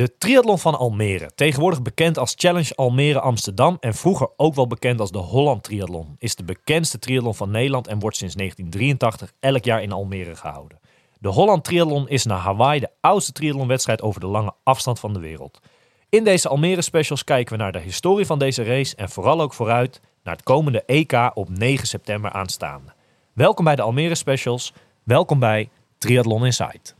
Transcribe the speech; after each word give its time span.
De 0.00 0.16
triathlon 0.18 0.58
van 0.58 0.78
Almere, 0.78 1.30
tegenwoordig 1.34 1.82
bekend 1.82 2.18
als 2.18 2.34
Challenge 2.36 2.74
Almere 2.74 3.20
Amsterdam 3.20 3.76
en 3.80 3.94
vroeger 3.94 4.28
ook 4.36 4.54
wel 4.54 4.66
bekend 4.66 5.00
als 5.00 5.10
de 5.10 5.18
Holland 5.18 5.62
Triathlon, 5.62 6.16
is 6.18 6.34
de 6.34 6.44
bekendste 6.44 6.98
triathlon 6.98 7.34
van 7.34 7.50
Nederland 7.50 7.86
en 7.86 7.98
wordt 7.98 8.16
sinds 8.16 8.34
1983 8.34 9.32
elk 9.40 9.64
jaar 9.64 9.82
in 9.82 9.92
Almere 9.92 10.36
gehouden. 10.36 10.78
De 11.18 11.28
Holland 11.28 11.64
Triathlon 11.64 12.08
is 12.08 12.24
naar 12.24 12.38
Hawaii 12.38 12.80
de 12.80 12.90
oudste 13.00 13.32
triathlonwedstrijd 13.32 14.02
over 14.02 14.20
de 14.20 14.26
lange 14.26 14.52
afstand 14.62 15.00
van 15.00 15.12
de 15.12 15.20
wereld. 15.20 15.60
In 16.08 16.24
deze 16.24 16.48
Almere 16.48 16.82
specials 16.82 17.24
kijken 17.24 17.56
we 17.56 17.62
naar 17.62 17.72
de 17.72 17.80
historie 17.80 18.26
van 18.26 18.38
deze 18.38 18.62
race 18.62 18.96
en 18.96 19.08
vooral 19.08 19.40
ook 19.40 19.54
vooruit 19.54 20.00
naar 20.22 20.34
het 20.34 20.44
komende 20.44 20.82
EK 20.86 21.30
op 21.34 21.48
9 21.48 21.86
september 21.86 22.30
aanstaande. 22.30 22.92
Welkom 23.32 23.64
bij 23.64 23.76
de 23.76 23.82
Almere 23.82 24.14
specials, 24.14 24.72
welkom 25.02 25.38
bij 25.38 25.68
Triathlon 25.98 26.44
Insight. 26.44 26.94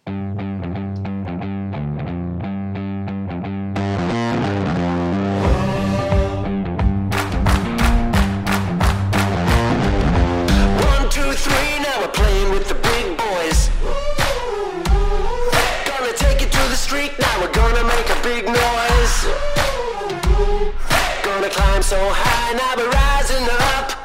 So 21.82 21.96
high, 21.96 22.76
we're 22.76 22.88
rising 22.88 23.48
up. 23.48 23.96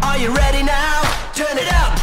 Are 0.00 0.18
you 0.18 0.34
ready 0.34 0.62
now? 0.62 1.02
Turn 1.34 1.56
it 1.58 1.68
up. 1.68 1.94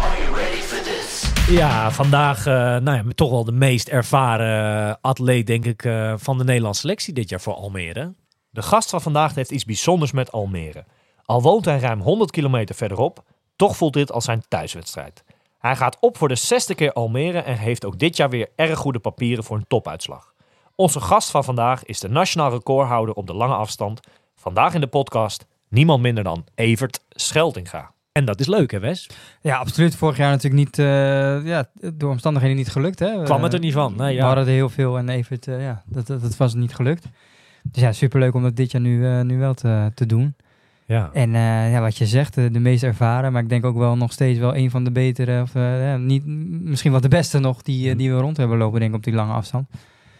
Are 0.00 0.22
you 0.22 0.34
ready 0.36 0.60
for 0.60 0.82
this? 0.82 1.32
Ja, 1.48 1.90
vandaag 1.90 2.46
eh, 2.46 2.54
nou 2.54 2.96
ja, 2.96 3.04
toch 3.14 3.30
wel 3.30 3.44
de 3.44 3.52
meest 3.52 3.88
ervaren 3.88 4.88
eh, 4.88 4.94
atleet, 5.00 5.46
denk 5.46 5.64
ik, 5.64 5.84
eh, 5.84 6.14
van 6.16 6.38
de 6.38 6.44
Nederlandse 6.44 6.80
selectie 6.80 7.12
dit 7.12 7.28
jaar 7.28 7.40
voor 7.40 7.54
Almere. 7.54 8.14
De 8.50 8.62
gast 8.62 8.90
van 8.90 9.00
vandaag 9.00 9.34
heeft 9.34 9.50
iets 9.50 9.64
bijzonders 9.64 10.12
met 10.12 10.32
Almere. 10.32 10.84
Al 11.24 11.42
woont 11.42 11.64
hij 11.64 11.78
ruim 11.78 12.00
100 12.00 12.30
kilometer 12.30 12.74
verderop, 12.74 13.24
toch 13.56 13.76
voelt 13.76 13.92
dit 13.92 14.12
als 14.12 14.24
zijn 14.24 14.42
thuiswedstrijd. 14.48 15.24
Hij 15.58 15.76
gaat 15.76 15.96
op 16.00 16.18
voor 16.18 16.28
de 16.28 16.34
zesde 16.34 16.74
keer 16.74 16.92
Almere 16.92 17.38
en 17.38 17.56
heeft 17.56 17.84
ook 17.84 17.98
dit 17.98 18.16
jaar 18.16 18.30
weer 18.30 18.48
erg 18.56 18.78
goede 18.78 18.98
papieren 18.98 19.44
voor 19.44 19.56
een 19.56 19.66
topuitslag. 19.68 20.33
Onze 20.76 21.00
gast 21.00 21.30
van 21.30 21.44
vandaag 21.44 21.84
is 21.84 22.00
de 22.00 22.08
nationaal 22.08 22.50
recordhouder 22.50 23.14
op 23.14 23.26
de 23.26 23.34
lange 23.34 23.54
afstand. 23.54 24.00
Vandaag 24.36 24.74
in 24.74 24.80
de 24.80 24.86
podcast 24.86 25.46
niemand 25.68 26.02
minder 26.02 26.24
dan 26.24 26.44
Evert 26.54 27.00
Scheltinga. 27.10 27.92
En 28.12 28.24
dat 28.24 28.40
is 28.40 28.46
leuk, 28.46 28.70
hè 28.70 28.78
Wes? 28.78 29.10
Ja, 29.40 29.56
absoluut. 29.56 29.96
Vorig 29.96 30.16
jaar 30.16 30.30
natuurlijk 30.30 30.64
niet, 30.64 30.78
eh, 30.78 31.46
ja, 31.46 31.68
door 31.94 32.10
omstandigheden 32.10 32.56
niet 32.56 32.68
gelukt. 32.70 32.98
Hè? 32.98 33.22
Kwam 33.22 33.42
het 33.42 33.52
er 33.52 33.58
Eh, 33.58 33.64
niet 33.64 33.72
van? 33.74 33.94
Nee, 33.96 34.08
We 34.08 34.14
ja. 34.14 34.26
hadden 34.26 34.44
er 34.46 34.50
heel 34.52 34.68
veel 34.68 34.98
en 34.98 35.08
even, 35.08 35.36
het, 35.36 35.48
eh, 35.48 35.62
ja, 35.62 35.82
dat, 35.86 36.06
dat, 36.06 36.20
dat 36.22 36.36
was 36.36 36.54
niet 36.54 36.74
gelukt. 36.74 37.06
Dus 37.62 37.82
ja, 37.82 37.92
superleuk 37.92 38.34
om 38.34 38.42
dat 38.42 38.56
dit 38.56 38.70
jaar 38.70 38.80
nu, 38.82 39.22
nu 39.24 39.38
wel 39.38 39.54
te, 39.54 39.90
te 39.94 40.06
doen. 40.06 40.34
ja. 40.86 41.10
En 41.12 41.30
ja, 41.70 41.80
wat 41.80 41.96
je 41.96 42.06
zegt, 42.06 42.34
de 42.34 42.60
meest 42.60 42.82
ervaren, 42.82 43.32
maar 43.32 43.42
ik 43.42 43.48
denk 43.48 43.64
ook 43.64 43.76
wel 43.76 43.96
nog 43.96 44.12
steeds 44.12 44.38
wel 44.38 44.56
een 44.56 44.70
van 44.70 44.84
de 44.84 44.90
betere, 44.92 45.42
of 45.42 45.54
niet, 45.98 46.26
misschien 46.64 46.92
wel 46.92 47.00
de 47.00 47.08
beste 47.08 47.38
nog, 47.38 47.62
die, 47.62 47.96
die 47.96 48.12
we 48.14 48.20
rond 48.20 48.36
hebben 48.36 48.58
lopen, 48.58 48.78
denk 48.80 48.90
ik, 48.90 48.96
op 48.96 49.04
die 49.04 49.14
lange 49.14 49.32
afstand. 49.32 49.66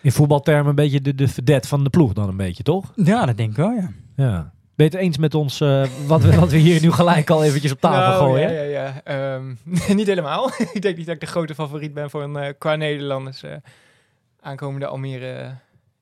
In 0.05 0.13
voetbaltermen 0.13 0.67
een 0.69 0.75
beetje 0.75 1.01
de, 1.01 1.15
de 1.15 1.29
vedette 1.29 1.69
van 1.69 1.85
de 1.85 1.91
ploeg 1.91 2.13
dan 2.13 2.29
een 2.29 2.37
beetje, 2.37 2.63
toch? 2.63 2.93
Ja, 2.95 3.27
dat 3.27 3.37
denk 3.37 3.51
ik 3.51 3.57
wel, 3.57 3.71
ja. 3.71 3.91
Ja. 4.17 4.53
Ben 4.77 4.87
je 4.87 4.93
het 4.97 5.01
eens 5.07 5.19
met 5.19 5.35
ons, 5.35 5.61
eh, 5.61 5.85
wat, 6.07 6.23
we, 6.23 6.35
wat 6.41 6.51
we 6.51 6.57
hier 6.57 6.81
nu 6.81 6.93
gelijk 6.93 7.31
al 7.31 7.45
eventjes 7.45 7.73
op 7.73 7.81
tafel 7.81 8.23
Nou, 8.27 8.31
gooien? 8.33 8.53
Ja, 8.55 8.63
ja, 8.63 8.93
ja. 9.05 9.35
Ehm, 9.35 9.55
niet 9.97 10.07
helemaal. 10.07 10.51
ik 10.73 10.83
denk 10.83 10.97
niet 10.97 11.07
dat 11.07 11.15
ik 11.15 11.21
de 11.21 11.27
grote 11.27 11.55
favoriet 11.55 11.95
ben 11.95 12.11
voor 12.11 12.23
een 12.23 12.37
eh, 12.37 12.53
qua 12.59 12.77
Nederlanders 12.77 13.43
eh, 13.43 13.53
aankomende 14.41 14.87
Almere. 14.87 15.55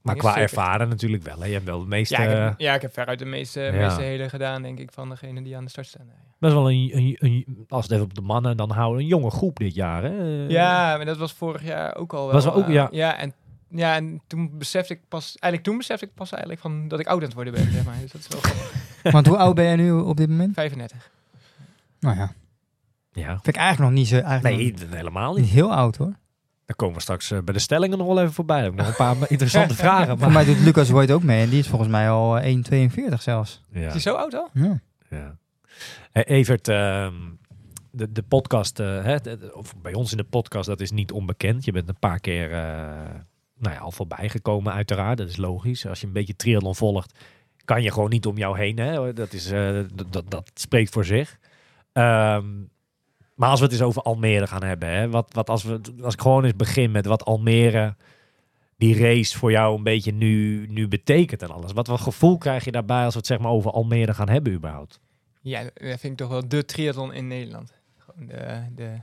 Maar 0.03 0.17
qua 0.17 0.29
Zeker. 0.29 0.43
ervaren 0.43 0.89
natuurlijk 0.89 1.23
wel. 1.23 1.39
Hè? 1.41 1.47
Je 1.47 1.53
hebt 1.53 1.65
wel 1.65 1.81
de 1.81 1.87
meeste... 1.87 2.15
Ja, 2.15 2.23
ik 2.23 2.31
heb, 2.49 2.55
ja, 2.61 2.75
ik 2.75 2.83
heb 2.83 2.93
veruit 2.93 3.19
de 3.19 3.25
meeste, 3.25 3.61
Ja. 3.61 3.73
meeste 3.73 4.03
hele 4.03 4.29
gedaan, 4.29 4.63
denk 4.63 4.79
ik, 4.79 4.91
van 4.93 5.09
degenen 5.09 5.43
die 5.43 5.57
aan 5.57 5.65
de 5.65 5.71
start 5.71 5.87
staan. 5.87 6.07
best 6.39 6.53
wel 6.53 6.71
een, 6.71 6.91
een, 6.95 7.17
een- 7.19 7.65
als 7.69 7.83
het 7.83 7.93
even 7.93 8.05
op 8.05 8.15
de 8.15 8.21
mannen, 8.21 8.57
dan 8.57 8.71
houden 8.71 9.01
een 9.03 9.07
jonge 9.09 9.31
groep 9.31 9.57
dit 9.59 9.75
jaar. 9.75 10.03
Hè? 10.03 10.45
Ja, 10.49 10.97
maar 10.97 11.05
dat 11.07 11.17
was 11.17 11.33
vorig 11.33 11.65
jaar 11.65 11.97
ook 11.97 12.13
al 12.13 12.25
wel. 12.25 12.33
Was 12.33 12.45
wel 12.45 12.55
ook- 12.55 12.69
ja. 12.69 12.89
ja, 12.91 13.19
en, 13.19 13.33
ja, 13.75 13.95
en 13.97 14.21
toen 14.27 14.59
besefte 14.59 14.93
ik 14.95 15.01
pas, 15.09 15.25
eigenlijk 15.27 15.63
toen 15.65 15.77
besefte 15.77 16.05
ik 16.07 16.15
pas 16.15 16.31
eigenlijk 16.31 16.63
van 16.63 16.89
dat 16.89 17.01
ik 17.01 17.07
oud 17.07 17.19
aan 17.19 17.25
het 17.25 17.35
worden 17.35 17.53
ben, 17.53 17.73
zeg 17.73 17.85
maar. 17.85 17.99
Dus 18.01 18.13
dat 18.13 18.21
is 18.21 18.27
wel 18.29 18.41
grappig. 18.53 19.13
Want 19.13 19.27
hoe 19.27 19.37
oud 19.37 19.55
ben 19.55 19.65
jij 19.65 19.77
nu 19.77 19.91
op 19.93 20.17
dit 20.17 20.29
moment? 20.29 20.55
35. 20.55 21.11
Nou 22.01 22.17
ja, 22.17 22.33
Ja. 23.13 23.27
vind 23.33 23.47
ik 23.47 23.57
eigenlijk 23.57 23.91
nog 23.91 23.99
niet 24.01 24.09
zo, 24.09 24.15
eigenlijk 24.19 24.57
Nee, 24.57 24.73
nog 24.73 24.95
helemaal 24.97 25.33
niet 25.35 25.43
niet. 25.45 25.53
heel 25.53 25.73
oud 25.75 25.97
hoor. 25.97 26.13
Dan 26.67 26.77
komen 26.77 26.95
we 26.97 27.03
straks 27.03 27.31
eh, 27.31 27.39
bij 27.41 27.55
de 27.55 27.61
stellingen 27.61 27.99
nog 27.99 28.07
wel 28.07 28.21
even 28.21 28.33
voorbij. 28.33 28.57
Dan 28.63 28.65
heb 28.65 28.73
ik 28.73 28.79
nog 28.79 28.89
een 28.89 29.17
paar 29.19 29.31
interessante 29.31 29.75
vragen. 29.75 30.07
Voor 30.19 30.33
Maar... 30.33 30.45
mij 30.45 30.55
doet 30.55 30.65
Lucas 30.65 30.89
Voigt 30.89 31.11
ook 31.11 31.23
mee 31.23 31.43
en 31.43 31.49
die 31.51 31.59
is 31.59 31.69
volgens 31.69 31.91
mij 31.91 32.11
al 32.11 32.39
eh, 32.39 32.57
1,42 33.13 33.15
zelfs. 33.19 33.63
Ja. 33.73 33.87
Is 33.87 33.93
je 33.93 34.01
zo 34.01 34.15
oud 34.15 34.35
al? 34.35 34.49
Ja. 34.53 34.81
Ja. 35.11 35.37
Hey, 36.13 36.25
Evert, 36.25 36.69
ehm, 36.69 37.15
de, 37.91 38.13
de 38.13 38.23
podcast, 38.23 38.79
eh, 38.81 39.03
hè, 39.05 39.21
de- 39.21 39.37
de- 39.39 39.55
of 39.57 39.75
bij 39.83 39.95
ons 39.95 40.11
in 40.11 40.17
de 40.17 40.25
podcast, 40.25 40.67
dat 40.67 40.81
is 40.81 40.91
niet 40.91 41.13
onbekend. 41.13 41.65
Je 41.65 41.73
bent 41.73 41.89
een 41.89 41.99
paar 41.99 42.21
keer 42.21 42.53
eh, 42.53 42.91
nou 43.63 43.75
ja, 43.75 43.81
al 43.81 43.91
voorbij 43.91 44.29
gekomen, 44.29 44.73
uiteraard. 44.73 45.19
Dat 45.19 45.29
is 45.29 45.37
logisch. 45.37 45.87
Als 45.87 46.01
je 46.01 46.07
een 46.07 46.13
beetje 46.13 46.37
triathlon 46.37 46.75
volgt, 46.75 47.19
kan 47.65 47.83
je 47.83 47.93
gewoon 47.93 48.11
niet 48.11 48.27
om 48.27 48.39
jou 48.39 48.59
heen. 48.59 48.79
Hè? 48.79 49.13
Dat, 49.13 49.33
is, 49.33 49.51
eh, 49.51 49.81
dat, 50.11 50.31
dat, 50.31 50.51
spreekt 50.55 50.93
voor 50.93 51.05
zich. 51.05 51.39
Ehm, 51.93 52.47
maar 53.35 53.49
als 53.49 53.59
we 53.59 53.65
het 53.65 53.75
eens 53.75 53.83
over 53.83 54.03
Almere 54.03 54.47
gaan 54.47 54.63
hebben, 54.65 54.89
hè? 54.89 55.11
Wat, 55.11 55.33
wat 55.33 55.51
als, 55.51 55.63
we, 55.63 55.81
als 56.03 56.15
ik 56.15 56.21
gewoon 56.21 56.45
eens 56.45 56.57
begin 56.57 56.91
met 56.91 57.07
wat 57.07 57.25
Almere, 57.25 57.97
die 58.77 58.99
race 58.99 59.39
voor 59.39 59.51
jou 59.51 59.77
een 59.77 59.83
beetje 59.83 60.13
nu, 60.13 60.67
nu 60.69 60.89
betekent 60.89 61.43
en 61.43 61.51
alles. 61.51 61.73
Wat 61.73 61.89
voor 61.89 61.99
gevoel 61.99 62.39
krijg 62.39 62.65
je 62.65 62.73
daarbij 62.73 63.05
als 63.05 63.13
we 63.13 63.19
het 63.19 63.29
zeg 63.29 63.39
maar 63.39 63.51
over 63.51 63.71
Almere 63.71 64.15
gaan 64.15 64.29
hebben 64.29 64.53
überhaupt? 64.53 65.01
Ja, 65.41 65.63
dat 65.63 65.73
vind 65.75 66.05
ik 66.05 66.17
toch 66.17 66.29
wel 66.29 66.49
de 66.49 66.65
triathlon 66.65 67.13
in 67.13 67.27
Nederland. 67.27 67.73
Gewoon 67.97 68.27
de, 68.27 68.65
de 68.75 69.01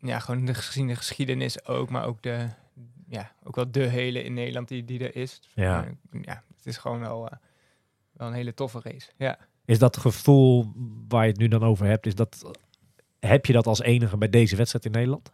ja, 0.00 0.18
gewoon 0.18 0.44
de, 0.44 0.54
gezien 0.54 0.86
de 0.86 0.96
geschiedenis 0.96 1.66
ook, 1.66 1.90
maar 1.90 2.04
ook 2.04 2.22
de, 2.22 2.48
ja, 3.08 3.32
ook 3.44 3.56
wel 3.56 3.70
de 3.70 3.86
hele 3.86 4.22
in 4.24 4.34
Nederland 4.34 4.68
die, 4.68 4.84
die 4.84 5.00
er 5.08 5.16
is. 5.16 5.40
Ja. 5.54 5.84
Eh, 5.84 6.20
ja, 6.22 6.42
het 6.56 6.66
is 6.66 6.76
gewoon 6.76 7.00
wel, 7.00 7.28
eh, 7.28 7.36
wel 8.12 8.26
een 8.28 8.34
hele 8.34 8.54
toffe 8.54 8.80
race. 8.82 9.10
Ja. 9.16 9.38
Is 9.64 9.78
dat 9.78 9.96
gevoel 9.96 10.72
waar 11.08 11.24
je 11.24 11.30
het 11.30 11.40
nu 11.40 11.48
dan 11.48 11.62
over 11.62 11.86
hebt, 11.86 12.06
is 12.06 12.14
dat, 12.14 12.50
heb 13.20 13.46
je 13.46 13.52
dat 13.52 13.66
als 13.66 13.80
enige 13.80 14.16
bij 14.16 14.28
deze 14.30 14.56
wedstrijd 14.56 14.84
in 14.84 14.90
Nederland? 14.92 15.32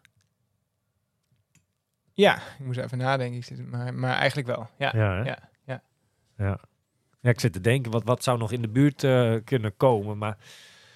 ja, 2.12 2.36
ik 2.36 2.64
moest 2.64 2.78
even 2.78 2.98
nadenken, 2.98 3.36
ik 3.38 3.44
zit- 3.44 3.70
maar, 3.70 3.94
maar 3.94 4.14
eigenlijk 4.16 4.46
wel. 4.48 4.68
Ja, 4.78 4.92
Ja, 4.94 5.24
ja, 5.24 5.38
ja. 5.66 5.82
ja. 6.36 6.58
Ja, 7.20 7.30
ik 7.30 7.40
zit 7.40 7.52
te 7.52 7.60
denken, 7.60 7.90
wat, 7.92 8.04
wat 8.04 8.22
zou 8.22 8.38
nog 8.38 8.52
in 8.52 8.62
de 8.62 8.68
buurt 8.68 9.04
eh, 9.04 9.34
kunnen 9.44 9.76
komen? 9.76 10.18
Maar 10.18 10.36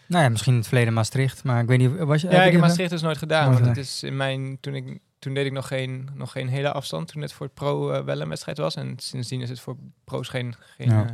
Nou 0.06 0.22
ja, 0.22 0.28
misschien 0.28 0.52
in 0.52 0.58
het 0.58 0.68
verleden 0.68 0.92
Maastricht, 0.92 1.44
maar 1.44 1.62
ik 1.62 1.68
weet 1.68 1.78
niet, 1.78 1.96
was 1.98 2.20
je... 2.20 2.28
Ja, 2.28 2.34
heb 2.36 2.46
ik 2.46 2.52
heb 2.52 2.60
Maastricht 2.60 2.90
dus 2.90 3.02
nooit 3.02 3.18
gedaan. 3.18 3.44
Nooit 3.50 3.60
Want 3.64 3.76
het 3.76 3.84
is 3.86 4.02
in 4.02 4.16
mijn, 4.16 4.60
toen, 4.60 4.74
ik, 4.74 4.98
toen 5.18 5.34
deed 5.34 5.46
ik 5.46 5.52
nog 5.52 5.66
geen, 5.68 6.08
nog 6.14 6.32
geen 6.32 6.48
hele 6.48 6.72
afstand. 6.72 7.08
Toen 7.08 7.22
het 7.22 7.32
voor 7.32 7.46
het 7.46 7.54
pro 7.54 7.90
eh, 7.90 8.04
wel 8.04 8.20
een 8.20 8.28
wedstrijd 8.28 8.58
was. 8.58 8.74
En 8.74 8.94
sindsdien 8.98 9.40
is 9.40 9.48
het 9.48 9.60
voor 9.60 9.76
pro's 10.04 10.28
geen, 10.28 10.54
geen 10.76 10.90
Ja. 10.90 11.04
eh, 11.06 11.12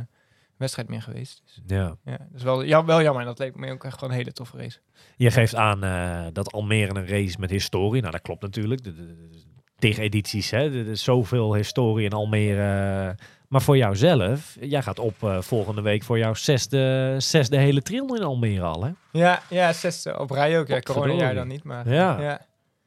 wedstrijd 0.57 0.89
meer 0.89 1.01
geweest. 1.01 1.41
Dus, 1.45 1.61
ja. 1.77 1.95
ja, 2.05 2.17
is 2.35 2.43
wel, 2.43 2.61
ja, 2.61 2.85
wel 2.85 3.01
jammer. 3.01 3.25
Dat 3.25 3.39
leek 3.39 3.55
me 3.55 3.71
ook 3.71 3.83
echt 3.83 3.93
gewoon 3.93 4.09
een 4.09 4.17
hele 4.19 4.31
toffe 4.31 4.57
race. 4.57 4.79
Je 5.15 5.31
geeft 5.31 5.55
aan 5.55 5.83
eh, 5.83 6.25
dat 6.33 6.51
Almere 6.51 6.95
een 6.99 7.07
race 7.07 7.35
met 7.39 7.49
historie. 7.49 7.99
Nou, 8.01 8.11
dat 8.13 8.21
klopt 8.21 8.41
natuurlijk. 8.41 8.83
De, 8.83 8.93
de, 8.95 9.05
de- 9.05 9.43
tig 9.77 9.97
edities, 9.97 10.51
hè. 10.51 10.79
Er 10.79 10.87
is 10.87 11.03
zoveel 11.03 11.53
historie 11.55 12.05
in 12.05 12.11
Almere. 12.13 13.15
Maar 13.47 13.61
voor 13.61 13.77
jouzelf, 13.77 14.57
jij 14.59 14.81
gaat 14.81 14.99
op 14.99 15.15
volgende 15.39 15.81
week 15.81 16.03
voor 16.03 16.17
jouw 16.17 16.33
zesde, 16.33 17.15
zesde 17.17 17.57
hele 17.57 17.81
triathlon 17.81 18.17
in 18.17 18.23
Almere 18.23 18.63
al, 18.63 18.83
hè? 18.83 18.91
Ja, 19.11 19.41
ja 19.49 19.73
zesde 19.73 20.19
op 20.19 20.29
rij 20.31 20.59
ook. 20.59 20.67
Ja, 20.67 20.79
corona 20.79 21.13
jaar 21.13 21.33
dan 21.35 21.47
niet. 21.47 21.63
Maar, 21.63 21.89
Ja. 21.89 22.19
ja. 22.21 22.45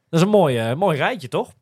Dat 0.09 0.19
is 0.19 0.25
een 0.25 0.31
mooi, 0.31 0.57
eh, 0.57 0.75
mooi 0.75 0.97
rijtje, 0.97 1.27
toch? 1.27 1.53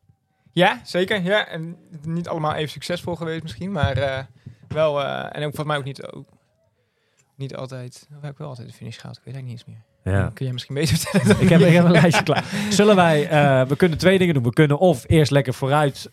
Ja, 0.52 0.82
zeker. 0.84 1.22
Ja, 1.22 1.48
en 1.48 1.78
niet 2.04 2.28
allemaal 2.28 2.54
even 2.54 2.70
succesvol 2.70 3.16
geweest 3.16 3.44
misschien. 3.44 3.72
Maar 3.72 3.98
eh, 3.98 4.24
wel, 4.68 5.04
eh, 5.04 5.24
en 5.24 5.44
ook 5.46 5.56
volgens 5.56 5.66
mij 5.66 5.78
ook 5.78 5.84
niet, 5.84 6.04
ook, 6.04 6.28
niet 7.36 7.56
altijd, 7.56 8.08
of 8.16 8.22
heb 8.22 8.32
ik 8.32 8.38
wel 8.38 8.48
altijd 8.48 8.68
de 8.68 8.74
finish 8.74 8.96
gehaald. 8.96 9.18
Ik 9.18 9.24
weet 9.24 9.34
eigenlijk 9.34 9.66
niet 9.66 9.76
eens 9.76 9.86
meer. 10.04 10.14
Ja. 10.14 10.32
Kun 10.34 10.46
jij 10.46 10.54
misschien 10.54 10.76
beter 10.76 10.98
vertellen? 10.98 11.42
Ik 11.42 11.50
heb, 11.50 11.62
ik 11.62 11.74
heb 11.74 11.86
een 11.86 11.92
lijstje 11.92 12.24
klaar. 12.24 12.46
Zullen 12.70 12.96
wij, 12.96 13.28
we 13.68 13.76
kunnen 13.76 13.98
twee 13.98 14.18
dingen 14.18 14.34
doen. 14.34 14.44
We 14.44 14.54
kunnen 14.54 14.80
of 14.80 15.04
eerst 15.08 15.32
lekker 15.32 15.54
vooruit 15.54 16.10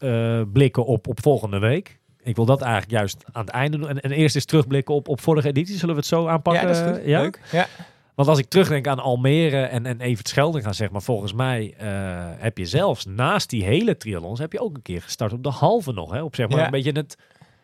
blikken 0.52 0.84
op, 0.84 1.06
op 1.06 1.22
volgende 1.22 1.58
week. 1.58 1.98
Ik 2.22 2.36
wil 2.36 2.44
dat 2.44 2.60
eigenlijk 2.60 2.92
juist 2.92 3.24
aan 3.32 3.44
het 3.44 3.54
einde 3.54 3.78
doen. 3.78 3.88
En, 3.88 4.00
en 4.00 4.10
eerst 4.10 4.34
eens 4.34 4.44
terugblikken 4.44 4.94
op, 4.94 5.08
op 5.08 5.20
vorige 5.20 5.48
editie. 5.48 5.76
Zullen 5.76 5.94
we 5.94 6.00
het 6.00 6.10
zo 6.10 6.26
aanpakken? 6.26 6.62
Ja, 6.62 6.68
dat 6.68 6.76
is 6.76 6.92
goed. 6.92 7.06
Ja? 7.06 7.20
Leuk. 7.20 7.40
Ja. 7.52 7.66
Want 8.14 8.28
als 8.28 8.38
ik 8.38 8.48
terugdenk 8.48 8.86
aan 8.86 8.98
Almere 8.98 9.62
en, 9.62 9.86
en 9.86 10.00
Evert 10.00 10.28
Schelding 10.28 10.64
gaan 10.64 10.74
zeg 10.74 10.90
maar. 10.90 11.02
Volgens 11.02 11.32
mij 11.32 11.74
eh, 11.78 11.88
heb 12.36 12.58
je 12.58 12.66
zelfs 12.66 13.04
naast 13.06 13.50
die 13.50 13.64
hele 13.64 13.96
triathlons 13.96 14.38
heb 14.38 14.52
je 14.52 14.60
ook 14.60 14.74
een 14.76 14.82
keer 14.82 15.02
gestart 15.02 15.32
op 15.32 15.42
de 15.42 15.48
halve 15.50 15.92
nog. 15.92 16.12
Hè? 16.12 16.22
Op 16.22 16.34
zeg 16.34 16.48
maar 16.48 16.58
Ja. 16.58 16.64
een 16.64 16.70
beetje 16.70 16.92
het, 16.92 17.16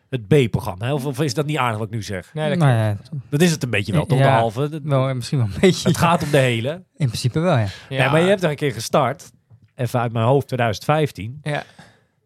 het 0.09 0.27
B-programma. 0.29 0.87
hè? 0.87 0.93
Of, 0.93 1.07
of 1.07 1.21
is 1.21 1.35
dat 1.35 1.47
niet 1.47 1.57
aardig 1.59 1.79
wat 1.79 1.87
ik 1.87 1.93
nu 1.95 2.03
zeg? 2.03 2.35
Nee, 2.35 2.49
dat 2.49 2.59
nou 2.59 2.73
ja, 2.73 2.97
Dat 3.29 3.41
is 3.41 3.51
het 3.51 3.63
een 3.63 3.71
beetje 3.71 3.93
wel, 3.93 4.07
toch? 4.07 4.19
Ja. 4.19 4.25
De 4.25 4.31
halve. 4.31 4.61
Het, 4.61 4.81
wel, 4.83 5.09
eh, 5.09 5.15
misschien 5.15 5.39
wel 5.39 5.47
een 5.47 5.61
beetje. 5.61 5.89
het 5.89 5.97
gaat 5.99 6.23
om 6.23 6.31
de 6.31 6.39
hele. 6.39 6.71
In 6.97 7.07
principe 7.07 7.41
wel, 7.41 7.57
ja. 7.57 7.67
Ja. 7.89 8.11
maar 8.11 8.21
je 8.21 8.29
hebt 8.29 8.43
er 8.43 8.51
een 8.51 8.57
keer 8.57 8.73
gestart. 8.73 9.31
even 9.75 10.01
uit 10.01 10.13
mijn 10.13 10.25
hoofd 10.27 10.47
2015. 10.47 11.39
Ja. 11.43 11.63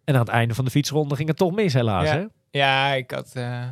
En 0.04 0.14
aan 0.14 0.20
het 0.20 0.28
einde 0.28 0.54
van 0.54 0.64
de 0.64 0.70
fietsronde 0.70 1.16
ging 1.16 1.28
het 1.28 1.36
toch 1.36 1.52
mis 1.54 1.72
helaas, 1.74 2.04
Ja. 2.06 2.14
hè? 2.16 2.24
Ja, 2.50 2.92
ik 2.92 3.10
had 3.10 3.30
eh, 3.34 3.62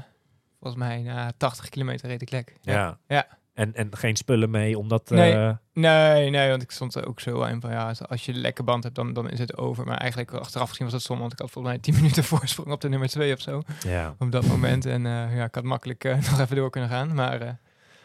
volgens 0.60 0.82
mij 0.82 1.02
na 1.02 1.32
80 1.36 1.68
kilometer 1.68 2.08
reed 2.08 2.22
ik 2.22 2.30
lek. 2.30 2.56
Ja. 2.62 2.98
Ja. 3.08 3.26
En, 3.54 3.74
en 3.74 3.96
geen 3.96 4.16
spullen 4.16 4.50
mee, 4.50 4.78
omdat... 4.78 5.10
Nee. 5.10 5.32
eh, 5.32 5.52
Nee, 5.72 6.30
nee, 6.30 6.50
want 6.50 6.62
ik 6.62 6.70
stond 6.70 6.94
er 6.94 7.06
ook 7.08 7.20
zo 7.20 7.42
aan 7.42 7.60
van 7.60 7.70
ja, 7.70 7.94
als- 8.08 8.24
je 8.24 8.32
een 8.32 8.38
lekke 8.38 8.62
band 8.62 8.82
hebt, 8.82 8.94
dan, 8.94 9.12
dan 9.12 9.30
is 9.30 9.38
het 9.38 9.56
over. 9.56 9.84
Maar 9.86 9.96
eigenlijk 9.96 10.32
achteraf 10.32 10.68
gezien 10.68 10.84
was 10.84 10.94
het 10.94 11.02
zonde, 11.02 11.20
want 11.20 11.32
ik 11.32 11.38
had 11.38 11.50
volgens 11.50 11.74
mij 11.74 11.82
10 11.82 11.94
minuten 12.00 12.24
voorsprong 12.24 12.70
op 12.72 12.80
de 12.80 12.88
nummer 12.88 13.08
2 13.08 13.32
of 13.32 13.40
zo. 13.40 13.62
ja. 13.86 14.14
Op 14.18 14.32
dat 14.32 14.46
moment. 14.46 14.86
En 14.86 15.06
eh, 15.06 15.36
ja, 15.36 15.44
ik 15.44 15.54
had 15.54 15.64
makkelijk 15.64 16.04
eh, 16.04 16.14
nog 16.30 16.40
even 16.40 16.56
door 16.56 16.70
kunnen 16.70 16.90
gaan. 16.90 17.14
Maar 17.14 17.58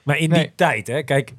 Maar 0.03 0.17
in 0.17 0.29
die 0.29 0.51
tijd, 0.55 0.87
hè, 0.87 1.03
kijk, 1.03 1.33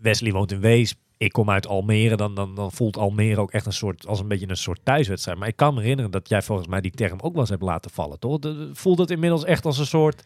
Wesley 0.00 0.32
woont 0.32 0.52
in 0.52 0.60
Wees. 0.60 0.94
Ik 1.16 1.32
kom 1.32 1.50
uit 1.50 1.66
Almere, 1.66 2.16
dan, 2.16 2.34
dan, 2.34 2.54
dan 2.54 2.72
voelt 2.72 2.96
Almere 2.96 3.40
ook 3.40 3.50
echt 3.52 3.66
een 3.66 3.72
soort, 3.72 4.06
als 4.06 4.20
een 4.20 4.28
beetje 4.28 4.48
een 4.48 4.56
soort 4.56 4.80
thuiswedstrijd. 4.82 5.38
Maar 5.38 5.48
ik 5.48 5.56
kan 5.56 5.74
me 5.74 5.80
herinneren 5.80 6.10
dat 6.10 6.28
jij 6.28 6.42
volgens 6.42 6.68
mij 6.68 6.80
die 6.80 6.90
term 6.90 7.18
ook 7.20 7.32
wel 7.32 7.40
eens 7.40 7.50
hebt 7.50 7.62
laten 7.62 7.90
vallen, 7.90 8.18
toch? 8.18 8.38
De- 8.38 8.70
voelt 8.72 8.98
het 8.98 9.10
inmiddels 9.10 9.44
echt 9.44 9.64
als 9.64 9.78
een 9.78 9.86
soort 9.86 10.22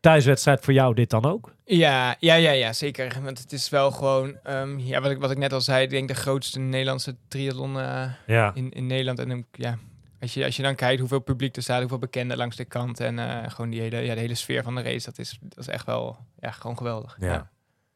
thuiswedstrijd 0.00 0.64
voor 0.64 0.72
jou 0.72 0.94
dit 0.94 1.10
dan 1.10 1.24
ook? 1.24 1.54
ja, 1.64 2.16
ja, 2.18 2.34
ja, 2.34 2.50
ja, 2.50 2.72
zeker. 2.72 3.18
Want 3.22 3.38
het 3.38 3.52
is 3.52 3.68
wel 3.68 3.90
gewoon, 3.90 4.38
ehm, 4.42 4.78
ja, 4.78 5.00
wat 5.00 5.10
ik, 5.10 5.18
wat 5.18 5.30
ik 5.30 5.38
net 5.38 5.52
al 5.52 5.60
zei, 5.60 5.82
ik 5.82 5.90
denk 5.90 6.08
de 6.08 6.14
grootste 6.14 6.58
Nederlandse 6.58 7.16
triathlon 7.28 7.78
eh, 7.80 8.10
Ja. 8.26 8.50
in, 8.54 8.70
in 8.70 8.86
Nederland. 8.86 9.18
En 9.18 9.28
dan, 9.28 9.44
ja, 9.52 9.78
als 10.20 10.34
je, 10.34 10.44
als 10.44 10.56
je 10.56 10.62
dan 10.62 10.74
kijkt 10.74 11.00
hoeveel 11.00 11.18
publiek 11.20 11.56
er 11.56 11.62
staat, 11.62 11.80
hoeveel 11.80 11.98
bekenden 11.98 12.36
langs 12.36 12.56
de 12.56 12.64
kant 12.64 13.00
en 13.00 13.18
eh, 13.18 13.50
gewoon 13.50 13.70
die 13.70 13.80
hele, 13.80 13.96
ja, 13.96 14.14
de 14.14 14.20
hele 14.20 14.34
sfeer 14.34 14.62
van 14.62 14.74
de 14.74 14.82
race, 14.82 15.04
dat 15.04 15.18
is, 15.18 15.38
dat 15.40 15.58
is 15.58 15.68
echt 15.68 15.86
wel, 15.86 16.16
ja, 16.40 16.50
gewoon 16.50 16.76
geweldig. 16.76 17.16
Ja. 17.20 17.50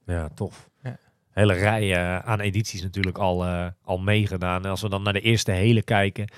Ja, 0.07 0.29
tof. 0.35 0.69
Ja. 0.83 0.97
Hele 1.31 1.53
rij 1.55 1.99
aan 2.23 2.41
edities 2.41 2.83
natuurlijk 2.83 3.19
al, 3.19 3.45
eh, 3.45 3.67
al 3.85 3.99
meegedaan. 3.99 4.65
En 4.65 4.71
als 4.71 4.83
we 4.83 4.89
dan 4.89 5.03
naar 5.03 5.13
de 5.13 5.21
eerste 5.21 5.51
hele 5.51 5.83
kijken. 5.83 6.29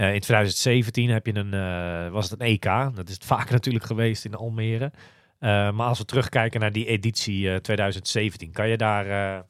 Eh, 0.00 0.14
in 0.14 0.20
2017 0.20 1.10
heb 1.10 1.26
je 1.26 1.34
een, 1.34 1.54
eh, 1.54 2.12
was 2.12 2.30
het 2.30 2.40
een 2.40 2.46
EK. 2.46 2.64
Dat 2.94 3.08
is 3.08 3.14
het 3.14 3.24
vaker 3.24 3.52
natuurlijk 3.58 3.84
geweest 3.84 4.24
in 4.24 4.34
Almere. 4.34 4.92
Eh, 5.38 5.70
maar 5.72 5.86
als 5.86 5.98
we 5.98 6.04
terugkijken 6.04 6.60
naar 6.60 6.72
die 6.72 6.86
editie 6.86 7.50
eh, 7.50 7.56
2017, 7.56 8.52
kan 8.52 8.68
je 8.68 8.76
daar 8.76 9.06
eh, 9.06 9.40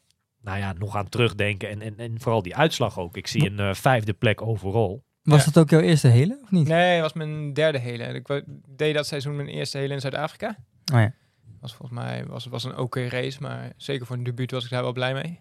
nou 0.42 0.58
ja, 0.58 0.72
nog 0.78 0.96
aan 0.96 1.08
terugdenken. 1.08 1.68
En, 1.70 1.82
en, 1.82 1.94
en 1.98 2.20
vooral 2.20 2.42
die 2.42 2.56
uitslag 2.56 2.98
ook. 2.98 3.16
Ik 3.16 3.26
zie 3.26 3.50
een 3.50 3.58
eh, 3.58 3.74
vijfde 3.74 4.12
plek 4.12 4.42
overal. 4.42 5.04
Was 5.22 5.44
Ja. 5.44 5.50
dat 5.50 5.62
ook 5.62 5.70
jouw 5.70 5.80
eerste 5.80 6.08
hele, 6.08 6.38
of 6.42 6.50
niet? 6.50 6.68
Nee, 6.68 6.92
het 6.92 7.02
was 7.02 7.12
mijn 7.12 7.52
derde 7.52 7.78
hele. 7.78 8.04
Ik 8.04 8.44
deed 8.68 8.94
dat 8.94 9.06
seizoen 9.06 9.36
mijn 9.36 9.48
eerste 9.48 9.78
hele 9.78 9.94
in 9.94 10.00
Zuid-Afrika. 10.00 10.56
Oh 10.92 11.00
ja. 11.00 11.14
Was 11.60 11.74
volgens 11.74 11.98
mij 12.00 12.24
was, 12.26 12.46
was 12.46 12.64
een 12.64 12.76
oké 12.78 13.06
race, 13.08 13.38
maar 13.40 13.72
zeker 13.76 14.06
voor 14.06 14.16
een 14.16 14.22
debuut 14.24 14.50
was 14.50 14.64
ik 14.64 14.70
daar 14.70 14.82
wel 14.82 14.92
blij 14.92 15.12
mee. 15.12 15.40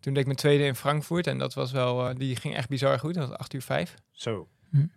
Toen 0.00 0.12
deed 0.12 0.20
ik 0.22 0.26
mijn 0.26 0.38
tweede 0.38 0.64
in 0.64 0.74
Frankfurt 0.74 1.26
en 1.26 1.38
dat 1.38 1.54
was 1.54 1.72
wel, 1.72 2.08
eh, 2.08 2.16
die 2.16 2.36
ging 2.36 2.56
echt 2.56 2.68
bizar 2.68 2.98
goed. 2.98 3.14
Dat 3.14 3.28
was 3.28 3.38
8 3.38 3.54
uur 3.54 3.62
5. 3.62 3.94
Zo. 4.10 4.48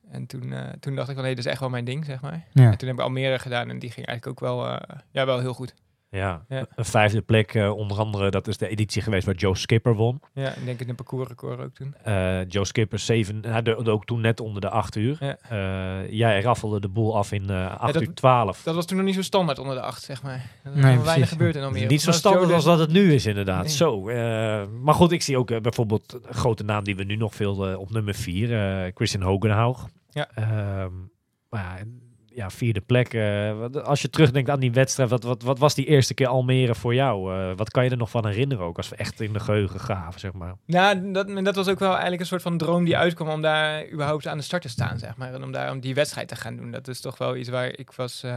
En 0.10 0.26
toen, 0.26 0.54
eh, 0.54 0.70
toen 0.80 0.96
dacht 0.96 1.10
ik 1.10 1.16
van, 1.16 1.24
nee, 1.24 1.36
dit 1.36 1.46
is 1.46 1.52
echt 1.52 1.60
wel 1.60 1.70
mijn 1.70 1.86
ding, 1.86 2.06
zeg 2.06 2.22
maar. 2.22 2.48
Ja. 2.54 2.72
En 2.72 2.78
toen 2.78 2.88
heb 2.88 2.98
ik 2.98 3.04
Almere 3.04 3.40
gedaan 3.40 3.70
en 3.70 3.80
die 3.80 3.92
ging 3.92 4.08
eigenlijk 4.08 4.42
ook 4.42 4.50
wel, 4.50 4.68
eh, 4.68 4.98
ja, 5.12 5.26
wel 5.26 5.40
heel 5.40 5.54
goed. 5.54 5.74
Ja. 6.14 6.46
Ja. 6.50 6.66
een 6.76 6.86
vijfde 6.86 7.22
plek. 7.22 7.54
eh, 7.54 7.76
onder 7.78 7.98
andere, 8.00 8.30
dat 8.30 8.48
is 8.48 8.58
de 8.58 8.68
editie 8.68 9.02
geweest 9.02 9.26
waar 9.26 9.36
Joe 9.36 9.56
Skipper 9.56 9.96
won. 9.96 10.22
Ja, 10.34 10.50
ik 10.50 10.66
denk 10.66 10.80
het 10.80 10.90
een 10.90 10.96
parcoursrecord 10.96 11.60
ook 11.60 11.74
toen. 11.74 11.96
Eh, 12.04 12.48
Joe 12.48 12.66
Skipper 12.66 13.00
7, 13.00 13.46
hij 13.46 13.62
de, 13.62 13.76
ook 13.92 14.06
toen 14.06 14.22
net 14.22 14.40
onder 14.40 14.62
de 14.62 14.70
8 14.70 14.96
uur. 14.96 15.18
Ja. 15.20 15.38
Eh, 15.50 16.12
jij 16.12 16.42
raffelde 16.42 16.80
de 16.80 16.88
boel 16.90 17.18
af 17.18 17.32
in 17.32 17.50
eh 17.50 17.78
8 17.80 17.94
dat- 17.94 18.02
uur 18.02 18.14
12. 18.14 18.64
Dat 18.64 18.76
was 18.76 18.86
toen 18.86 18.98
nog 18.98 19.06
niet 19.06 19.16
zo 19.16 19.22
standaard 19.22 19.60
onder 19.60 19.76
de 19.76 19.82
8, 19.82 20.04
zeg 20.04 20.24
maar. 20.24 20.46
Er 20.64 20.72
Nee, 20.72 20.82
precies. 20.82 21.04
weinig 21.04 21.30
gebeurd 21.30 21.56
in 21.56 21.64
Almere. 21.64 21.86
Niet 21.86 22.02
zo 22.02 22.12
standaard 22.12 22.46
Joe 22.46 22.56
als 22.56 22.64
dat 22.66 22.80
het 22.80 22.92
nu 22.92 23.14
is, 23.14 23.26
inderdaad. 23.26 23.64
Nee. 23.64 23.72
Zo. 23.74 24.08
eh, 24.10 24.64
maar 24.82 24.94
goed, 24.94 25.12
ik 25.12 25.22
zie 25.22 25.38
ook 25.38 25.62
bijvoorbeeld 25.62 26.14
een 26.28 26.34
grote 26.34 26.64
naam 26.64 26.84
die 26.84 26.96
we 26.96 27.04
nu 27.04 27.16
nog 27.16 27.36
veel 27.36 27.78
op 27.78 27.92
nummer 27.92 28.14
4, 28.14 28.92
Christian 28.96 29.24
Hogenhaug. 29.24 29.86
Ja. 30.10 30.30
Ehm, 30.36 30.92
maar 31.50 31.84
ja, 32.34 32.50
vierde 32.50 32.82
plek. 32.82 33.14
eh, 33.14 33.66
als 33.84 34.02
je 34.02 34.10
terugdenkt 34.10 34.50
aan 34.50 34.60
die 34.60 34.72
wedstrijd, 34.72 35.10
wat, 35.10 35.24
wat, 35.24 35.42
wat 35.42 35.60
was 35.60 35.76
die 35.76 35.86
eerste 35.86 36.14
keer 36.14 36.28
Almere 36.28 36.76
voor 36.76 36.94
jou? 36.94 37.36
Eh, 37.36 37.52
wat 37.56 37.72
kan 37.72 37.84
je 37.84 37.90
er 37.90 37.98
nog 37.98 38.10
van 38.10 38.28
herinneren 38.28 38.66
ook, 38.66 38.78
als 38.78 38.90
we 38.90 38.96
echt 38.96 39.22
in 39.22 39.34
de 39.34 39.40
geheugen 39.40 39.80
graven, 39.80 40.20
zeg 40.20 40.34
maar? 40.34 40.56
Nou, 40.66 41.12
dat, 41.12 41.46
dat 41.46 41.56
was 41.56 41.68
ook 41.68 41.80
wel 41.80 41.92
eigenlijk 41.92 42.22
een 42.22 42.28
soort 42.28 42.42
van 42.42 42.58
droom 42.58 42.84
die 42.84 42.98
uitkwam 42.98 43.30
om 43.30 43.42
daar 43.42 43.90
überhaupt 43.92 44.28
aan 44.28 44.38
de 44.38 44.44
start 44.44 44.62
te 44.62 44.70
staan, 44.70 45.00
zeg 45.00 45.18
maar. 45.18 45.34
En 45.34 45.44
om 45.44 45.52
daar 45.52 45.72
om 45.72 45.80
die 45.80 45.96
wedstrijd 45.96 46.28
te 46.28 46.36
gaan 46.36 46.56
doen. 46.56 46.72
Dat 46.72 46.88
is 46.88 47.02
toch 47.02 47.18
wel 47.18 47.36
iets 47.36 47.50
waar 47.50 47.78
ik 47.80 47.92
was, 47.92 48.24
eh, 48.24 48.32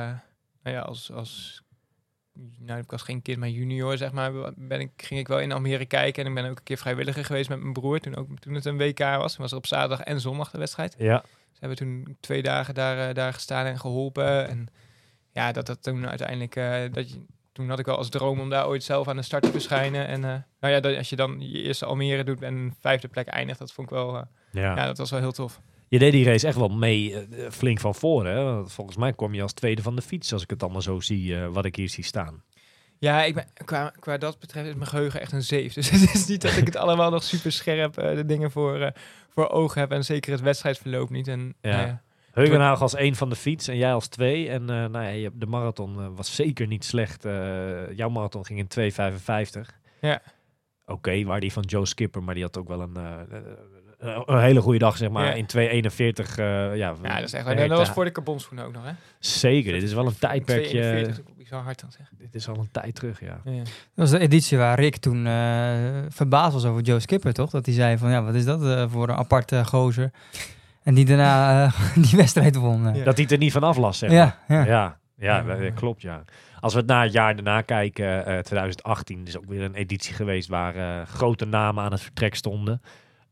nou 0.62 0.76
ja, 0.76 0.81
als, 0.81 1.12
als, 1.12 1.62
nou 2.58 2.81
ik 2.81 2.91
was 2.91 3.02
geen 3.02 3.23
kind, 3.23 3.38
maar 3.38 3.49
junior, 3.49 3.96
zeg 3.96 4.12
maar, 4.12 4.32
ben 4.56 4.81
ik, 4.81 4.91
ging 4.96 5.20
ik 5.20 5.29
wel 5.29 5.41
in 5.41 5.52
Almere 5.52 5.87
kijken. 5.87 6.23
En 6.23 6.29
ik 6.29 6.35
ben 6.35 6.50
ook 6.50 6.58
een 6.58 6.64
keer 6.64 6.79
vrijwilliger 6.79 7.25
geweest 7.25 7.49
met 7.49 7.61
mijn 7.61 7.73
broer, 7.73 8.00
toen, 8.00 8.17
ook, 8.17 8.29
toen 8.38 8.55
het 8.55 8.64
een 8.64 8.79
WK 8.79 8.99
was. 8.99 9.32
Toen 9.32 9.43
was 9.43 9.50
er 9.50 9.56
op 9.56 9.67
zaterdag 9.67 10.00
en 10.00 10.20
zondag 10.20 10.50
de 10.50 10.58
wedstrijd. 10.58 10.94
Ja, 10.99 11.25
Ze 11.55 11.61
hebben 11.61 11.79
toen 11.79 12.17
twee 12.21 12.43
dagen 12.43 12.75
daar, 12.75 13.09
eh, 13.09 13.15
daar 13.15 13.33
gestaan 13.33 13.67
en 13.67 13.79
geholpen. 13.79 14.49
En 14.49 14.67
ja, 15.33 15.53
dat 15.53 15.67
dat 15.67 15.83
toen 15.83 16.09
uiteindelijk, 16.09 16.56
eh, 16.56 16.83
dat 16.93 17.11
je, 17.11 17.25
toen 17.53 17.69
had 17.69 17.79
ik 17.79 17.87
wel 17.87 17.97
als 17.97 18.09
droom 18.09 18.41
om 18.41 18.51
daar 18.51 18.67
ooit 18.67 18.83
zelf 18.83 19.09
aan 19.09 19.17
de 19.17 19.23
start 19.23 19.43
te 19.43 19.51
verschijnen. 19.51 20.06
En 20.06 20.25
eh, 20.25 20.37
nou 20.61 20.73
ja, 20.75 20.81
dat, 20.81 20.97
als 20.97 21.09
je 21.09 21.17
dan 21.17 21.37
je 21.41 21.62
eerste 21.62 21.85
Almere 21.85 22.25
doet 22.25 22.43
en 22.43 22.75
vijfde 22.81 23.09
plek 23.09 23.27
eindigt, 23.27 23.59
dat 23.59 23.73
vond 23.73 23.91
ik 23.91 23.95
wel, 23.95 24.15
ja. 24.15 24.27
ja, 24.51 24.87
dat 24.87 24.99
was 24.99 25.11
wel 25.11 25.21
heel 25.21 25.33
tof. 25.33 25.61
Je 25.89 25.99
deed 25.99 26.12
die 26.12 26.25
race 26.25 26.47
echt 26.47 26.56
wel 26.56 26.69
mee, 26.69 27.27
flink 27.51 27.81
van 27.81 27.95
voren. 27.95 28.71
Volgens 28.71 28.97
mij 28.97 29.12
kwam 29.12 29.35
je 29.35 29.43
als 29.43 29.53
tweede 29.53 29.83
van 29.83 29.97
de 29.97 30.03
fiets, 30.03 30.33
als 30.33 30.43
ik 30.43 30.51
het 30.51 30.62
allemaal 30.62 30.83
zo 30.83 31.01
zie, 31.01 31.37
wat 31.37 31.65
ik 31.65 31.77
hier 31.77 31.89
zie 31.89 32.05
staan. 32.05 32.43
Ja, 33.05 33.23
ik 33.25 33.35
ben, 33.35 33.47
qua, 33.65 33.93
qua 33.99 34.19
dat 34.19 34.39
betreft 34.39 34.69
is 34.69 34.75
mijn 34.75 34.87
geheugen 34.87 35.21
echt 35.21 35.33
een 35.33 35.43
zeef. 35.43 35.73
Dus 35.75 35.91
het 35.91 36.15
is 36.15 36.27
niet 36.27 36.43
dat 36.43 36.56
ik 36.56 36.67
het 36.67 36.77
allemaal 36.77 37.11
nog 37.11 37.23
super 37.23 37.53
scherp 37.53 37.99
eh, 37.99 38.15
de 38.15 38.27
dingen 38.27 38.51
voor, 38.51 38.81
eh, 38.81 38.91
voor 39.29 39.49
ogen 39.49 39.81
heb. 39.81 39.91
En 39.93 40.05
zeker 40.05 40.33
het 40.33 40.41
wedstrijdverloop 40.41 41.11
niet. 41.11 41.29
En, 41.29 41.55
Ja. 41.61 41.71
nou 41.77 41.87
ja. 41.87 42.03
Heugenhaag 42.33 42.81
als 42.81 42.95
één 42.95 43.15
van 43.15 43.29
de 43.29 43.37
fiets 43.37 43.69
en 43.69 43.77
jij 43.77 43.93
als 43.95 44.09
twee. 44.09 44.49
En 44.49 44.71
eh, 44.71 44.85
nou 44.87 45.05
ja, 45.05 45.31
de 45.33 45.47
marathon 45.47 46.15
was 46.15 46.35
zeker 46.35 46.67
niet 46.67 46.85
slecht. 46.85 47.23
Jouw 47.95 48.09
marathon 48.09 48.45
ging 48.47 48.59
in 48.59 48.69
2,55. 48.69 49.79
Ja. 50.01 50.23
Oké, 50.87 51.25
waar 51.25 51.41
die 51.41 51.53
van 51.53 51.62
Joe 51.62 51.87
Skipper, 51.87 52.23
maar 52.23 52.35
die 52.35 52.43
had 52.43 52.59
ook 52.59 52.69
wel 52.69 52.81
een, 52.81 52.97
een 54.27 54.41
hele 54.41 54.61
goede 54.61 54.79
dag, 54.79 54.97
zeg 54.97 55.11
maar. 55.11 55.25
Ja. 55.27 55.33
In 55.33 55.47
2,41. 55.47 56.39
eh 56.39 56.45
ja, 56.45 56.73
ja, 56.77 56.95
dat 57.15 57.23
is 57.23 57.33
echt 57.33 57.45
wel. 57.45 57.69
Dat 57.69 57.79
was 57.79 57.91
voor 57.91 58.05
de 58.05 58.12
carbonschoenen 58.12 58.65
ook 58.67 58.73
nog, 58.73 58.85
hè? 58.85 58.91
Zeker, 59.19 59.73
dit 59.73 59.83
is 59.83 59.93
wel 59.93 60.06
een 60.06 60.19
tijdperkje. 60.19 61.05
2,41 61.06 61.11
is 61.11 61.19
ook 61.21 61.37
bizar 61.37 61.62
hard 61.62 61.81
dan, 61.81 61.91
zeg. 61.93 62.06
Dit 62.19 62.35
is 62.35 62.49
al 62.49 62.56
een 62.59 62.69
tijd 62.73 62.95
terug, 62.95 63.21
ja. 63.21 63.41
Ja. 63.45 63.59
Dat 63.59 63.65
was 63.95 64.11
de 64.11 64.19
editie 64.19 64.59
waar 64.59 64.79
Rick 64.81 64.97
toen 64.97 65.27
eh, 65.27 65.33
verbaasd 66.09 66.53
was 66.53 66.65
over 66.65 66.83
Joe 66.83 67.01
Skipper, 67.01 67.33
toch? 67.33 67.51
Dat 67.51 67.67
hij 67.67 67.75
zei 67.75 67.99
van, 67.99 68.11
ja, 68.11 68.23
wat 68.23 68.35
is 68.35 68.45
dat 68.45 68.65
eh, 68.65 68.85
voor 68.89 69.09
een 69.09 69.17
aparte 69.17 69.65
gozer? 69.65 70.11
En 70.83 70.94
die 70.94 71.05
daarna 71.05 71.65
eh, 71.65 71.94
die 72.11 72.17
wedstrijd 72.19 72.56
won. 72.56 72.87
eh. 72.89 73.05
Dat 73.05 73.15
hij 73.15 73.23
het 73.23 73.32
er 73.32 73.39
niet 73.39 73.53
van 73.53 73.63
af 73.63 73.77
las, 73.77 73.99
zeg 73.99 74.11
maar. 74.11 74.39
ja, 74.49 74.65
ja. 74.65 74.99
Ja, 75.19 75.44
klopt, 75.75 76.03
ja. 76.03 76.25
Als 76.61 76.73
we 76.73 76.79
het 76.79 76.89
naar 76.89 77.03
het 77.03 77.13
jaar 77.13 77.34
daarna 77.34 77.61
kijken, 77.61 78.27
eh 78.27 78.39
2018 78.39 79.27
is 79.27 79.37
ook 79.39 79.44
weer 79.46 79.63
een 79.63 79.75
editie 79.75 80.15
geweest 80.15 80.49
waar 80.49 80.77
eh, 80.77 81.06
grote 81.06 81.44
namen 81.44 81.84
aan 81.84 81.93
het 81.93 82.01
vertrek 82.01 82.34
stonden. 82.34 82.82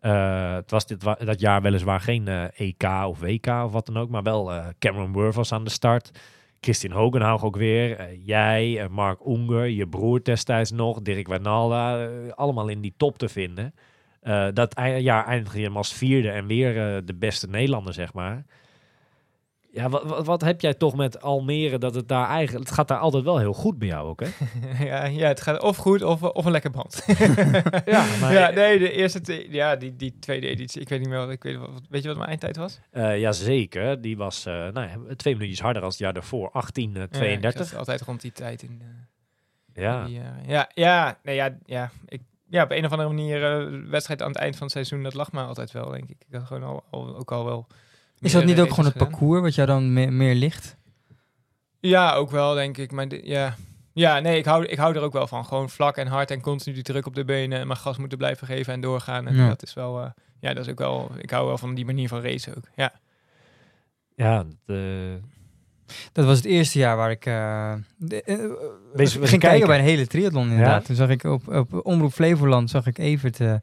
Eh, 0.02 0.54
het 0.54 0.70
was 0.70 0.86
dit 0.86 1.00
dat 1.00 1.40
jaar 1.40 1.62
weliswaar 1.62 2.00
geen 2.00 2.28
eh, 2.28 2.44
EK 2.56 2.82
of 3.06 3.20
WK 3.20 3.46
of 3.46 3.72
wat 3.72 3.86
dan 3.86 3.96
ook, 3.96 4.08
maar 4.10 4.22
wel 4.22 4.52
eh, 4.52 4.66
Cameron 4.78 5.12
Worth 5.12 5.34
was 5.34 5.52
aan 5.52 5.64
de 5.64 5.70
start. 5.70 6.10
Christian 6.60 6.92
Hogenhaug 6.92 7.44
ook 7.44 7.56
weer. 7.56 8.14
jij, 8.14 8.88
Mark 8.90 9.20
Unger, 9.26 9.66
je 9.66 9.88
broer 9.88 10.22
destijds 10.22 10.70
nog, 10.70 11.02
Dirk 11.02 11.28
Wijnalda, 11.28 12.08
allemaal 12.34 12.68
in 12.68 12.80
die 12.80 12.94
top 12.96 13.18
te 13.18 13.28
vinden. 13.28 13.74
Dat 14.54 14.74
jaar 14.98 15.26
eindigde 15.26 15.58
je 15.58 15.64
hem 15.64 15.76
als 15.76 15.92
vierde 15.92 16.30
en 16.30 16.46
weer 16.46 17.04
de 17.04 17.14
beste 17.14 17.48
Nederlander, 17.48 17.94
zeg 17.94 18.12
maar. 18.12 18.44
Ja, 19.74 19.88
wat, 19.88 20.26
wat, 20.26 20.40
heb 20.40 20.60
jij 20.60 20.74
toch 20.74 20.94
met 20.96 21.22
Almere 21.22 21.78
dat 21.78 21.94
het 21.94 22.08
daar 22.08 22.28
eigenlijk... 22.28 22.66
Het 22.66 22.74
gaat 22.76 22.88
daar 22.88 22.98
altijd 22.98 23.24
wel 23.24 23.38
heel 23.38 23.52
goed 23.52 23.78
bij 23.78 23.88
jou 23.88 24.08
ook, 24.08 24.20
hè? 24.20 24.28
ja, 24.86 25.04
ja, 25.04 25.28
het 25.28 25.40
gaat 25.40 25.62
of 25.62 25.76
goed 25.76 26.02
of, 26.02 26.22
of 26.22 26.44
een 26.44 26.50
lekker 26.52 26.70
band. 26.70 27.04
Ja, 27.84 28.04
maar... 28.20 28.32
ja, 28.32 28.50
nee, 28.50 28.78
de 28.78 28.92
eerste, 28.92 29.20
te- 29.20 29.46
ja, 29.50 29.76
die, 29.76 29.96
die 29.96 30.18
tweede 30.18 30.46
editie, 30.48 30.80
ik 30.80 30.88
weet 30.88 30.98
niet 31.00 31.08
meer, 31.08 31.18
wat- 31.18 31.30
ik 31.30 31.42
weet, 31.42 31.56
wat, 31.56 31.70
weet 31.88 32.02
je 32.02 32.08
wat 32.08 32.16
mijn 32.16 32.28
eindtijd 32.28 32.56
was? 32.56 32.80
Eh, 32.90 33.20
jazeker, 33.20 34.00
die 34.00 34.16
was 34.16 34.46
eh, 34.46 34.52
nou 34.54 34.80
ja, 34.88 35.14
twee 35.16 35.34
minuutjes 35.34 35.60
harder 35.60 35.82
als 35.82 35.92
het 35.94 36.02
jaar 36.02 36.12
daarvoor. 36.12 36.50
18, 36.50 36.94
eh, 36.94 37.00
Ja, 37.00 37.06
32. 37.08 37.60
ik 37.62 37.68
zat 37.68 37.78
altijd 37.78 38.00
rond 38.00 38.20
die 38.20 38.32
tijd 38.32 38.62
in. 38.62 38.82
eh, 38.82 39.82
Ja, 39.82 40.04
die 40.04 40.14
jaren. 40.14 40.42
ja, 40.46 40.70
ja, 40.74 41.18
nee, 41.22 41.34
ja, 41.34 41.56
ja, 41.64 41.90
ik, 42.08 42.20
ja, 42.48 42.62
op 42.62 42.70
een 42.70 42.84
of 42.84 42.90
andere 42.90 43.08
manier, 43.08 43.44
eh, 43.44 43.80
wedstrijd 43.90 44.22
aan 44.22 44.28
het 44.28 44.38
eind 44.38 44.54
van 44.54 44.62
het 44.62 44.72
seizoen, 44.72 45.02
dat 45.02 45.14
lag 45.14 45.32
me 45.32 45.40
altijd 45.42 45.72
wel, 45.72 45.90
denk 45.90 46.08
ik. 46.10 46.24
Ik 46.28 46.34
had 46.34 46.42
gewoon 46.46 46.62
al, 46.62 46.84
al, 46.90 47.16
ook 47.16 47.32
al 47.32 47.44
wel. 47.44 47.66
Is 48.22 48.32
dat 48.32 48.44
niet 48.44 48.60
ook 48.60 48.68
gewoon 48.70 48.84
het 48.84 48.92
gedaan. 48.92 49.08
parcours 49.08 49.40
wat 49.40 49.54
jou 49.54 49.66
dan 49.68 49.92
me- 49.92 50.10
meer 50.10 50.34
ligt? 50.34 50.76
Ja, 51.80 52.14
ook 52.14 52.30
wel, 52.30 52.54
denk 52.54 52.76
ik. 52.78 52.92
Maar 52.92 53.06
ja, 53.24 53.54
ja 53.92 54.18
nee, 54.20 54.38
ik 54.38 54.44
hou, 54.44 54.64
ik 54.66 54.78
hou 54.78 54.94
er 54.96 55.02
ook 55.02 55.12
wel 55.12 55.26
van. 55.26 55.44
Gewoon 55.44 55.70
vlak 55.70 55.96
en 55.96 56.06
hard 56.06 56.30
en 56.30 56.40
continu 56.40 56.74
die 56.74 56.82
druk 56.84 57.06
op 57.06 57.14
de 57.14 57.24
benen 57.24 57.58
en 57.58 57.66
maar 57.66 57.76
gas 57.76 57.96
moeten 57.98 58.18
blijven 58.18 58.46
geven 58.46 58.72
en 58.72 58.80
doorgaan. 58.80 59.26
En 59.26 59.36
Ja. 59.36 59.48
dat 59.48 59.62
is 59.62 59.74
wel, 59.74 60.00
eh, 60.02 60.10
ja, 60.40 60.54
dat 60.54 60.64
is 60.66 60.70
ook 60.72 60.78
wel, 60.78 61.10
ik 61.18 61.30
hou 61.30 61.46
wel 61.46 61.58
van 61.58 61.74
die 61.74 61.84
manier 61.84 62.08
van 62.08 62.20
racen 62.22 62.56
ook. 62.56 62.64
Ja, 62.76 62.92
ja 64.14 64.44
de, 64.66 65.18
Dat 66.12 66.24
was 66.24 66.36
het 66.36 66.44
eerste 66.46 66.78
jaar 66.78 66.96
waar 66.96 67.10
ik 67.10 67.26
eh, 67.26 67.74
de- 67.96 68.22
eh, 68.22 68.38
Wees- 68.92 69.16
ging 69.20 69.40
kijken. 69.40 69.66
bij 69.66 69.78
een 69.78 69.84
hele 69.84 70.06
triathlon 70.06 70.48
inderdaad. 70.50 70.80
Ja? 70.80 70.86
Toen 70.86 70.96
zag 70.96 71.08
ik 71.08 71.24
op, 71.24 71.48
op 71.48 71.86
Omroep 71.86 72.12
Flevoland 72.12 72.70
zag 72.70 72.86
ik 72.86 72.98
Evert 72.98 73.40
eh, 73.40 73.54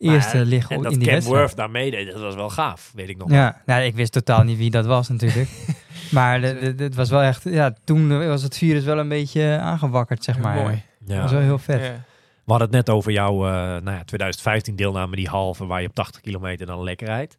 eerste 0.00 0.36
Maar- 0.36 0.46
liggen 0.46 0.70
En 0.70 0.76
in 0.76 0.82
dat 0.82 0.92
die 0.92 1.02
Cam 1.02 1.12
wedstrijd. 1.12 1.40
Worth 1.40 1.56
daar 1.56 1.70
meedeed, 1.70 2.12
dat 2.12 2.20
was 2.20 2.34
wel 2.34 2.50
gaaf, 2.50 2.92
weet 2.94 3.08
ik 3.08 3.16
nog. 3.16 3.30
Ja, 3.30 3.62
nou, 3.66 3.82
ik 3.82 3.94
wist 3.94 4.12
totaal 4.12 4.42
niet 4.42 4.58
wie 4.58 4.70
dat 4.70 4.86
was 4.86 5.08
natuurlijk. 5.08 5.48
maar 6.10 6.40
het 6.42 6.94
was 6.94 7.10
wel 7.10 7.22
echt, 7.22 7.44
ja, 7.44 7.74
toen 7.84 8.26
was 8.28 8.42
het 8.42 8.56
virus 8.56 8.84
wel 8.84 8.98
een 8.98 9.08
beetje 9.08 9.58
aangewakkerd, 9.60 10.24
zeg 10.24 10.38
maar. 10.38 10.54
Mooi. 10.54 10.82
Dat 11.00 11.16
Ja. 11.16 11.22
was 11.22 11.30
wel 11.32 11.40
heel 11.40 11.58
vet. 11.58 11.80
Ja. 11.84 12.04
We 12.44 12.56
hadden 12.56 12.68
het 12.78 12.86
net 12.86 12.96
over 12.96 13.12
jouw 13.12 13.32
eh, 13.46 13.52
nou 13.52 13.90
ja, 13.96 14.04
2015 14.04 14.76
deelname, 14.76 15.16
die 15.16 15.28
halve 15.28 15.66
waar 15.66 15.80
je 15.80 15.88
op 15.88 15.94
80 15.94 16.20
kilometer 16.20 16.66
dan 16.66 16.82
lekker 16.82 17.06
rijdt. 17.06 17.36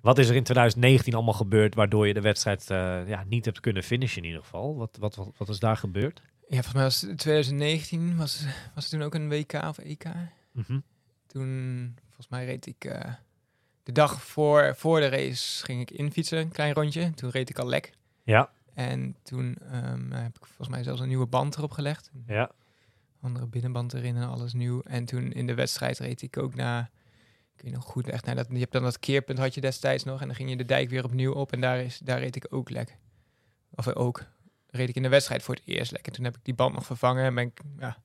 Wat 0.00 0.18
is 0.18 0.28
er 0.28 0.34
in 0.34 0.42
2019 0.42 1.14
allemaal 1.14 1.34
gebeurd 1.34 1.74
waardoor 1.74 2.06
je 2.06 2.14
de 2.14 2.20
wedstrijd 2.20 2.70
eh, 2.70 3.08
ja, 3.08 3.24
niet 3.28 3.44
hebt 3.44 3.60
kunnen 3.60 3.82
finishen 3.82 4.22
in 4.22 4.28
ieder 4.28 4.42
geval? 4.42 4.76
Wat, 4.76 4.96
wat, 5.00 5.14
wat, 5.14 5.28
wat 5.36 5.48
is 5.48 5.58
daar 5.58 5.76
gebeurd? 5.76 6.22
Ja, 6.48 6.54
volgens 6.62 6.74
mij 6.74 6.82
was 6.82 7.00
het 7.00 7.18
2019, 7.18 8.16
was, 8.16 8.44
was 8.74 8.84
het 8.84 8.92
toen 8.92 9.02
ook 9.02 9.14
een 9.14 9.28
WK 9.28 9.52
of 9.68 9.78
EK? 9.78 10.04
Mhm. 10.52 10.78
Toen, 11.34 11.96
volgens 12.04 12.28
mij 12.28 12.44
reed 12.44 12.66
ik 12.66 12.84
eh, 12.84 13.12
de 13.82 13.92
dag 13.92 14.22
voor, 14.22 14.74
voor 14.76 15.00
de 15.00 15.08
race 15.08 15.64
ging 15.64 15.80
ik 15.80 15.90
infietsen, 15.90 16.38
een 16.38 16.48
klein 16.52 16.74
rondje. 16.74 17.14
Toen 17.14 17.30
reed 17.30 17.50
ik 17.50 17.58
al 17.58 17.66
lek. 17.66 17.92
Ja, 18.22 18.50
En 18.74 19.16
toen 19.22 19.56
ehm, 19.70 20.10
heb 20.10 20.36
ik 20.36 20.46
volgens 20.46 20.68
mij 20.68 20.82
zelfs 20.82 21.00
een 21.00 21.08
nieuwe 21.08 21.26
band 21.26 21.56
erop 21.56 21.70
gelegd. 21.70 22.10
ja, 22.26 22.50
Andere 23.20 23.46
binnenband 23.46 23.92
erin 23.94 24.16
en 24.16 24.28
alles 24.28 24.52
nieuw. 24.52 24.82
En 24.82 25.04
toen 25.04 25.32
in 25.32 25.46
de 25.46 25.54
wedstrijd 25.54 25.98
reed 25.98 26.22
ik 26.22 26.36
ook 26.38 26.54
na, 26.54 26.90
ik 27.56 27.62
weet 27.62 27.72
nog 27.72 27.84
goed, 27.84 28.08
echt 28.08 28.24
naar 28.24 28.34
dat, 28.34 28.46
je 28.50 28.58
hebt 28.58 28.72
dan 28.72 28.82
dat 28.82 28.98
keerpunt 28.98 29.38
had 29.38 29.54
je 29.54 29.60
destijds 29.60 30.04
nog. 30.04 30.20
En 30.20 30.26
dan 30.26 30.36
ging 30.36 30.50
je 30.50 30.56
de 30.56 30.64
dijk 30.64 30.90
weer 30.90 31.04
opnieuw 31.04 31.32
op 31.32 31.52
en 31.52 31.60
daar, 31.60 31.78
is, 31.80 31.98
daar 31.98 32.18
reed 32.18 32.36
ik 32.36 32.46
ook 32.50 32.70
lek. 32.70 32.96
Of 33.70 33.88
ook, 33.88 34.24
reed 34.70 34.88
ik 34.88 34.94
in 34.96 35.02
de 35.02 35.08
wedstrijd 35.08 35.42
voor 35.42 35.54
het 35.54 35.64
eerst 35.66 35.92
lek. 35.92 36.06
En 36.06 36.12
toen 36.12 36.24
heb 36.24 36.36
ik 36.36 36.44
die 36.44 36.54
band 36.54 36.74
nog 36.74 36.86
vervangen 36.86 37.24
en 37.24 37.34
ben 37.34 37.44
ik 37.46 37.60
ja, 37.78 38.02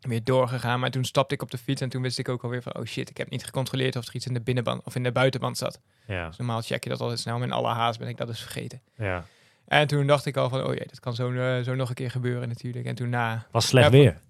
weer 0.00 0.24
doorgegaan. 0.24 0.80
Maar 0.80 0.90
toen 0.90 1.04
stapte 1.04 1.34
ik 1.34 1.42
op 1.42 1.50
de 1.50 1.58
fiets 1.58 1.80
en 1.80 1.88
toen 1.88 2.02
wist 2.02 2.18
ik 2.18 2.28
ook 2.28 2.42
alweer 2.44 2.62
van, 2.62 2.76
oh 2.76 2.84
shit, 2.84 3.10
ik 3.10 3.16
heb 3.16 3.30
niet 3.30 3.44
gecontroleerd 3.44 3.96
of 3.96 4.06
er 4.06 4.14
iets 4.14 4.26
in 4.26 4.34
de 4.34 4.40
binnenband 4.40 4.84
of 4.84 4.94
in 4.94 5.02
de 5.02 5.12
buitenband 5.12 5.58
zat. 5.58 5.80
ja, 6.06 6.26
Dus 6.26 6.36
normaal 6.36 6.62
check 6.62 6.82
je 6.84 6.90
dat 6.90 7.00
altijd 7.00 7.18
snel, 7.20 7.38
maar 7.38 7.46
in 7.46 7.52
alle 7.52 7.68
haast 7.68 7.98
ben 7.98 8.08
ik 8.08 8.16
dat 8.16 8.26
dus 8.26 8.40
vergeten. 8.40 8.80
ja. 8.96 9.24
En 9.66 9.86
toen 9.86 10.06
dacht 10.06 10.26
ik 10.26 10.36
al 10.36 10.48
van, 10.48 10.64
oh 10.64 10.74
jee, 10.74 10.86
dat 10.86 11.00
kan 11.00 11.14
zo, 11.14 11.32
eh, 11.32 11.62
zo 11.64 11.74
nog 11.74 11.88
een 11.88 11.94
keer 11.94 12.10
gebeuren 12.10 12.48
natuurlijk. 12.48 12.86
En 12.86 12.94
toen 12.94 13.08
na, 13.08 13.46
Was 13.50 13.66
slecht 13.66 13.86
Ja, 13.92 13.98
weer. 13.98 14.20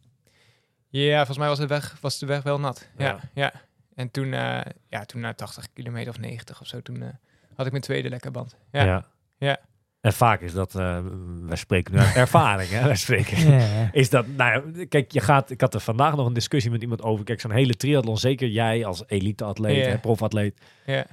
ja, 0.88 1.16
volgens 1.16 1.38
mij 1.38 1.48
was 1.48 1.58
de 1.58 1.66
weg, 1.66 1.96
was 2.00 2.18
de 2.18 2.26
weg 2.26 2.42
wel 2.42 2.60
nat. 2.60 2.88
Ja, 2.98 3.04
Ja. 3.06 3.20
ja. 3.34 3.52
En 3.94 4.10
toen, 4.10 4.32
eh, 4.32 4.60
ja, 4.88 5.04
toen 5.04 5.20
na 5.20 5.34
80 5.34 5.72
kilometer 5.72 6.12
of 6.12 6.18
90 6.18 6.60
of 6.60 6.66
zo, 6.66 6.80
toen 6.82 7.02
eh, 7.02 7.08
had 7.54 7.66
ik 7.66 7.72
mijn 7.72 7.84
tweede 7.84 8.08
lekker 8.08 8.30
band. 8.30 8.56
Ja, 8.72 8.84
Ja. 8.84 9.06
Ja. 9.38 9.58
En 10.06 10.12
vaak 10.12 10.40
is 10.40 10.52
dat, 10.52 10.74
eh 10.74 10.98
wij 11.42 11.56
spreken 11.56 11.94
nu 11.94 11.98
uit 12.00 12.14
ervaring, 12.26 12.70
hè? 12.70 12.84
Wij 12.84 12.96
spreken. 12.96 13.50
Ja, 13.50 13.56
ja. 13.58 13.88
Is 13.92 14.10
dat, 14.10 14.26
nou 14.36 14.84
kijk, 14.86 15.12
je 15.12 15.20
gaat, 15.20 15.50
ik 15.50 15.60
had 15.60 15.74
er 15.74 15.80
vandaag 15.80 16.16
nog 16.16 16.26
een 16.26 16.32
discussie 16.32 16.70
met 16.70 16.82
iemand 16.82 17.02
over. 17.02 17.24
Kijk, 17.24 17.40
zo'n 17.40 17.50
hele 17.50 17.74
triathlon, 17.74 18.18
zeker 18.18 18.48
jij 18.48 18.84
als 18.84 19.02
elite-atleet, 19.06 19.86
Ja. 19.86 19.96
profatleet. 19.96 20.60
ja. 20.86 21.06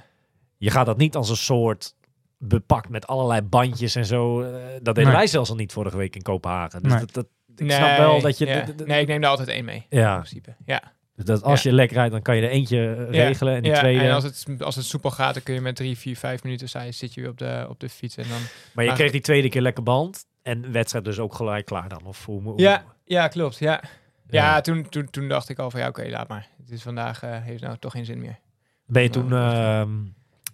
Je 0.56 0.70
gaat 0.70 0.86
dat 0.86 0.96
niet 0.96 1.16
als 1.16 1.30
een 1.30 1.36
soort 1.36 1.94
bepakt 2.38 2.88
met 2.88 3.06
allerlei 3.06 3.42
bandjes 3.42 3.94
en 3.94 4.06
zo. 4.06 4.40
eh, 4.42 4.52
dat 4.82 4.94
deden 4.94 5.04
Nee. 5.04 5.12
wij 5.12 5.26
zelfs 5.26 5.50
al 5.50 5.56
niet 5.56 5.72
vorige 5.72 5.96
week 5.96 6.14
in 6.16 6.22
Kopenhagen. 6.22 6.82
Dus 6.82 6.90
Nee. 6.92 7.00
dat, 7.00 7.12
dat, 7.14 7.26
ik 7.56 7.70
snap 7.72 7.96
wel 7.98 8.20
dat 8.20 8.38
je... 8.38 8.46
ja. 8.46 8.64
nee, 8.86 9.00
ik 9.00 9.06
neem 9.06 9.22
er 9.22 9.28
altijd 9.28 9.48
één 9.48 9.64
mee. 9.64 9.86
In 9.88 9.98
ja, 9.98 10.14
principe. 10.14 10.54
Ja. 10.64 10.82
Dus 11.16 11.24
dat 11.24 11.42
als 11.42 11.62
je 11.62 11.72
lekker 11.72 11.96
rijdt, 11.96 12.12
dan 12.12 12.22
kan 12.22 12.36
je 12.36 12.42
er 12.42 12.48
eentje 12.48 12.94
eh, 12.94 13.10
regelen. 13.10 13.54
En 13.54 13.62
die 13.62 13.70
ja, 13.72 13.78
tweede... 13.78 14.04
En 14.04 14.12
als 14.14 14.24
het, 14.24 14.62
als 14.62 14.76
het 14.76 14.84
soepel 14.84 15.10
gaat, 15.10 15.34
dan 15.34 15.42
kun 15.42 15.54
je 15.54 15.60
met 15.60 15.76
drie, 15.76 15.98
vier, 15.98 16.16
vijf 16.16 16.42
minuten 16.42 16.84
je- 16.84 16.92
zit 16.92 17.14
je 17.14 17.20
weer 17.20 17.30
op 17.30 17.38
de, 17.38 17.66
op 17.68 17.80
de 17.80 17.88
fiets. 17.88 18.16
En 18.16 18.28
dan... 18.28 18.38
maar 18.74 18.84
je 18.84 18.92
kreeg 18.92 19.10
die 19.10 19.20
tweede 19.20 19.48
keer 19.48 19.62
lekker 19.62 19.82
band. 19.82 20.26
En 20.42 20.72
wedstrijd 20.72 21.04
dus 21.04 21.18
ook 21.18 21.34
gelijk 21.34 21.64
klaar 21.66 21.88
dan. 21.88 22.04
Of 22.04 22.24
hoe, 22.24 22.42
hoe- 22.42 22.60
Ja, 22.60 22.84
ja, 23.04 23.28
klopt. 23.28 23.58
Ja, 23.58 23.82
ja. 24.28 24.60
Toen, 24.60 24.88
toen, 24.88 25.10
toen 25.10 25.28
dacht 25.28 25.48
ik 25.48 25.58
al 25.58 25.70
van 25.70 25.80
ja, 25.80 25.88
oké, 25.88 26.08
laat 26.08 26.28
maar. 26.28 26.48
Het 26.58 26.70
is 26.70 26.82
vandaag 26.82 27.22
eh, 27.22 27.42
heeft 27.42 27.62
nou 27.62 27.76
toch 27.78 27.92
geen 27.92 28.04
zin 28.04 28.18
meer. 28.20 28.38
Ben 28.86 29.02
je 29.02 29.10
toen... 29.10 29.32
Ehm, 29.32 29.90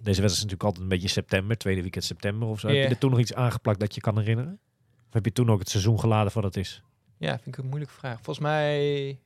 deze 0.02 0.20
wedstrijd 0.20 0.30
is 0.30 0.36
natuurlijk 0.36 0.62
altijd 0.62 0.82
een 0.82 0.88
beetje 0.88 1.08
september, 1.08 1.56
tweede 1.58 1.80
weekend 1.82 2.04
september 2.04 2.48
of 2.48 2.60
zo. 2.60 2.66
Heb 2.66 2.76
je 2.76 2.82
er 2.88 2.98
toen 2.98 3.10
nog 3.10 3.18
iets 3.20 3.34
aangeplakt 3.34 3.80
dat 3.80 3.94
je 3.94 4.00
kan 4.00 4.18
herinneren? 4.18 4.58
Of 5.08 5.12
heb 5.12 5.24
je 5.24 5.32
toen 5.32 5.50
ook 5.50 5.58
het 5.58 5.68
seizoen 5.68 6.00
geladen 6.00 6.32
voor 6.32 6.42
dat 6.42 6.56
is? 6.56 6.82
Ja, 7.18 7.28
vind 7.38 7.46
ik 7.46 7.56
een 7.56 7.68
moeilijke 7.68 7.94
vraag. 7.94 8.14
Volgens 8.14 8.38
mij. 8.38 9.18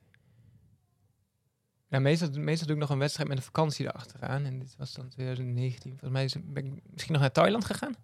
Ja, 1.95 2.01
meestal, 2.01 2.29
meestal 2.33 2.67
doe 2.67 2.75
ik 2.75 2.81
nog 2.81 2.89
een 2.91 2.97
wedstrijd 2.99 3.29
met 3.29 3.37
een 3.37 3.43
vakantie 3.43 3.85
erachteraan. 3.85 4.45
En 4.45 4.59
dit 4.59 4.75
was 4.77 4.93
dan 4.93 5.07
2019. 5.09 5.89
Volgens 5.91 6.11
mij 6.11 6.23
is, 6.23 6.35
ben 6.43 6.65
ik 6.65 6.81
misschien 6.91 7.13
nog 7.13 7.21
naar 7.21 7.31
Thailand 7.31 7.65
gegaan. 7.65 7.95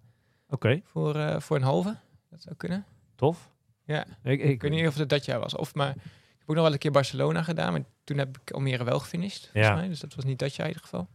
Oké, 0.48 0.80
Voor, 0.84 1.16
eh, 1.16 1.40
voor 1.40 1.56
een 1.56 1.62
halve. 1.62 1.96
Dat 2.30 2.42
zou 2.42 2.54
kunnen. 2.56 2.84
tof. 3.14 3.50
Ja. 3.84 4.04
Ik, 4.22 4.40
ik, 4.40 4.48
Ik 4.50 4.62
weet 4.62 4.70
niet 4.70 4.86
of 4.86 4.94
het 4.94 5.08
dat 5.08 5.24
jaar 5.24 5.40
was. 5.40 5.54
Of 5.56 5.74
maar. 5.74 5.90
Ik 5.90 6.00
heb 6.38 6.48
ook 6.48 6.54
nog 6.54 6.64
wel 6.64 6.72
een 6.72 6.78
keer 6.78 6.90
Barcelona 6.90 7.42
gedaan. 7.42 7.72
Maar 7.72 7.82
toen 8.04 8.18
heb 8.18 8.38
ik 8.44 8.50
Almere 8.50 8.84
wel 8.84 8.98
gefinished. 8.98 9.40
Volgens 9.42 9.66
Ja. 9.66 9.74
mij. 9.74 9.88
Dus 9.88 10.00
dat 10.00 10.14
was 10.14 10.24
niet 10.24 10.38
dat 10.38 10.54
jaar 10.54 10.66
in 10.66 10.72
ieder 10.72 10.88
geval. 10.88 11.08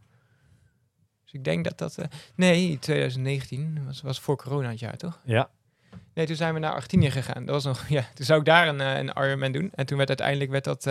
Dus 1.23 1.33
ik 1.33 1.43
denk 1.43 1.63
dat 1.63 1.77
dat. 1.77 1.97
eh, 1.97 2.05
nee, 2.35 2.79
2019 2.79 3.85
was, 3.85 4.01
was 4.01 4.19
voor 4.19 4.37
corona 4.37 4.69
het 4.69 4.79
jaar, 4.79 4.97
toch? 4.97 5.21
Ja, 5.23 5.49
Nee, 6.13 6.25
toen 6.25 6.35
zijn 6.35 6.53
we 6.53 6.59
naar 6.59 6.73
Argentinië 6.73 7.11
gegaan. 7.11 7.45
Dat 7.45 7.55
was 7.55 7.63
nog, 7.63 7.87
ja, 7.97 8.05
toen 8.13 8.25
zou 8.25 8.39
ik 8.39 8.45
daar 8.45 8.67
een, 8.67 8.81
eh, 8.81 8.97
een 8.97 9.07
Ironman 9.23 9.51
doen. 9.51 9.71
En 9.75 9.85
toen 9.85 9.97
werd 9.97 10.09
uiteindelijk 10.09 10.51
werd 10.51 10.63
dat 10.63 10.87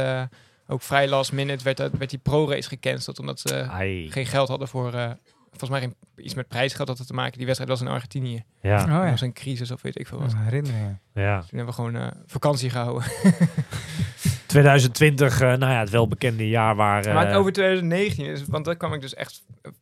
ook 0.67 0.83
vrij 0.83 1.09
last 1.09 1.33
minute 1.33 1.65
werd, 1.65 1.77
dat, 1.77 1.93
werd 1.93 2.11
die 2.11 2.19
pro-race 2.19 2.69
gecanceld. 2.69 3.19
Omdat 3.19 3.41
ze 3.41 3.63
ai. 3.63 4.11
geen 4.11 4.27
geld 4.27 4.49
hadden 4.49 4.69
voor, 4.69 4.95
eh, 4.95 5.11
volgens 5.51 5.71
mij 5.71 5.81
geen, 5.81 5.95
iets 6.17 6.35
met 6.35 6.49
prijsgeld 6.49 6.89
had 6.89 6.99
het 6.99 7.07
te 7.07 7.15
maken. 7.15 7.37
Die 7.37 7.47
wedstrijd 7.47 7.71
was 7.71 7.81
in 7.81 7.89
Argentinië. 7.89 8.45
Ja, 8.63 8.83
Oh 9.05 9.11
was 9.11 9.21
een 9.21 9.33
crisis 9.33 9.71
of 9.71 9.83
weet 9.83 9.99
ik 9.99 10.07
veel 10.07 10.19
wat. 10.19 10.33
Oh, 10.33 10.43
herinneringen. 10.45 11.01
ja. 11.15 11.39
Toen 11.39 11.49
hebben 11.59 11.67
we 11.67 11.73
gewoon 11.73 11.97
eh, 11.97 12.07
vakantie 12.27 12.71
gehouden. 12.71 13.09
2020, 14.47 15.41
eh, 15.41 15.49
nou 15.49 15.73
ja, 15.73 15.79
het 15.81 15.91
welbekende 15.91 16.49
jaar 16.49 16.77
waar... 16.77 17.05
eh, 17.05 17.15
maar 17.15 17.35
over 17.35 17.53
2019, 17.53 18.27
is, 18.27 18.45
want 18.45 18.65
daar 18.65 18.77
kwam 18.77 18.93
ik 18.93 19.01
dus 19.01 19.15
echt 19.15 19.43
een 19.63 19.75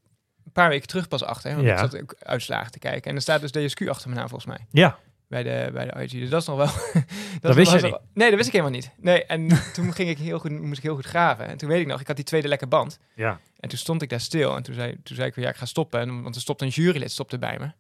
paar 0.53 0.69
weken 0.69 0.87
terug 0.89 1.09
pas 1.09 1.25
achter. 1.25 1.51
Hè, 1.51 1.57
want 1.57 1.69
Ja. 1.69 1.73
ik 1.75 1.79
zat 1.79 2.01
ook 2.01 2.15
uitslagen 2.19 2.73
te 2.73 2.79
kijken. 2.79 3.11
En 3.11 3.17
er 3.17 3.23
staat 3.23 3.41
dus 3.41 3.51
DSQ 3.51 3.89
achter 3.89 4.09
me 4.09 4.15
naam 4.15 4.29
volgens 4.29 4.57
mij. 4.57 4.67
Ja, 4.71 4.99
bij 5.29 5.43
de, 5.43 5.71
bij 5.73 5.85
de 5.87 6.03
IG. 6.03 6.11
Dus 6.11 6.29
dat 6.31 6.41
is 6.41 6.47
nog 6.47 6.57
wel... 6.57 6.67
Dat 7.41 7.55
wist 7.55 7.73
je 7.73 7.81
nog- 7.81 8.01
Nee, 8.15 8.27
dat 8.29 8.37
wist 8.37 8.47
ik 8.49 8.55
helemaal 8.55 8.75
niet. 8.75 8.91
Nee, 8.97 9.25
en 9.25 9.49
toen 9.75 9.93
ging 9.93 10.09
ik 10.09 10.19
heel 10.19 10.39
goed, 10.39 10.51
moest 10.51 10.79
ik 10.79 10.83
heel 10.83 10.95
goed 10.95 11.07
graven. 11.07 11.47
En 11.47 11.57
toen 11.57 11.69
weet 11.69 11.81
ik 11.81 11.87
nog, 11.87 12.01
ik 12.01 12.07
had 12.07 12.17
die 12.17 12.25
tweede 12.25 12.49
lekke 12.49 12.67
band. 12.67 12.99
ja. 13.15 13.41
En 13.61 13.69
toen 13.71 13.79
stond 13.79 14.03
ik 14.03 14.09
daar 14.09 14.21
stil. 14.21 14.57
En 14.57 14.63
toen 14.63 14.75
zei, 14.75 14.97
toen 15.03 15.17
zei 15.17 15.29
ik, 15.29 15.37
ja, 15.37 15.49
ik 15.49 15.57
ga 15.57 15.65
stoppen. 15.65 16.01
En, 16.01 16.23
want 16.23 16.35
er 16.35 16.41
stopte 16.41 16.65
een 16.65 16.71
jurylid 16.71 17.11
stopte 17.13 17.39
bij 17.39 17.57
me. 17.59 17.65
En 17.65 17.73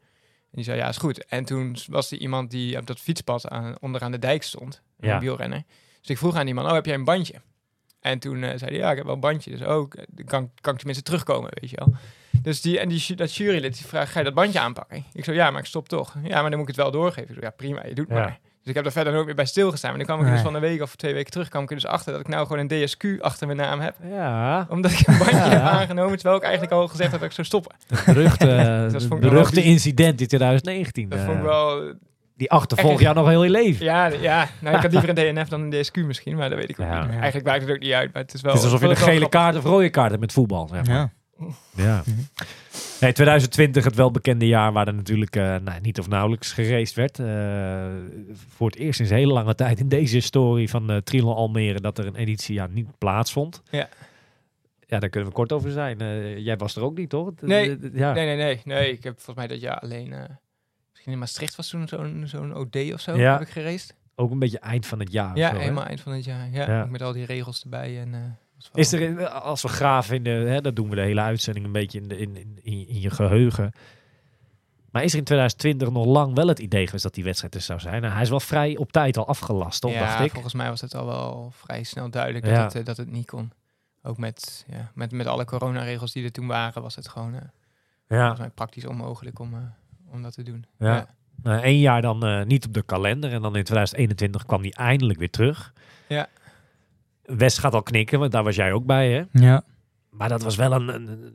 die 0.50 0.64
zei, 0.64 0.78
ja, 0.78 0.88
is 0.88 0.96
goed. 0.96 1.24
En 1.24 1.44
toen 1.44 1.76
was 1.88 2.10
er 2.10 2.18
iemand 2.18 2.50
die 2.50 2.78
op 2.78 2.86
dat 2.86 3.00
fietspad 3.00 3.48
aan, 3.48 3.74
onderaan 3.80 4.10
de 4.12 4.18
dijk 4.18 4.42
stond. 4.42 4.82
Ja. 4.98 5.14
Een 5.14 5.20
wielrenner. 5.20 5.62
Dus 6.00 6.10
ik 6.10 6.18
vroeg 6.18 6.36
aan 6.36 6.44
die 6.44 6.54
man, 6.54 6.66
oh, 6.66 6.72
heb 6.72 6.86
jij 6.86 6.94
een 6.94 7.04
bandje? 7.04 7.34
En 8.00 8.18
toen 8.18 8.42
eh, 8.42 8.58
zei 8.58 8.70
hij, 8.70 8.78
ja, 8.80 8.90
ik 8.90 8.96
heb 8.96 9.04
wel 9.06 9.14
een 9.14 9.20
bandje. 9.20 9.50
Dus 9.50 9.62
ook, 9.62 9.96
dan 10.08 10.24
kan, 10.26 10.50
kan 10.60 10.72
ik 10.72 10.78
tenminste 10.78 11.04
terugkomen, 11.04 11.50
weet 11.60 11.70
je 11.70 11.76
wel. 11.76 11.94
Dus 12.44 12.60
die, 12.60 12.78
en 12.80 12.88
die, 12.88 13.14
dat 13.14 13.34
jurylid 13.34 13.76
die 13.76 13.86
vraagt, 13.86 14.12
ga 14.12 14.18
je 14.18 14.24
dat 14.24 14.34
bandje 14.34 14.60
aanpakken? 14.60 15.04
Ik 15.12 15.24
zo, 15.24 15.32
ja, 15.32 15.50
maar 15.50 15.60
ik 15.60 15.66
stop 15.66 15.88
toch. 15.88 16.14
Ja, 16.22 16.40
maar 16.40 16.50
dan 16.50 16.58
moet 16.58 16.68
ik 16.68 16.74
het 16.74 16.84
wel 16.84 16.90
doorgeven. 16.90 17.28
Ik 17.28 17.34
zo, 17.34 17.40
ja, 17.40 17.50
prima, 17.50 17.80
je 17.86 17.94
doet 17.94 18.08
Ja. 18.08 18.14
maar. 18.14 18.38
Dus 18.60 18.72
ik 18.72 18.74
heb 18.78 18.84
er 18.88 18.92
verder 18.92 19.12
nooit 19.12 19.26
meer 19.26 19.34
bij 19.34 19.44
stilgestaan. 19.44 19.90
Maar 19.96 19.98
dan 20.06 20.16
kwam 20.16 20.26
ik 20.26 20.32
dus 20.32 20.42
van 20.42 20.54
een 20.54 20.60
week 20.60 20.82
of 20.82 20.96
twee 20.96 21.12
weken 21.14 21.30
terug, 21.30 21.48
kwam 21.48 21.62
ik 21.62 21.68
er 21.68 21.74
dus 21.74 21.86
achter 21.86 22.12
dat 22.12 22.20
ik 22.20 22.28
nou 22.28 22.46
gewoon 22.46 22.68
een 22.70 22.84
DSQ 22.84 23.04
achter 23.20 23.46
mijn 23.46 23.58
naam 23.58 23.80
heb. 23.80 23.94
Ja, 24.10 24.66
Omdat 24.70 24.90
ik 24.90 25.06
een 25.06 25.18
bandje 25.18 25.36
Ja. 25.36 25.48
heb 25.50 25.62
aangenomen, 25.62 26.14
terwijl 26.14 26.36
ik 26.36 26.42
eigenlijk 26.42 26.72
al 26.72 26.88
gezegd 26.88 27.10
heb 27.10 27.20
dat 27.20 27.28
ik 27.28 27.34
zou 27.34 27.46
stoppen. 27.46 27.74
het 27.88 29.20
beruchte, 29.20 29.62
incident 29.72 30.20
in 30.20 30.26
2019. 30.26 31.08
Dat 31.08 31.18
eh, 31.18 31.24
vond 31.24 31.36
ik 31.38 31.42
wel... 31.44 31.92
Die 32.36 32.50
achtervolgt 32.50 32.92
Echt- 32.94 33.02
jou 33.02 33.14
nog 33.14 33.28
heel 33.28 33.44
je 33.44 33.50
leven. 33.50 33.84
Ja, 33.84 34.06
ja 34.06 34.48
nou, 34.60 34.76
ik 34.76 34.82
had 34.82 34.92
liever 34.92 35.08
een 35.18 35.34
DNF 35.34 35.48
dan 35.48 35.60
een 35.60 35.70
DSQ 35.82 35.96
misschien, 35.96 36.36
maar 36.36 36.48
dat 36.50 36.58
weet 36.58 36.68
ik 36.70 36.80
ook 36.80 36.86
Ja. 36.86 37.00
niet. 37.04 37.10
Eigenlijk 37.14 37.44
maakt 37.46 37.60
het 37.62 37.70
ook 37.70 37.78
niet 37.78 37.92
uit, 37.92 38.12
maar 38.12 38.22
het 38.22 38.34
is 38.34 38.40
wel... 38.40 38.52
het 38.52 38.60
is 38.62 38.66
alsof 38.66 38.82
je 38.82 38.88
een 38.88 38.96
gele 38.96 39.28
kaart 39.28 39.56
of 39.56 39.64
rode 39.64 39.90
kaart 39.90 40.08
hebt 40.08 40.20
met 40.20 40.32
voetbal. 40.32 40.68
Zeg 40.68 40.86
maar. 40.86 40.96
Ja. 40.96 41.12
Ja. 41.76 42.02
Nee, 43.00 43.12
2020, 43.12 43.84
het 43.84 43.94
welbekende 43.94 44.46
jaar 44.46 44.72
waar 44.72 44.86
er 44.88 44.94
natuurlijk 44.94 45.36
eh, 45.36 45.56
nou, 45.56 45.80
niet 45.80 45.98
of 45.98 46.08
nauwelijks 46.08 46.52
geraced 46.52 46.94
werd. 46.96 47.18
Eh, 47.18 47.86
voor 48.56 48.66
het 48.70 48.78
eerst 48.78 48.96
sinds 48.96 49.10
een 49.12 49.18
hele 49.18 49.32
lange 49.32 49.54
tijd 49.54 49.80
in 49.80 49.88
deze 49.88 50.14
historie 50.14 50.68
van 50.70 50.90
eh 50.90 50.96
Triathlon 50.96 51.34
Almere 51.34 51.80
dat 51.80 51.98
er 51.98 52.06
een 52.06 52.16
editie 52.16 52.54
ja, 52.54 52.66
niet 52.66 52.98
plaatsvond. 52.98 53.62
Ja. 53.70 53.88
Ja, 54.86 54.98
daar 54.98 55.08
kunnen 55.10 55.28
we 55.28 55.34
kort 55.34 55.52
over 55.52 55.70
zijn. 55.70 56.00
Eh, 56.00 56.38
jij 56.38 56.56
was 56.56 56.76
er 56.76 56.82
ook 56.82 56.96
niet, 56.96 57.08
toch? 57.10 57.30
Nee. 57.40 57.78
Ja. 57.92 58.12
Nee, 58.12 58.26
nee, 58.26 58.36
nee, 58.36 58.60
nee. 58.64 58.92
Ik 58.92 59.04
heb 59.04 59.14
volgens 59.14 59.36
mij 59.36 59.46
dat 59.46 59.60
jaar 59.60 59.78
alleen... 59.78 60.12
eh, 60.12 60.22
misschien 60.90 61.12
in 61.12 61.18
Maastricht 61.18 61.56
was 61.56 61.68
toen 61.68 61.88
zo'n 61.88 62.22
zo'n 62.26 62.54
OD 62.56 62.76
of 62.92 63.00
zo, 63.00 63.16
Ja. 63.16 63.32
heb 63.32 63.40
ik 63.40 63.48
geraced. 63.48 63.94
Ook 64.14 64.30
een 64.30 64.38
beetje 64.38 64.58
eind 64.58 64.86
van 64.86 64.98
het 65.00 65.12
jaar. 65.12 65.36
Ja, 65.36 65.48
zo, 65.48 65.54
hè? 65.54 65.60
helemaal 65.60 65.84
eind 65.84 66.00
van 66.00 66.12
het 66.12 66.24
jaar. 66.24 66.48
Ja, 66.52 66.70
Ja. 66.70 66.82
ook 66.82 66.90
met 66.90 67.02
al 67.02 67.12
die 67.12 67.24
regels 67.24 67.62
erbij. 67.62 68.00
En, 68.00 68.14
eh, 68.14 68.20
Is 68.72 68.92
er, 68.92 69.00
in- 69.00 69.28
als 69.30 69.62
we 69.62 69.68
graven 69.68 70.16
in 70.16 70.22
de, 70.22 70.30
hè, 70.30 70.60
dat 70.60 70.76
doen 70.76 70.88
we 70.88 70.94
de 70.96 71.02
hele 71.02 71.20
uitzending 71.20 71.66
een 71.66 71.72
beetje 71.72 72.00
in, 72.00 72.08
de, 72.08 72.18
in, 72.18 72.36
in, 72.36 72.58
in, 72.88 73.00
je 73.00 73.10
geheugen. 73.10 73.72
Maar 74.90 75.02
is 75.04 75.12
er 75.12 75.18
in 75.18 75.24
2020 75.24 75.90
nog 75.90 76.06
lang 76.06 76.34
wel 76.34 76.48
het 76.48 76.58
idee 76.58 76.84
geweest 76.86 77.02
dat 77.02 77.14
die 77.14 77.24
wedstrijd 77.24 77.54
er 77.54 77.60
zou 77.60 77.80
zijn? 77.80 78.00
Nou, 78.02 78.12
hij 78.12 78.22
is 78.22 78.28
wel 78.28 78.40
vrij 78.40 78.76
op 78.76 78.92
tijd 78.92 79.16
al 79.16 79.26
afgelast, 79.26 79.80
toch, 79.80 79.92
ja, 79.92 79.98
dacht 79.98 80.24
ik? 80.24 80.30
volgens 80.32 80.54
mij 80.54 80.68
was 80.68 80.80
het 80.80 80.94
al 80.94 81.06
wel 81.06 81.52
vrij 81.54 81.82
snel 81.82 82.10
duidelijk 82.10 82.46
Ja. 82.46 82.52
dat, 82.54 82.62
het, 82.64 82.74
eh, 82.74 82.84
dat 82.84 82.96
het 82.96 83.10
niet 83.10 83.26
kon. 83.26 83.52
Ook 84.02 84.18
met, 84.18 84.64
ja, 84.68 84.90
met, 84.94 85.12
met 85.12 85.26
alle 85.26 85.44
coronaregels 85.44 86.12
die 86.12 86.24
er 86.24 86.32
toen 86.32 86.46
waren, 86.46 86.82
was 86.82 86.94
het 86.96 87.08
gewoon 87.08 87.34
eh, 87.34 87.40
Ja, 88.08 88.34
mij 88.38 88.50
praktisch 88.50 88.86
onmogelijk 88.86 89.38
om, 89.38 89.54
eh, 89.54 89.60
om 90.12 90.22
dat 90.22 90.32
te 90.34 90.42
doen. 90.42 90.66
Ja. 90.78 91.06
nou, 91.42 91.62
één 91.62 91.78
jaar 91.80 92.02
dan 92.02 92.46
niet 92.46 92.66
op 92.66 92.72
de 92.74 92.82
kalender 92.82 93.32
en 93.32 93.42
dan 93.42 93.56
in 93.56 93.64
2021 93.64 94.44
kwam 94.46 94.60
hij 94.60 94.72
eindelijk 94.72 95.18
weer 95.18 95.30
terug. 95.30 95.72
Ja. 96.08 96.28
West 97.24 97.58
gaat 97.58 97.74
al 97.74 97.82
knikken, 97.82 98.18
want 98.18 98.32
daar 98.32 98.44
was 98.44 98.56
jij 98.56 98.72
ook 98.72 98.84
bij, 98.86 99.12
hè? 99.12 99.22
Ja. 99.46 99.62
Maar 100.10 100.28
dat 100.28 100.42
was 100.42 100.56
wel 100.56 100.72
een, 100.72 100.88
een- 100.94 101.08
een- 101.08 101.34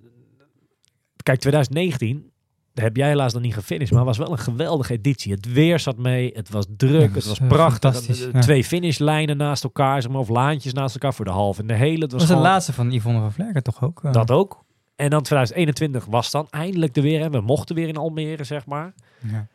Kijk, 1.24 1.40
2019 1.40 2.32
daar 2.74 2.86
heb 2.88 2.96
jij 2.98 3.08
helaas 3.08 3.34
nog 3.34 3.42
niet 3.42 3.54
gefinished, 3.54 3.94
maar 3.96 4.06
was 4.06 4.18
wel 4.18 4.32
een 4.32 4.38
geweldige 4.38 4.94
editie. 4.94 5.32
Het 5.34 5.54
weer 5.54 5.80
zat 5.80 5.98
mee, 5.98 6.32
het 6.34 6.50
was 6.50 6.66
druk, 6.78 6.92
Ja, 6.94 7.02
het 7.02 7.14
was, 7.14 7.26
was 7.26 7.40
eh, 7.40 7.48
prachtig. 7.48 8.08
Eh, 8.10 8.32
ja. 8.34 8.40
Twee 8.40 8.64
finishlijnen 8.64 9.38
naast 9.38 9.64
elkaar, 9.64 10.02
zeg 10.02 10.12
maar, 10.12 10.20
of 10.22 10.30
laantjes 10.30 10.74
naast 10.74 10.94
elkaar 10.96 11.14
voor 11.14 11.26
de 11.26 11.32
halve 11.32 11.62
en 11.62 11.68
de 11.68 11.74
hele. 11.74 12.04
Het 12.04 12.12
was 12.12 12.28
de 12.28 12.36
laatste 12.36 12.74
van 12.74 12.92
Yvonne 12.92 13.20
van 13.20 13.32
Vlerken 13.32 13.64
toch 13.64 13.84
ook? 13.84 14.04
eh? 14.04 14.12
Dat 14.12 14.32
ook. 14.32 14.64
En 14.96 15.10
dan 15.10 15.22
2021 15.22 16.06
was 16.06 16.32
dan 16.32 16.48
eindelijk 16.50 16.94
de 16.94 17.02
weer. 17.02 17.20
Hè. 17.20 17.30
We 17.30 17.42
mochten 17.42 17.76
weer 17.76 17.88
in 17.88 17.98
Almere, 17.98 18.44
zeg 18.44 18.66
maar. 18.66 18.94
Ja. 19.32 19.48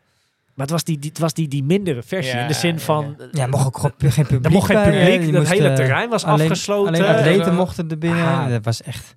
Maar 0.54 0.66
het 0.66 0.70
was 0.70 0.84
die, 0.84 0.98
die, 0.98 1.10
het 1.10 1.18
was 1.18 1.32
die, 1.34 1.48
die 1.48 1.64
mindere 1.64 2.02
versie. 2.02 2.34
Ja, 2.34 2.40
in 2.40 2.46
de 2.48 2.54
zin 2.54 2.80
van... 2.80 3.16
ja. 3.18 3.26
Ja, 3.32 3.46
mocht 3.46 3.66
ook 3.66 3.76
gewoon 3.76 3.92
geen 3.98 4.26
publiek 4.26 4.44
Er 4.44 4.50
mocht 4.50 4.66
geen 4.70 4.82
publiek. 4.82 5.20
Het 5.22 5.32
moest, 5.32 5.50
hele 5.50 5.68
eh, 5.68 5.74
terrein 5.74 6.08
was 6.10 6.24
alleen, 6.24 6.50
afgesloten. 6.50 6.94
Alleen 6.94 7.06
En, 7.08 7.16
atleten 7.16 7.54
mochten 7.54 7.90
er 7.90 7.98
binnen. 7.98 8.24
ah. 8.24 8.48
Dat 8.50 8.64
was 8.64 8.82
echt... 8.82 9.14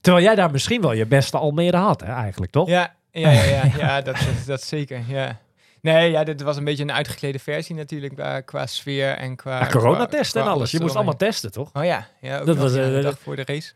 Terwijl 0.00 0.24
jij 0.24 0.34
daar 0.34 0.50
misschien 0.50 0.80
wel 0.80 0.92
je 0.92 1.06
beste 1.06 1.38
Almere 1.38 1.76
had, 1.76 2.00
hè, 2.00 2.12
eigenlijk, 2.12 2.52
toch? 2.52 2.68
Ja, 2.68 2.94
ja, 3.10 3.30
ja, 3.30 3.42
ja, 3.42 3.62
ja 3.78 4.00
dat, 4.02 4.14
dat, 4.16 4.46
dat 4.46 4.62
zeker. 4.62 5.00
Ja. 5.08 5.38
Nee, 5.80 6.10
ja, 6.10 6.24
dit 6.24 6.42
was 6.42 6.56
een 6.56 6.64
beetje 6.64 6.82
een 6.82 6.92
uitgeklede 6.92 7.38
versie 7.38 7.74
natuurlijk 7.74 8.14
qua, 8.14 8.40
qua 8.40 8.66
sfeer 8.66 9.10
en 9.16 9.36
qua... 9.36 9.58
Ja, 9.60 9.66
coronatesten 9.66 10.40
qua- 10.40 10.50
en 10.50 10.56
alles. 10.56 10.70
Je 10.70 10.80
moest 10.80 10.94
allemaal 10.96 11.16
testen, 11.16 11.52
toch? 11.52 11.70
Oh 11.72 11.84
ja, 11.84 12.06
ja 12.20 12.38
ook 12.38 12.46
Dat 12.46 12.56
nog, 12.56 12.64
was, 12.64 12.74
ja, 12.74 12.80
eh, 12.80 12.86
de 12.86 12.92
dat- 12.92 13.02
dag 13.02 13.18
voor 13.22 13.36
de 13.36 13.42
race. 13.44 13.72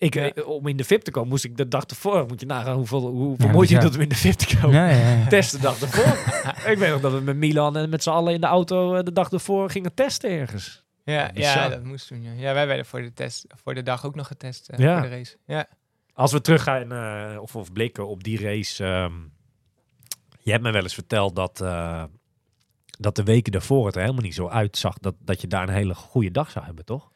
Ik, 0.00 0.14
Ja. 0.14 0.32
eh, 0.32 0.48
om 0.48 0.66
in 0.66 0.76
de 0.76 0.84
VIP 0.84 1.02
te 1.02 1.10
komen, 1.10 1.28
moest 1.28 1.44
ik 1.44 1.56
de 1.56 1.68
dag 1.68 1.84
ervoor... 1.84 2.26
Moet 2.26 2.40
je 2.40 2.46
nagaan 2.46 2.76
hoeveel, 2.76 3.00
hoeveel 3.00 3.46
Ja, 3.46 3.52
moeite 3.52 3.74
je 3.74 3.80
doet 3.80 3.94
om 3.94 4.00
in 4.00 4.08
de 4.08 4.14
VIP 4.14 4.32
te 4.34 4.56
komen. 4.56 4.96
Ja. 4.96 5.26
Testen 5.28 5.58
de 5.60 5.64
dag 5.66 5.80
ervoor. 5.80 6.34
ik 6.72 6.78
weet 6.78 6.90
nog 6.90 7.00
dat 7.00 7.12
we 7.12 7.20
met 7.20 7.36
Milan 7.36 7.76
en 7.76 7.88
met 7.90 8.02
z'n 8.02 8.10
allen 8.10 8.34
in 8.34 8.40
de 8.40 8.46
auto 8.46 8.94
eh, 8.94 9.04
de 9.04 9.12
dag 9.12 9.30
ervoor 9.32 9.70
gingen 9.70 9.94
testen 9.94 10.30
ergens. 10.30 10.84
Ja, 11.04 11.30
ja, 11.34 11.68
dat 11.68 11.84
moest 11.84 12.06
toen. 12.06 12.22
Ja. 12.22 12.30
ja, 12.32 12.54
wij 12.54 12.66
werden 12.66 12.86
voor 12.86 13.00
de, 13.02 13.12
test, 13.12 13.46
voor 13.62 13.74
de 13.74 13.82
dag 13.82 14.04
ook 14.06 14.14
nog 14.14 14.26
getest 14.26 14.68
eh, 14.68 14.78
Ja. 14.78 15.00
voor 15.00 15.08
de 15.08 15.16
race. 15.16 15.36
Ja. 15.46 15.66
Als 16.12 16.32
we 16.32 16.40
teruggaan 16.40 16.92
eh, 16.92 17.40
of, 17.42 17.56
of 17.56 17.72
blikken 17.72 18.08
op 18.08 18.24
die 18.24 18.40
race. 18.42 18.84
ehm, 18.84 19.12
je 20.40 20.50
hebt 20.50 20.62
me 20.62 20.70
wel 20.70 20.82
eens 20.82 20.94
verteld 20.94 21.36
dat, 21.36 21.58
dat 22.98 23.16
de 23.16 23.22
weken 23.22 23.52
daarvoor 23.52 23.86
het 23.86 23.94
er 23.94 24.00
helemaal 24.00 24.22
niet 24.22 24.34
zo 24.34 24.48
uitzag. 24.48 24.98
Dat, 24.98 25.14
dat 25.18 25.40
je 25.40 25.46
daar 25.46 25.62
een 25.68 25.74
hele 25.74 25.94
goede 25.94 26.30
dag 26.30 26.50
zou 26.50 26.64
hebben, 26.64 26.84
toch? 26.84 27.10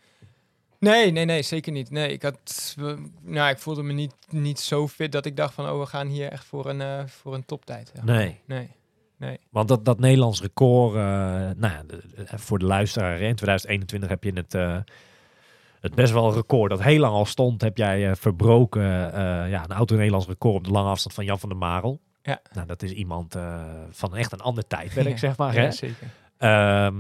Nee, 0.79 1.11
nee, 1.13 1.25
nee, 1.25 1.43
zeker 1.43 1.73
niet. 1.73 1.91
Nee, 1.91 2.13
ik 2.13 2.23
had, 2.23 2.75
we- 2.77 3.09
nou, 3.23 3.51
ik 3.51 3.59
voelde 3.59 3.83
me 3.83 3.93
niet, 3.93 4.15
niet 4.31 4.61
zo 4.61 4.89
fit 4.89 5.13
dat 5.13 5.27
ik 5.27 5.37
dacht 5.37 5.55
van, 5.55 5.69
oh, 5.71 5.81
we 5.81 5.87
gaan 5.87 6.07
hier 6.07 6.29
echt 6.33 6.45
voor 6.45 6.67
een, 6.67 6.81
eh, 6.81 7.07
voor 7.07 7.35
een 7.35 7.45
toptijd. 7.45 7.93
Ja. 7.95 8.05
Nee. 8.05 8.41
Nee. 8.47 9.39
Want 9.51 9.69
dat, 9.69 9.85
dat 9.85 9.99
Nederlands 9.99 10.41
record, 10.41 10.95
eh, 10.95 11.01
nou 11.57 11.87
de- 11.87 12.03
voor 12.27 12.59
de 12.59 12.65
luisteraar, 12.65 13.21
in 13.21 13.35
2021 13.35 14.09
heb 14.09 14.25
je 14.25 14.33
het, 14.33 14.55
eh, 14.55 14.77
het 15.81 15.95
best 15.95 16.13
wel 16.13 16.35
record 16.35 16.71
dat 16.71 16.83
heel 16.83 16.99
lang 16.99 17.13
al 17.15 17.25
stond, 17.27 17.61
heb 17.63 17.77
jij 17.77 18.09
eh, 18.11 18.15
verbroken. 18.17 19.13
eh, 19.13 19.51
ja, 19.51 19.65
een 19.65 19.73
auto-Nederlands 19.77 20.27
record 20.27 20.57
op 20.57 20.65
de 20.65 20.71
lange 20.71 20.89
afstand 20.89 21.15
van 21.15 21.25
Jan 21.25 21.39
van 21.39 21.49
der 21.49 21.59
Marel. 21.59 22.01
Ja. 22.23 22.41
Nou, 22.53 22.67
dat 22.67 22.83
is 22.83 22.91
iemand 22.93 23.35
eh, 23.35 23.65
van 23.91 24.17
echt 24.17 24.33
een 24.33 24.41
ander 24.41 24.67
tijdperk, 24.67 25.09
Ja, 25.09 25.17
zeg 25.17 25.37
maar. 25.37 25.55
Ja, 25.55 25.61
hè? 25.61 25.71
zeker. 25.71 26.07
Ehm, 26.39 26.95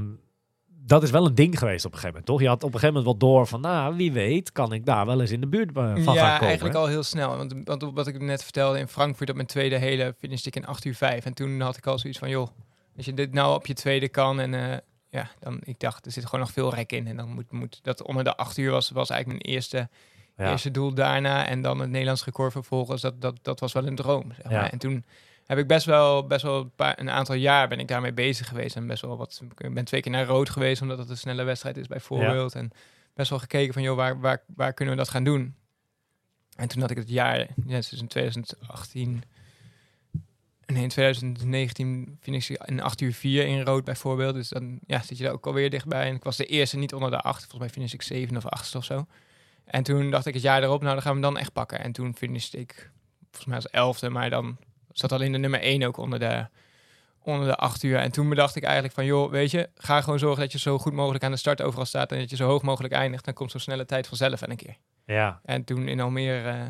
dat 0.87 1.03
is 1.03 1.11
wel 1.11 1.27
een 1.27 1.35
ding 1.35 1.59
geweest 1.59 1.85
op 1.85 1.93
een 1.93 1.99
gegeven 1.99 2.21
moment, 2.21 2.27
toch? 2.27 2.41
Je 2.41 2.49
had 2.49 2.63
op 2.63 2.75
een 2.75 2.81
gegeven 2.81 2.95
moment 3.03 3.21
wel 3.21 3.31
door 3.31 3.47
van, 3.47 3.61
nou, 3.61 3.97
wie 3.97 4.13
weet, 4.13 4.53
kan 4.53 4.73
ik 4.73 4.87
daar 4.87 5.07
wel 5.07 5.21
eens 5.21 5.31
in 5.31 5.41
de 5.41 5.47
buurt 5.47 5.69
eh, 5.69 5.75
van 5.75 5.85
gaan 6.05 6.15
ja, 6.15 6.31
komen. 6.33 6.47
eigenlijk 6.47 6.75
hè? 6.75 6.81
al 6.81 6.87
heel 6.87 7.03
snel. 7.03 7.37
Want, 7.37 7.55
want 7.65 7.83
wat 7.95 8.07
ik 8.07 8.21
net 8.21 8.43
vertelde 8.43 8.79
in 8.79 8.89
Frankfurt 8.89 9.29
op 9.31 9.35
mijn 9.37 9.47
tweede 9.49 9.77
hele 9.79 10.15
finishte 10.19 10.49
ik 10.49 10.57
in 10.57 10.67
8 10.67 10.85
uur 10.85 10.95
5. 10.95 11.25
En 11.25 11.35
toen 11.35 11.61
had 11.61 11.77
ik 11.77 11.87
al 11.87 11.99
zoiets 11.99 12.19
van, 12.19 12.29
joh, 12.29 12.49
als 12.97 13.05
je 13.07 13.15
dit 13.15 13.33
nou 13.33 13.55
op 13.55 13.67
je 13.67 13.75
tweede 13.75 14.09
kan 14.09 14.41
en 14.41 14.55
eh, 14.55 14.79
ja, 15.09 15.31
dan 15.41 15.61
ik 15.65 15.81
dacht, 15.81 16.07
er 16.07 16.13
zit 16.13 16.25
gewoon 16.25 16.41
nog 16.41 16.53
veel 16.53 16.75
rek 16.75 16.93
in. 16.93 17.07
En 17.07 17.17
dan 17.17 17.29
moet, 17.29 17.53
moet 17.53 17.79
dat 17.83 18.03
onder 18.03 18.25
de 18.25 18.37
8 18.37 18.57
uur 18.59 18.71
was, 18.71 18.91
was 18.91 19.11
eigenlijk 19.11 19.43
mijn 19.43 19.55
eerste, 19.55 19.89
Ja. 20.37 20.51
eerste 20.51 20.71
doel 20.71 20.95
daarna. 20.95 21.47
En 21.47 21.63
dan 21.63 21.79
het 21.81 21.91
Nederlands 21.91 22.25
record 22.25 22.53
vervolgens, 22.53 23.03
dat, 23.03 23.21
dat, 23.21 23.39
dat 23.43 23.61
was 23.61 23.73
wel 23.73 23.87
een 23.87 23.95
droom. 23.95 24.33
Zeg 24.37 24.51
Ja. 24.53 24.61
maar. 24.61 24.71
En 24.71 24.79
toen 24.79 25.05
heb 25.47 25.59
ik 25.59 25.67
best 25.67 25.87
wel, 25.87 26.27
best 26.27 26.43
wel 26.43 26.61
een, 26.61 26.75
paar, 26.75 26.99
een 26.99 27.11
aantal 27.11 27.35
jaar 27.35 27.69
ben 27.69 27.81
ik 27.81 27.89
daarmee 27.89 28.13
bezig 28.13 28.49
geweest. 28.49 28.77
En 28.77 28.87
best 28.87 29.03
wel 29.03 29.17
wat, 29.17 29.43
ik 29.57 29.75
ben 29.75 29.85
twee 29.85 30.01
keer 30.01 30.13
naar 30.13 30.27
rood 30.27 30.51
geweest, 30.51 30.83
omdat 30.83 30.99
het 30.99 31.11
een 31.11 31.17
snelle 31.17 31.43
wedstrijd 31.43 31.77
is 31.77 31.87
bijvoorbeeld. 31.87 32.55
En 32.55 32.71
best 33.15 33.31
wel 33.31 33.39
gekeken 33.39 33.73
van, 33.73 33.83
joh, 33.83 33.97
waar, 33.97 34.21
waar, 34.21 34.43
waar 34.47 34.73
kunnen 34.73 34.95
we 34.95 35.01
dat 35.01 35.11
gaan 35.11 35.25
doen? 35.25 35.55
En 36.57 36.69
toen 36.69 36.81
had 36.81 36.91
ik 36.91 36.97
het 36.97 37.09
jaar, 37.09 37.39
ja, 37.67 37.77
dus 37.77 37.93
in 37.93 38.09
2018, 38.09 39.23
nee, 40.67 40.83
in 40.83 40.89
2019 40.89 42.19
finish 42.21 42.51
ik 42.51 42.63
in 42.65 42.83
8 42.83 43.01
uur 43.01 43.13
4 43.13 43.47
in 43.47 43.63
rood 43.63 43.85
bijvoorbeeld. 43.85 44.35
Dus 44.35 44.49
dan 44.49 44.79
ja, 44.87 45.03
zit 45.03 45.19
je 45.19 45.25
daar 45.25 45.33
ook 45.33 45.47
alweer 45.47 45.71
dichtbij. 45.71 46.09
En 46.09 46.15
ik 46.15 46.25
was 46.25 46.37
de 46.37 46.47
eerste 46.47 46.77
niet 46.77 46.95
onder 46.95 47.11
de 47.11 47.21
8. 47.21 47.39
Volgens 47.39 47.61
mij 47.61 47.71
finish 47.71 47.93
ik 47.93 48.03
7 48.03 48.37
of 48.37 48.47
8 48.47 48.75
of 48.75 48.85
zo. 48.85 49.07
En 49.65 49.83
toen 49.83 50.11
dacht 50.11 50.27
ik 50.27 50.35
het 50.35 50.43
jaar 50.43 50.63
erop, 50.63 50.81
nou 50.81 50.93
dan 50.93 51.03
gaan 51.03 51.17
we 51.17 51.21
hem 51.21 51.33
dan 51.33 51.41
echt 51.41 51.53
pakken. 51.53 51.81
En 51.81 51.93
toen 51.93 52.17
finishte 52.17 52.59
ik 52.59 52.91
volgens 53.23 53.47
mij 53.47 53.57
als 53.57 53.69
elfde, 53.69 54.11
maar 54.11 54.31
dan 54.31 54.57
zat 54.99 55.13
alleen 55.13 55.33
de 55.33 55.39
nummer 55.39 55.61
1 55.61 55.83
ook 55.83 55.97
onder 55.97 56.19
de, 56.19 56.47
onder 57.23 57.47
de 57.47 57.57
8 57.57 57.83
uur. 57.83 57.97
En 57.97 58.13
toen 58.13 58.29
bedacht 58.29 58.57
ik 58.57 58.63
eigenlijk 58.63 58.95
van, 58.95 59.05
joh, 59.05 59.31
weet 59.31 59.51
je, 59.51 59.69
ga 59.75 60.01
gewoon 60.01 60.19
zorgen 60.19 60.41
dat 60.41 60.53
je 60.53 60.59
zo 60.59 60.79
goed 60.79 60.93
mogelijk 60.93 61.25
aan 61.25 61.31
de 61.31 61.37
start 61.37 61.63
overal 61.63 61.85
staat 61.85 62.13
en 62.13 62.19
dat 62.19 62.31
je 62.31 62.37
zo 62.37 62.47
hoog 62.47 62.63
mogelijk 62.63 62.95
eindigt. 62.95 63.25
Dan 63.25 63.35
komt 63.35 63.51
zo'n 63.51 63.61
snelle 63.61 63.85
tijd 63.85 64.07
vanzelf 64.07 64.41
wel 64.41 64.51
een 64.51 64.57
keer. 64.57 64.77
Ja. 65.07 65.41
En 65.45 65.65
toen 65.65 65.89
in 65.89 66.01
Almere 66.01 66.51
eh, 66.51 66.61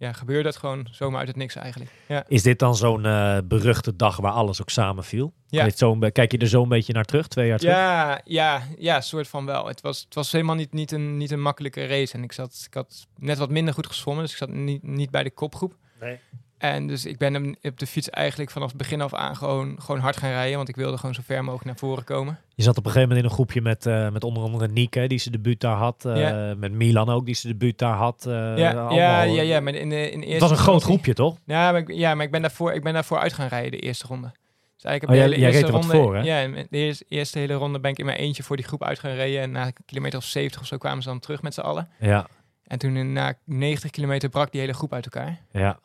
ja, 0.00 0.12
gebeurde 0.12 0.48
het 0.48 0.56
gewoon 0.56 0.86
zomaar 0.90 1.18
uit 1.18 1.28
het 1.28 1.36
niks 1.36 1.54
eigenlijk. 1.54 1.90
Ja. 2.08 2.24
Is 2.28 2.42
dit 2.42 2.58
dan 2.58 2.76
zo'n 2.76 3.04
eh, 3.04 3.38
beruchte 3.44 3.96
dag 3.96 4.16
waar 4.16 4.32
alles 4.32 4.60
ook 4.60 4.70
samenviel? 4.70 5.32
Ja. 5.46 5.62
Heeft 5.62 5.78
zo'n 5.78 6.12
Kijk 6.12 6.32
je 6.32 6.38
er 6.38 6.48
zo'n 6.48 6.68
beetje 6.68 6.92
naar 6.92 7.04
terug, 7.04 7.28
twee 7.28 7.46
jaar 7.46 7.58
terug? 7.58 7.74
Ja, 7.74 8.20
ja, 8.24 8.62
ja, 8.78 9.00
soort 9.00 9.28
van 9.28 9.46
wel. 9.46 9.66
Het 9.66 9.80
was, 9.80 10.00
het 10.00 10.14
was 10.14 10.32
helemaal 10.32 10.54
niet, 10.54 10.72
niet, 10.72 10.92
een, 10.92 11.16
niet 11.16 11.30
een 11.30 11.42
makkelijke 11.42 11.86
race. 11.86 12.14
En 12.14 12.22
ik, 12.22 12.32
zat, 12.32 12.62
ik 12.66 12.74
had 12.74 13.06
net 13.16 13.38
wat 13.38 13.50
minder 13.50 13.74
goed 13.74 13.86
gezwommen, 13.86 14.22
dus 14.22 14.32
ik 14.32 14.38
zat 14.38 14.48
niet, 14.48 14.82
niet 14.82 15.10
bij 15.10 15.22
de 15.22 15.30
kopgroep. 15.30 15.76
Nee. 16.00 16.18
En 16.60 16.86
dus 16.86 17.06
ik 17.06 17.18
ben 17.18 17.34
hem 17.34 17.54
op 17.62 17.78
de 17.78 17.86
fiets 17.86 18.10
eigenlijk 18.10 18.50
vanaf 18.50 18.68
het 18.68 18.76
begin 18.76 19.00
af 19.00 19.14
aan 19.14 19.36
gewoon, 19.36 19.76
gewoon 19.82 20.00
hard 20.00 20.16
gaan 20.16 20.30
rijden. 20.30 20.56
Want 20.56 20.68
ik 20.68 20.76
wilde 20.76 20.96
gewoon 20.98 21.14
zo 21.14 21.20
ver 21.24 21.40
mogelijk 21.44 21.64
naar 21.64 21.76
voren 21.76 22.04
komen. 22.04 22.38
Je 22.54 22.62
zat 22.62 22.76
op 22.78 22.84
een 22.84 22.90
gegeven 22.90 23.08
moment 23.08 23.24
in 23.24 23.30
een 23.30 23.36
groepje 23.36 23.60
met, 23.60 23.86
eh, 23.86 24.10
met 24.10 24.24
onder 24.24 24.42
andere 24.42 24.68
Nick, 24.68 24.94
hè, 24.94 25.06
die 25.06 25.18
zijn 25.18 25.34
debuut 25.34 25.60
daar 25.60 25.76
had. 25.76 26.04
eh, 26.04 26.16
Ja. 26.16 26.54
Met 26.56 26.72
Milan 26.72 27.08
ook, 27.08 27.26
die 27.26 27.34
zijn 27.34 27.52
debuut 27.52 27.78
daar 27.78 27.94
had. 27.96 28.26
eh, 28.26 28.32
ja, 28.58 28.70
allemaal, 28.70 28.92
ja, 28.92 29.22
ja, 29.22 29.42
ja, 29.42 29.60
maar 29.60 29.74
in 29.74 29.88
de, 29.88 30.10
in 30.10 30.18
eerste 30.20 30.32
Het 30.32 30.40
was 30.40 30.50
een 30.50 30.56
groot 30.56 30.82
groepje, 30.82 31.14
toch? 31.14 31.36
Ja, 31.44 31.70
maar 31.72 31.80
ik, 31.80 31.92
ja, 31.92 32.14
maar 32.14 32.24
ik 32.24 32.30
ben 32.30 32.40
daarvoor, 32.40 32.72
ik 32.72 32.82
ben 32.82 32.92
daarvoor 32.92 33.18
uit 33.18 33.32
gaan 33.32 33.48
rijden, 33.48 33.70
de 33.70 33.78
eerste 33.80 34.06
ronde. 34.06 34.30
Dus 34.74 34.84
eigenlijk 34.84 35.20
heb 35.20 35.32
Oh, 35.32 35.38
jij- 35.38 35.50
reed 35.50 35.62
er 35.66 35.72
wat 35.72 35.84
ronde, 35.84 35.96
voor, 35.96 36.16
hè? 36.16 36.22
Ja, 36.22 36.48
de 36.48 36.66
eerste, 36.70 37.04
eerste 37.08 37.38
hele 37.38 37.54
ronde 37.54 37.80
ben 37.80 37.90
ik 37.90 37.98
in 37.98 38.04
mijn 38.04 38.18
eentje 38.18 38.42
voor 38.42 38.56
die 38.56 38.64
groep 38.64 38.84
uit 38.84 38.98
gaan 38.98 39.12
rijden. 39.14 39.40
En 39.40 39.50
na 39.50 39.66
een 39.66 39.74
kilometer 39.86 40.18
of 40.18 40.24
70 40.24 40.60
of 40.60 40.66
zo 40.66 40.76
kwamen 40.78 41.02
ze 41.02 41.08
dan 41.08 41.18
terug 41.20 41.42
met 41.42 41.54
z'n 41.54 41.60
allen. 41.60 41.88
Ja, 42.00 42.26
En 42.66 42.78
toen 42.78 43.12
na 43.12 43.34
90 43.44 43.90
kilometer 43.90 44.28
brak 44.28 44.52
die 44.52 44.60
hele 44.60 44.72
groep 44.72 44.92
uit 44.92 45.04
elkaar. 45.04 45.40
ja. 45.52 45.78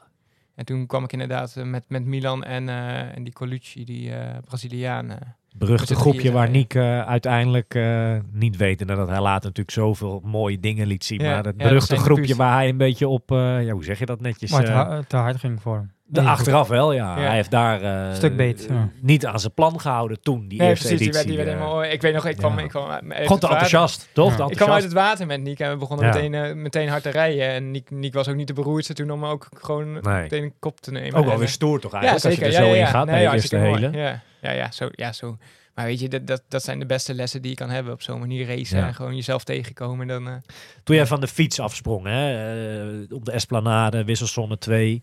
En 0.56 0.66
toen 0.66 0.86
kwam 0.86 1.04
ik 1.04 1.12
inderdaad 1.12 1.56
eh, 1.56 1.64
met, 1.64 1.84
met 1.88 2.06
Milan 2.06 2.44
en, 2.44 2.70
eh, 2.70 3.16
en 3.16 3.24
die 3.24 3.34
Colucci, 3.34 3.84
die 3.86 4.12
eh 4.12 4.38
Braziliaan. 4.46 5.12
Beruchte 5.58 5.96
groepje 5.96 6.32
waar 6.32 6.50
eh, 6.76 7.02
uiteindelijk 7.02 7.76
eh, 7.76 8.18
niet 8.32 8.58
weten 8.58 8.88
dat 8.88 9.08
hij 9.08 9.22
later 9.22 9.44
natuurlijk 9.44 9.72
zoveel 9.72 10.22
mooie 10.24 10.60
dingen 10.60 10.88
liet 10.88 11.04
zien. 11.04 11.20
Ja, 11.22 11.26
maar 11.28 11.36
het 11.38 11.46
ja, 11.46 11.52
dat 11.52 11.58
beruchte 11.68 11.96
groepje 11.98 12.36
waar 12.36 12.54
hij 12.54 12.70
een 12.70 12.78
beetje 12.78 13.08
op, 13.08 13.32
eh, 13.32 13.66
ja, 13.66 13.72
hoe 13.72 13.84
zeg 13.84 14.00
je 14.00 14.06
dat 14.06 14.22
netjes? 14.22 14.52
Maar 14.52 14.62
het 14.62 14.70
eh, 14.70 14.76
ha- 14.76 15.02
te 15.08 15.18
hard 15.18 15.38
ging 15.40 15.62
voor 15.62 15.76
hem. 15.76 15.92
De 16.08 16.22
Nee, 16.22 16.30
achteraf 16.30 16.68
wel, 16.68 16.94
ja. 16.94 17.18
Ja. 17.20 17.26
Hij 17.26 17.36
heeft 17.36 17.52
daar 17.52 17.82
eh, 17.82 18.16
Stuk 18.16 18.38
beet, 18.38 18.66
ja. 18.70 18.90
niet 19.02 19.26
aan 19.26 19.40
zijn 19.40 19.54
plan 19.54 19.80
gehouden 19.80 20.22
toen, 20.22 20.48
die 20.48 20.60
Nee, 20.60 20.70
eerste 20.70 20.88
precies, 20.88 21.04
die 21.06 21.14
werd, 21.14 21.26
editie. 21.26 21.38
die 21.38 21.46
werd 21.46 21.58
eh. 21.60 21.64
helemaal... 21.66 21.92
Ik 21.94 22.02
weet 22.02 22.14
nog, 22.14 22.26
ik 22.26 22.38
kwam, 22.38 22.58
ja. 22.58 22.64
ik 22.64 22.70
kwam 22.70 22.88
Gewoon 23.10 23.40
te 23.40 23.48
enthousiast, 23.48 24.10
toch? 24.14 24.28
Te 24.28 24.32
Ik 24.32 24.36
kwam 24.36 24.50
uit 24.50 24.52
enthousiast. 24.60 24.84
het 24.84 24.94
water 24.94 25.28
met 25.28 25.42
Niek 25.42 25.60
en 25.60 25.72
we 25.72 25.78
begonnen 25.78 26.06
meteen, 26.06 26.34
eh, 26.34 26.54
meteen 26.54 26.90
hard 26.90 27.04
te 27.04 27.10
rijden. 27.10 27.48
En 27.48 27.72
Niek, 27.72 27.90
Niek 27.92 28.14
was 28.14 28.28
ook 28.28 28.36
niet 28.36 28.48
de 28.48 28.54
beroerdste 28.54 28.94
toen 28.94 29.12
om 29.12 29.26
ook 29.26 29.48
gewoon 29.58 29.92
Nee. 29.92 30.02
meteen 30.02 30.44
een 30.44 30.54
kop 30.60 30.80
te 30.82 30.92
nemen. 30.92 31.20
Ook 31.20 31.26
wel 31.26 31.38
weer 31.38 31.48
eh, 31.48 31.54
stoer 31.54 31.80
toch 31.80 31.94
eigenlijk, 31.94 32.26
als 32.26 32.36
je 32.36 32.46
er 32.46 32.52
zo 32.52 32.74
in 32.74 32.88
gaat 32.88 33.06
Nee, 33.06 33.40
de 33.50 33.58
hele. 33.58 33.92
Ja, 33.92 34.22
ja, 34.42 34.52
ja, 34.52 34.72
zo, 34.72 34.90
ja, 34.92 35.14
zo. 35.14 35.38
Maar 35.76 35.86
weet 35.86 36.00
je, 36.00 36.08
dat, 36.10 36.28
dat, 36.28 36.44
dat 36.48 36.64
zijn 36.64 36.80
de 36.80 36.86
beste 36.86 37.14
lessen 37.14 37.42
die 37.42 37.52
je 37.52 37.58
kan 37.58 37.70
hebben 37.70 37.94
op 37.94 38.02
zo'n 38.02 38.20
manier 38.20 38.48
racen. 38.48 38.78
Ja. 38.80 38.88
En 38.88 38.94
gewoon 38.94 39.16
jezelf 39.16 39.44
tegenkomen. 39.44 40.08
Dan, 40.08 40.28
eh, 40.28 40.34
Toen 40.84 40.96
jij 40.96 41.06
van 41.06 41.20
de 41.22 41.28
fiets 41.28 41.60
afsprong, 41.60 42.06
hè, 42.06 42.32
eh, 43.04 43.16
op 43.16 43.26
de 43.26 43.32
Esplanade, 43.32 44.04
Wisselzone 44.04 44.58
2. 44.58 45.02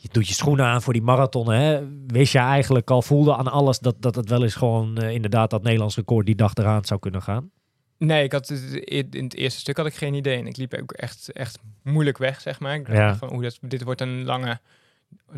Je 0.00 0.08
doet 0.10 0.28
je 0.28 0.34
schoenen 0.34 0.66
aan 0.66 0.82
voor 0.82 0.92
die 0.92 1.02
marathon. 1.02 1.50
Hè. 1.52 1.88
Wist 2.06 2.32
je 2.32 2.38
eigenlijk 2.38 2.90
al, 2.90 3.02
voelde 3.02 3.36
aan 3.36 3.48
alles 3.48 3.78
dat, 3.78 4.02
dat 4.02 4.14
het 4.14 4.28
wel 4.28 4.42
eens 4.42 4.54
gewoon 4.54 4.98
eh, 4.98 5.10
inderdaad 5.10 5.50
dat 5.50 5.62
Nederlands 5.62 5.96
record 5.96 6.26
die 6.26 6.34
dag 6.34 6.54
eraan 6.54 6.84
zou 6.84 7.00
kunnen 7.00 7.22
gaan? 7.22 7.50
Nee, 7.98 8.24
ik 8.24 8.32
had 8.32 8.50
in 8.80 9.24
het 9.24 9.34
eerste 9.34 9.60
stuk 9.60 9.76
had 9.76 9.86
ik 9.86 9.94
geen 9.94 10.14
idee. 10.14 10.38
En 10.38 10.46
ik 10.46 10.56
liep 10.56 10.74
ook 10.74 10.92
echt, 10.92 11.32
echt 11.32 11.58
moeilijk 11.82 12.18
weg, 12.18 12.40
zeg 12.40 12.60
maar. 12.60 12.74
Ik 12.74 12.86
dacht 12.86 12.98
Ja. 12.98 13.16
van, 13.16 13.32
oeh, 13.32 13.42
dat, 13.42 13.58
dit 13.60 13.82
wordt 13.82 14.00
een 14.00 14.24
lange... 14.24 14.60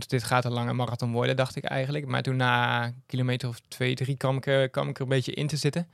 Dit 0.06 0.24
gaat 0.24 0.44
een 0.44 0.52
lange 0.52 0.72
marathon 0.72 1.12
worden, 1.12 1.36
dacht 1.36 1.56
ik 1.56 1.64
eigenlijk. 1.64 2.06
Maar 2.06 2.22
toen 2.22 2.36
na 2.36 2.92
kilometer 3.06 3.48
of 3.48 3.60
twee, 3.68 3.94
drie 3.94 4.16
kwam 4.16 4.36
ik, 4.42 4.68
kwam 4.72 4.88
ik 4.88 4.96
er 4.96 5.02
een 5.02 5.08
beetje 5.08 5.32
in 5.32 5.46
te 5.46 5.56
zitten. 5.56 5.88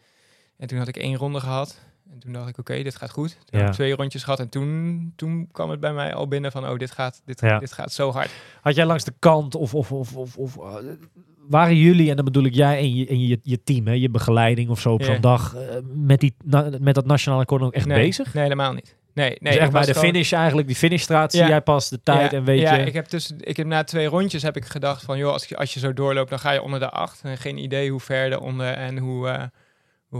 En 0.57 0.67
toen 0.67 0.79
had 0.79 0.89
ik 0.89 0.97
één 0.97 1.17
ronde 1.17 1.41
gehad. 1.41 1.81
En 2.13 2.19
toen 2.19 2.33
dacht 2.33 2.49
ik, 2.49 2.59
oké, 2.59 2.83
dit 2.83 2.97
gaat 2.97 3.11
goed. 3.11 3.31
Toen 3.31 3.41
Ja. 3.47 3.59
heb 3.59 3.67
ik 3.69 3.73
twee 3.75 3.95
rondjes 3.95 4.25
gehad. 4.25 4.41
En 4.41 4.49
toen, 4.49 5.13
toen 5.17 5.49
kwam 5.53 5.71
het 5.71 5.81
bij 5.81 5.93
mij 5.93 6.15
al 6.15 6.29
binnen 6.29 6.53
van, 6.53 6.69
oh, 6.69 6.79
dit 6.79 6.91
gaat, 6.91 7.23
dit, 7.25 7.41
Ja. 7.41 7.59
dit 7.59 7.73
gaat 7.73 7.93
zo 7.93 8.11
hard. 8.13 8.31
Had 8.61 8.75
jij 8.75 8.85
langs 8.87 9.05
de 9.05 9.13
kant 9.19 9.55
of, 9.55 9.75
of, 9.75 9.93
of, 9.93 10.17
of, 10.17 10.37
of 10.37 10.57
eh, 10.57 10.75
waren 11.49 11.77
jullie, 11.77 12.11
en 12.11 12.17
dan 12.17 12.25
bedoel 12.25 12.45
ik 12.45 12.55
jij 12.55 12.79
en 12.79 12.95
je, 12.95 13.07
en 13.07 13.27
je, 13.27 13.41
je 13.43 13.63
team, 13.63 13.87
hè, 13.87 13.93
je 13.93 14.11
begeleiding 14.11 14.69
of 14.71 14.81
zo 14.81 14.93
op 14.93 15.01
Ja. 15.01 15.07
zo'n 15.07 15.21
dag, 15.21 15.55
eh, 15.55 15.77
met, 15.95 16.21
die, 16.21 16.35
na- 16.45 16.71
met 16.81 16.95
dat 16.95 17.07
nationale 17.07 17.41
record 17.41 17.63
ook 17.63 17.73
echt 17.73 17.87
nee, 17.87 18.05
bezig? 18.07 18.35
Nee, 18.35 18.43
helemaal 18.43 18.73
niet. 18.73 18.97
Nee, 19.15 19.29
nee. 19.41 19.53
dus 19.53 19.63
echt 19.63 19.73
bij 19.73 19.85
de 19.85 19.93
gewoon- 19.93 20.05
finish 20.09 20.33
eigenlijk, 20.33 20.67
die 20.67 20.77
finishstraat 20.77 21.33
zie 21.33 21.41
Ja. 21.41 21.49
jij 21.49 21.61
pas 21.61 21.89
de 21.89 22.01
tijd 22.03 22.31
ja, 22.31 22.37
en 22.37 22.45
weet 22.45 22.61
ja, 22.61 22.75
je... 22.75 22.85
ik 22.87 22.93
heb, 22.95 23.05
tussen, 23.07 23.37
ik 23.41 23.57
heb 23.57 23.67
na 23.67 23.85
twee 23.85 24.07
rondjes 24.07 24.43
heb 24.43 24.57
ik 24.57 24.65
gedacht 24.65 25.03
van, 25.03 25.19
joh, 25.19 25.33
als 25.33 25.45
je, 25.47 25.57
als 25.57 25.75
je 25.75 25.81
zo 25.81 25.93
doorloopt, 25.93 26.31
dan 26.31 26.39
ga 26.39 26.51
je 26.53 26.63
onder 26.63 26.81
de 26.81 26.91
acht. 26.91 27.21
En 27.23 27.37
geen 27.39 27.59
idee 27.59 27.91
hoe 27.91 28.01
ver 28.01 28.33
eronder 28.33 28.73
en 28.73 28.99
hoe, 28.99 29.29
eh, 29.29 29.39
hoe 29.39 29.51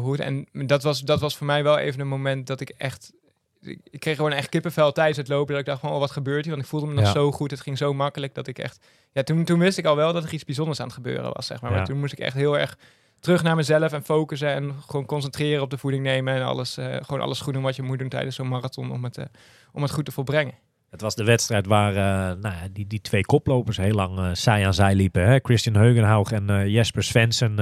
goed. 0.03 0.21
En 0.21 0.47
dat 0.53 0.83
was, 0.83 1.01
dat 1.01 1.21
was 1.21 1.37
voor 1.37 1.47
mij 1.47 1.63
wel 1.63 1.79
even 1.79 2.01
een 2.01 2.09
moment 2.09 2.47
dat 2.47 2.61
ik 2.61 2.69
echt... 2.69 3.13
Ik, 3.61 4.01
kreeg 4.01 4.17
gewoon 4.17 4.33
echt 4.33 4.49
kippenvel 4.49 4.93
tijdens 4.93 5.17
het 5.17 5.29
lopen. 5.29 5.51
Dat 5.51 5.61
ik 5.61 5.67
dacht 5.67 5.81
van, 5.81 5.91
oh, 5.91 5.99
wat 5.99 6.11
gebeurt 6.11 6.45
hier? 6.45 6.53
Want 6.53 6.65
ik 6.65 6.71
voelde 6.71 6.87
me 6.87 6.95
nog 6.95 7.05
Ja. 7.05 7.11
zo 7.11 7.33
goed. 7.33 7.51
Het 7.51 7.61
ging 7.61 7.79
zo 7.79 7.95
makkelijk 7.95 8.35
dat 8.35 8.47
ik 8.47 8.59
echt... 8.59 8.87
Ja, 9.13 9.23
toen, 9.23 9.45
toen 9.45 9.59
wist 9.59 9.79
ik 9.79 9.85
al 9.85 9.97
wel 9.97 10.13
dat 10.13 10.25
er 10.25 10.33
iets 10.33 10.45
bijzonders 10.45 10.81
aan 10.81 10.87
het 10.87 10.95
gebeuren 10.95 11.33
was, 11.33 11.47
zeg 11.47 11.61
maar. 11.61 11.71
Ja. 11.71 11.77
Maar 11.77 11.87
toen 11.87 11.99
moest 11.99 12.13
ik 12.13 12.19
echt 12.19 12.35
heel 12.35 12.59
erg 12.59 12.79
terug 13.21 13.43
naar 13.43 13.57
mezelf 13.57 13.93
en 13.93 14.05
focussen. 14.05 14.49
En 14.49 14.75
gewoon 14.87 15.07
concentreren 15.07 15.63
op 15.63 15.71
de 15.71 15.79
voeding 15.79 16.03
nemen. 16.03 16.35
En 16.35 16.43
alles, 16.43 16.77
eh, 16.77 16.97
gewoon 17.01 17.21
alles 17.21 17.41
goed 17.41 17.55
doen 17.55 17.63
wat 17.63 17.77
je 17.77 17.83
moet 17.83 17.99
doen 17.99 18.09
tijdens 18.09 18.37
zo'n 18.37 18.49
marathon 18.49 18.93
om 18.93 19.05
het, 19.05 19.19
eh, 19.19 19.25
om 19.73 19.83
het 19.83 19.91
goed 19.91 20.05
te 20.05 20.13
volbrengen. 20.13 20.55
Het 20.91 21.01
was 21.01 21.15
de 21.15 21.25
wedstrijd 21.25 21.67
waar 21.67 21.91
eh, 21.91 22.41
nou 22.41 22.55
ja, 22.55 22.69
die, 22.73 22.87
die 22.87 23.01
twee 23.01 23.25
koplopers 23.27 23.77
heel 23.77 23.95
lang 23.95 24.37
zij 24.37 24.67
aan 24.67 24.75
zij 24.75 24.95
liepen. 24.95 25.27
Hè? 25.27 25.39
Christian 25.43 25.75
Heugenhaug 25.77 26.33
en 26.33 26.51
eh, 26.51 26.67
Jesper 26.67 27.03
Svensson. 27.03 27.57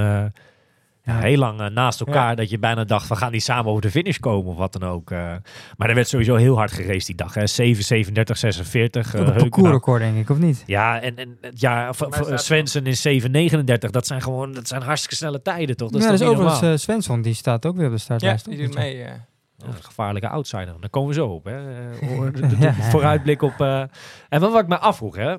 Eh, 1.05 1.14
ja, 1.14 1.21
Ja. 1.21 1.27
heel 1.27 1.38
lang 1.38 1.61
eh, 1.61 1.67
naast 1.67 2.01
elkaar. 2.01 2.29
Ja. 2.29 2.35
Dat 2.35 2.51
je 2.51 2.59
bijna 2.59 2.85
dacht, 2.85 3.07
van 3.07 3.17
gaan 3.17 3.33
die 3.33 3.40
samen 3.40 3.71
over 3.71 3.83
de 3.83 3.90
finish 3.90 4.19
komen 4.19 4.51
of 4.53 4.57
wat 4.57 4.73
dan 4.73 4.83
ook. 4.83 5.11
eh. 5.11 5.33
maar 5.77 5.88
er 5.88 5.95
werd 5.95 6.09
sowieso 6.09 6.35
heel 6.37 6.57
hard 6.57 6.73
geraced 6.73 7.07
die 7.07 7.14
dag. 7.17 7.35
Hè? 7.35 7.47
7, 7.47 7.85
37, 7.85 8.37
46. 8.38 9.14
eh, 9.14 9.21
Ook 9.21 9.27
een 9.27 9.35
parcoursrecord, 9.35 10.01
denk 10.01 10.17
ik, 10.17 10.31
of 10.31 10.38
niet? 10.38 10.62
Ja, 10.67 11.01
en, 11.01 11.17
en 11.17 11.38
ja, 11.55 11.93
v- 11.93 12.03
staat- 12.11 12.43
Svensson 12.43 12.87
in 12.87 12.97
7,39. 12.97 13.90
Dat 13.90 14.07
zijn 14.07 14.23
gewoon 14.23 14.53
dat 14.53 14.69
zijn 14.69 14.83
hartstikke 14.83 15.17
snelle 15.17 15.43
tijden, 15.43 15.77
toch? 15.77 15.90
Dat 15.90 16.03
ja, 16.03 16.12
is 16.12 16.19
dus 16.19 16.29
overigens 16.29 16.62
eh, 16.62 16.73
Svensson, 16.77 17.23
die 17.23 17.35
staat 17.35 17.67
ook 17.67 17.77
weer 17.77 17.85
op 17.87 17.90
de 17.93 17.97
Ja, 17.99 18.03
startlijst. 18.05 18.45
die 18.45 18.57
toch? 18.57 18.67
doet 18.67 18.75
mee. 18.77 19.03
eh. 19.03 19.12
Ja, 19.59 19.67
een 19.67 19.75
gevaarlijke 19.83 20.29
outsider. 20.29 20.75
Daar 20.81 20.90
komen 20.90 21.09
we 21.09 21.14
zo 21.14 21.27
op. 21.27 21.45
Hè. 21.45 21.69
Eh, 22.01 22.61
Ja. 22.61 22.73
Vooruitblik 22.75 23.43
op... 23.43 23.61
eh, 23.61 23.83
En 24.29 24.40
wat, 24.40 24.61
ik 24.61 24.67
me 24.69 24.79
afvroeg, 24.79 25.17
hè. 25.17 25.35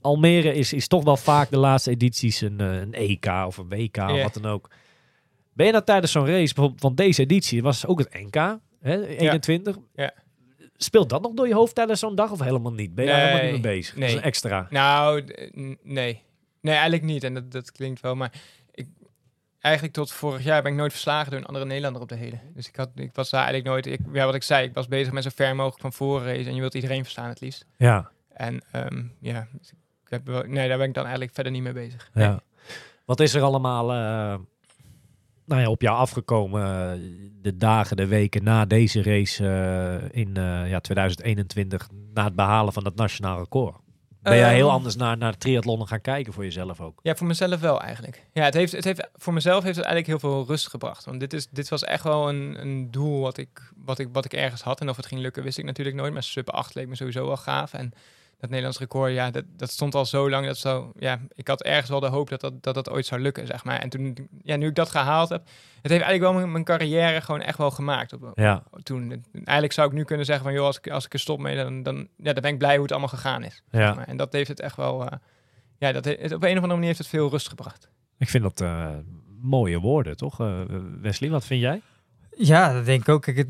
Almere 0.00 0.54
is, 0.54 0.72
is 0.72 0.88
toch 0.88 1.04
wel 1.04 1.16
vaak 1.16 1.50
de 1.50 1.58
laatste 1.58 1.90
edities 1.90 2.40
een, 2.40 2.60
eh, 2.60 2.74
een 2.80 2.92
EK 2.92 3.26
of 3.46 3.56
een 3.56 3.68
WK 3.68 3.96
of 3.96 4.10
Ja. 4.16 4.22
wat 4.22 4.34
dan 4.34 4.46
ook. 4.52 4.70
Ben 5.56 5.66
je 5.66 5.72
nou 5.72 5.84
tijdens 5.84 6.12
zo'n 6.12 6.26
race, 6.26 6.54
bijvoorbeeld 6.54 6.80
van 6.80 6.94
deze 6.94 7.22
editie, 7.22 7.62
was 7.62 7.86
ook 7.86 7.98
het 7.98 8.12
NK, 8.12 8.58
hè, 8.80 9.06
21. 9.06 9.76
Ja. 9.94 10.12
Speelt 10.76 11.08
dat 11.08 11.22
nog 11.22 11.32
door 11.34 11.48
je 11.48 11.54
hoofd 11.54 11.74
tijdens 11.74 12.00
zo'n 12.00 12.14
dag 12.14 12.30
of 12.30 12.40
helemaal 12.40 12.72
niet? 12.72 12.94
Ben 12.94 13.04
je 13.04 13.10
daar 13.10 13.20
helemaal 13.20 13.42
niet 13.42 13.52
Nee, 13.52 13.60
mee 13.60 13.72
bezig? 13.76 13.94
Dat 13.94 14.02
nee. 14.02 14.08
is 14.08 14.14
een 14.14 14.22
extra. 14.22 14.66
Nou, 14.70 15.24
nee. 15.82 16.22
Nee, 16.60 16.74
eigenlijk 16.74 17.02
niet. 17.02 17.24
En 17.24 17.34
dat, 17.34 17.52
dat 17.52 17.72
klinkt 17.72 18.00
wel, 18.00 18.14
maar 18.14 18.32
ik, 18.70 18.86
eigenlijk 19.60 19.94
tot 19.94 20.12
vorig 20.12 20.44
jaar 20.44 20.62
ben 20.62 20.72
ik 20.72 20.78
nooit 20.78 20.92
verslagen 20.92 21.30
door 21.30 21.40
een 21.40 21.46
andere 21.46 21.64
Nederlander 21.64 22.02
op 22.02 22.08
de 22.08 22.14
hele. 22.14 22.38
Dus 22.54 22.68
ik, 22.68 22.76
had, 22.76 22.90
ik 22.94 23.10
was 23.14 23.30
daar 23.30 23.44
eigenlijk 23.44 23.70
nooit... 23.70 23.86
Ik, 23.86 24.06
ja, 24.12 24.24
wat 24.24 24.34
ik 24.34 24.42
zei, 24.42 24.66
ik 24.66 24.74
was 24.74 24.88
bezig 24.88 25.12
met 25.12 25.22
zo 25.22 25.30
ver 25.34 25.56
mogelijk 25.56 25.80
van 25.80 25.92
voren 25.92 26.26
race. 26.26 26.48
En 26.48 26.54
je 26.54 26.60
wilt 26.60 26.74
iedereen 26.74 27.02
verslaan 27.02 27.28
het 27.28 27.40
liefst. 27.40 27.66
Ja. 27.76 28.10
En 28.32 28.62
ehm, 28.72 29.04
ja, 29.20 29.48
dus 29.52 29.70
ik 30.04 30.10
heb 30.10 30.26
wel, 30.26 30.42
nee, 30.42 30.68
daar 30.68 30.78
ben 30.78 30.88
ik 30.88 30.94
dan 30.94 31.04
eigenlijk 31.04 31.34
verder 31.34 31.52
niet 31.52 31.62
mee 31.62 31.72
bezig. 31.72 32.10
Ja. 32.14 32.28
Nee. 32.28 32.38
Wat 33.04 33.20
is 33.20 33.34
er 33.34 33.42
allemaal 33.42 33.92
eh, 33.92 34.38
nou 35.46 35.60
ja, 35.60 35.68
op 35.68 35.82
jou 35.82 35.96
afgekomen 35.96 36.62
eh, 36.62 37.00
de 37.42 37.56
dagen, 37.56 37.96
de 37.96 38.06
weken 38.06 38.44
na 38.44 38.64
deze 38.64 39.02
race 39.02 39.48
eh, 39.48 40.20
in 40.20 40.36
eh, 40.36 40.70
ja, 40.70 40.80
2021, 40.80 41.88
na 42.14 42.24
het 42.24 42.34
behalen 42.34 42.72
van 42.72 42.84
dat 42.84 42.96
nationaal 42.96 43.38
record? 43.38 43.76
Ben 44.22 44.36
jij 44.36 44.54
heel 44.54 44.66
Ehm, 44.66 44.74
anders 44.74 44.96
naar, 44.96 45.16
naar 45.16 45.38
triathlonnen 45.38 45.88
gaan 45.88 46.00
kijken 46.00 46.32
voor 46.32 46.44
jezelf 46.44 46.80
ook? 46.80 47.00
Ja, 47.02 47.14
voor 47.14 47.26
mezelf 47.26 47.60
wel 47.60 47.80
eigenlijk. 47.80 48.26
Ja, 48.32 48.44
het 48.44 48.54
heeft, 48.54 48.72
het 48.72 48.84
heeft, 48.84 49.08
voor 49.14 49.32
mezelf 49.32 49.64
heeft 49.64 49.76
het 49.76 49.84
eigenlijk 49.84 50.20
heel 50.20 50.30
veel 50.30 50.46
rust 50.46 50.68
gebracht. 50.68 51.04
Want 51.04 51.20
dit, 51.20 51.32
is, 51.32 51.48
dit 51.48 51.68
was 51.68 51.84
echt 51.84 52.02
wel 52.02 52.28
een, 52.28 52.60
een 52.60 52.90
doel 52.90 53.20
wat 53.20 53.38
ik, 53.38 53.72
wat, 53.76 53.98
ik, 53.98 54.08
wat 54.12 54.24
ik 54.24 54.32
ergens 54.32 54.62
had. 54.62 54.80
En 54.80 54.88
of 54.88 54.96
het 54.96 55.06
ging 55.06 55.20
lukken, 55.20 55.42
wist 55.42 55.58
ik 55.58 55.64
natuurlijk 55.64 55.96
nooit. 55.96 56.12
Maar 56.12 56.22
sub 56.22 56.50
8 56.50 56.74
leek 56.74 56.88
me 56.88 56.96
sowieso 56.96 57.26
wel 57.26 57.36
gaaf. 57.36 57.72
En 57.72 57.92
dat 58.46 58.54
Nederlands 58.54 58.78
record, 58.78 59.12
ja, 59.12 59.30
dat, 59.30 59.44
dat 59.56 59.70
stond 59.70 59.94
al 59.94 60.04
zo 60.06 60.30
lang. 60.30 60.46
Dat 60.46 60.56
zo, 60.58 60.92
ja, 60.98 61.20
ik 61.34 61.48
had 61.48 61.62
ergens 61.62 61.88
wel 61.90 62.00
de 62.00 62.06
hoop 62.06 62.28
dat 62.28 62.40
dat, 62.40 62.62
dat 62.62 62.74
dat 62.74 62.90
ooit 62.90 63.06
zou 63.06 63.20
lukken, 63.20 63.46
zeg 63.46 63.64
maar. 63.64 63.78
En 63.78 63.88
toen, 63.88 64.28
ja, 64.42 64.56
nu 64.56 64.66
ik 64.66 64.74
dat 64.74 64.90
gehaald 64.90 65.28
heb, 65.28 65.40
het 65.82 65.90
heeft 65.90 66.04
eigenlijk 66.04 66.22
wel 66.22 66.32
mijn, 66.32 66.52
mijn 66.52 66.64
carrière 66.64 67.20
gewoon 67.20 67.40
echt 67.40 67.58
wel 67.58 67.70
gemaakt. 67.70 68.12
Op, 68.12 68.32
Ja, 68.34 68.62
toen, 68.82 69.24
eigenlijk 69.32 69.72
zou 69.72 69.88
ik 69.88 69.94
nu 69.94 70.04
kunnen 70.04 70.26
zeggen 70.26 70.44
van, 70.44 70.52
joh, 70.54 70.66
als 70.66 70.78
ik, 70.78 70.90
als 70.90 71.04
ik 71.04 71.12
er 71.12 71.18
stop 71.18 71.38
mee, 71.38 71.56
dan, 71.56 71.82
dan, 71.82 71.96
ja, 72.16 72.32
dan 72.32 72.42
ben 72.42 72.52
ik 72.52 72.58
blij 72.58 72.72
hoe 72.74 72.82
het 72.82 72.90
allemaal 72.90 73.08
gegaan 73.08 73.42
is. 73.44 73.62
ja. 73.70 73.94
Maar, 73.94 74.06
en 74.06 74.16
dat 74.16 74.32
heeft 74.32 74.48
het 74.48 74.60
echt 74.60 74.76
wel, 74.76 75.06
eh, 75.06 75.18
ja, 75.78 75.92
dat 75.92 76.04
he- 76.04 76.16
het, 76.20 76.32
op 76.32 76.42
een 76.42 76.48
of 76.48 76.54
andere 76.54 76.72
manier 76.72 76.86
heeft 76.86 76.98
het 76.98 77.08
veel 77.08 77.30
rust 77.30 77.48
gebracht. 77.48 77.88
ik 78.18 78.28
vind 78.28 78.42
dat 78.42 78.60
eh, 78.60 78.88
mooie 79.40 79.78
woorden, 79.78 80.16
toch? 80.16 80.40
Eh, 80.40 80.60
Wesley, 81.00 81.30
wat 81.30 81.44
vind 81.44 81.60
jij? 81.60 81.80
Ja, 82.36 82.72
dat 82.72 82.84
denk 82.84 83.00
ik 83.00 83.08
ook. 83.08 83.26
Eh, 83.26 83.44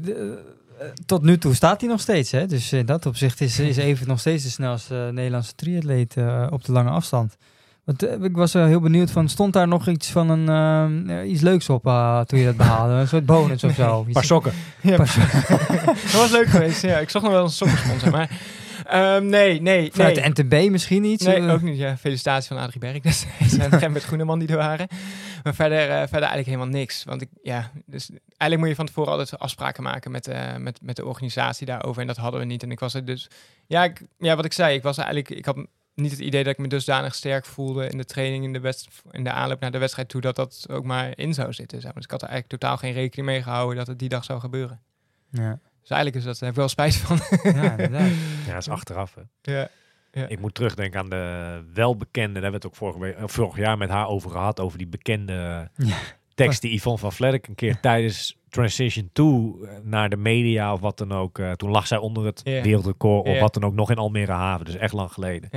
tot 1.07 1.23
nu 1.23 1.39
toe 1.39 1.55
staat 1.55 1.81
hij 1.81 1.91
nog 1.91 2.01
steeds. 2.01 2.31
Hè? 2.31 2.47
Dus 2.47 2.73
in 2.73 2.87
dat 2.87 3.07
opzicht 3.07 3.41
is, 3.41 3.59
is 3.59 3.77
even 3.77 4.09
nog 4.09 4.21
steeds 4.21 4.43
de 4.43 4.51
snelste 4.51 5.11
Nederlandse 5.13 5.55
triatleet 5.55 6.17
eh, 6.17 6.47
op 6.51 6.65
de 6.65 6.73
lange 6.73 6.91
afstand. 6.91 7.37
Want, 7.85 8.03
eh, 8.03 8.23
ik 8.23 8.37
was 8.37 8.53
wel 8.53 8.67
heel 8.67 8.81
benieuwd 8.81 9.11
van, 9.11 9.29
stond 9.29 9.53
daar 9.53 9.69
nog 9.69 9.89
iets 9.89 10.09
van 10.09 10.31
een, 10.31 10.49
eh, 11.09 11.31
iets 11.31 11.41
leuks 11.41 11.69
op 11.69 11.83
toen 12.27 12.39
je 12.39 12.45
dat 12.45 12.57
behaalde? 12.57 12.93
Een 12.95 13.09
soort 13.09 13.27
bonus 13.27 13.65
of 13.65 13.75
zo? 13.85 14.05
Een 14.07 14.13
paar 14.13 14.25
sokken. 14.25 14.53
Ja, 14.83 14.97
Paar 14.97 15.17
dat 16.03 16.13
was 16.13 16.31
leuk 16.31 16.47
geweest. 16.47 16.83
Ja, 16.83 16.99
ik 16.99 17.11
zocht 17.11 17.25
nog 17.25 17.35
wel 17.35 17.45
een 17.45 17.51
sokkensponsor, 17.51 18.11
maar 18.11 18.41
ehm, 18.89 19.27
nee, 19.27 19.61
nee, 19.61 19.91
Vanuit 19.93 20.15
nee. 20.15 20.33
de 20.33 20.43
NTB 20.43 20.71
misschien 20.71 21.05
iets? 21.05 21.25
Nee, 21.25 21.37
Eh, 21.37 21.53
ook 21.53 21.63
niet. 21.63 21.77
Ja, 21.79 21.97
felicitaties 21.97 22.49
van 22.49 22.57
Adrie 22.57 22.79
Berg 22.79 23.01
destijds 23.01 23.59
en 23.59 23.79
Rembert 23.79 24.05
Groeneman 24.05 24.39
die 24.39 24.49
er 24.49 24.57
waren. 24.57 24.89
Maar 25.43 25.55
verder, 25.55 25.79
eh, 25.79 25.87
verder 25.89 26.13
eigenlijk 26.13 26.47
helemaal 26.47 26.67
niks. 26.67 27.05
Want 27.05 27.23
ik, 27.23 27.29
ja, 27.43 27.71
dus 27.87 28.11
eigenlijk 28.27 28.59
moet 28.61 28.69
je 28.69 28.75
van 28.75 28.87
tevoren 28.87 29.11
altijd 29.11 29.39
afspraken 29.39 29.83
maken 29.83 30.11
met, 30.11 30.29
eh, 30.29 30.57
met, 30.57 30.79
met 30.83 30.97
de 30.97 31.05
organisatie 31.05 31.67
daarover. 31.67 32.01
En 32.01 32.07
dat 32.07 32.17
hadden 32.17 32.41
we 32.41 32.47
niet. 32.47 32.63
En 32.63 32.71
ik 32.71 32.81
was 32.81 32.95
er 32.95 33.05
dus, 33.05 33.29
ja, 33.67 33.85
ik, 33.85 34.03
ja 34.19 34.37
wat 34.37 34.45
ik 34.45 34.53
zei, 34.53 34.77
ik 34.77 34.83
was 34.83 34.97
eigenlijk, 34.97 35.31
ik 35.31 35.45
had 35.45 35.67
niet 35.95 36.11
het 36.11 36.21
idee 36.21 36.43
dat 36.45 36.53
ik 36.53 36.59
me 36.59 36.69
dusdanig 36.69 37.15
sterk 37.15 37.45
voelde 37.47 37.89
in 37.89 37.97
de 37.99 38.05
training, 38.05 38.45
in 38.45 38.53
de, 38.53 38.75
in 39.11 39.25
de 39.25 39.31
aanloop 39.31 39.61
naar 39.61 39.71
de 39.71 39.79
wedstrijd 39.79 40.09
toe, 40.09 40.21
dat 40.21 40.37
dat 40.37 40.67
ook 40.71 40.85
maar 40.85 41.19
in 41.19 41.35
zou 41.35 41.53
zitten. 41.53 41.81
zeg 41.81 41.85
maar. 41.85 41.95
Dus 41.95 42.05
ik 42.05 42.11
had 42.11 42.23
er 42.23 42.29
eigenlijk 42.29 42.61
totaal 42.61 42.77
geen 42.77 42.93
rekening 42.93 43.29
mee 43.29 43.43
gehouden 43.43 43.77
dat 43.77 43.87
het 43.87 43.99
die 43.99 44.09
dag 44.09 44.25
zou 44.25 44.41
gebeuren. 44.41 44.81
Ja, 45.31 45.59
Dus 45.89 45.97
eigenlijk 45.97 46.17
is 46.17 46.25
dat, 46.25 46.39
daar 46.39 46.49
heb 46.49 46.51
ik 46.51 46.57
wel 46.57 46.69
spijt 46.69 46.97
van. 46.97 47.19
ja 47.53 47.71
inderdaad. 47.71 48.11
Ja, 48.47 48.53
dat 48.53 48.61
is 48.61 48.69
achteraf. 48.69 49.15
Hè. 49.15 49.53
ja. 49.53 49.69
Ik 50.29 50.41
moet 50.41 50.55
terugdenken 50.55 51.01
aan 51.01 51.09
de 51.09 51.63
welbekende, 51.75 52.33
daar 52.41 52.43
hebben 52.43 52.51
we 52.51 52.57
het 52.57 52.67
ook 52.67 52.77
vorige 52.77 52.99
week, 52.99 53.17
eh, 53.17 53.23
vorig 53.27 53.57
jaar 53.57 53.79
met 53.79 53.89
haar 53.91 54.09
over 54.09 54.31
gehad, 54.31 54.61
over 54.61 54.79
die 54.79 54.87
bekende 54.87 55.69
Ja. 55.77 55.97
tekst 56.35 56.61
die 56.63 56.75
Yvonne 56.75 56.99
van 56.99 57.13
Vlerk 57.13 57.47
een 57.49 57.55
keer 57.55 57.81
tijdens 57.81 58.37
Transition 58.49 59.11
2 59.13 59.27
eh, 59.29 59.77
naar 59.83 60.09
de 60.09 60.17
media 60.17 60.73
of 60.73 60.81
wat 60.81 60.99
dan 60.99 61.13
ook, 61.13 61.39
eh, 61.39 61.53
toen 61.53 61.71
lag 61.71 61.87
zij 61.87 61.99
onder 61.99 62.25
het 62.25 62.41
Ja. 62.45 62.63
wereldrecord 62.63 63.27
of 63.27 63.35
Ja. 63.35 63.41
wat 63.41 63.55
dan 63.55 63.65
ook 63.65 63.75
nog 63.75 63.91
in 63.91 63.97
Almere 63.97 64.33
Haven, 64.33 64.65
dus 64.65 64.77
echt 64.77 64.93
lang 64.93 65.13
geleden. 65.13 65.51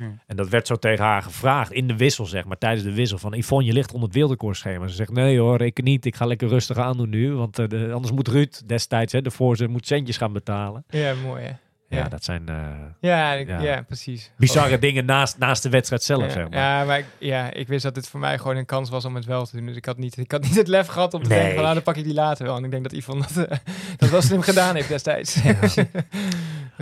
Ja. 0.00 0.12
En 0.26 0.36
dat 0.36 0.48
werd 0.48 0.66
zo 0.66 0.76
tegen 0.76 1.04
haar 1.04 1.22
gevraagd 1.22 1.72
in 1.72 1.86
de 1.88 1.96
wissel, 1.96 2.26
zeg 2.26 2.44
maar, 2.44 2.58
tijdens 2.58 2.82
de 2.84 2.92
wissel 2.94 3.18
van 3.18 3.32
Yvonne, 3.34 3.64
je 3.66 3.72
ligt 3.72 3.88
onder 3.92 4.02
het 4.04 4.12
wereldrecordschema. 4.12 4.86
Ze 4.86 4.94
zegt, 4.94 5.10
nee 5.12 5.38
hoor, 5.38 5.56
reken 5.56 5.84
niet, 5.84 6.04
ik 6.04 6.16
ga 6.16 6.26
lekker 6.26 6.48
rustig 6.48 6.76
aandoen 6.76 7.08
nu, 7.08 7.32
want 7.34 7.58
eh, 7.58 7.68
de- 7.68 7.90
anders 7.92 8.12
moet 8.12 8.28
Ruud 8.28 8.60
destijds, 8.66 9.12
hè, 9.12 9.22
de 9.22 9.30
voorzitter, 9.30 9.70
moet 9.76 9.86
centjes 9.86 10.16
gaan 10.16 10.32
betalen. 10.32 10.84
ja, 10.88 11.14
mooi 11.24 11.42
hè. 11.44 11.52
Ja, 11.88 11.98
Ja. 11.98 12.08
dat 12.08 12.24
zijn 12.24 12.48
eh, 12.48 12.56
Ja, 13.00 13.32
ik- 13.32 13.48
Ja. 13.48 13.60
ja. 13.60 13.82
precies. 13.82 14.32
bizarre 14.36 14.78
dingen 14.78 15.04
naast, 15.04 15.38
naast 15.38 15.62
de 15.62 15.68
wedstrijd 15.68 16.02
zelf, 16.02 16.22
Ja, 16.22 16.30
zeg 16.30 16.48
maar. 16.48 16.58
ja, 16.58 16.84
maar 16.84 16.98
ik, 16.98 17.04
ja, 17.18 17.52
ik 17.52 17.68
wist 17.68 17.82
dat 17.82 17.94
dit 17.94 18.08
voor 18.08 18.20
mij 18.20 18.38
gewoon 18.38 18.56
een 18.56 18.66
kans 18.66 18.90
was 18.90 19.04
om 19.04 19.14
het 19.14 19.24
wel 19.24 19.44
te 19.46 19.56
doen. 19.56 19.66
Dus 19.66 19.76
ik 19.76 19.84
had 19.84 19.98
niet, 19.98 20.16
ik 20.16 20.30
had 20.32 20.42
niet 20.42 20.54
het 20.56 20.68
lef 20.68 20.86
gehad 20.86 21.14
om 21.14 21.22
te 21.22 21.28
Nee. 21.28 21.36
denken 21.36 21.54
van, 21.54 21.62
nou, 21.62 21.74
dan 21.74 21.82
pak 21.84 21.96
ik 21.96 22.04
die 22.04 22.14
later 22.14 22.44
wel. 22.46 22.56
En 22.56 22.64
ik 22.64 22.70
denk 22.70 22.82
dat 22.82 22.92
Yvonne 22.92 23.24
dat, 23.34 23.46
eh, 23.46 23.58
dat 23.98 24.10
wel 24.10 24.22
slim 24.22 24.40
gedaan 24.40 24.74
heeft 24.74 24.88
destijds. 24.88 25.40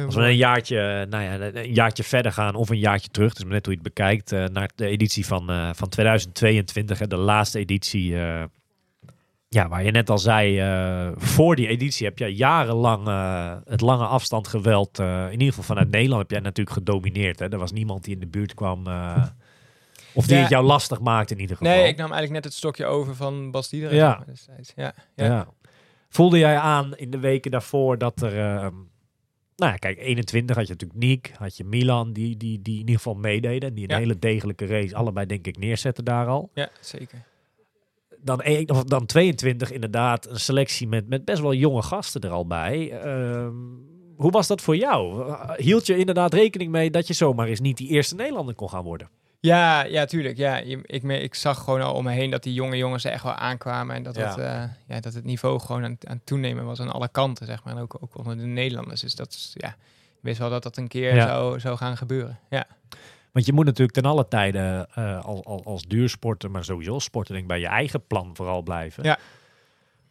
Als 0.07 0.15
we 0.15 0.23
een 0.23 0.37
jaartje, 0.37 0.81
eh, 0.81 1.11
nou 1.11 1.23
ja, 1.25 1.61
een 1.63 1.73
jaartje 1.75 2.03
verder 2.05 2.33
gaan 2.33 2.55
of 2.55 2.69
een 2.69 2.79
jaartje 2.79 3.09
terug, 3.09 3.35
dus 3.35 3.45
net 3.45 3.67
hoe 3.67 3.75
je 3.75 3.81
het 3.83 3.95
bekijkt, 3.95 4.33
eh, 4.33 4.45
naar 4.45 4.71
de 4.75 4.87
editie 4.87 5.27
van, 5.27 5.51
eh, 5.51 5.71
van 5.75 5.89
2022, 5.89 6.99
hè, 6.99 7.07
de 7.07 7.17
laatste 7.17 7.59
editie. 7.59 8.17
ja, 9.51 9.69
waar 9.69 9.85
je 9.85 9.91
net 9.91 10.11
al 10.11 10.19
zei, 10.19 10.63
voor 11.17 11.57
die 11.57 11.67
editie 11.69 12.07
heb 12.07 12.19
jij 12.19 12.31
jarenlang 12.31 13.07
het 13.69 13.81
lange 13.81 14.07
afstand 14.07 14.49
geweld, 14.49 14.99
in 14.99 15.31
ieder 15.33 15.49
geval 15.49 15.65
vanuit 15.65 15.91
Nederland 15.91 16.21
heb 16.21 16.31
jij 16.31 16.41
natuurlijk 16.41 16.77
gedomineerd. 16.77 17.39
Hè? 17.39 17.49
Er 17.49 17.59
was 17.59 17.73
niemand 17.73 18.05
die 18.05 18.15
in 18.15 18.21
de 18.21 18.27
buurt 18.27 18.55
kwam, 18.55 18.87
of 20.13 20.27
die 20.27 20.35
Ja. 20.37 20.41
het 20.41 20.51
jou 20.51 20.65
lastig 20.65 21.01
maakte 21.01 21.35
in 21.35 21.41
ieder 21.41 21.57
geval. 21.57 21.73
Nee, 21.73 21.89
ik 21.89 21.97
nam 21.97 22.13
eigenlijk 22.13 22.33
net 22.33 22.45
het 22.45 22.53
stokje 22.55 22.87
over 22.87 23.15
van 23.15 23.51
Bas. 23.51 23.71
Ja. 23.71 23.91
Ja, 23.91 24.25
ja. 24.77 24.93
Ja. 25.15 25.47
Voelde 26.09 26.39
jij 26.39 26.57
aan 26.59 26.97
in 26.97 27.11
de 27.11 27.19
weken 27.19 27.51
daarvoor 27.51 27.99
dat 27.99 28.23
er... 28.23 28.39
ehm, 28.39 28.75
nou 29.59 29.73
ja, 29.73 29.77
kijk, 29.79 29.99
21 29.99 30.57
had 30.57 30.67
je 30.67 30.73
natuurlijk 30.73 31.01
Niek, 31.01 31.33
had 31.39 31.57
je 31.57 31.65
Milan, 31.65 32.13
die, 32.13 32.37
die, 32.37 32.63
die 32.63 32.75
in 32.75 32.79
ieder 32.81 32.95
geval 32.97 33.15
meededen. 33.15 33.75
Die 33.75 33.85
een 33.85 33.91
Ja. 33.95 33.99
hele 33.99 34.19
degelijke 34.19 34.67
race, 34.67 34.95
allebei 34.95 35.27
denk 35.27 35.47
ik, 35.47 35.59
neerzetten 35.59 36.05
daar 36.05 36.27
al. 36.27 36.51
ja, 36.55 36.69
zeker. 36.81 37.27
Dan, 38.23 38.41
één- 38.43 38.71
of 38.71 38.85
dan 38.85 39.07
22 39.07 39.71
inderdaad, 39.73 40.27
een 40.27 40.41
selectie 40.41 40.89
met, 40.89 41.09
met 41.09 41.25
best 41.25 41.41
wel 41.41 41.55
jonge 41.55 41.83
gasten 41.83 42.21
er 42.21 42.31
al 42.31 42.47
bij. 42.47 42.91
Ehm, 42.91 43.55
hoe 44.17 44.31
was 44.31 44.47
dat 44.47 44.61
voor 44.61 44.77
jou? 44.77 45.33
Hield 45.57 45.87
je 45.87 45.97
inderdaad 45.97 46.35
rekening 46.35 46.71
mee 46.71 46.91
dat 46.91 47.07
je 47.07 47.15
zomaar 47.15 47.47
eens 47.47 47.61
niet 47.61 47.77
die 47.77 47.89
eerste 47.89 48.15
Nederlander 48.15 48.55
kon 48.55 48.69
gaan 48.71 48.85
worden? 48.85 49.09
Ja, 49.41 49.83
ja, 49.85 50.05
tuurlijk. 50.05 50.37
Ja, 50.37 50.57
je- 50.57 50.81
ik, 50.87 51.03
ik 51.03 51.35
zag 51.35 51.59
gewoon 51.65 51.81
al 51.83 51.95
om 51.95 52.05
me 52.05 52.13
heen 52.13 52.31
dat 52.31 52.43
die 52.43 52.55
jonge 52.55 52.77
jongens 52.77 53.05
er 53.05 53.13
echt 53.13 53.23
wel 53.23 53.33
aankwamen. 53.33 53.97
En 53.97 54.03
dat, 54.03 54.17
Ja. 54.17 54.29
het, 54.29 54.39
eh, 54.39 54.63
ja, 54.95 55.01
dat 55.01 55.15
het 55.15 55.25
niveau 55.25 55.61
gewoon 55.61 55.85
aan, 55.85 55.97
aan 56.09 56.21
toenemen 56.25 56.65
was 56.65 56.81
aan 56.81 56.93
alle 56.93 57.09
kanten, 57.09 57.47
zeg 57.47 57.65
maar. 57.65 57.77
En 57.77 57.83
ook, 57.83 57.97
ook 58.01 58.17
onder 58.19 58.37
de 58.37 58.43
Nederlanders. 58.43 59.01
Dus 59.01 59.15
dat 59.15 59.29
is, 59.33 59.51
ja, 59.55 59.69
ik 59.69 60.21
wist 60.21 60.39
wel 60.39 60.51
dat 60.51 60.63
dat 60.63 60.77
een 60.77 60.89
keer 60.89 61.15
Ja. 61.15 61.27
zou, 61.27 61.61
zou 61.61 61.77
gaan 61.77 61.97
gebeuren. 61.97 62.39
Ja. 62.51 62.67
Want 63.33 63.47
je 63.47 63.53
moet 63.53 63.65
natuurlijk 63.65 63.93
ten 63.93 64.05
alle 64.05 64.29
tijden 64.29 64.87
eh, 64.95 65.25
al, 65.25 65.45
al, 65.45 65.63
als 65.65 65.83
duursporter, 65.87 66.51
maar 66.51 66.65
sowieso 66.65 66.93
als 66.93 67.05
sporter, 67.05 67.33
denk 67.33 67.43
ik, 67.45 67.51
bij 67.51 67.61
je 67.61 67.67
eigen 67.67 68.07
plan 68.07 68.31
vooral 68.37 68.63
blijven. 68.63 69.05
Ja. 69.05 69.19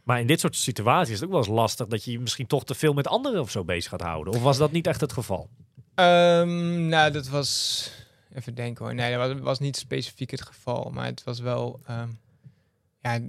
Maar 0.04 0.20
in 0.20 0.28
dit 0.28 0.40
soort 0.40 0.56
situaties 0.56 1.14
is 1.14 1.16
het 1.20 1.26
ook 1.26 1.32
wel 1.36 1.44
eens 1.44 1.54
lastig 1.56 1.88
dat 1.88 2.04
je 2.04 2.12
je 2.12 2.20
misschien 2.20 2.48
toch 2.48 2.66
te 2.66 2.76
veel 2.76 2.94
met 2.94 3.08
anderen 3.08 3.42
of 3.42 3.52
zo 3.52 3.64
bezig 3.64 3.90
gaat 3.92 4.02
houden. 4.02 4.34
Of 4.34 4.42
was 4.42 4.58
dat 4.58 4.72
niet 4.72 4.88
echt 4.88 5.02
het 5.02 5.14
geval? 5.14 5.50
Ehm, 5.96 6.88
nou, 6.88 7.12
dat 7.12 7.28
was... 7.28 7.92
Even 8.38 8.56
denken 8.56 8.86
hoor. 8.86 8.94
Nee, 8.96 9.18
dat 9.18 9.32
was, 9.34 9.40
was 9.42 9.60
niet 9.60 9.78
specifiek 9.78 10.32
het 10.32 10.42
geval. 10.42 10.92
Maar 10.94 11.06
het 11.06 11.24
was 11.24 11.40
wel... 11.40 11.80
ehm, 11.88 12.08
ja, 13.02 13.20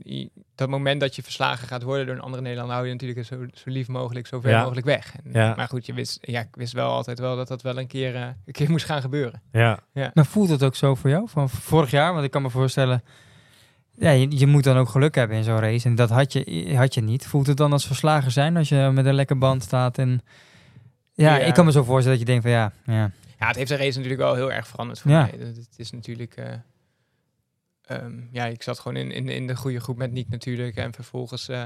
dat 0.54 0.68
moment 0.68 1.00
dat 1.00 1.16
je 1.16 1.22
verslagen 1.22 1.68
gaat 1.68 1.82
worden 1.82 2.06
door 2.06 2.14
een 2.14 2.20
andere 2.20 2.42
Nederlander... 2.42 2.74
hou 2.76 2.86
je 2.86 2.92
natuurlijk 2.92 3.26
zo, 3.26 3.36
zo 3.52 3.62
lief 3.70 3.88
mogelijk, 3.88 4.26
zo 4.26 4.40
ver 4.40 4.50
Ja. 4.50 4.62
mogelijk 4.62 4.86
weg. 4.86 5.14
En, 5.24 5.30
Ja. 5.32 5.54
Maar 5.56 5.68
goed, 5.68 5.86
je 5.86 5.92
wist, 5.92 6.18
ja, 6.20 6.40
ik 6.40 6.48
wist 6.56 6.72
wel 6.72 6.90
altijd 6.90 7.18
wel 7.18 7.36
dat 7.36 7.48
dat 7.48 7.62
wel 7.62 7.78
een 7.78 7.86
keer, 7.86 8.14
eh, 8.14 8.22
een 8.22 8.52
keer 8.52 8.70
moest 8.70 8.84
gaan 8.84 9.00
gebeuren. 9.00 9.42
Ja. 9.52 9.80
Maar 10.14 10.26
voelt 10.26 10.48
het 10.48 10.62
ook 10.62 10.74
zo 10.76 10.94
voor 10.94 11.10
jou? 11.10 11.28
Van 11.28 11.48
vorig 11.50 11.90
jaar? 11.90 12.12
Want 12.12 12.24
ik 12.24 12.30
kan 12.30 12.42
me 12.42 12.50
voorstellen... 12.50 13.02
Ja, 13.94 14.10
je, 14.10 14.38
je 14.38 14.46
moet 14.46 14.64
dan 14.64 14.76
ook 14.76 14.88
geluk 14.88 15.14
hebben 15.14 15.36
in 15.36 15.44
zo'n 15.44 15.58
race. 15.60 15.88
En 15.88 15.94
dat 15.94 16.10
had 16.10 16.32
je, 16.32 16.72
had 16.76 16.94
je 16.94 17.00
niet. 17.00 17.26
Voelt 17.26 17.46
het 17.46 17.56
dan 17.56 17.72
als 17.72 17.86
verslagen 17.86 18.30
zijn 18.30 18.56
als 18.56 18.68
je 18.68 18.90
met 18.92 19.06
een 19.06 19.14
lekker 19.14 19.38
band 19.38 19.62
staat? 19.62 19.98
En 19.98 20.20
ja, 21.14 21.36
Ja. 21.36 21.44
ik 21.44 21.54
kan 21.54 21.64
me 21.64 21.72
zo 21.72 21.82
voorstellen 21.82 22.18
dat 22.18 22.26
je 22.28 22.32
denkt 22.32 22.48
van 22.48 22.52
ja, 22.52 22.72
ja. 22.84 23.10
Ja, 23.38 23.46
het 23.46 23.56
heeft 23.56 23.68
de 23.68 23.76
race 23.76 23.96
natuurlijk 23.96 24.20
wel 24.22 24.34
heel 24.34 24.52
erg 24.52 24.66
veranderd 24.68 24.98
voor 25.00 25.10
Ja. 25.10 25.20
mij. 25.22 25.46
Het, 25.46 25.56
het 25.56 25.74
is 25.76 25.90
natuurlijk... 25.90 26.36
eh, 26.36 26.52
ehm, 27.82 28.20
ja, 28.32 28.44
ik 28.44 28.62
zat 28.62 28.78
gewoon 28.78 28.96
in, 28.96 29.10
in, 29.10 29.28
in 29.28 29.46
de 29.46 29.56
goede 29.56 29.80
groep 29.80 29.96
met 29.96 30.12
Nick 30.12 30.28
natuurlijk. 30.28 30.76
En 30.76 30.92
vervolgens 30.92 31.48
eh 31.48 31.64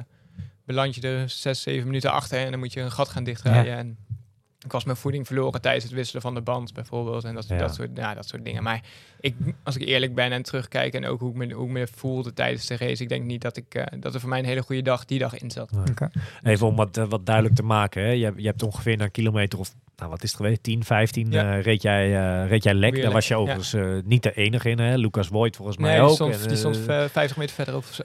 beland 0.65 0.95
je 0.95 1.01
er 1.01 1.29
zes, 1.29 1.63
zeven 1.63 1.87
minuten 1.87 2.13
achter... 2.13 2.39
en 2.45 2.51
dan 2.51 2.59
moet 2.61 2.73
je 2.73 2.81
een 2.81 2.93
gat 2.93 3.09
gaan 3.09 3.25
dichtrijden. 3.25 3.77
En 3.77 3.99
ik 4.65 4.73
was 4.73 4.85
mijn 4.85 4.97
voeding 4.97 5.27
verloren 5.27 5.61
tijdens 5.61 5.85
het 5.85 5.93
wisselen 5.93 6.23
van 6.23 6.35
de 6.35 6.41
band 6.41 6.73
bijvoorbeeld. 6.75 7.25
En 7.25 7.35
dat, 7.35 7.49
Ja. 7.49 7.57
dat, 7.57 7.75
soort, 7.75 7.91
ja, 7.95 8.15
dat 8.15 8.29
soort 8.29 8.45
dingen. 8.45 8.63
Maar 8.63 8.81
ik, 9.21 9.35
als 9.63 9.77
ik 9.77 9.89
eerlijk 9.89 10.15
ben 10.15 10.33
en 10.33 10.43
terugkijk... 10.43 10.95
en 10.95 11.07
ook 11.07 11.21
hoe 11.21 11.31
ik 11.31 11.37
me, 11.37 11.53
hoe 11.53 11.67
ik 11.67 11.73
me 11.73 11.87
voelde 11.95 12.33
tijdens 12.33 12.67
de 12.67 12.77
race... 12.77 13.03
ik 13.03 13.09
denk 13.09 13.25
niet 13.25 13.41
dat, 13.43 13.57
ik, 13.57 13.75
eh, 13.75 13.85
dat 14.01 14.15
er 14.15 14.21
voor 14.21 14.29
mij 14.29 14.39
een 14.39 14.45
hele 14.45 14.63
goede 14.63 14.83
dag 14.83 15.05
die 15.05 15.19
dag 15.19 15.39
in 15.39 15.51
zat. 15.51 15.71
Oké. 15.91 16.11
Even 16.43 16.67
om 16.67 16.77
wat, 16.77 16.97
eh, 16.97 17.05
wat 17.09 17.27
duidelijk 17.27 17.55
te 17.55 17.63
maken. 17.63 18.03
Hè. 18.03 18.11
Je, 18.11 18.25
hebt- 18.25 18.41
je 18.41 18.47
hebt 18.47 18.63
ongeveer 18.63 18.97
na 18.97 19.05
een 19.05 19.11
kilometer 19.11 19.59
of, 19.59 19.75
nou 19.97 20.11
wat 20.11 20.23
is 20.23 20.29
het 20.29 20.41
geweest, 20.41 20.63
10, 20.63 20.85
15 20.85 21.31
Ja. 21.31 21.57
eh, 21.57 21.63
reed, 21.63 21.83
jij, 21.83 22.05
eh, 22.43 22.49
reed 22.49 22.63
jij 22.63 22.75
lek. 22.75 22.93
Weer 22.93 23.03
Daar 23.03 23.13
was 23.13 23.29
je 23.29 23.37
overigens 23.37 23.73
eh, 23.75 23.87
niet 24.05 24.23
de 24.23 24.33
enige 24.35 24.71
in. 24.71 24.79
Hè. 24.79 24.95
Lucas 24.97 25.27
Voigt 25.27 25.57
volgens 25.57 25.77
mij 25.77 26.01
ook. 26.01 26.07
die 26.07 26.15
stond, 26.15 26.43
En, 26.43 26.49
die 26.49 26.57
stond 26.57 26.87
eh, 26.87 27.05
eh, 27.05 27.11
50 27.11 27.37
meter 27.37 27.55
verderop 27.55 27.83
of 27.83 27.95
zo. 27.95 28.03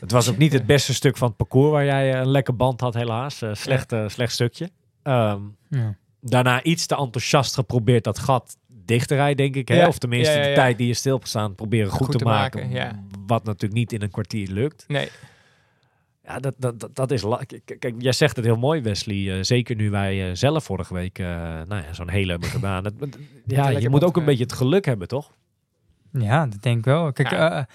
Het 0.00 0.10
was 0.10 0.28
ook 0.30 0.36
niet 0.36 0.52
het 0.52 0.66
beste 0.74 0.94
stuk 0.94 1.16
van 1.16 1.28
het 1.28 1.36
parcours 1.36 1.70
waar 1.70 1.84
jij 1.84 2.14
een 2.14 2.30
lekker 2.30 2.56
band 2.56 2.80
had, 2.80 2.94
helaas. 2.94 3.42
Slecht, 3.52 3.92
eh, 3.92 4.08
slecht 4.08 4.32
stukje. 4.32 4.70
Ehm, 5.04 5.40
Ja. 5.68 5.96
daarna 6.20 6.62
iets 6.62 6.86
te 6.86 6.96
enthousiast 6.96 7.54
geprobeerd 7.54 8.04
dat 8.04 8.18
gat 8.18 8.56
dicht 8.84 9.08
te 9.08 9.14
rijden, 9.14 9.36
denk 9.36 9.54
ik. 9.56 9.68
Hè? 9.68 9.74
Ja, 9.74 9.88
Of 9.88 9.98
tenminste 9.98 10.34
ja, 10.34 10.40
ja, 10.42 10.48
de 10.48 10.54
tijd 10.54 10.78
die 10.78 10.86
je 10.86 10.94
stil 10.94 11.14
hebt 11.16 11.28
staan 11.28 11.54
proberen 11.54 11.90
goed, 11.90 12.18
te, 12.18 12.24
maken. 12.24 12.70
Wat 13.26 13.44
natuurlijk 13.44 13.72
niet 13.74 13.92
in 13.92 14.02
een 14.02 14.10
kwartier 14.10 14.48
lukt. 14.50 14.84
Nee, 14.88 15.08
Ja, 16.24 16.38
dat, 16.38 16.54
dat, 16.58 16.80
dat, 16.80 16.96
dat 16.96 17.10
is... 17.10 17.24
Kijk, 17.64 17.94
jij 17.98 18.12
zegt 18.12 18.36
het 18.36 18.44
heel 18.44 18.56
mooi, 18.56 18.80
Wesley. 18.80 19.36
eh, 19.36 19.42
zeker 19.42 19.76
nu 19.76 19.90
wij 19.90 20.28
eh, 20.28 20.34
zelf 20.36 20.64
vorige 20.64 20.94
week 20.94 21.18
eh, 21.18 21.26
nou 21.66 21.82
ja, 21.82 21.92
zo'n 21.92 22.08
hele 22.10 22.30
hebben 22.30 22.48
gedaan. 22.48 22.84
Het, 22.84 22.94
ja, 23.46 23.68
je 23.68 23.88
moet 23.88 24.04
ook 24.04 24.16
een 24.16 24.24
beetje 24.24 24.42
het 24.44 24.52
geluk 24.52 24.84
hebben, 24.84 25.08
toch? 25.08 25.32
Ja, 26.12 26.46
dat 26.46 26.62
denk 26.62 26.78
ik 26.78 26.84
wel. 26.84 27.12
Kijk, 27.12 27.66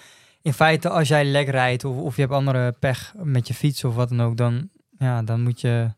in 0.42 0.52
feite 0.52 0.88
als 0.88 1.08
jij 1.08 1.24
lek 1.24 1.48
rijdt 1.48 1.84
of, 1.84 1.96
of 1.96 2.14
je 2.14 2.20
hebt 2.22 2.34
andere 2.34 2.72
pech 2.72 3.14
met 3.16 3.48
je 3.48 3.54
fiets 3.54 3.84
of 3.84 3.94
wat 3.94 4.08
dan 4.08 4.20
ook, 4.20 4.36
dan, 4.36 4.68
ja, 4.98 5.22
dan 5.22 5.42
moet 5.42 5.60
je 5.60 5.90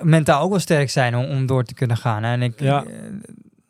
mentaal 0.00 0.42
ook 0.42 0.50
wel 0.50 0.58
sterk 0.58 0.90
zijn 0.90 1.16
om, 1.16 1.24
om 1.24 1.46
door 1.46 1.64
te 1.64 1.74
kunnen 1.74 1.96
gaan. 1.96 2.22
hè. 2.22 2.32
En 2.32 2.42
ik, 2.42 2.60
Ja. 2.60 2.84
eh, 2.84 2.90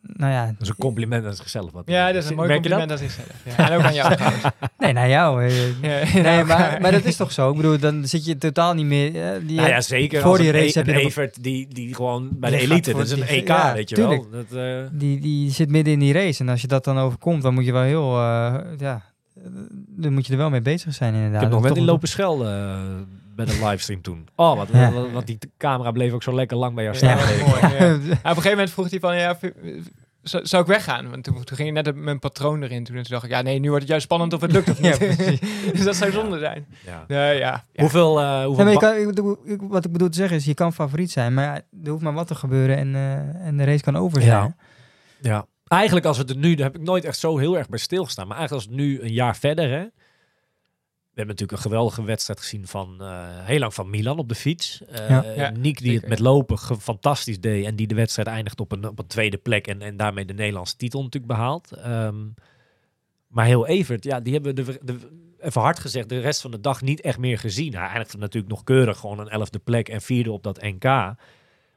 nou 0.02 0.32
ja, 0.32 0.44
Dat 0.46 0.54
is 0.60 0.68
een 0.68 0.74
compliment 0.78 1.26
aan 1.26 1.34
zichzelf. 1.34 1.72
Wat 1.72 1.82
ja, 1.86 2.12
dat 2.12 2.22
is 2.24 2.30
een 2.30 2.36
mooi 2.36 2.52
compliment 2.52 2.90
aan 2.90 2.98
zichzelf. 2.98 3.26
Ja. 3.56 3.70
En 3.70 3.76
ook 3.76 3.82
aan 3.82 3.94
jou 3.94 4.14
nee, 4.78 4.92
naar 4.92 5.08
jou. 5.08 5.44
eh. 5.44 5.82
Ja, 5.82 6.20
Nee, 6.22 6.44
maar, 6.44 6.78
maar 6.80 6.92
dat 6.92 7.04
is 7.04 7.16
toch 7.16 7.32
zo? 7.32 7.50
Ik 7.50 7.56
bedoel, 7.56 7.78
dan 7.78 8.06
zit 8.06 8.24
je 8.24 8.38
totaal 8.38 8.74
niet 8.74 8.86
meer... 8.86 9.06
eh, 9.34 9.40
die, 9.46 9.56
Nou 9.56 9.68
ja, 9.68 9.80
zeker. 9.80 10.20
Voor 10.22 10.38
die 10.38 10.50
race 10.52 10.80
E- 10.80 10.82
heb 10.82 10.86
je 10.86 11.00
Evert 11.00 11.42
die, 11.42 11.68
die 11.68 11.94
gewoon 11.94 12.28
bij 12.32 12.50
de 12.50 12.56
elite, 12.58 12.92
dat 12.92 13.00
is 13.06 13.10
een 13.10 13.22
EK, 13.26 13.48
ja, 13.48 13.72
weet 13.74 13.88
je 13.88 13.94
tuurlijk. 13.94 14.22
wel. 14.30 14.44
Dat, 14.50 14.58
eh, 14.58 14.82
die, 14.92 15.20
die 15.20 15.50
zit 15.50 15.68
midden 15.70 15.92
in 15.92 15.98
die 15.98 16.12
race. 16.12 16.42
En 16.42 16.48
als 16.48 16.60
je 16.60 16.66
dat 16.66 16.84
dan 16.84 16.98
overkomt, 16.98 17.42
dan 17.42 17.54
moet 17.54 17.64
je 17.64 17.72
wel 17.72 17.82
heel... 17.82 18.16
eh, 18.16 18.54
ja, 18.78 19.02
dan 19.88 20.12
moet 20.12 20.26
je 20.26 20.32
er 20.32 20.38
wel 20.38 20.50
mee 20.50 20.60
bezig 20.62 20.94
zijn 20.94 21.14
inderdaad. 21.14 21.42
ik 21.42 21.48
heb 21.48 21.50
nog 21.50 21.66
toch 21.66 21.76
in 21.76 21.82
een- 21.82 21.88
lopen 21.88 22.08
schelden 22.08 22.68
eh, 22.68 22.78
bij 23.44 23.54
de 23.54 23.66
livestream 23.66 24.02
toen. 24.02 24.28
Oh, 24.36 24.56
wat, 24.56 24.68
Ja. 24.72 24.92
wat- 24.92 25.10
want 25.10 25.26
die 25.26 25.38
camera 25.58 25.90
bleef 25.90 26.12
ook 26.12 26.22
zo 26.22 26.34
lekker 26.34 26.56
lang 26.56 26.74
bij 26.74 26.84
jou 26.84 26.96
Ja, 26.98 27.16
staan. 27.18 27.48
mooi. 27.48 27.60
Ja. 27.60 27.68
Ja, 27.78 27.94
op 27.94 28.00
een 28.10 28.18
gegeven 28.26 28.50
moment 28.50 28.70
vroeg 28.70 28.90
hij 28.90 29.00
van, 29.00 29.16
ja, 29.16 29.38
zou, 30.22 30.46
zou 30.46 30.62
ik 30.62 30.68
weggaan? 30.68 31.10
Want 31.10 31.24
toen, 31.24 31.44
toen 31.44 31.56
ging 31.56 31.72
net 31.72 31.94
mijn 31.94 32.18
patroon 32.18 32.62
erin. 32.62 32.84
Toen, 32.84 32.94
toen 32.94 33.04
dacht 33.08 33.24
ik, 33.24 33.30
ja, 33.30 33.42
nee, 33.42 33.58
nu 33.58 33.66
wordt 33.68 33.80
het 33.82 33.88
juist 33.90 34.04
spannend 34.04 34.32
of 34.32 34.40
het 34.40 34.52
lukt 34.52 34.70
of 34.70 34.80
Ja, 34.82 34.88
niet. 34.88 35.16
precies. 35.16 35.40
dus 35.72 35.84
dat 35.84 35.96
zou 35.96 36.10
zonde 36.12 36.38
zijn. 36.38 36.66
Ja. 36.86 37.04
Nee, 37.08 37.38
ja. 37.38 37.64
ja. 37.72 37.80
Hoeveel, 37.82 38.20
eh, 38.20 38.44
hoeveel 38.44 38.68
je 38.68 38.76
kan, 38.78 38.94
ik 39.44 39.60
wat 39.68 39.84
ik 39.84 39.92
bedoel 39.92 40.08
te 40.08 40.16
zeggen 40.16 40.36
is, 40.36 40.44
je 40.44 40.54
kan 40.54 40.72
favoriet 40.72 41.10
zijn, 41.10 41.34
maar 41.34 41.44
ja, 41.44 41.54
er 41.84 41.90
hoeft 41.90 42.02
maar 42.02 42.12
wat 42.12 42.26
te 42.26 42.34
gebeuren 42.34 42.76
en, 42.76 42.94
eh, 42.94 43.46
en 43.46 43.56
de 43.56 43.64
race 43.64 43.82
kan 43.82 43.96
over 43.96 44.22
zijn. 44.22 44.32
Ja. 44.34 44.54
Ja. 45.20 45.46
Eigenlijk 45.66 46.06
als 46.06 46.16
we 46.16 46.22
het 46.22 46.32
er 46.32 46.36
nu, 46.38 46.54
daar 46.54 46.66
heb 46.66 46.76
ik 46.76 46.82
nooit 46.86 47.04
echt 47.04 47.18
zo 47.18 47.38
heel 47.38 47.58
erg 47.58 47.68
bij 47.68 47.78
stilgestaan. 47.78 48.26
Maar 48.28 48.36
eigenlijk 48.36 48.66
als 48.66 48.74
het 48.76 48.84
nu 48.84 49.00
een 49.02 49.12
jaar 49.12 49.36
verder, 49.36 49.70
hè. 49.70 49.84
We 51.20 51.26
hebben 51.26 51.36
natuurlijk 51.36 51.64
een 51.64 51.70
geweldige 51.70 52.04
wedstrijd 52.04 52.40
gezien 52.40 52.66
van 52.66 52.96
eh, 53.00 53.26
heel 53.46 53.58
lang 53.58 53.74
van 53.74 53.90
Milan 53.90 54.18
op 54.18 54.28
de 54.28 54.34
fiets. 54.34 54.82
Eh 54.88 55.08
Ja. 55.08 55.24
Ja, 55.36 55.50
Nick 55.50 55.78
die 55.78 55.86
zeker. 55.86 56.00
het 56.00 56.08
met 56.08 56.18
lopen 56.18 56.58
ge- 56.58 56.80
fantastisch 56.80 57.40
deed 57.40 57.64
en 57.66 57.76
die 57.76 57.86
de 57.86 57.94
wedstrijd 57.94 58.28
eindigt 58.28 58.60
op 58.60 58.72
een, 58.72 58.88
op 58.88 58.98
een 58.98 59.06
tweede 59.06 59.36
plek 59.36 59.66
en, 59.66 59.82
en 59.82 59.96
daarmee 59.96 60.24
de 60.24 60.34
Nederlandse 60.34 60.76
titel 60.76 61.02
natuurlijk 61.02 61.32
behaalt. 61.32 61.72
Ehm, 61.72 62.16
maar 63.28 63.44
heel 63.46 63.66
Evert, 63.66 64.04
ja, 64.04 64.20
die 64.20 64.32
hebben 64.32 64.54
de, 64.54 64.78
de, 64.82 64.96
even 65.40 65.60
hard 65.60 65.78
gezegd 65.78 66.08
de 66.08 66.20
rest 66.20 66.40
van 66.40 66.50
de 66.50 66.60
dag 66.60 66.82
niet 66.82 67.00
echt 67.00 67.18
meer 67.18 67.38
gezien. 67.38 67.74
Hij 67.74 67.88
eindigde 67.88 68.18
natuurlijk 68.18 68.52
nog 68.52 68.64
keurig 68.64 68.98
gewoon 68.98 69.18
een 69.18 69.28
elfde 69.28 69.58
plek 69.58 69.88
en 69.88 70.00
vierde 70.00 70.32
op 70.32 70.42
dat 70.42 70.62
NK. 70.62 70.84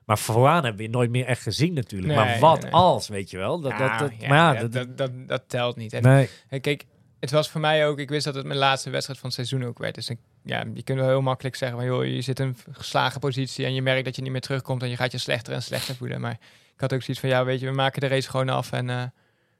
Maar 0.05 0.17
vooraan 0.17 0.63
hebben 0.63 0.85
we 0.85 0.91
nooit 0.91 1.09
meer 1.09 1.25
echt 1.25 1.41
gezien 1.41 1.73
natuurlijk. 1.73 2.13
Nee, 2.13 2.25
maar 2.25 2.39
wat 2.39 2.53
nee, 2.61 2.71
nee. 2.71 2.79
als, 2.81 3.07
weet 3.07 3.29
je 3.29 3.37
wel? 3.37 3.59
Dat, 3.59 3.71
dat, 3.71 3.79
Ja, 3.79 3.97
dat, 3.97 4.11
ja, 4.19 4.27
maar 4.27 4.37
ja, 4.37 4.53
ja, 4.53 4.59
dat, 4.59 4.71
dat, 4.73 4.97
dat, 4.97 5.11
dat 5.27 5.43
telt 5.47 5.75
niet. 5.75 5.93
En, 5.93 6.03
nee. 6.03 6.29
en 6.49 6.61
kijk, 6.61 6.85
het 7.23 7.31
was 7.31 7.49
voor 7.49 7.61
mij 7.61 7.87
ook, 7.87 7.99
ik 7.99 8.09
wist 8.09 8.25
dat 8.25 8.35
het 8.35 8.45
mijn 8.45 8.59
laatste 8.59 8.89
wedstrijd 8.89 9.19
van 9.19 9.29
het 9.29 9.37
seizoen 9.37 9.67
ook 9.69 9.77
werd. 9.77 9.95
Dus 9.95 10.09
ik, 10.09 10.17
ja, 10.43 10.63
je 10.73 10.83
kunt 10.83 10.99
wel 10.99 11.07
heel 11.07 11.21
makkelijk 11.21 11.55
zeggen 11.55 11.77
van, 11.77 11.87
joh, 11.87 12.05
je 12.05 12.21
zit 12.21 12.39
in 12.39 12.45
een 12.47 12.57
geslagen 12.71 13.19
positie 13.19 13.65
en 13.65 13.73
je 13.73 13.81
merkt 13.81 14.05
dat 14.05 14.15
je 14.15 14.21
niet 14.21 14.31
meer 14.31 14.41
terugkomt 14.41 14.83
en 14.83 14.89
je 14.89 14.95
gaat 14.95 15.11
je 15.11 15.17
slechter 15.17 15.53
en 15.53 15.63
slechter 15.63 15.95
voelen. 15.95 16.21
Maar 16.21 16.37
ik 16.73 16.79
had 16.81 16.93
ook 16.93 17.01
zoiets 17.01 17.19
van, 17.21 17.29
ja, 17.29 17.45
weet 17.45 17.59
je, 17.59 17.65
we 17.65 17.71
maken 17.71 18.01
de 18.01 18.07
race 18.07 18.29
gewoon 18.29 18.49
af 18.49 18.71
en... 18.71 18.89
eh, 18.89 18.95
Ja. 18.95 19.09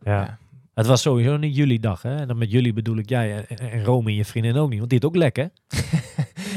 Ja. 0.03 0.37
Het 0.73 0.85
was 0.85 1.01
sowieso 1.01 1.37
niet 1.37 1.55
jullie 1.55 1.79
dag, 1.79 2.01
hè? 2.01 2.15
En 2.15 2.27
dan 2.27 2.37
met 2.37 2.51
jullie 2.51 2.73
bedoel 2.73 2.97
ik 2.97 3.09
jij 3.09 3.45
en, 3.47 3.57
en 3.57 3.83
Rome 3.83 4.09
en 4.09 4.15
je 4.15 4.25
vriendin 4.25 4.55
ook 4.57 4.69
niet, 4.69 4.77
want 4.77 4.89
die 4.89 4.99
had 5.01 5.07
ook 5.09 5.15
lek, 5.15 5.35
hè? 5.35 5.45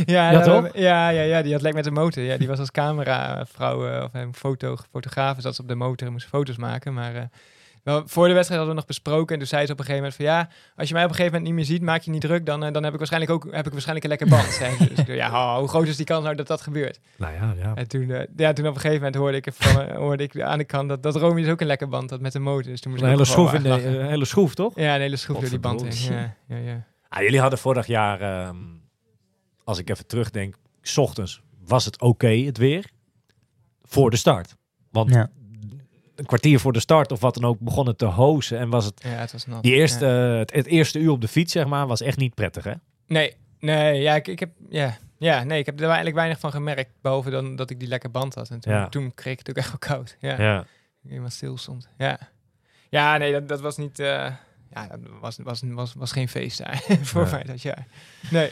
Ja, 0.06 0.30
Ja, 0.30 0.44
nou? 0.46 0.70
Ja, 0.80 1.08
ja, 1.08 1.22
ja, 1.22 1.42
die 1.42 1.52
had 1.52 1.62
lek 1.62 1.74
met 1.74 1.84
de 1.84 1.90
motor. 1.90 2.22
Ja, 2.22 2.36
die 2.36 2.48
was 2.48 2.58
als 2.58 2.70
cameravrouw 2.70 3.88
eh, 3.88 4.02
of 4.04 4.14
een 4.14 4.34
foto, 4.34 4.76
fotograaf, 4.90 5.36
zat 5.40 5.54
ze 5.54 5.62
op 5.62 5.68
de 5.68 5.74
motor 5.74 6.06
en 6.06 6.12
moest 6.12 6.26
foto's 6.26 6.56
maken. 6.56 6.94
Maar 6.94 7.14
eh, 7.14 7.22
wel, 7.86 8.02
voor 8.06 8.28
de 8.28 8.34
wedstrijd 8.34 8.60
hadden 8.60 8.68
we 8.68 8.74
nog 8.74 8.86
besproken 8.86 9.32
en 9.32 9.38
toen 9.38 9.48
zei 9.48 9.66
ze 9.66 9.72
op 9.72 9.78
een 9.78 9.84
gegeven 9.84 10.10
moment 10.10 10.14
van 10.14 10.24
ja, 10.24 10.48
als 10.76 10.88
je 10.88 10.94
mij 10.94 11.04
op 11.04 11.08
een 11.10 11.16
gegeven 11.16 11.38
moment 11.38 11.56
niet 11.56 11.66
meer 11.66 11.76
ziet, 11.76 11.86
maak 11.86 12.02
je 12.02 12.10
niet 12.10 12.20
druk, 12.20 12.46
dan, 12.46 12.64
eh, 12.64 12.72
dan 12.72 12.82
heb 12.82 12.92
ik 12.92 12.98
waarschijnlijk 12.98 13.32
ook 13.32 13.54
heb 13.54 13.66
ik 13.66 13.72
waarschijnlijk 13.72 14.04
een 14.04 14.10
lekker 14.10 14.28
band. 14.28 14.52
zei 14.52 14.76
ze. 14.76 14.78
Dus 14.78 14.88
ik 14.88 14.96
dacht, 14.96 15.18
ja, 15.18 15.28
oh, 15.28 15.58
hoe 15.58 15.68
groot 15.68 15.86
is 15.86 15.96
die 15.96 16.06
kans 16.06 16.24
nou 16.24 16.36
dat 16.36 16.46
dat 16.46 16.60
gebeurt? 16.60 17.00
Nou 17.16 17.34
ja, 17.34 17.54
ja. 17.58 17.74
En 17.74 17.88
toen, 17.88 18.10
eh, 18.10 18.26
ja, 18.36 18.52
toen 18.52 18.66
op 18.66 18.74
een 18.74 18.80
gegeven 18.80 18.96
moment 18.96 19.14
hoorde 19.14 19.36
ik, 19.36 19.48
van, 19.52 19.82
eh, 19.82 19.96
hoorde 19.96 20.22
ik 20.22 20.40
aan 20.40 20.58
de 20.58 20.64
kant 20.64 20.88
dat, 20.88 21.02
dat 21.02 21.16
Romy 21.16 21.42
dus 21.42 21.50
ook 21.50 21.60
een 21.60 21.66
lekker 21.66 21.88
band 21.88 22.10
had 22.10 22.20
met 22.20 22.32
de 22.32 22.38
motor. 22.38 22.70
Dus 22.70 22.80
toen 22.80 22.90
moest 22.90 23.02
Een 23.02 23.08
hele 23.08 23.24
schroef, 23.24 23.52
in 23.52 23.62
de, 23.62 23.68
een 23.68 24.06
hele 24.06 24.24
schroef, 24.24 24.54
toch? 24.54 24.72
Ja, 24.76 24.94
een 24.94 25.00
hele 25.00 25.16
schroef 25.16 25.40
door 25.40 25.48
die 25.48 25.58
band 25.58 25.82
heen. 25.82 26.14
Ja, 26.14 26.36
ja, 26.46 26.56
ja. 26.56 26.86
Ah, 27.08 27.22
jullie 27.22 27.40
hadden 27.40 27.58
vorig 27.58 27.86
jaar, 27.86 28.20
ehm, 28.20 28.56
als 29.64 29.78
ik 29.78 29.90
even 29.90 30.06
terugdenk, 30.06 30.54
's 30.82 30.96
ochtends 30.96 31.42
was 31.64 31.84
het 31.84 32.00
oké, 32.00 32.28
het 32.28 32.58
weer, 32.58 32.90
voor 33.82 34.10
de 34.10 34.16
start. 34.16 34.56
Want 34.90 35.10
Ja. 35.14 35.30
Een 36.16 36.26
kwartier 36.26 36.60
voor 36.60 36.72
de 36.72 36.80
start 36.80 37.12
of 37.12 37.20
wat 37.20 37.34
dan 37.34 37.44
ook 37.44 37.58
begon 37.60 37.86
het 37.86 37.98
te 37.98 38.04
hozen 38.06 38.58
en 38.58 38.68
was 38.68 38.84
het, 38.84 39.00
ja, 39.02 39.08
het 39.10 39.32
was 39.32 39.46
nat. 39.46 39.62
die 39.62 39.74
eerste, 39.74 40.06
Ja. 40.06 40.32
eh, 40.32 40.38
het, 40.38 40.52
het 40.52 40.66
eerste 40.66 40.98
uur 40.98 41.10
op 41.10 41.20
de 41.20 41.28
fiets, 41.28 41.52
zeg 41.52 41.66
maar, 41.66 41.86
was 41.86 42.00
echt 42.00 42.16
niet 42.16 42.34
prettig, 42.34 42.64
hè? 42.64 42.72
Nee, 43.06 43.34
nee, 43.60 44.00
ja, 44.02 44.14
ik, 44.14 44.28
ik 44.28 44.38
heb, 44.40 44.50
ja, 44.68 44.96
ja, 45.18 45.42
nee, 45.44 45.58
ik 45.58 45.66
heb 45.66 45.78
er 45.80 45.86
eigenlijk 45.86 46.16
weinig 46.16 46.38
van 46.38 46.50
gemerkt, 46.50 46.90
behalve 47.02 47.30
dan 47.30 47.56
dat 47.56 47.70
ik 47.70 47.78
die 47.78 47.88
lekker 47.88 48.10
band 48.10 48.34
had. 48.34 48.50
En 48.50 48.60
toen, 48.60 48.72
Ja. 48.72 48.88
toen 48.88 49.14
kreeg 49.14 49.32
ik 49.32 49.38
het 49.38 49.48
ook 49.50 49.56
echt 49.56 49.68
wel 49.68 49.78
koud. 49.96 50.16
Ja, 50.20 50.40
Ja. 50.42 50.64
iemand 51.10 51.32
stil 51.32 51.58
stond. 51.58 51.88
Ja, 51.98 52.18
ja, 52.90 53.16
nee, 53.16 53.32
dat, 53.32 53.48
dat 53.48 53.60
was 53.60 53.76
niet, 53.76 53.98
eh, 53.98 54.06
ja, 54.70 54.86
dat 54.88 54.98
was, 55.20 55.38
was, 55.42 55.62
was, 55.64 55.94
was 55.94 56.12
geen 56.12 56.28
feest 56.28 56.58
daar 56.58 56.82
voor 57.02 57.28
mij 57.30 57.42
dat 57.42 57.62
jaar. 57.62 57.86
Nee, 58.30 58.50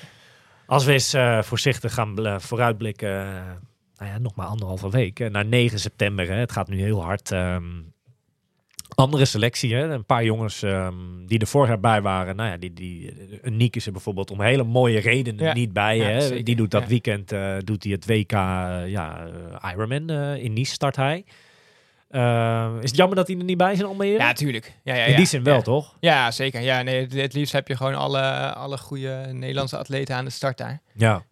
Als 0.66 0.85
we 0.85 0.92
eens 0.92 1.12
eh, 1.12 1.42
voorzichtig 1.42 1.94
gaan 1.94 2.14
bl- 2.14 2.38
vooruitblikken, 2.38 3.35
nou 3.98 4.11
ja, 4.11 4.18
nog 4.18 4.35
maar 4.35 4.46
anderhalve 4.46 4.90
week, 4.90 5.30
naar 5.30 5.46
9 5.46 5.78
september. 5.78 6.28
Hè. 6.28 6.35
Het 6.35 6.52
gaat 6.52 6.68
nu 6.68 6.80
heel 6.80 7.02
hard. 7.02 7.30
ehm, 7.33 7.64
andere 8.94 9.24
selectie. 9.24 9.74
Hè? 9.74 9.92
Een 9.92 10.04
paar 10.04 10.24
jongens 10.24 10.62
ehm, 10.62 10.94
die 11.26 11.38
er 11.38 11.46
vorig 11.46 11.68
jaar 11.68 11.80
bij 11.80 12.02
waren. 12.02 12.37
Nou 12.37 12.50
ja, 12.50 12.57
die, 12.57 12.72
die, 12.72 13.12
een 13.42 13.57
Niek 13.57 13.76
is 13.76 13.87
er 13.87 13.92
bijvoorbeeld 13.92 14.30
om 14.30 14.40
hele 14.40 14.64
mooie 14.64 14.98
redenen 15.00 15.44
Ja. 15.44 15.52
niet 15.52 15.72
bij. 15.72 15.96
Ja, 15.96 16.04
hè? 16.04 16.20
zeker. 16.20 16.44
Die 16.44 16.57
doet 16.57 16.70
dat 16.70 16.83
Ja. 16.83 16.88
weekend 16.88 17.33
eh, 17.33 17.57
doet 17.64 17.83
hij 17.85 17.92
het 17.92 18.07
WK 18.07 18.33
eh, 18.33 18.38
ja, 18.87 19.26
eh, 19.62 19.70
Ironman 19.72 20.11
in 20.38 20.52
Nice 20.52 20.72
start 20.72 20.96
hij. 20.96 21.24
Eh, 22.09 22.72
is 22.80 22.88
het 22.90 22.96
jammer 22.98 23.16
dat 23.16 23.26
hij 23.28 23.37
er 23.38 23.44
niet 23.44 23.57
bij 23.57 23.72
is 23.72 23.78
in 23.78 23.85
Almere? 23.85 24.18
Ja, 24.18 24.33
tuurlijk. 24.33 24.72
Ja, 24.85 24.94
ja, 24.94 25.04
in 25.04 25.11
ja. 25.11 25.16
die 25.16 25.26
zin 25.26 25.42
wel, 25.42 25.62
toch? 25.62 25.96
Ja, 26.00 26.30
zeker. 26.30 26.61
Ja, 26.61 26.83
nee, 26.83 27.00
het, 27.00 27.12
het 27.14 27.33
liefst 27.33 27.52
heb 27.52 27.68
je 27.68 27.76
gewoon 27.76 27.94
alle, 27.94 28.52
alle 28.54 28.78
goede 28.78 29.28
Nederlandse 29.33 29.76
atleten 29.76 30.14
aan 30.16 30.24
de 30.24 30.30
start 30.30 30.59
daar. 30.59 30.80
Ja. 30.92 31.22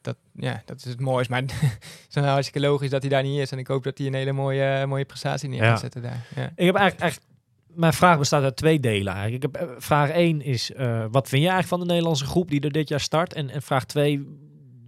Dat, 0.00 0.16
ja, 0.34 0.62
dat 0.64 0.76
is 0.76 0.84
het 0.84 1.00
mooiste. 1.00 1.32
Maar 1.32 1.40
het 2.06 2.06
is 2.10 2.22
hartstikke 2.22 2.68
logisch 2.68 2.90
dat 2.90 3.00
hij 3.00 3.10
daar 3.10 3.22
niet 3.22 3.40
is. 3.40 3.50
En 3.52 3.58
ik 3.58 3.66
hoop 3.66 3.82
dat 3.82 3.98
hij 3.98 4.06
een 4.06 4.14
hele 4.14 4.32
mooie, 4.32 4.86
mooie 4.86 5.04
prestatie 5.04 5.48
neer 5.48 5.62
Ja. 5.62 5.70
gaat 5.70 5.80
zetten 5.80 6.02
daar. 6.02 6.26
Ja. 6.34 6.42
Ik 6.42 6.66
heb 6.66 6.74
eigenlijk, 6.74 7.00
eigenlijk 7.00 7.32
mijn 7.66 7.92
vraag 7.92 8.18
bestaat 8.18 8.42
uit 8.42 8.56
twee 8.56 8.80
delen 8.80 9.12
eigenlijk. 9.12 9.44
Ik 9.44 9.52
heb, 9.52 9.68
eh, 9.68 9.74
vraag 9.78 10.10
1 10.10 10.42
is, 10.42 10.72
eh, 10.72 11.04
wat 11.10 11.28
vind 11.28 11.42
je 11.42 11.48
eigenlijk 11.48 11.68
van 11.68 11.80
de 11.80 11.86
Nederlandse 11.86 12.26
groep 12.26 12.50
die 12.50 12.60
er 12.60 12.72
dit 12.72 12.88
jaar 12.88 13.00
start? 13.00 13.32
En, 13.34 13.50
en 13.50 13.62
vraag 13.62 13.84
2, 13.84 14.26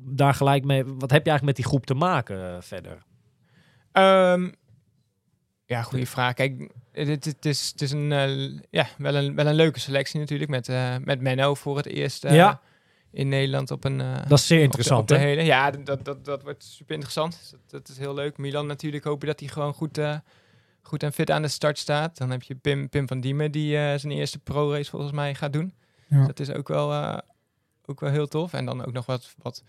daar 0.04 0.34
gelijk 0.34 0.64
mee, 0.64 0.84
wat 0.84 1.10
heb 1.10 1.24
je 1.24 1.30
eigenlijk 1.30 1.44
met 1.44 1.56
die 1.56 1.64
groep 1.64 1.86
te 1.86 1.94
maken 1.94 2.54
eh, 2.54 2.56
verder? 2.60 2.98
Ehm, 3.92 4.50
ja, 5.66 5.82
goede 5.82 6.06
vraag. 6.06 6.34
Kijk, 6.34 6.70
het, 6.92 7.44
is, 7.46 7.70
het 7.70 7.80
is 7.82 7.90
een, 7.90 8.08
ja, 8.70 8.86
wel, 8.98 9.14
een, 9.14 9.34
wel 9.34 9.46
een 9.46 9.54
leuke 9.54 9.80
selectie 9.80 10.20
natuurlijk. 10.20 10.50
Met, 10.50 10.68
eh, 10.68 10.94
met 11.04 11.20
Menno 11.20 11.54
voor 11.54 11.76
het 11.76 11.86
eerst 11.86 12.22
Ja. 12.22 12.60
In 13.12 13.28
Nederland 13.28 13.70
op 13.70 13.84
een... 13.84 14.00
eh, 14.00 14.14
Dat 14.28 14.38
is 14.38 14.46
zeer 14.46 14.58
de- 14.58 14.64
interessant, 14.64 15.00
op 15.00 15.08
de, 15.08 15.14
hè? 15.14 15.20
hele, 15.20 15.42
ja, 15.42 15.70
dat, 15.70 16.04
dat, 16.04 16.24
dat 16.24 16.42
wordt 16.42 16.64
super 16.64 16.94
interessant. 16.94 17.38
Dus 17.40 17.50
Dat, 17.50 17.60
dat 17.70 17.88
is 17.88 17.98
heel 17.98 18.14
leuk. 18.14 18.36
Milan 18.38 18.66
natuurlijk 18.66 19.04
hoop 19.04 19.20
je 19.20 19.26
dat 19.26 19.40
hij 19.40 19.48
gewoon 19.48 19.74
goed, 19.74 19.98
eh, 19.98 20.16
goed 20.82 21.02
en 21.02 21.12
fit 21.12 21.30
aan 21.30 21.42
de 21.42 21.48
start 21.48 21.78
staat. 21.78 22.18
Dan 22.18 22.30
heb 22.30 22.42
je 22.42 22.54
Pim, 22.54 22.88
Pim 22.88 23.08
van 23.08 23.20
Diemen 23.20 23.50
die 23.52 23.76
eh, 23.76 23.98
zijn 23.98 24.12
eerste 24.12 24.38
pro-race 24.38 24.90
volgens 24.90 25.12
mij 25.12 25.34
gaat 25.34 25.52
doen. 25.52 25.74
Ja. 26.08 26.16
Dus 26.18 26.26
dat 26.26 26.40
is 26.40 26.50
ook 26.50 26.68
wel, 26.68 27.20
ook 27.86 28.00
wel 28.00 28.10
heel 28.10 28.28
tof. 28.28 28.52
En 28.52 28.64
dan 28.66 28.84
ook 28.86 28.92
nog 28.92 29.06
wat, 29.06 29.34
wat, 29.38 29.62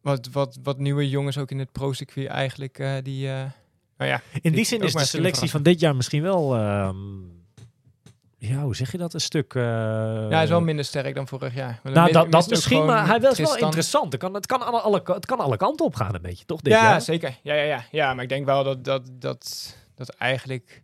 wat, 0.00 0.28
wat, 0.32 0.58
wat 0.62 0.78
nieuwe 0.78 1.08
jongens 1.08 1.38
ook 1.38 1.50
in 1.50 1.58
het 1.58 1.72
pro-circuit 1.72 2.26
eigenlijk. 2.28 2.82
die, 3.02 3.26
nou 3.26 4.10
ja, 4.10 4.20
In 4.40 4.52
die 4.52 4.64
zin 4.64 4.80
is 4.80 4.92
de 4.92 5.04
selectie 5.04 5.50
van 5.50 5.62
dit 5.62 5.80
jaar 5.80 5.96
misschien 5.96 6.22
wel, 6.22 6.54
ehm, 6.56 6.96
ja, 8.38 8.56
hoe 8.62 8.76
zeg 8.76 8.92
je 8.92 8.98
dat, 8.98 9.14
een 9.14 9.20
stuk... 9.20 9.54
eh, 9.54 9.62
ja, 9.62 10.28
hij 10.28 10.42
is 10.42 10.48
wel 10.48 10.60
minder 10.60 10.84
sterk 10.84 11.14
dan 11.14 11.28
vorig 11.28 11.54
jaar. 11.54 11.80
Maar 11.82 11.92
Nou, 11.92 12.12
dat, 12.12 12.32
dat 12.32 12.48
misschien, 12.50 12.84
maar 12.84 13.06
hij 13.06 13.20
was 13.20 13.22
wel 13.22 13.46
Tristan. 13.46 13.60
interessant. 13.66 14.12
Het 14.12 14.20
kan, 14.20 14.34
het, 14.34 14.46
kan 14.46 14.66
alle, 14.66 14.80
alle, 14.80 15.00
het 15.04 15.26
kan 15.26 15.38
alle 15.38 15.56
kanten 15.56 15.86
op 15.86 15.94
gaan 15.94 16.14
een 16.14 16.22
beetje, 16.22 16.44
toch? 16.44 16.60
Dit 16.60 16.72
Ja, 16.72 16.82
jaar? 16.82 17.00
zeker. 17.00 17.38
Ja, 17.42 17.54
ja, 17.54 17.62
ja. 17.62 17.84
ja, 17.90 18.14
maar 18.14 18.22
ik 18.22 18.28
denk 18.28 18.44
wel 18.46 18.64
dat, 18.64 18.84
dat, 18.84 19.02
dat, 19.12 19.74
dat 19.94 20.08
eigenlijk 20.08 20.82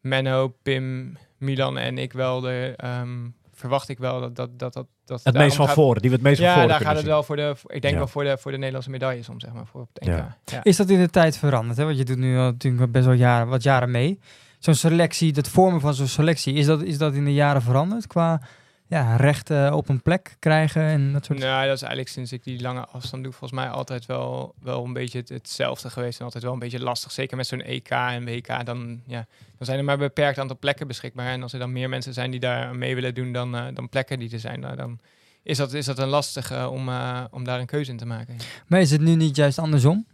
Menno, 0.00 0.54
Pim, 0.62 1.16
Milan 1.38 1.78
en 1.78 1.98
ik 1.98 2.12
wel 2.12 2.40
de... 2.40 2.74
ehm, 2.76 3.28
verwacht 3.52 3.88
ik 3.88 3.98
wel 3.98 4.20
dat 4.20 4.36
dat... 4.36 4.58
dat, 4.58 4.72
dat, 4.72 4.86
dat 5.04 5.20
Het 5.24 5.34
meest 5.34 5.56
van 5.56 5.66
gaat- 5.66 5.74
voren, 5.74 6.00
die 6.00 6.10
we 6.10 6.16
het 6.16 6.24
meest 6.24 6.36
van 6.38 6.46
Ja, 6.46 6.52
voren 6.52 6.68
daar 6.68 6.78
kunnen 6.78 6.94
gaat 6.96 7.04
het 7.04 7.12
zien. 7.26 7.36
wel 7.36 7.52
voor 7.52 7.64
de... 7.66 7.74
Ik 7.74 7.82
denk 7.82 7.92
Ja. 7.94 7.98
wel 8.00 8.08
voor 8.08 8.24
de, 8.24 8.38
voor 8.38 8.50
de 8.50 8.56
Nederlandse 8.56 8.90
medailles 8.90 9.28
om, 9.28 9.40
zeg 9.40 9.52
maar, 9.52 9.66
voor 9.66 9.80
op 9.80 9.88
het 9.92 10.02
NK. 10.04 10.16
Ja. 10.16 10.36
Ja. 10.44 10.60
Is 10.64 10.76
dat 10.76 10.88
in 10.90 10.98
de 11.00 11.10
tijd 11.10 11.36
veranderd? 11.38 11.76
Hè? 11.78 11.84
Want 11.84 11.96
je 11.98 12.04
doet 12.04 12.16
nu 12.18 12.36
al 12.38 12.42
natuurlijk 12.44 12.92
best 12.92 13.04
wel 13.04 13.14
jaren, 13.14 13.48
wat 13.48 13.62
jaren 13.62 13.90
mee. 13.90 14.18
Zo'n 14.62 14.74
selectie, 14.74 15.32
het 15.34 15.48
vormen 15.48 15.80
van 15.80 15.94
zo'n 15.94 16.06
selectie, 16.06 16.54
is 16.54 16.66
dat, 16.66 16.82
is 16.82 16.98
dat 16.98 17.14
in 17.14 17.24
de 17.24 17.34
jaren 17.34 17.62
veranderd? 17.62 18.06
Qua 18.06 18.40
ja, 18.86 19.16
rechten 19.16 19.74
op 19.74 19.88
een 19.88 20.02
plek 20.02 20.36
krijgen 20.38 20.82
en 20.82 21.12
dat 21.12 21.24
soort 21.24 21.38
Nou, 21.38 21.66
dat 21.66 21.74
is 21.74 21.82
eigenlijk 21.82 22.10
sinds 22.10 22.32
ik 22.32 22.44
die 22.44 22.60
lange 22.60 22.86
afstand 22.86 23.22
doe, 23.22 23.32
volgens 23.32 23.60
mij 23.60 23.70
altijd 23.70 24.06
wel, 24.06 24.54
wel 24.60 24.84
een 24.84 24.92
beetje 24.92 25.18
het, 25.18 25.28
hetzelfde 25.28 25.90
geweest. 25.90 26.18
En 26.18 26.24
altijd 26.24 26.44
wel 26.44 26.52
een 26.52 26.58
beetje 26.58 26.82
lastig. 26.82 27.12
Zeker 27.12 27.36
met 27.36 27.46
zo'n 27.46 27.62
EK 27.62 27.88
en 27.88 28.24
WK. 28.24 28.64
Dan, 28.66 29.00
ja, 29.06 29.26
dan 29.58 29.66
zijn 29.66 29.78
er 29.78 29.84
maar 29.84 29.94
een 29.94 30.00
beperkt 30.00 30.38
aantal 30.38 30.58
plekken 30.58 30.86
beschikbaar. 30.86 31.26
En 31.26 31.42
als 31.42 31.52
er 31.52 31.58
dan 31.58 31.72
meer 31.72 31.88
mensen 31.88 32.14
zijn 32.14 32.30
die 32.30 32.40
daar 32.40 32.76
mee 32.76 32.94
willen 32.94 33.14
doen 33.14 33.32
dan, 33.32 33.56
eh, 33.56 33.64
dan 33.74 33.88
plekken 33.88 34.18
die 34.18 34.32
er 34.32 34.40
zijn, 34.40 34.60
nou, 34.60 34.76
dan 34.76 34.98
is 35.42 35.56
dat, 35.56 35.72
is 35.72 35.86
dat 35.86 35.98
een 35.98 36.08
lastige 36.08 36.68
om, 36.68 36.88
eh, 36.88 37.24
om 37.30 37.44
daar 37.44 37.60
een 37.60 37.66
keuze 37.66 37.90
in 37.90 37.96
te 37.96 38.06
maken. 38.06 38.36
Maar 38.66 38.80
is 38.80 38.90
het 38.90 39.00
nu 39.00 39.14
niet 39.14 39.36
juist 39.36 39.58
andersom? 39.58 40.06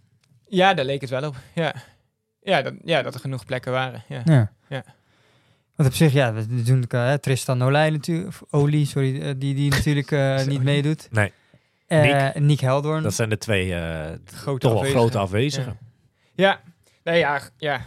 Ja, 0.47 0.75
daar 0.75 0.85
leek 0.85 1.01
het 1.01 1.11
wel 1.11 1.27
op. 1.27 1.37
Ja, 1.55 1.75
ja, 2.49 2.63
dat, 2.63 2.75
ja 2.85 3.03
dat 3.03 3.15
er 3.15 3.21
genoeg 3.21 3.45
plekken 3.45 3.73
waren. 3.73 4.05
Ja. 4.09 4.23
Ja. 4.25 4.53
Ja. 4.69 4.85
Want 5.77 5.89
op 5.89 5.95
zich, 5.95 6.13
ja, 6.13 6.33
we 6.33 6.63
doen 6.63 6.85
uh, 6.95 7.13
Tristan 7.13 7.63
Olij 7.63 7.91
natuurlijk, 7.91 8.29
of 8.29 8.43
Oli, 8.51 8.87
sorry, 8.87 9.17
uh, 9.17 9.35
die, 9.37 9.55
die 9.55 9.71
natuurlijk 9.71 10.11
uh, 10.21 10.45
niet 10.45 10.63
meedoet. 10.63 11.09
Nee. 11.11 11.33
Uh, 11.89 12.01
Nick. 12.01 12.41
Nick 12.41 12.61
Heldoorn. 12.61 13.03
Dat 13.03 13.15
zijn 13.15 13.29
de 13.29 13.39
twee 13.39 13.67
uh, 13.67 14.05
Grote 14.25 14.59
toch 14.59 14.73
wel 14.73 14.81
afwezigen. 14.81 15.01
grote 15.01 15.19
afwezigen. 15.19 15.79
Ja, 16.35 16.49
ja. 16.49 16.61
nee, 17.05 17.19
ja, 17.19 17.41
ja. 17.57 17.81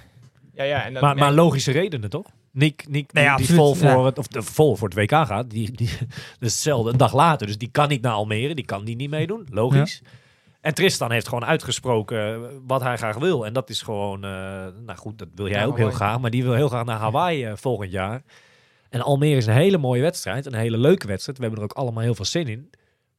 Ja, 0.53 0.63
ja, 0.63 0.85
en 0.85 0.93
dat, 0.93 1.01
Maar, 1.01 1.15
nee. 1.15 1.23
maar 1.23 1.33
logische 1.33 1.71
redenen, 1.71 2.09
toch? 2.09 2.25
Nick, 2.51 2.87
Nick 2.87 3.13
Nee, 3.13 3.23
die, 3.23 3.23
ja, 3.23 3.35
die 3.35 3.45
absoluut, 3.45 3.61
vol, 3.61 3.75
voor 3.75 3.89
ja. 3.89 4.05
het, 4.05 4.17
of 4.17 4.27
de, 4.27 4.41
vol 4.41 4.75
voor 4.75 4.87
het 4.89 4.97
WK 4.97 5.11
gaat, 5.11 5.49
die, 5.49 5.71
die, 5.71 5.89
dat 6.39 6.49
is 6.49 6.53
hetzelfde, 6.53 6.91
een 6.91 6.97
dag 6.97 7.13
later. 7.13 7.47
Dus 7.47 7.57
die 7.57 7.69
kan 7.71 7.89
niet 7.89 8.01
naar 8.01 8.13
Almere, 8.13 8.55
die 8.55 8.65
kan 8.65 8.85
die 8.85 8.95
niet 8.95 9.09
meedoen, 9.09 9.47
logisch. 9.49 10.01
En 10.61 10.73
Tristan 10.73 11.11
heeft 11.11 11.27
gewoon 11.27 11.45
uitgesproken 11.45 12.49
wat 12.67 12.81
hij 12.81 12.97
graag 12.97 13.17
wil. 13.17 13.45
En 13.45 13.53
dat 13.53 13.69
is 13.69 13.81
gewoon, 13.81 14.25
uh, 14.25 14.31
nou 14.85 14.95
goed, 14.95 15.17
dat 15.17 15.27
wil 15.35 15.47
jij 15.47 15.59
Ja, 15.59 15.65
ook 15.65 15.77
heel 15.77 15.91
graag. 15.91 16.19
Maar 16.19 16.31
die 16.31 16.43
wil 16.43 16.53
heel 16.53 16.67
graag 16.67 16.85
naar 16.85 16.99
Hawaii 16.99 17.47
uh, 17.47 17.51
volgend 17.55 17.91
jaar. 17.91 18.23
En 18.89 19.01
Almere 19.01 19.37
is 19.37 19.45
een 19.45 19.53
hele 19.53 19.77
mooie 19.77 20.01
wedstrijd, 20.01 20.45
een 20.45 20.53
hele 20.53 20.77
leuke 20.77 21.07
wedstrijd. 21.07 21.37
We 21.37 21.43
hebben 21.43 21.63
er 21.63 21.69
ook 21.71 21.77
allemaal 21.77 22.03
heel 22.03 22.15
veel 22.15 22.25
zin 22.25 22.47
in. 22.47 22.69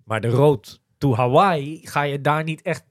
Maar 0.05 0.21
de 0.21 0.29
road 0.29 0.81
to 0.99 1.15
Hawaii 1.15 1.81
ga 1.83 2.03
je 2.03 2.21
daar 2.21 2.45
niet 2.45 2.63
echt... 2.63 2.85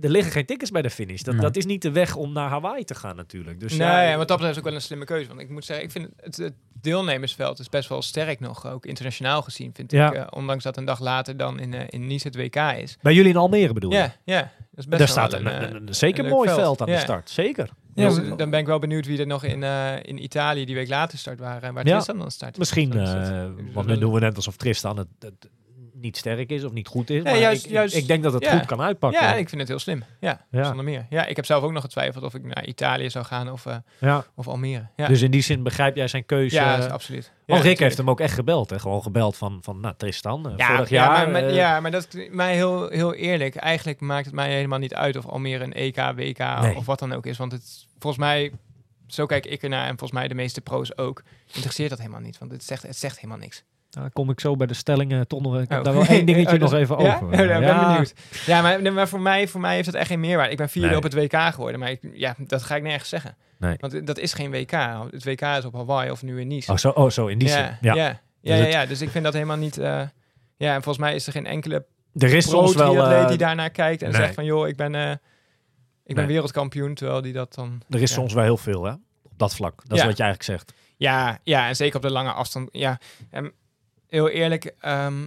Er 0.00 0.10
liggen 0.10 0.32
geen 0.32 0.46
tickets 0.46 0.70
bij 0.70 0.82
de 0.82 0.90
finish. 0.90 1.20
Dat, 1.22 1.34
Nee. 1.34 1.42
dat 1.42 1.56
is 1.56 1.66
niet 1.66 1.82
de 1.82 1.90
weg 1.90 2.16
om 2.16 2.32
naar 2.32 2.48
Hawaii 2.48 2.84
te 2.84 2.94
gaan 2.94 3.16
natuurlijk. 3.16 3.60
Dus 3.60 3.70
nee, 3.72 3.80
ja, 3.88 4.10
en 4.10 4.18
wat 4.18 4.28
dat 4.28 4.36
betreft 4.36 4.52
is 4.52 4.58
ook 4.58 4.64
wel 4.68 4.74
een 4.74 4.80
slimme 4.84 5.04
keuze. 5.04 5.28
Want 5.28 5.40
ik 5.40 5.48
moet 5.48 5.64
zeggen, 5.64 5.84
ik 5.84 5.90
vind 5.92 6.08
het, 6.16 6.36
het 6.36 6.54
deelnemersveld 6.80 7.58
is 7.58 7.68
best 7.68 7.88
wel 7.88 8.02
sterk 8.02 8.40
nog, 8.40 8.66
ook 8.66 8.86
internationaal 8.86 9.42
gezien, 9.42 9.70
vind 9.74 9.90
Ja. 9.92 10.08
ik. 10.08 10.14
eh, 10.14 10.26
ondanks 10.30 10.64
dat 10.64 10.76
een 10.76 10.84
dag 10.84 11.00
later 11.00 11.36
dan 11.36 11.60
in, 11.60 11.74
eh, 11.74 11.84
in 11.88 12.06
Nice 12.06 12.26
het 12.26 12.36
WK 12.36 12.56
is. 12.56 12.98
Bij 13.02 13.14
jullie 13.14 13.30
in 13.30 13.36
Almere 13.36 13.72
bedoel 13.72 13.90
je? 13.90 13.96
Ja, 13.96 14.14
ja. 14.24 14.40
Dat 14.40 14.50
is 14.50 14.86
best 14.86 14.88
Daar 14.88 14.98
wel 14.98 15.06
staat 15.06 15.32
een, 15.32 15.46
een, 15.46 15.68
eh, 15.74 15.80
een- 15.86 15.94
zeker 15.94 16.24
een 16.24 16.30
mooi 16.30 16.48
veld. 16.48 16.60
veld 16.60 16.80
aan 16.80 16.86
de 16.86 16.92
Ja. 16.92 16.98
start. 16.98 17.30
Zeker. 17.30 17.68
Ja, 17.94 18.08
dus, 18.08 18.36
dan 18.36 18.50
ben 18.50 18.60
ik 18.60 18.66
wel 18.66 18.78
benieuwd 18.78 19.06
wie 19.06 19.18
er 19.18 19.26
nog 19.26 19.44
in, 19.44 19.62
in 20.02 20.22
Italië 20.22 20.64
die 20.64 20.74
week 20.74 20.88
later 20.88 21.18
start 21.18 21.38
waren. 21.38 21.74
Waar 21.74 21.86
Ja. 21.86 21.92
Tristan 21.92 22.18
dan 22.18 22.30
start. 22.30 22.58
Misschien, 22.58 22.92
want 23.72 23.86
nu 23.86 23.98
doen 23.98 24.12
we 24.12 24.20
net 24.20 24.36
alsof 24.36 24.56
Tristan 24.56 24.96
het, 24.98 25.08
het 25.18 25.48
niet 26.00 26.16
sterk 26.16 26.50
is 26.50 26.64
of 26.64 26.72
niet 26.72 26.86
goed 26.88 27.10
is. 27.10 27.22
Nee, 27.22 27.32
maar 27.32 27.42
juist- 27.42 27.64
ik, 27.64 27.70
juist- 27.70 27.94
ik 27.96 28.06
denk 28.06 28.22
dat 28.22 28.32
het 28.32 28.42
ja. 28.42 28.56
goed 28.58 28.66
kan 28.66 28.80
uitpakken. 28.80 29.22
Ja, 29.22 29.34
ik 29.34 29.48
vind 29.48 29.60
het 29.60 29.70
heel 29.70 29.78
slim. 29.78 30.04
Ja, 30.20 30.44
Ja. 30.50 30.64
zonder 30.64 30.84
meer. 30.84 31.06
Ja, 31.10 31.26
ik 31.26 31.36
heb 31.36 31.44
zelf 31.44 31.62
ook 31.62 31.72
nog 31.72 31.82
getwijfeld 31.82 32.24
of 32.24 32.34
ik 32.34 32.44
naar 32.44 32.66
Italië 32.66 33.10
zou 33.10 33.24
gaan 33.24 33.50
of, 33.52 33.64
Ja. 34.00 34.24
of 34.34 34.48
Almere. 34.48 34.86
Ja, 34.96 35.06
Dus 35.08 35.22
in 35.22 35.30
die 35.30 35.40
zin 35.40 35.62
begrijp 35.62 35.96
jij 35.96 36.08
zijn 36.08 36.26
keuze. 36.26 36.54
ja 36.54 36.76
Ja, 36.78 36.86
absoluut. 36.86 37.24
Ja, 37.24 37.54
want 37.54 37.62
Rick 37.66 37.78
heeft 37.78 37.96
hem 37.96 38.10
ook 38.10 38.20
echt 38.20 38.34
gebeld. 38.34 38.70
Hè? 38.70 38.78
Gewoon 38.78 39.02
gebeld 39.02 39.36
van, 39.36 39.58
van 39.62 39.80
nou, 39.80 39.94
Tristan, 39.96 40.48
eh, 40.50 40.56
Ja, 40.56 40.66
vorig 40.74 40.88
ja, 40.88 41.04
jaar. 41.04 41.10
maar, 41.10 41.30
maar- 41.30 41.50
eh, 41.50 41.54
ja, 41.54 41.80
maar 41.80 41.90
dat 41.90 42.14
is 42.14 42.28
mij 42.30 42.54
heel, 42.54 42.88
heel 42.88 43.14
eerlijk. 43.14 43.56
Eigenlijk 43.56 44.00
maakt 44.00 44.26
het 44.26 44.34
mij 44.34 44.54
helemaal 44.54 44.78
niet 44.78 44.94
uit 44.94 45.16
of 45.16 45.26
Almere 45.26 45.64
een 45.64 45.72
EK, 45.76 45.96
WK 46.14 46.38
Nee. 46.60 46.76
of 46.76 46.86
wat 46.86 46.98
dan 46.98 47.12
ook 47.12 47.26
is. 47.26 47.38
Want 47.38 47.52
het 47.52 47.86
volgens 47.98 48.22
mij, 48.22 48.52
zo 49.06 49.26
kijk 49.26 49.46
ik 49.46 49.62
ernaar 49.62 49.82
en 49.82 49.88
volgens 49.98 50.12
mij 50.12 50.28
de 50.28 50.34
meeste 50.34 50.60
pro's 50.60 50.96
ook, 50.96 51.22
interesseert 51.54 51.90
dat 51.90 51.98
helemaal 51.98 52.20
niet. 52.20 52.38
Want 52.38 52.50
het 52.50 52.64
zegt, 52.64 52.82
het 52.82 52.96
zegt 52.96 53.16
helemaal 53.16 53.38
niks. 53.38 53.64
Dan 53.90 54.12
kom 54.12 54.30
ik 54.30 54.40
zo 54.40 54.56
bij 54.56 54.66
de 54.66 54.74
stellingen 54.74 55.26
toch 55.26 55.40
nog. 55.40 55.60
Ik 55.60 55.68
heb 55.68 55.78
Oh. 55.78 55.84
daar 55.84 55.94
wel 55.94 56.06
één 56.06 56.26
dingetje 56.32 56.54
Oh, 56.54 56.60
nog 56.60 56.72
even 56.72 56.98
ja? 57.02 57.14
over. 57.14 57.26
Oh, 57.26 57.36
daar 57.36 57.46
ben 57.46 57.60
Ja. 57.60 57.86
benieuwd. 57.88 58.12
Ja, 58.46 58.62
maar, 58.62 58.92
maar 58.92 59.08
voor, 59.08 59.20
mij, 59.20 59.48
voor 59.48 59.60
mij 59.60 59.74
heeft 59.74 59.86
dat 59.86 59.94
echt 59.94 60.06
geen 60.08 60.20
meerwaarde. 60.20 60.50
Ik 60.50 60.56
ben 60.58 60.68
vierde 60.68 60.88
Nee. 60.88 60.96
op 60.96 61.02
het 61.02 61.14
WK 61.14 61.36
geworden, 61.36 61.80
maar 61.80 61.90
ik, 61.90 62.00
ja, 62.12 62.34
dat 62.38 62.62
ga 62.62 62.76
ik 62.76 62.82
nergens 62.82 63.08
zeggen. 63.08 63.36
Nee. 63.58 63.76
Want 63.80 64.06
dat 64.06 64.18
is 64.18 64.32
geen 64.32 64.50
WK. 64.50 64.70
Het 65.10 65.24
WK 65.24 65.40
is 65.42 65.64
op 65.64 65.74
Hawaii 65.74 66.10
of 66.10 66.22
nu 66.22 66.40
in 66.40 66.46
Nice. 66.48 66.72
Oh, 66.72 66.76
zo, 66.78 66.88
oh, 66.88 67.10
zo 67.10 67.26
in 67.26 67.38
die 67.38 67.48
ja, 67.48 67.54
zin. 67.54 67.76
Ja. 67.80 67.94
ja. 67.94 68.20
Ja, 68.40 68.56
Dus 68.56 68.64
ja, 68.72 68.80
ja, 68.80 68.86
dus 68.86 69.00
ik 69.00 69.10
vind 69.10 69.24
dat 69.24 69.32
helemaal 69.32 69.56
niet... 69.56 69.78
eh, 69.78 70.02
ja, 70.56 70.74
en 70.74 70.82
volgens 70.82 70.98
mij 70.98 71.14
is 71.14 71.26
er 71.26 71.32
geen 71.32 71.46
enkele 71.46 71.86
Er 72.14 72.34
is 72.34 72.48
soms 72.48 72.74
wel. 72.74 73.10
eh, 73.10 73.28
die 73.28 73.36
daarnaar 73.38 73.70
kijkt 73.70 74.02
en 74.02 74.10
nee. 74.10 74.20
zegt 74.20 74.34
van... 74.34 74.44
joh, 74.44 74.68
ik 74.68 74.76
ben, 74.76 74.94
eh, 74.94 75.10
ik 75.10 75.18
ben 76.04 76.16
Nee. 76.16 76.26
wereldkampioen, 76.26 76.94
terwijl 76.94 77.22
die 77.22 77.32
dat 77.32 77.54
dan... 77.54 77.82
er 77.88 78.00
is 78.02 78.08
ja. 78.10 78.16
soms 78.16 78.32
wel 78.32 78.44
heel 78.44 78.56
veel, 78.56 78.84
hè? 78.84 78.92
Op 79.22 79.32
dat 79.38 79.54
vlak. 79.54 79.74
Dat 79.84 79.92
is 79.96 80.02
Ja. 80.02 80.06
wat 80.08 80.16
je 80.16 80.22
eigenlijk 80.22 80.42
zegt. 80.58 80.72
Ja, 80.96 81.38
ja, 81.42 81.68
en 81.68 81.76
zeker 81.76 81.96
op 81.96 82.02
de 82.02 82.10
lange 82.10 82.32
afstand. 82.32 82.68
Ja, 82.72 82.98
en 83.30 83.52
heel 84.08 84.28
eerlijk, 84.28 84.74
ehm, 84.80 85.26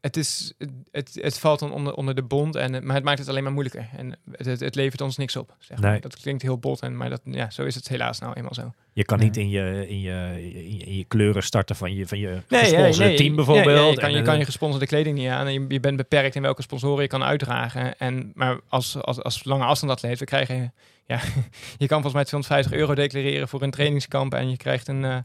het, 0.00 0.16
is, 0.16 0.52
het, 0.90 1.18
het 1.22 1.38
valt 1.38 1.58
dan 1.58 1.72
onder, 1.72 1.94
onder 1.94 2.14
de 2.14 2.22
bond, 2.22 2.56
en, 2.56 2.72
het- 2.72 2.84
maar 2.84 2.94
het 2.94 3.04
maakt 3.04 3.18
het 3.18 3.28
alleen 3.28 3.42
maar 3.42 3.52
moeilijker. 3.52 3.88
En 3.96 4.16
het, 4.32 4.46
het, 4.46 4.60
het 4.60 4.74
levert 4.74 5.00
ons 5.00 5.16
niks 5.16 5.36
op. 5.36 5.56
Zeg 5.58 5.78
maar. 5.80 5.90
Nee. 5.90 6.00
Dat 6.00 6.20
klinkt 6.20 6.42
heel 6.42 6.58
bot, 6.58 6.80
en, 6.80 6.96
maar 6.96 7.10
dat, 7.10 7.20
ja, 7.24 7.50
zo 7.50 7.64
is 7.64 7.74
het 7.74 7.88
helaas 7.88 8.18
nou 8.18 8.32
eenmaal 8.34 8.54
zo. 8.54 8.72
Je 8.92 9.04
kan 9.04 9.18
Ja. 9.18 9.24
niet 9.24 9.36
in 9.36 9.48
je, 9.50 9.84
in, 9.88 10.00
je, 10.00 10.50
in, 10.86 10.96
je, 10.96 11.04
kleuren 11.04 11.42
starten 11.42 11.76
van 11.76 11.94
je, 11.94 12.06
van 12.06 12.18
je 12.18 12.42
Nee, 12.48 12.60
gesponsorde 12.60 13.04
nee, 13.08 13.16
team 13.16 13.34
bijvoorbeeld. 13.36 13.94
je, 13.94 14.00
kan, 14.00 14.08
En, 14.10 14.16
je 14.16 14.22
kan 14.22 14.38
je 14.38 14.44
gesponsorde 14.44 14.86
kleding 14.86 15.18
niet 15.18 15.28
aan 15.28 15.46
en 15.46 15.52
je, 15.52 15.64
je 15.68 15.80
bent 15.80 15.96
beperkt 15.96 16.34
in 16.34 16.42
welke 16.42 16.62
sponsoren 16.62 17.02
je 17.02 17.08
kan 17.08 17.22
uitdragen. 17.22 17.98
En, 17.98 18.30
maar 18.34 18.60
als, 18.68 19.02
als, 19.02 19.22
als 19.22 19.44
lange 19.44 19.64
afstandatleet, 19.64 20.18
we 20.18 20.24
krijgen, 20.24 20.74
ja, 21.06 21.20
je 21.78 21.86
kan 21.86 22.02
volgens 22.02 22.12
mij 22.14 22.24
250 22.24 22.72
euro 22.72 22.94
declareren 22.94 23.48
voor 23.48 23.62
een 23.62 23.70
trainingskamp 23.70 24.34
en 24.34 24.50
je 24.50 24.56
krijgt 24.56 24.88
een, 24.88 25.04
eh, 25.04 25.16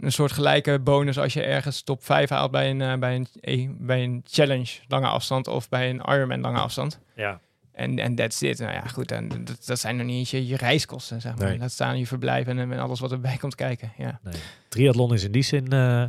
een 0.00 0.12
soort 0.12 0.32
gelijke 0.32 0.78
bonus 0.78 1.18
als 1.18 1.32
je 1.32 1.42
ergens 1.42 1.82
top 1.82 2.04
5 2.04 2.30
haalt 2.30 2.50
bij 2.50 2.70
een, 2.70 2.80
eh, 2.80 2.98
bij 2.98 3.14
een, 3.14 3.26
eh, 3.40 3.68
bij 3.78 4.02
een 4.02 4.22
challenge 4.26 4.78
lange 4.88 5.06
afstand 5.06 5.48
of 5.48 5.68
bij 5.68 5.90
een 5.90 6.00
Ironman 6.08 6.40
lange 6.40 6.58
afstand. 6.58 7.00
Ja. 7.14 7.40
En 7.72 7.98
en 7.98 8.14
that's 8.14 8.42
it. 8.42 8.58
Nou 8.58 8.72
ja, 8.72 8.80
goed. 8.80 9.12
En 9.12 9.28
dat, 9.28 9.66
dat 9.66 9.78
zijn 9.78 9.96
nog 9.96 10.06
niet 10.06 10.16
eens 10.16 10.30
je, 10.30 10.46
je 10.46 10.56
reiskosten, 10.56 11.20
zeg 11.20 11.36
maar. 11.36 11.48
Nee. 11.48 11.58
Laat 11.58 11.70
staan 11.70 11.98
je 11.98 12.06
verblijf 12.06 12.46
en, 12.46 12.58
en 12.58 12.78
alles 12.78 13.00
wat 13.00 13.12
erbij 13.12 13.36
komt 13.42 13.54
kijken. 13.54 13.92
Ja. 13.96 14.20
Nee. 14.22 14.34
Triathlon 14.68 15.14
is 15.14 15.24
in 15.24 15.32
die 15.32 15.42
zin 15.42 15.72
eh, 15.72 16.04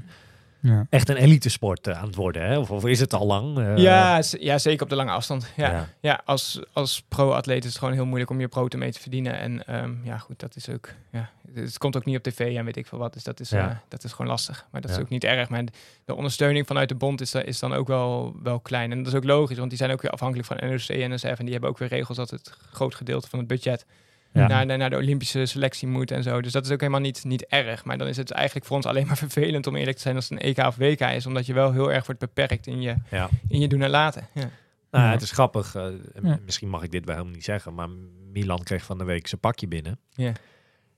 Ja. 0.61 0.85
echt 0.89 1.09
een 1.09 1.15
elitesport 1.15 1.87
eh, 1.87 1.97
aan 1.99 2.05
het 2.05 2.15
worden. 2.15 2.45
Hè? 2.47 2.57
Of, 2.57 2.71
of 2.71 2.85
is 2.85 2.99
het 2.99 3.13
al 3.13 3.25
lang? 3.25 3.57
Eh, 3.57 3.77
ja, 3.77 4.21
ja, 4.39 4.57
zeker 4.57 4.83
op 4.83 4.89
de 4.89 4.95
lange 4.95 5.11
afstand. 5.11 5.51
Ja, 5.55 5.71
ja. 5.71 5.87
ja. 5.99 6.21
als, 6.25 6.59
als 6.73 7.01
pro-atleet 7.07 7.63
is 7.63 7.69
het 7.69 7.77
gewoon 7.79 7.93
heel 7.93 8.05
moeilijk 8.05 8.29
om 8.31 8.39
je 8.39 8.47
brood 8.47 8.73
ermee 8.73 8.91
te 8.91 8.99
verdienen. 8.99 9.39
En 9.39 9.65
ehm, 9.67 9.93
ja, 10.03 10.17
goed, 10.17 10.39
dat 10.39 10.55
is 10.55 10.69
ook... 10.69 10.89
Ja, 11.11 11.29
het 11.53 11.77
komt 11.77 11.95
ook 11.97 12.05
niet 12.05 12.17
op 12.17 12.23
tv 12.23 12.55
en 12.57 12.65
weet 12.65 12.77
ik 12.77 12.87
veel 12.87 12.97
wat. 12.99 13.13
Dus 13.13 13.23
dat 13.23 13.39
is, 13.39 13.49
Ja. 13.49 13.69
eh, 13.69 13.75
dat 13.87 14.03
is 14.03 14.11
gewoon 14.11 14.31
lastig. 14.31 14.65
Maar 14.71 14.81
dat 14.81 14.89
Ja. 14.89 14.95
is 14.97 15.03
ook 15.03 15.09
niet 15.09 15.23
erg. 15.23 15.49
Maar 15.49 15.63
de 16.05 16.15
ondersteuning 16.15 16.67
vanuit 16.67 16.89
de 16.89 16.95
bond 16.95 17.21
is, 17.21 17.33
is 17.35 17.59
dan 17.59 17.73
ook 17.73 17.87
wel, 17.87 18.35
wel 18.43 18.59
klein. 18.59 18.91
En 18.91 18.97
dat 18.97 19.07
is 19.07 19.13
ook 19.17 19.23
logisch, 19.23 19.57
want 19.57 19.69
die 19.69 19.77
zijn 19.79 19.91
ook 19.91 20.01
weer 20.01 20.11
afhankelijk 20.11 20.47
van 20.47 20.57
NOC 20.69 20.81
en 20.87 21.11
NSF. 21.13 21.25
En 21.39 21.43
die 21.43 21.51
hebben 21.51 21.69
ook 21.69 21.77
weer 21.77 21.87
regels 21.89 22.17
dat 22.17 22.29
het 22.29 22.53
groot 22.71 22.95
gedeelte 22.95 23.29
van 23.29 23.39
het 23.39 23.47
budget 23.47 23.85
Ja. 24.33 24.47
naar, 24.47 24.67
de, 24.67 24.75
naar 24.75 24.89
de 24.89 24.95
Olympische 24.95 25.45
selectie 25.45 25.87
moet 25.87 26.11
en 26.11 26.23
zo. 26.23 26.41
Dus 26.41 26.51
dat 26.51 26.65
is 26.65 26.71
ook 26.71 26.79
helemaal 26.79 27.01
niet, 27.01 27.23
niet 27.23 27.45
erg. 27.45 27.83
Maar 27.85 27.97
dan 27.97 28.07
is 28.07 28.17
het 28.17 28.31
eigenlijk 28.31 28.65
voor 28.65 28.75
ons 28.75 28.85
alleen 28.85 29.07
maar 29.07 29.17
vervelend 29.27 29.67
om 29.67 29.75
eerlijk 29.75 29.95
te 29.97 30.01
zijn 30.03 30.15
als 30.15 30.29
het 30.29 30.39
een 30.43 30.45
EK 30.55 30.57
of 30.57 30.75
WK 30.75 30.99
is. 30.99 31.25
Omdat 31.25 31.45
je 31.45 31.53
wel 31.53 31.71
heel 31.71 31.91
erg 31.91 32.05
wordt 32.05 32.21
beperkt 32.21 32.67
in 32.67 32.81
je, 32.81 32.95
Ja. 33.11 33.29
in 33.47 33.59
je 33.59 33.67
doen 33.67 33.81
en 33.81 33.89
laten. 33.89 34.27
Ja. 34.33 34.49
Nou, 34.91 35.05
Ja. 35.05 35.11
het 35.11 35.21
is 35.21 35.31
grappig. 35.31 35.75
eh, 35.75 35.85
Ja. 36.23 36.39
Misschien 36.45 36.69
mag 36.69 36.83
ik 36.83 36.91
dit 36.91 37.05
wel 37.05 37.13
helemaal 37.15 37.35
niet 37.35 37.45
zeggen, 37.45 37.73
maar 37.73 37.89
Milan 38.31 38.63
kreeg 38.63 38.83
van 38.83 38.97
de 38.97 39.03
week 39.03 39.27
zijn 39.27 39.41
pakje 39.41 39.67
binnen. 39.67 39.99
Ja. 40.09 40.31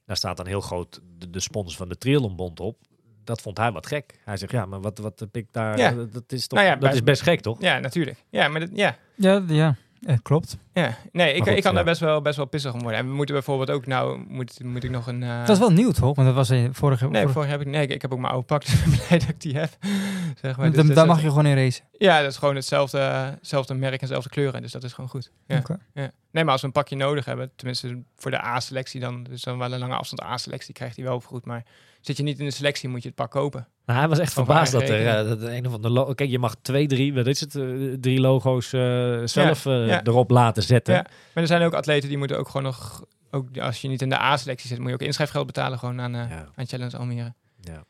Daar 0.06 0.18
staat 0.18 0.38
dan 0.38 0.48
heel 0.48 0.62
groot 0.62 1.02
de, 1.18 1.30
de 1.30 1.40
sponsor 1.40 1.78
van 1.78 1.90
de 1.90 1.98
Triathlonbond 1.98 2.60
op. 2.60 2.78
Dat 3.24 3.42
vond 3.42 3.58
hij 3.58 3.72
wat 3.72 3.88
gek. 3.88 4.20
Hij 4.26 4.38
zegt, 4.38 4.52
ja, 4.52 4.66
maar 4.66 4.82
wat, 4.82 4.98
wat 4.98 5.20
heb 5.20 5.36
ik 5.38 5.48
daar... 5.52 5.78
Ja. 5.78 5.92
Dat 6.12 6.32
is 6.32 6.48
toch 6.48 6.60
Nou 6.60 6.72
ja, 6.72 6.76
dat 6.76 6.84
bij- 6.90 6.94
is 6.94 7.04
best 7.04 7.22
gek, 7.22 7.40
toch? 7.42 7.62
Ja, 7.62 7.80
natuurlijk. 7.80 8.24
Ja, 8.30 8.48
maar 8.48 8.60
dat, 8.60 8.70
ja. 8.74 8.98
Ja, 9.16 9.44
ja, 9.48 9.76
eh, 10.06 10.16
klopt. 10.22 10.58
ja. 10.74 10.98
Nee, 11.12 11.34
ik, 11.34 11.44
goed, 11.44 11.52
ik 11.52 11.62
kan 11.62 11.72
ja. 11.72 11.78
daar 11.78 11.86
best 11.86 12.00
wel, 12.00 12.22
best 12.22 12.38
wel 12.38 12.46
pissig 12.46 12.74
om 12.74 12.82
worden. 12.82 13.00
En 13.00 13.08
we 13.08 13.14
moeten 13.14 13.36
bijvoorbeeld 13.36 13.70
ook, 13.70 13.86
nou, 13.86 14.24
moet, 14.28 14.64
moet 14.64 14.84
ik 14.84 14.90
nog 14.90 15.08
een... 15.08 15.24
eh, 15.24 15.40
Dat 15.40 15.50
is 15.50 15.60
wel 15.60 15.72
nieuw, 15.72 15.92
toch? 15.92 16.16
Want 16.16 16.28
dat 16.28 16.36
was 16.36 16.50
in 16.50 16.74
vorige... 16.74 17.04
Nee, 17.04 17.12
vorige- 17.14 17.34
vorig 17.34 17.50
heb 17.50 17.62
ik, 17.62 17.68
nee, 17.68 17.82
ik, 17.82 17.90
ik 17.90 18.02
heb 18.02 18.12
ook 18.14 18.20
mijn 18.20 18.32
oude 18.32 18.46
pak, 18.48 18.62
dus 18.66 18.74
ik 18.74 18.84
ben 18.86 19.00
blij 19.08 19.20
dat 19.20 19.30
ik 19.30 19.42
die 19.42 19.58
heb. 19.58 19.70
zeg 20.42 20.58
maar. 20.58 20.68
Dus 20.68 20.76
dan, 20.76 20.86
dat- 20.88 20.96
daar 20.96 21.06
mag 21.06 21.22
je 21.22 21.28
gewoon 21.28 21.46
in 21.46 21.56
racen. 21.56 21.84
Ja, 21.98 22.22
dat 22.22 22.32
is 22.32 22.38
gewoon 22.38 22.56
hetzelfde, 22.56 22.98
hetzelfde 22.98 23.74
merk 23.74 23.94
en 23.94 24.08
dezelfde 24.08 24.30
kleuren, 24.30 24.62
dus 24.62 24.72
dat 24.72 24.84
is 24.84 24.94
gewoon 24.94 25.10
goed. 25.10 25.32
Ja. 25.48 25.58
Oké. 25.58 25.78
Ja. 25.94 26.12
Nee, 26.32 26.44
maar 26.44 26.52
als 26.52 26.62
we 26.62 26.68
een 26.68 26.74
pakje 26.74 26.96
nodig 26.96 27.26
hebben, 27.26 27.52
tenminste 27.56 28.02
voor 28.18 28.32
de 28.32 28.44
A-selectie 28.46 29.00
dan, 29.00 29.24
dus 29.24 29.42
dan 29.42 29.58
wel 29.58 29.74
een 29.74 29.80
lange 29.80 29.96
afstand 29.96 30.24
A-selectie, 30.24 30.74
krijgt 30.74 30.96
hij 30.96 31.06
wel 31.06 31.20
goed. 31.20 31.46
Maar 31.46 31.64
zit 32.06 32.18
je 32.18 32.24
niet 32.24 32.40
in 32.40 32.46
de 32.46 32.52
selectie, 32.52 32.90
moet 32.90 33.02
je 33.02 33.08
het 33.08 33.18
pak 33.18 33.32
kopen. 33.32 33.68
Nou, 33.86 34.00
hij 34.00 34.08
was 34.08 34.20
echt 34.20 34.34
verbaasd 34.34 34.72
dat 34.72 34.82
er 34.82 35.08
eh, 35.08 35.28
dat 35.28 35.42
een 35.42 35.68
of 35.68 35.74
andere... 35.74 36.16
Kijk, 36.16 36.30
je 36.30 36.40
mag 36.40 36.56
twee, 36.62 36.88
drie, 36.88 37.14
wat 37.14 37.28
is 37.28 37.40
het? 37.40 37.56
eh, 37.56 37.64
drie 38.00 38.20
logo's 38.20 38.74
eh, 38.74 39.22
zelf 39.24 39.64
ja. 39.64 40.04
erop 40.04 40.30
laten 40.30 40.64
zetten. 40.64 40.94
Ja. 40.94 41.02
Maar 41.34 41.44
er 41.44 41.48
zijn 41.48 41.62
ook 41.62 41.74
atleten 41.74 42.10
die 42.10 42.18
moeten 42.18 42.38
ook 42.38 42.48
gewoon 42.48 42.64
nog, 42.64 43.06
ook 43.32 43.58
als 43.58 43.82
je 43.82 43.88
niet 43.88 44.02
in 44.02 44.10
de 44.10 44.20
A-selectie 44.20 44.68
zit, 44.68 44.80
moet 44.80 44.88
je 44.88 44.94
ook 44.94 45.02
inschrijfgeld 45.02 45.46
betalen 45.46 45.80
gewoon 45.80 46.02
aan, 46.02 46.16
aan 46.56 46.68
Challenge 46.68 46.98
Almere. 46.98 47.34
Ja. 47.62 47.84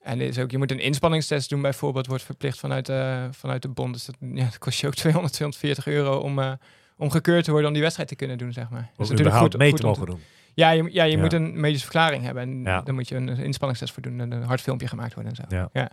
En 0.00 0.20
is 0.20 0.38
ook, 0.38 0.50
je 0.50 0.58
moet 0.58 0.70
een 0.70 0.80
inspanningstest 0.80 1.48
doen 1.48 1.62
bijvoorbeeld, 1.62 2.06
wordt 2.06 2.22
verplicht 2.22 2.58
vanuit, 2.58 2.92
vanuit 3.30 3.62
de 3.62 3.68
bond. 3.68 3.92
Dus 3.92 4.04
dat, 4.04 4.16
ja, 4.34 4.44
dat 4.44 4.58
kost 4.58 4.80
je 4.80 4.86
ook 4.86 4.94
200, 4.94 5.34
240 5.34 5.86
euro 5.86 6.18
om, 6.18 6.58
om 6.96 7.10
gekeurd 7.10 7.44
te 7.44 7.50
worden 7.50 7.68
om 7.68 7.74
die 7.74 7.82
wedstrijd 7.82 8.08
te 8.08 8.16
kunnen 8.16 8.38
doen, 8.38 8.52
zeg 8.52 8.70
maar. 8.70 8.80
Dat 8.80 8.90
is 8.90 8.96
natuurlijk 8.96 9.20
überhaupt 9.20 9.52
goed, 9.52 9.60
mee 9.60 9.70
goed 9.70 9.80
te 9.80 9.86
mogen 9.86 10.06
doen. 10.06 10.20
Ja, 10.54 10.70
je, 10.70 10.88
ja, 10.92 11.04
je 11.04 11.16
Ja. 11.16 11.22
moet 11.22 11.32
een 11.32 11.60
medische 11.60 11.84
verklaring 11.84 12.22
hebben. 12.24 12.42
En 12.42 12.62
Ja. 12.62 12.80
dan 12.80 12.94
moet 12.94 13.08
je 13.08 13.14
een 13.16 13.28
inspanningstest 13.28 13.92
voor 13.92 14.02
doen 14.02 14.20
en 14.20 14.32
een 14.32 14.42
hard 14.42 14.60
filmpje 14.60 14.88
gemaakt 14.88 15.14
worden 15.14 15.32
en 15.32 15.44
zo. 15.48 15.56
Ja. 15.56 15.68
Ja. 15.72 15.88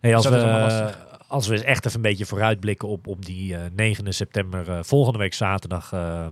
Hey, 0.00 0.14
als, 0.14 0.24
Dus 0.24 0.42
we, 0.42 0.94
als 1.28 1.46
we 1.46 1.52
eens 1.54 1.62
echt 1.62 1.84
even 1.86 1.96
een 1.96 2.02
beetje 2.02 2.26
vooruitblikken 2.26 2.88
op, 2.88 3.06
op 3.06 3.24
die 3.24 3.56
eh 3.56 3.60
9 3.74 4.14
september, 4.14 4.70
eh, 4.70 4.78
volgende 4.82 5.18
week 5.18 5.34
zaterdag. 5.34 5.92
eh, 5.92 6.26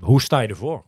hoe 0.00 0.20
sta 0.20 0.40
je 0.40 0.48
ervoor? 0.48 0.84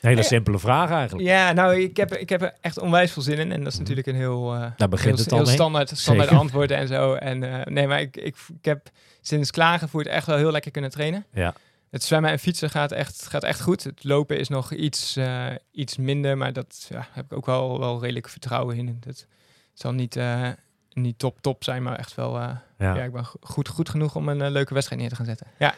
Een 0.00 0.10
hele 0.10 0.22
Ja. 0.22 0.26
simpele 0.28 0.58
vraag 0.58 0.90
eigenlijk. 0.90 1.28
Ja, 1.28 1.52
nou, 1.52 1.80
ik 1.80 1.96
heb, 1.96 2.14
ik 2.14 2.28
heb 2.28 2.42
er 2.42 2.52
echt 2.60 2.78
onwijs 2.78 3.12
veel 3.12 3.22
zin 3.22 3.38
in. 3.38 3.52
En 3.52 3.64
dat 3.64 3.72
is 3.72 3.78
natuurlijk 3.78 4.06
een 4.06 4.14
heel, 4.14 4.54
eh, 4.54 4.60
Daar 4.76 4.88
begint 4.88 5.14
heel, 5.16 5.24
het 5.24 5.32
al 5.32 5.38
heel 5.38 5.46
standaard, 5.46 5.88
standaard 5.98 6.28
Zeker. 6.28 6.42
antwoord 6.44 6.70
en 6.70 6.88
zo. 6.88 7.14
En 7.14 7.42
eh, 7.60 7.64
nee, 7.72 7.86
maar 7.86 8.00
ik, 8.00 8.16
ik, 8.16 8.36
ik 8.58 8.64
heb 8.64 8.88
sinds 9.20 9.50
klagenvoert 9.50 10.06
echt 10.06 10.26
wel 10.26 10.36
heel 10.36 10.50
lekker 10.50 10.70
kunnen 10.70 10.90
trainen. 10.90 11.24
Ja. 11.32 11.54
Het 11.94 12.02
zwemmen 12.02 12.30
en 12.30 12.38
fietsen 12.38 12.70
gaat 12.70 12.92
echt, 12.92 13.26
gaat 13.26 13.42
echt 13.44 13.60
goed. 13.60 13.84
Het 13.84 14.04
lopen 14.04 14.38
is 14.38 14.48
nog 14.48 14.72
iets, 14.72 15.16
eh, 15.16 15.46
iets 15.72 15.96
minder, 15.96 16.36
maar 16.38 16.52
dat 16.52 16.86
ja, 16.90 17.06
heb 17.10 17.24
ik 17.24 17.32
ook 17.32 17.46
wel, 17.46 17.78
wel 17.78 18.00
redelijk 18.00 18.28
vertrouwen 18.28 18.76
in. 18.76 19.00
Het 19.06 19.26
zal 19.74 19.92
niet, 19.92 20.16
eh, 20.16 20.48
niet 20.92 21.18
top 21.18 21.40
top 21.40 21.64
zijn, 21.64 21.82
maar 21.82 21.98
echt 21.98 22.14
wel... 22.14 22.38
eh, 22.38 22.48
Ja. 22.78 22.94
ja. 22.94 23.02
ik 23.02 23.12
ben 23.12 23.24
go- 23.24 23.38
goed, 23.40 23.68
goed 23.68 23.88
genoeg 23.88 24.16
om 24.16 24.28
een 24.28 24.50
leuke 24.50 24.74
wedstrijd 24.74 25.00
neer 25.00 25.10
te 25.10 25.16
gaan 25.16 25.24
zetten. 25.26 25.46
Ja. 25.58 25.74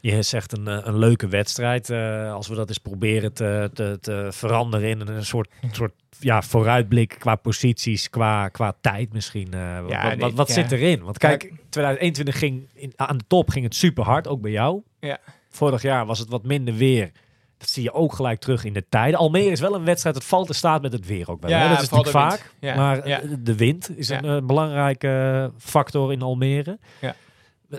Je 0.00 0.22
zegt 0.22 0.56
een, 0.58 0.66
een 0.88 0.98
leuke 0.98 1.28
wedstrijd. 1.28 1.90
als 2.30 2.48
we 2.48 2.54
dat 2.54 2.68
eens 2.68 2.78
proberen 2.78 3.32
te, 3.32 3.70
te, 3.74 3.98
te 4.00 4.28
veranderen 4.30 4.88
in 4.88 5.00
een 5.08 5.24
soort, 5.24 5.50
soort 5.70 5.92
ja, 6.18 6.42
vooruitblik 6.42 7.16
qua 7.18 7.34
posities, 7.36 8.10
qua, 8.10 8.48
qua 8.48 8.76
tijd 8.80 9.12
misschien. 9.12 9.50
wat 9.50 9.90
Ja, 9.90 10.08
wat, 10.08 10.18
wat, 10.18 10.32
wat 10.32 10.48
ja. 10.48 10.54
zit 10.54 10.72
erin? 10.72 11.02
Want 11.02 11.18
kijk, 11.18 11.40
2021 11.68 12.38
ging 12.38 12.68
in, 12.74 12.92
aan 12.96 13.16
de 13.18 13.24
top 13.26 13.50
ging 13.50 13.64
het 13.64 13.74
super 13.74 14.04
hard, 14.04 14.28
ook 14.28 14.40
bij 14.40 14.50
jou. 14.50 14.82
Ja. 15.00 15.18
Vorig 15.56 15.82
jaar 15.82 16.06
was 16.06 16.18
het 16.18 16.28
wat 16.28 16.44
minder 16.44 16.74
weer. 16.74 17.10
Dat 17.58 17.68
zie 17.68 17.82
je 17.82 17.92
ook 17.92 18.12
gelijk 18.12 18.40
terug 18.40 18.64
in 18.64 18.72
de 18.72 18.84
tijden. 18.88 19.18
Almere 19.18 19.50
is 19.50 19.60
wel 19.60 19.74
een 19.74 19.84
wedstrijd, 19.84 20.14
het 20.14 20.24
valt 20.24 20.48
en 20.48 20.54
staat 20.54 20.82
met 20.82 20.92
het 20.92 21.06
weer 21.06 21.30
ook 21.30 21.40
wel. 21.40 21.50
Ja, 21.50 21.58
hè? 21.58 21.68
Dat 21.68 21.82
is 21.82 21.88
natuurlijk 21.90 22.04
de 22.12 22.18
vaak. 22.18 22.52
Ja, 22.60 22.74
Maar 22.76 23.08
ja. 23.08 23.20
de 23.40 23.56
wind 23.56 23.98
is 23.98 24.08
Ja. 24.08 24.22
een 24.22 24.36
eh, 24.40 24.46
belangrijke 24.46 25.52
factor 25.58 26.12
in 26.12 26.22
Almere. 26.22 26.78
Ja. 27.00 27.14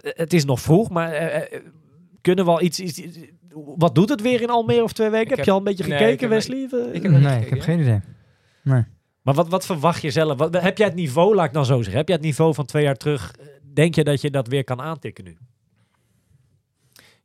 Het 0.01 0.33
is 0.33 0.45
nog 0.45 0.61
vroeg, 0.61 0.89
maar 0.89 1.11
eh, 1.11 1.35
eh, 1.55 1.61
kunnen 2.21 2.45
we 2.45 2.51
al 2.51 2.61
iets, 2.61 2.79
iets, 2.79 2.97
iets- 2.99 3.17
Wat 3.77 3.95
doet 3.95 4.09
het 4.09 4.21
weer 4.21 4.41
in 4.41 4.49
Almere 4.49 4.83
of 4.83 4.93
twee 4.93 5.09
weken? 5.09 5.27
Heb, 5.27 5.37
heb- 5.37 5.45
je 5.45 5.51
al 5.51 5.57
een 5.57 5.63
beetje 5.63 5.83
nee, 5.83 5.91
gekeken, 5.91 6.13
ik 6.13 6.19
heb- 6.19 6.29
Wesley? 6.29 6.89
Ik 6.93 7.03
heb 7.03 7.11
nee, 7.11 7.41
ik 7.41 7.49
heb 7.49 7.59
geen 7.61 7.79
idee. 7.79 7.99
Nee. 8.63 8.83
Maar 9.21 9.33
wat, 9.33 9.47
wat 9.49 9.65
verwacht 9.65 10.01
je 10.01 10.11
zelf? 10.11 10.37
Wat, 10.37 10.61
heb 10.61 10.77
jij 10.77 10.87
het 10.87 10.95
niveau, 10.95 11.35
laat 11.35 11.45
ik 11.45 11.53
dan 11.53 11.65
zo 11.65 11.75
zeggen, 11.77 11.95
heb 11.97 12.07
jij 12.07 12.15
het 12.17 12.25
niveau 12.25 12.53
van 12.53 12.65
twee 12.65 12.83
jaar 12.83 12.95
terug? 12.95 13.35
Denk 13.73 13.95
je 13.95 14.03
dat 14.03 14.21
je 14.21 14.31
dat 14.31 14.47
weer 14.47 14.63
kan 14.63 14.81
aantikken 14.81 15.23
nu? 15.23 15.37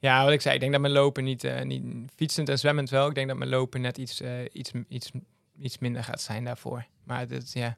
Ja, 0.03 0.25
wat 0.25 0.33
ik 0.33 0.41
zei, 0.41 0.55
ik 0.55 0.61
denk 0.61 0.73
dat 0.73 0.81
mijn 0.81 0.93
lopen 0.93 1.25
niet, 1.25 1.45
eh, 1.45 1.63
niet 1.63 1.85
fietsend 2.17 2.49
en 2.49 2.59
zwemmend 2.59 2.91
wel. 2.91 3.09
Ik 3.09 3.15
denk 3.15 3.29
dat 3.29 3.37
mijn 3.37 3.51
lopen 3.51 3.81
net 3.81 3.99
iets, 3.99 4.21
eh, 4.21 4.31
iets, 4.53 4.71
iets, 4.89 5.11
iets 5.59 5.79
minder 5.79 6.05
gaat 6.05 6.21
zijn 6.21 6.45
daarvoor. 6.45 6.87
Maar 7.05 7.29
dat, 7.29 7.53
ja, 7.53 7.77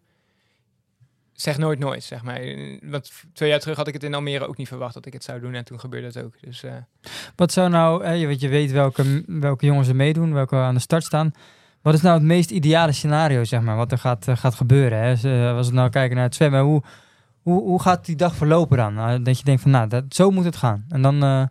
zeg 1.33 1.59
nooit 1.59 1.79
nooit, 1.79 2.03
zeg 2.03 2.22
maar. 2.22 2.41
Want 2.83 3.11
twee 3.33 3.49
jaar 3.49 3.61
terug 3.61 3.77
had 3.77 3.87
ik 3.87 3.95
het 3.95 4.03
in 4.03 4.14
Almere 4.14 4.47
ook 4.47 4.57
niet 4.57 4.68
verwacht 4.68 4.95
dat 4.95 5.07
ik 5.07 5.12
het 5.12 5.25
zou 5.25 5.41
doen. 5.41 5.55
En 5.55 5.64
toen 5.64 5.81
gebeurde 5.81 6.07
het 6.07 6.22
ook. 6.22 6.35
Dus 6.41 6.62
eh, 6.62 6.72
Wat 7.37 7.53
zou 7.53 7.70
nou, 7.70 8.05
eh, 8.05 8.20
je, 8.20 8.27
weet, 8.27 8.41
je 8.41 8.49
weet 8.49 8.70
welke, 8.70 9.25
welke 9.27 9.66
jongens 9.66 9.89
er 9.89 9.97
meedoen, 9.97 10.33
welke 10.33 10.57
aan 10.57 10.75
de 10.75 10.81
start 10.81 11.05
staan. 11.05 11.33
Wat 11.83 11.95
is 11.95 12.01
nou 12.01 12.14
het 12.14 12.25
meest 12.25 12.51
ideale 12.51 12.93
scenario, 12.93 13.45
zeg 13.45 13.61
maar, 13.61 13.77
wat 13.77 13.93
er 13.93 13.99
gaat, 13.99 14.27
gaat 14.29 14.55
gebeuren? 14.55 14.99
Hè? 14.99 15.11
Dus, 15.11 15.25
als 15.57 15.68
we 15.68 15.75
nou 15.75 15.91
kijken 15.91 16.16
naar 16.16 16.25
het 16.25 16.35
zwemmen, 16.35 16.61
hoe, 16.61 16.83
hoe, 17.43 17.62
hoe 17.62 17.83
gaat 17.83 18.05
die 18.07 18.16
dag 18.16 18.35
verlopen 18.35 18.77
dan? 18.77 18.95
Nou, 18.95 19.22
dat 19.22 19.39
je 19.39 19.45
denkt 19.45 19.62
van, 19.62 19.70
nou, 19.70 19.89
dat, 19.89 20.05
zo 20.09 20.31
moet 20.31 20.45
het 20.45 20.57
gaan. 20.57 20.85
En 20.89 21.03
dan, 21.03 21.51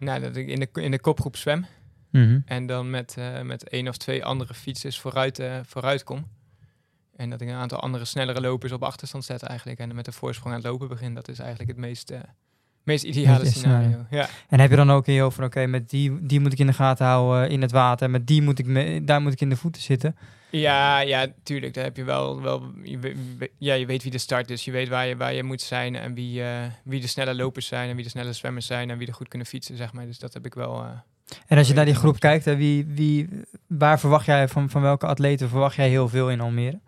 nou, 0.00 0.20
dat 0.20 0.36
ik 0.36 0.48
in 0.48 0.60
de, 0.60 0.68
in 0.82 0.90
de 0.90 1.00
kopgroep 1.00 1.36
zwem. 1.36 1.66
mhm. 2.10 2.40
En 2.44 2.66
dan 2.66 2.90
met, 2.90 3.16
eh, 3.18 3.40
met 3.40 3.68
één 3.68 3.88
of 3.88 3.96
twee 3.96 4.24
andere 4.24 4.54
fietsers 4.54 4.98
vooruit, 4.98 5.42
vooruit 5.62 6.04
kom. 6.04 6.26
En 7.20 7.30
dat 7.30 7.40
ik 7.40 7.48
een 7.48 7.54
aantal 7.54 7.80
andere 7.80 8.04
snellere 8.04 8.40
lopers 8.40 8.72
op 8.72 8.82
achterstand 8.82 9.24
zet 9.24 9.42
eigenlijk. 9.42 9.78
En 9.78 9.94
met 9.94 10.04
de 10.04 10.12
voorsprong 10.12 10.54
aan 10.54 10.60
het 10.60 10.70
lopen 10.70 10.88
begin. 10.88 11.14
Dat 11.14 11.28
is 11.28 11.38
eigenlijk 11.38 11.70
het 11.70 11.78
meest, 11.78 12.10
eh, 12.10 12.20
meest 12.82 13.04
ideale 13.04 13.46
scenario. 13.46 14.04
Ja. 14.10 14.28
En 14.48 14.60
heb 14.60 14.70
je 14.70 14.76
dan 14.76 14.90
ook 14.90 15.06
in 15.06 15.14
je 15.14 15.20
hoofd 15.20 15.36
van, 15.36 15.44
oké, 15.44 15.66
met 15.66 15.90
die, 15.90 16.18
die 16.26 16.40
moet 16.40 16.52
ik 16.52 16.58
in 16.58 16.66
de 16.66 16.72
gaten 16.72 17.06
houden 17.06 17.46
eh, 17.46 17.52
in 17.52 17.62
het 17.62 17.72
water. 17.72 18.04
En 18.06 18.10
met 18.12 18.26
die 18.26 18.42
moet 18.42 18.58
ik, 18.58 18.66
me, 18.66 19.04
daar 19.04 19.22
moet 19.22 19.32
ik 19.32 19.40
in 19.40 19.48
de 19.48 19.56
voeten 19.56 19.82
zitten. 19.82 20.16
Ja, 20.50 21.00
ja, 21.00 21.26
tuurlijk. 21.42 21.74
Daar 21.74 21.84
heb 21.84 21.96
je 21.96 22.04
wel, 22.04 22.42
wel 22.42 22.62
je, 22.82 22.98
we- 22.98 23.50
ja, 23.58 23.74
je 23.74 23.86
weet 23.86 24.02
wie 24.02 24.12
de 24.12 24.18
start 24.18 24.50
is. 24.50 24.64
Je 24.64 24.70
weet 24.70 24.88
waar 24.88 25.06
je, 25.06 25.16
waar 25.16 25.34
je 25.34 25.42
moet 25.42 25.60
zijn 25.62 25.96
en 25.96 26.14
wie, 26.14 26.42
eh, 26.42 26.48
wie 26.84 27.00
de 27.00 27.06
snelle 27.06 27.34
lopers 27.34 27.66
zijn 27.66 27.88
en 27.88 27.94
wie 27.94 28.04
de 28.04 28.10
snelle 28.10 28.32
zwemmers 28.32 28.66
zijn 28.66 28.90
en 28.90 28.98
wie 28.98 29.06
er 29.06 29.14
goed 29.14 29.28
kunnen 29.28 29.46
fietsen, 29.46 29.76
zeg 29.76 29.92
maar. 29.92 30.06
Dus 30.06 30.18
dat 30.18 30.34
heb 30.34 30.46
ik 30.46 30.54
wel. 30.54 30.82
eh, 30.82 30.88
En 31.46 31.58
als 31.58 31.68
je 31.68 31.74
naar 31.74 31.84
die 31.84 31.94
groep 31.94 32.18
kijkt, 32.18 32.44
hè, 32.44 32.56
wie, 32.56 32.86
wie, 32.86 33.28
waar 33.66 34.00
verwacht 34.00 34.26
jij 34.26 34.48
van, 34.48 34.70
van 34.70 34.82
welke 34.82 35.06
atleten 35.06 35.48
verwacht 35.48 35.76
jij 35.76 35.88
heel 35.88 36.08
veel 36.08 36.30
in 36.30 36.40
Almere? 36.40 36.80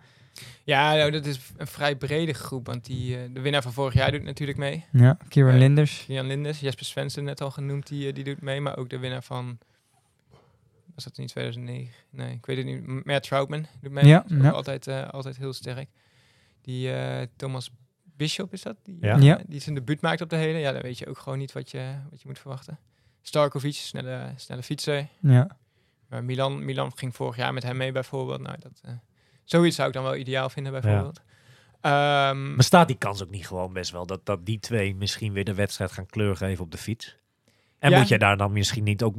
Ja, 0.65 0.95
nou, 0.95 1.11
dat 1.11 1.27
is 1.27 1.39
een 1.57 1.67
vrij 1.67 1.97
brede 1.97 2.33
groep, 2.33 2.67
want 2.67 2.85
die, 2.85 3.17
eh, 3.17 3.23
de 3.33 3.41
winnaar 3.41 3.63
van 3.63 3.73
vorig 3.73 3.95
jaar 3.95 4.11
doet 4.13 4.23
natuurlijk 4.23 4.59
mee. 4.59 4.85
Ja, 4.93 5.19
Kieran 5.29 5.53
Eh, 5.53 5.59
Linders. 5.59 6.05
Jan 6.07 6.27
Lindes, 6.27 6.61
Jesper 6.61 6.85
Svensson 6.85 7.25
net 7.25 7.41
al 7.41 7.51
genoemd, 7.51 7.87
die, 7.87 8.09
eh, 8.09 8.15
die 8.15 8.25
doet 8.25 8.41
mee. 8.41 8.61
Maar 8.61 8.77
ook 8.77 8.91
de 8.91 8.99
winnaar 8.99 9.23
van, 9.23 9.59
was 10.95 11.05
dat 11.05 11.17
niet 11.19 11.29
2009? 11.29 11.93
Nee, 12.11 12.33
ik 12.35 12.47
weet 12.47 12.57
het 12.57 12.67
niet. 12.67 13.05
Matt 13.05 13.23
Troutman 13.27 13.67
doet 13.81 13.93
mee. 13.93 14.07
Ja, 14.07 14.25
Is 14.29 14.37
ook 14.37 14.43
ja. 14.43 14.51
Altijd, 14.51 14.87
eh, 14.87 15.09
altijd 15.09 15.37
heel 15.37 15.53
sterk. 15.53 15.89
Die 16.61 16.93
eh, 16.95 17.27
Thomas 17.37 17.71
Bishop 18.17 18.53
is 18.53 18.63
dat? 18.63 18.77
Die, 18.83 18.97
Ja. 19.01 19.17
Ja. 19.17 19.41
die 19.47 19.61
zijn 19.61 19.75
debuut 19.75 20.01
maakt 20.01 20.21
op 20.21 20.31
de 20.31 20.37
hele. 20.37 20.59
Ja, 20.59 20.73
dan 20.73 20.83
weet 20.83 20.99
je 20.99 21.07
ook 21.07 21.19
gewoon 21.19 21.39
niet 21.39 21.53
wat 21.53 21.71
je, 21.71 21.95
wat 22.11 22.21
je 22.23 22.29
moet 22.29 22.39
verwachten. 22.39 22.79
Starkovic, 23.23 23.75
snelle, 23.75 24.33
snelle 24.37 24.63
fietser. 24.63 25.09
Ja. 25.21 25.57
Maar 26.09 26.25
Milan, 26.25 26.65
Milan 26.65 26.93
ging 26.97 27.15
vorig 27.17 27.37
jaar 27.37 27.53
met 27.53 27.63
hem 27.63 27.77
mee 27.77 27.93
bijvoorbeeld. 27.93 28.41
Nou, 28.41 28.57
dat, 28.61 28.81
eh, 28.85 28.93
zoiets 29.53 29.77
zou 29.77 29.89
ik 29.89 29.95
dan 29.95 30.03
wel 30.03 30.17
ideaal 30.17 30.49
vinden 30.49 30.73
bijvoorbeeld. 30.73 31.21
Ehm, 31.81 32.55
Maar 32.55 32.65
staat 32.65 32.87
die 32.89 32.97
kans 32.99 33.23
ook 33.23 33.31
niet 33.31 33.47
gewoon 33.47 33.73
best 33.73 33.91
wel 33.91 34.07
dat, 34.07 34.27
dat 34.27 34.47
die 34.47 34.59
twee 34.61 34.95
misschien 34.95 35.33
weer 35.33 35.45
de 35.45 35.55
wedstrijd 35.55 35.93
gaan 35.93 36.07
kleur 36.07 36.37
geven 36.37 36.65
op 36.65 36.71
de 36.71 36.79
fiets? 36.79 37.17
En 37.79 37.91
Ja. 37.91 37.99
moet 37.99 38.09
je 38.09 38.19
daar 38.19 38.37
dan 38.37 38.53
misschien 38.53 38.85
niet 38.85 39.03
ook 39.03 39.15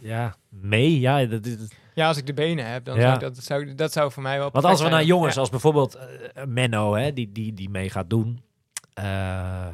ja, 0.00 0.36
mee? 0.48 1.00
Ja, 1.00 1.24
dat, 1.24 1.46
is- 1.46 1.56
Ja, 1.94 2.06
als 2.08 2.16
ik 2.16 2.26
de 2.26 2.34
benen 2.34 2.70
heb, 2.72 2.84
dan 2.84 2.94
Ja. 2.96 3.00
zou 3.02 3.14
ik 3.14 3.20
dat, 3.20 3.34
dat 3.34 3.44
zou, 3.44 3.74
dat 3.74 3.92
zou 3.92 4.12
voor 4.12 4.22
mij 4.22 4.38
wel 4.38 4.50
Want 4.50 4.64
als 4.64 4.82
we 4.82 4.88
naar 4.88 5.04
jongens 5.04 5.34
Ja. 5.34 5.40
als 5.40 5.50
bijvoorbeeld 5.50 5.94
eh, 5.94 6.44
Menno, 6.44 6.94
hè, 6.94 7.12
die, 7.12 7.32
die, 7.32 7.54
die 7.54 7.70
mee 7.70 7.90
gaat 7.90 8.10
doen, 8.10 8.42
eh, 8.94 9.66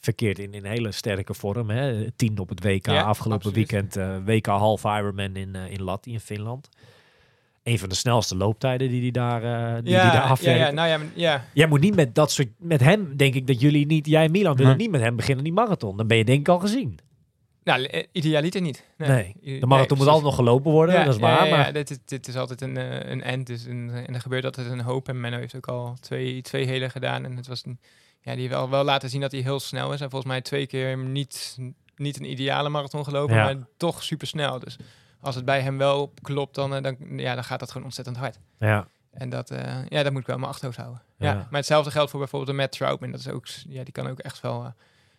verkeert 0.00 0.38
in, 0.38 0.52
in 0.54 0.64
hele 0.64 0.92
sterke 0.92 1.34
vorm. 1.34 1.70
Hè. 1.70 2.10
Tien 2.10 2.38
op 2.38 2.48
het 2.48 2.62
WK, 2.64 2.86
Ja, 2.86 3.02
afgelopen 3.02 3.46
absoluut. 3.46 3.70
weekend 3.70 3.96
eh, 3.96 4.16
WK 4.24 4.46
half 4.46 4.84
Ironman 4.84 5.36
in, 5.36 5.54
in 5.54 5.82
Latti 5.82 6.12
in 6.12 6.20
Finland. 6.20 6.68
Een 7.62 7.78
van 7.78 7.88
de 7.88 7.94
snelste 7.94 8.36
looptijden 8.36 8.88
die 8.88 9.00
hij 9.00 9.10
daar, 9.10 9.42
eh 9.42 9.82
die, 9.82 9.92
ja, 9.92 10.02
die 10.02 10.10
daar 10.12 10.22
ja, 10.24 10.28
afwerkt. 10.30 10.60
ja, 10.60 10.70
nou 10.70 10.88
ja, 10.88 10.98
maar- 10.98 11.06
ja, 11.14 11.44
Jij 11.52 11.66
moet 11.66 11.80
niet 11.80 11.94
met 11.94 12.14
dat 12.14 12.30
soort, 12.32 12.48
met 12.58 12.80
hem 12.80 13.16
denk 13.16 13.34
ik 13.34 13.46
dat 13.46 13.60
jullie 13.60 13.86
niet, 13.86 14.06
jij 14.06 14.24
en 14.24 14.30
Milan 14.30 14.56
willen 14.56 14.72
Hm. 14.72 14.78
niet 14.78 14.90
met 14.90 15.00
hem 15.00 15.16
beginnen 15.16 15.44
die 15.44 15.52
marathon. 15.52 15.96
Dan 15.96 16.06
ben 16.06 16.16
je 16.16 16.24
denk 16.24 16.40
ik 16.40 16.48
al 16.48 16.58
gezien. 16.58 16.98
nou, 17.64 18.04
idealiter 18.12 18.60
niet. 18.60 18.84
Nee, 18.96 19.36
de 19.42 19.66
marathon 19.66 19.96
nee, 19.98 19.98
moet 19.98 20.06
altijd 20.06 20.22
nog 20.24 20.34
gelopen 20.34 20.70
worden, 20.72 20.94
Ja, 20.94 21.04
dat 21.04 21.14
is 21.14 21.20
ja, 21.20 21.26
waar. 21.26 21.44
ja, 21.48 21.56
maar 21.56 21.66
ja, 21.66 21.72
dit, 21.72 21.90
is, 21.90 21.98
dit 22.04 22.28
is 22.28 22.36
altijd 22.36 22.60
een, 22.60 22.76
eh, 22.76 23.10
een 23.10 23.22
end. 23.22 23.46
Dus 23.46 23.64
een, 23.64 23.90
en 23.90 24.14
er 24.14 24.20
gebeurt 24.20 24.44
altijd 24.44 24.66
een 24.70 24.80
hoop. 24.80 25.08
En 25.08 25.20
Menno 25.20 25.38
heeft 25.38 25.54
ook 25.56 25.68
al 25.68 25.96
twee, 26.00 26.42
twee 26.42 26.66
hele 26.66 26.90
gedaan. 26.90 27.24
En 27.24 27.36
het 27.36 27.46
was 27.46 27.64
een, 27.66 27.78
ja, 28.20 28.34
die 28.34 28.48
wel, 28.48 28.70
wel 28.70 28.84
laten 28.84 29.10
zien 29.10 29.20
dat 29.20 29.32
hij 29.32 29.40
heel 29.40 29.60
snel 29.60 29.92
is. 29.92 30.00
En 30.00 30.10
volgens 30.10 30.30
mij 30.32 30.40
twee 30.40 30.66
keer 30.66 30.98
niet, 30.98 31.56
niet 31.96 32.18
een 32.18 32.30
ideale 32.30 32.68
marathon 32.68 33.04
gelopen, 33.04 33.34
Ja. 33.36 33.44
maar 33.44 33.56
toch 33.76 34.02
super 34.02 34.26
snel. 34.26 34.58
Dus 34.58 34.76
als 35.22 35.34
het 35.34 35.44
bij 35.44 35.60
hem 35.60 35.78
wel 35.78 36.12
klopt, 36.22 36.54
dan, 36.54 36.74
eh, 36.74 36.82
dan, 36.82 36.96
ja, 37.16 37.34
dan 37.34 37.44
gaat 37.44 37.58
dat 37.60 37.68
gewoon 37.70 37.86
ontzettend 37.86 38.16
hard. 38.16 38.38
ja, 38.58 38.86
En 39.12 39.28
dat, 39.30 39.50
eh, 39.50 39.76
ja, 39.88 40.02
dat 40.02 40.12
moet 40.12 40.20
ik 40.20 40.26
wel 40.26 40.34
in 40.34 40.40
mijn 40.40 40.52
achterhoofd 40.52 40.78
houden. 40.78 41.02
Ja. 41.18 41.26
Ja. 41.30 41.34
Maar 41.34 41.46
hetzelfde 41.60 41.90
geldt 41.90 42.10
voor 42.10 42.18
bijvoorbeeld 42.20 42.50
de 42.50 42.56
Matt 42.56 42.72
Troutman. 42.72 43.10
Dat 43.10 43.20
is 43.20 43.28
ook, 43.28 43.46
ja, 43.68 43.82
die 43.84 43.92
kan 43.92 44.06
ook 44.08 44.18
echt 44.18 44.40
wel, 44.40 44.64
eh, 44.64 44.70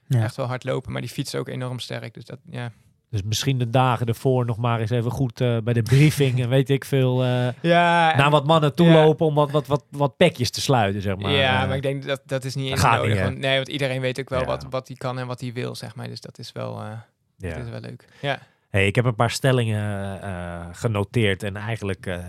Ja. 0.07 0.23
echt 0.23 0.35
wel 0.35 0.45
hard 0.45 0.63
lopen. 0.63 0.91
Maar 0.91 1.01
die 1.01 1.09
fietst 1.09 1.35
ook 1.35 1.47
enorm 1.47 1.79
sterk. 1.79 2.13
Dus 2.13 2.25
dat, 2.25 2.39
ja. 2.49 2.71
dus 3.09 3.23
misschien 3.23 3.57
de 3.57 3.69
dagen 3.69 4.05
ervoor 4.07 4.45
nog 4.45 4.57
maar 4.57 4.79
eens 4.79 4.89
even 4.89 5.11
goed 5.11 5.41
eh, 5.41 5.57
bij 5.63 5.73
de 5.73 5.81
briefing 5.83 6.41
en 6.41 6.49
weet 6.49 6.69
ik 6.69 6.85
veel... 6.85 7.23
eh, 7.23 7.47
Ja, 7.61 8.15
naar 8.15 8.29
wat 8.29 8.45
mannen 8.45 8.75
toe 8.75 8.89
lopen 8.89 9.25
om 9.25 9.35
wat, 9.35 9.51
wat, 9.51 9.67
wat, 9.67 9.83
wat 9.91 10.17
pekjes 10.17 10.49
te 10.49 10.61
sluiten, 10.61 11.01
zeg 11.01 11.17
maar. 11.17 11.31
ja, 11.31 11.65
maar 11.65 11.75
ik 11.75 11.81
denk 11.81 12.05
dat 12.05 12.21
dat 12.25 12.43
is 12.43 12.55
niet 12.55 12.69
dat 12.69 12.79
gaat 12.79 12.95
nodig. 12.97 13.13
niet, 13.13 13.23
want, 13.23 13.37
nee, 13.37 13.55
want 13.55 13.67
iedereen 13.67 14.01
weet 14.01 14.19
ook 14.19 14.29
wel 14.29 14.39
Ja. 14.39 14.45
wat, 14.45 14.65
wat 14.69 14.87
hij 14.87 14.97
kan 14.97 15.19
en 15.19 15.27
wat 15.27 15.41
hij 15.41 15.53
wil, 15.53 15.75
zeg 15.75 15.95
maar. 15.95 16.07
Dus 16.07 16.21
dat 16.21 16.37
is 16.39 16.51
wel, 16.51 16.81
eh, 16.81 16.87
ja. 17.37 17.53
dat 17.55 17.63
is 17.65 17.69
wel 17.69 17.79
leuk. 17.79 18.05
Ja. 18.21 18.39
Hey, 18.73 18.87
ik 18.87 18.95
heb 18.95 19.05
een 19.05 19.15
paar 19.15 19.31
stellingen 19.31 20.21
eh, 20.21 20.67
genoteerd 20.71 21.43
en 21.43 21.55
eigenlijk 21.55 22.05
eh, 22.05 22.25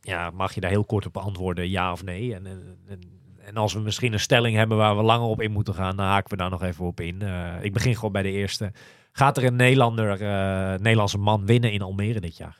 ja, 0.00 0.30
mag 0.30 0.54
je 0.54 0.60
daar 0.60 0.70
heel 0.70 0.84
kort 0.84 1.06
op 1.06 1.16
antwoorden, 1.16 1.68
ja 1.68 1.92
of 1.92 2.04
nee. 2.04 2.34
En, 2.34 2.46
en, 2.46 3.00
en, 3.38 3.56
als 3.56 3.72
we 3.72 3.80
misschien 3.80 4.12
een 4.12 4.20
stelling 4.20 4.56
hebben 4.56 4.76
waar 4.76 4.96
we 4.96 5.02
langer 5.02 5.26
op 5.26 5.40
in 5.40 5.52
moeten 5.52 5.74
gaan, 5.74 5.96
dan 5.96 6.06
haken 6.06 6.30
we 6.30 6.36
daar 6.36 6.50
nog 6.50 6.62
even 6.62 6.84
op 6.84 7.00
in. 7.00 7.22
Eh, 7.22 7.64
ik 7.64 7.72
begin 7.72 7.94
gewoon 7.94 8.12
bij 8.12 8.22
de 8.22 8.30
eerste. 8.30 8.72
Gaat 9.12 9.36
er 9.36 9.44
een 9.44 9.56
Nederlander, 9.56 10.10
eh, 10.12 10.78
Nederlandse 10.78 11.18
man 11.18 11.46
winnen 11.46 11.72
in 11.72 11.82
Almere 11.82 12.20
dit 12.20 12.36
jaar? 12.36 12.56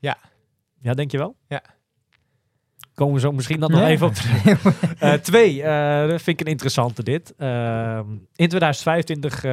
Ja. 0.00 0.16
Ja, 0.80 0.94
denk 0.94 1.10
je 1.10 1.18
wel? 1.18 1.36
Ja. 1.48 1.62
Komen 2.96 3.14
we 3.14 3.20
zo 3.20 3.32
misschien 3.32 3.60
dan 3.60 3.70
nog 3.70 3.80
Ja. 3.80 3.86
even 3.88 4.06
op 4.06 4.14
terug. 4.14 4.64
Eh, 4.98 5.12
twee, 5.12 5.62
eh, 5.62 6.08
dat 6.08 6.22
vind 6.22 6.40
ik 6.40 6.46
een 6.46 6.52
interessante 6.52 7.02
dit. 7.02 7.34
Ehm, 7.36 8.10
in 8.34 8.48
2025 8.48 9.44
eh, 9.44 9.52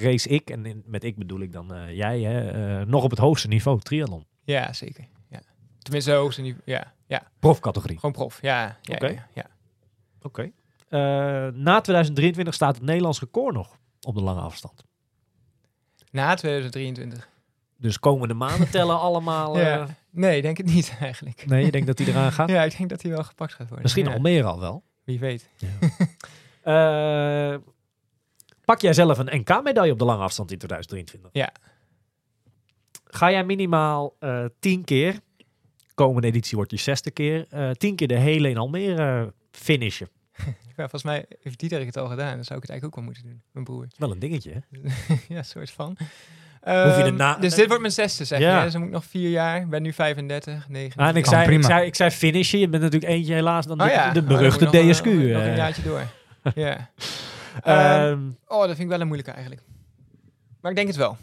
race 0.00 0.28
ik, 0.28 0.50
en 0.50 0.66
in- 0.66 0.82
met 0.86 1.04
ik 1.04 1.16
bedoel 1.16 1.40
ik 1.40 1.52
dan 1.52 1.74
eh, 1.74 1.96
jij, 1.96 2.20
hè, 2.20 2.50
eh, 2.80 2.86
nog 2.86 3.02
op 3.04 3.10
het 3.10 3.18
hoogste 3.18 3.48
niveau, 3.48 3.80
triathlon. 3.80 4.26
ja, 4.44 4.72
zeker. 4.72 5.04
Ja. 5.28 5.40
Tenminste, 5.78 6.12
hoogste 6.12 6.40
niveau. 6.40 6.62
Ja, 6.64 6.92
ja, 7.06 7.22
Profcategorie. 7.38 7.96
gewoon 7.98 8.14
prof. 8.14 8.38
Ja, 8.42 8.78
ja, 8.82 8.94
Oké. 8.94 9.06
ja, 9.06 9.26
ja. 9.34 9.46
Oké. 10.22 10.50
Eh, 10.88 10.98
na 11.52 11.80
2023 11.80 12.54
staat 12.54 12.74
het 12.74 12.84
Nederlands 12.84 13.20
record 13.20 13.54
nog 13.54 13.76
op 14.00 14.14
de 14.14 14.22
lange 14.22 14.40
afstand. 14.40 14.84
Na 16.10 16.34
2023. 16.34 17.28
Dus 17.78 17.98
komende 17.98 18.34
maanden 18.34 18.70
tellen 18.70 19.00
allemaal. 19.00 19.54
eh, 19.58 19.62
Ja. 19.62 19.86
Nee, 20.10 20.42
denk 20.42 20.56
het 20.56 20.66
niet 20.66 20.96
eigenlijk. 21.00 21.46
Nee, 21.46 21.64
je 21.64 21.70
denkt 21.70 21.86
dat 21.86 21.98
hij 21.98 22.06
eraan 22.06 22.32
gaat? 22.32 22.48
Ja, 22.56 22.62
ik 22.62 22.76
denk 22.76 22.88
dat 22.90 23.02
hij 23.02 23.10
wel 23.10 23.24
gepakt 23.24 23.52
gaat 23.52 23.66
worden. 23.66 23.82
Misschien 23.82 24.04
ja. 24.04 24.12
Almere 24.12 24.44
al 24.44 24.60
wel. 24.60 24.82
Wie 25.04 25.18
weet. 25.18 25.48
Eh, 26.62 27.54
pak 28.64 28.80
jij 28.80 28.92
zelf 28.92 29.18
een 29.18 29.38
NK-medaille 29.40 29.92
op 29.92 29.98
de 29.98 30.04
lange 30.04 30.22
afstand 30.22 30.50
in 30.50 30.58
2023? 30.58 31.30
Ja. 31.32 31.52
Ga 33.04 33.30
jij 33.30 33.44
minimaal 33.44 34.16
eh 34.18 34.44
tien 34.58 34.84
keer, 34.84 35.20
komende 35.94 36.28
editie 36.28 36.56
wordt 36.56 36.70
die 36.70 36.78
zesde 36.78 37.10
keer, 37.10 37.46
eh 37.50 37.70
tien 37.70 37.96
keer 37.96 38.08
de 38.08 38.18
hele 38.18 38.48
in 38.48 38.56
Almere 38.58 39.32
finishen? 39.50 40.08
Ja, 40.76 40.88
volgens 40.88 41.02
mij 41.02 41.26
heeft 41.42 41.58
Dieterik 41.58 41.86
het 41.86 41.96
al 41.96 42.08
gedaan. 42.08 42.34
Dan 42.34 42.44
zou 42.44 42.58
ik 42.58 42.62
het 42.66 42.70
eigenlijk 42.70 42.84
ook 42.84 42.94
wel 42.94 43.04
moeten 43.04 43.22
doen. 43.22 43.42
Mijn 43.50 43.64
broer. 43.64 43.86
Wel 43.96 44.10
een 44.10 44.18
dingetje, 44.18 44.52
hè? 44.52 44.90
ja, 45.34 45.42
soort 45.42 45.70
van. 45.70 45.96
Hoef 46.64 46.72
je 46.74 46.80
Ehm, 46.80 47.04
de 47.04 47.10
na- 47.10 47.36
dus 47.36 47.54
dit 47.54 47.66
wordt 47.66 47.80
mijn 47.80 47.92
zesde, 47.92 48.24
zeg 48.24 48.38
Ja. 48.38 48.56
je. 48.58 48.62
Dus 48.62 48.72
dan 48.72 48.80
moet 48.80 48.90
ik 48.90 48.94
nog 48.96 49.04
vier 49.04 49.30
jaar. 49.30 49.60
Ik 49.60 49.68
ben 49.70 49.82
nu 49.82 49.92
35, 49.92 50.68
9. 50.68 51.00
Ah, 51.00 51.08
en 51.08 51.16
ik, 51.16 51.26
zei, 51.26 51.40
ik, 51.40 51.46
prima. 51.46 51.62
zei, 51.66 51.86
ik 51.86 51.94
zei 51.94 52.10
finishen, 52.10 52.58
je 52.58 52.68
bent 52.68 52.82
natuurlijk 52.82 53.12
eentje 53.12 53.34
helaas 53.34 53.66
dan 53.66 53.78
de, 53.78 53.84
Oh 53.84 53.90
ja. 53.90 54.02
de 54.02 54.20
Oh, 54.20 54.26
dan 54.28 54.36
beruchte 54.36 54.64
DSQ. 54.66 55.06
eh, 55.06 55.12
nog 55.12 55.42
eh. 55.42 55.46
een 55.48 55.56
jaartje 55.56 55.82
door. 55.82 56.02
ja. 56.64 56.90
Ehm, 57.62 57.78
Ehm, 58.10 58.18
oh, 58.46 58.58
dat 58.60 58.66
vind 58.68 58.78
ik 58.80 58.88
wel 58.88 59.00
een 59.00 59.06
moeilijke 59.06 59.32
eigenlijk. 59.32 59.62
Maar 60.60 60.70
ik 60.70 60.76
denk 60.76 60.88
het 60.88 60.96
wel. 60.96 61.16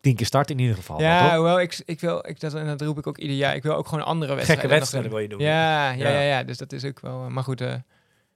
tien 0.00 0.14
keer 0.16 0.26
start 0.26 0.50
in 0.50 0.58
ieder 0.58 0.76
geval. 0.76 1.00
ja, 1.00 1.22
toch? 1.24 1.34
hoewel 1.34 1.60
ik, 1.60 1.82
ik 1.84 2.00
wil, 2.00 2.28
ik, 2.28 2.40
dat, 2.40 2.54
en 2.54 2.66
dat 2.66 2.80
roep 2.80 2.98
ik 2.98 3.06
ook 3.06 3.18
ieder 3.18 3.36
jaar. 3.36 3.54
Ik 3.54 3.62
wil 3.62 3.74
ook 3.74 3.88
gewoon 3.88 4.04
andere 4.04 4.34
wedstrijden. 4.34 4.64
Gekke 4.68 4.68
nog 4.68 4.78
wedstrijden 4.78 5.10
wil 5.10 5.20
je 5.20 5.28
doen. 5.28 5.38
Ja, 5.40 5.90
ja, 5.90 6.08
Ja. 6.08 6.08
ja, 6.08 6.20
ja, 6.20 6.42
dus 6.42 6.56
dat 6.58 6.72
is 6.72 6.84
ook 6.84 7.00
wel. 7.00 7.24
eh, 7.24 7.26
Maar 7.30 7.42
goed, 7.44 7.60
eh, 7.60 7.74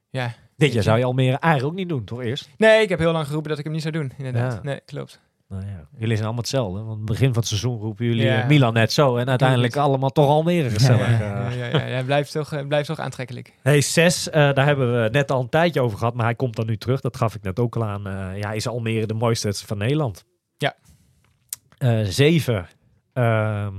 ja. 0.09 0.33
Dit 0.57 0.73
jaar 0.73 0.83
zou 0.83 0.97
je 0.97 1.03
Almere 1.05 1.37
eigenlijk 1.39 1.73
ook 1.73 1.79
niet 1.79 1.89
doen, 1.89 2.03
toch 2.03 2.21
eerst? 2.21 2.49
Nee, 2.57 2.81
ik 2.81 2.89
heb 2.89 2.99
heel 2.99 3.11
lang 3.11 3.25
geroepen 3.25 3.49
dat 3.49 3.57
ik 3.59 3.63
hem 3.63 3.73
niet 3.73 3.81
zou 3.81 3.93
doen, 3.93 4.13
inderdaad. 4.17 4.53
Ja. 4.53 4.59
Nee, 4.63 4.79
klopt. 4.85 5.19
Nou 5.51 5.65
ja, 5.65 5.87
jullie 5.97 6.15
zijn 6.15 6.23
allemaal 6.23 6.41
hetzelfde. 6.41 6.77
Want 6.79 6.89
aan 6.91 6.97
het 6.97 7.05
begin 7.05 7.27
van 7.27 7.37
het 7.37 7.47
seizoen 7.47 7.77
roepen 7.79 8.05
jullie 8.05 8.23
Ja. 8.23 8.41
eh, 8.41 8.47
Milan 8.47 8.73
net 8.73 8.93
zo. 8.93 9.17
En 9.17 9.29
uiteindelijk 9.29 9.75
allemaal 9.75 10.09
toch 10.09 10.27
Almere 10.27 10.69
gezellig. 10.69 11.19
Ja, 11.19 11.49
eh. 11.49 11.57
Ja, 11.57 11.65
ja, 11.79 11.85
ja, 11.85 12.03
blijft 12.03 12.31
toch, 12.31 12.51
eh, 12.53 12.67
blijft 12.67 12.87
toch 12.87 12.99
aantrekkelijk. 12.99 13.53
Hey, 13.61 13.81
zes, 13.81 14.29
eh, 14.29 14.53
daar 14.53 14.65
hebben 14.65 15.03
we 15.03 15.09
net 15.09 15.31
al 15.31 15.41
een 15.41 15.49
tijdje 15.49 15.81
over 15.81 15.97
gehad, 15.97 16.13
maar 16.13 16.25
hij 16.25 16.35
komt 16.35 16.55
dan 16.55 16.65
nu 16.65 16.77
terug. 16.77 17.01
Dat 17.01 17.17
gaf 17.17 17.35
ik 17.35 17.41
net 17.41 17.59
ook 17.59 17.75
al 17.75 17.83
aan. 17.85 18.07
Eh, 18.07 18.37
ja, 18.39 18.51
is 18.51 18.67
Almere 18.67 19.05
de 19.05 19.13
mooiste 19.13 19.45
wedstrijd 19.47 19.73
van 19.79 19.87
Nederland? 19.87 20.25
Ja. 20.57 20.75
Eh, 21.77 21.99
zeven, 22.03 22.67
ehm, 23.13 23.73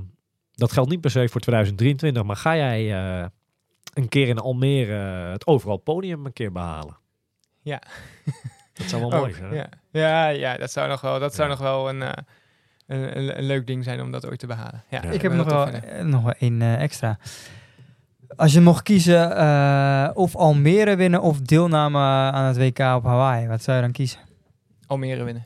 dat 0.54 0.72
geldt 0.72 0.90
niet 0.90 1.00
per 1.00 1.10
se 1.10 1.28
voor 1.28 1.40
2023, 1.40 2.22
maar 2.22 2.36
ga 2.36 2.56
jij 2.56 2.92
eh, 3.20 3.26
een 3.94 4.08
keer 4.08 4.28
in 4.28 4.38
Almere 4.38 4.94
het 5.30 5.46
overal 5.46 5.76
podium 5.76 6.26
een 6.26 6.32
keer 6.32 6.52
behalen? 6.52 6.96
Ja. 7.62 7.82
Dat 8.72 8.86
zou 8.86 9.00
wel 9.00 9.20
mooi 9.20 9.32
zijn. 9.32 9.54
ja. 9.54 9.68
Ja, 9.90 10.28
ja, 10.28 10.56
dat 10.56 10.70
zou 10.72 10.88
nog 10.88 11.00
wel, 11.00 11.18
dat 11.18 11.34
zou 11.34 11.48
Ja. 11.48 11.54
nog 11.54 11.62
wel 11.62 11.88
een, 11.88 12.02
eh, 12.02 12.08
een, 12.86 13.16
een, 13.18 13.38
een 13.38 13.44
leuk 13.44 13.66
ding 13.66 13.84
zijn 13.84 14.00
om 14.00 14.10
dat 14.10 14.26
ooit 14.26 14.38
te 14.38 14.46
behalen. 14.46 14.84
Ja, 14.88 15.02
Ja. 15.02 15.10
Ik 15.10 15.22
heb 15.22 15.32
nog 15.32 15.46
wel, 15.46 15.66
eh, 15.68 16.04
nog 16.04 16.22
wel 16.22 16.34
één 16.38 16.62
eh, 16.62 16.82
extra. 16.82 17.18
Als 18.36 18.52
je 18.52 18.60
mocht 18.60 18.82
kiezen 18.82 19.36
eh, 19.36 20.10
of 20.14 20.36
Almere 20.36 20.96
winnen 20.96 21.22
of 21.22 21.40
deelname 21.40 21.98
aan 22.32 22.44
het 22.44 22.56
WK 22.56 22.78
op 22.78 23.04
Hawaii, 23.04 23.46
wat 23.48 23.62
zou 23.62 23.76
je 23.76 23.82
dan 23.82 23.92
kiezen? 23.92 24.20
Almere 24.86 25.24
winnen. 25.24 25.44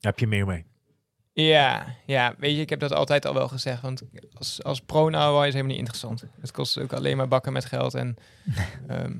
Heb 0.00 0.18
je 0.18 0.26
meer 0.26 0.46
mee? 0.46 0.64
Ja, 1.32 1.86
ja, 2.06 2.34
weet 2.38 2.54
je, 2.54 2.60
ik 2.60 2.70
heb 2.70 2.80
dat 2.80 2.92
altijd 2.92 3.26
al 3.26 3.34
wel 3.34 3.48
gezegd. 3.48 3.82
Want 3.82 4.02
als, 4.32 4.62
als 4.62 4.80
pro 4.80 5.08
naar 5.10 5.20
Hawaii 5.20 5.46
is 5.48 5.54
helemaal 5.54 5.76
niet 5.76 5.86
interessant. 5.86 6.24
Het 6.40 6.50
kost 6.50 6.78
ook 6.78 6.92
alleen 6.92 7.16
maar 7.16 7.28
bakken 7.28 7.52
met 7.52 7.64
geld. 7.64 7.94
En 7.94 8.16
ehm, 8.88 9.12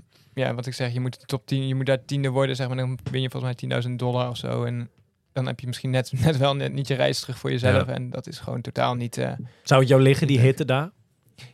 ja, 0.44 0.54
wat 0.54 0.66
ik 0.66 0.74
zeg, 0.74 0.92
je 0.92 1.00
moet 1.00 1.20
de 1.20 1.26
top 1.26 1.46
10, 1.46 1.66
je 1.68 1.74
moet 1.74 1.86
daar 1.86 2.04
tiende 2.04 2.28
worden, 2.28 2.56
zeg 2.56 2.68
maar. 2.68 2.76
Dan 2.76 2.98
win 3.10 3.22
je 3.22 3.30
volgens 3.30 3.62
mij 3.68 3.82
10.000 3.88 3.90
dollar 3.96 4.28
of 4.30 4.36
zo. 4.36 4.64
En 4.64 4.90
dan 5.32 5.46
heb 5.46 5.60
je 5.60 5.66
misschien 5.66 5.90
net, 5.90 6.12
net 6.24 6.36
wel 6.36 6.56
net 6.56 6.72
niet 6.72 6.88
je 6.88 6.94
reis 6.94 7.20
terug 7.20 7.38
voor 7.38 7.50
jezelf. 7.50 7.86
Ja. 7.86 7.92
En 7.92 8.10
dat 8.10 8.26
is 8.26 8.38
gewoon 8.38 8.60
totaal 8.60 8.94
niet... 8.94 9.18
eh, 9.18 9.32
Zou 9.62 9.80
het 9.80 9.88
jou 9.88 10.02
liggen, 10.02 10.26
die 10.26 10.40
hitte 10.40 10.64
daar? 10.64 10.90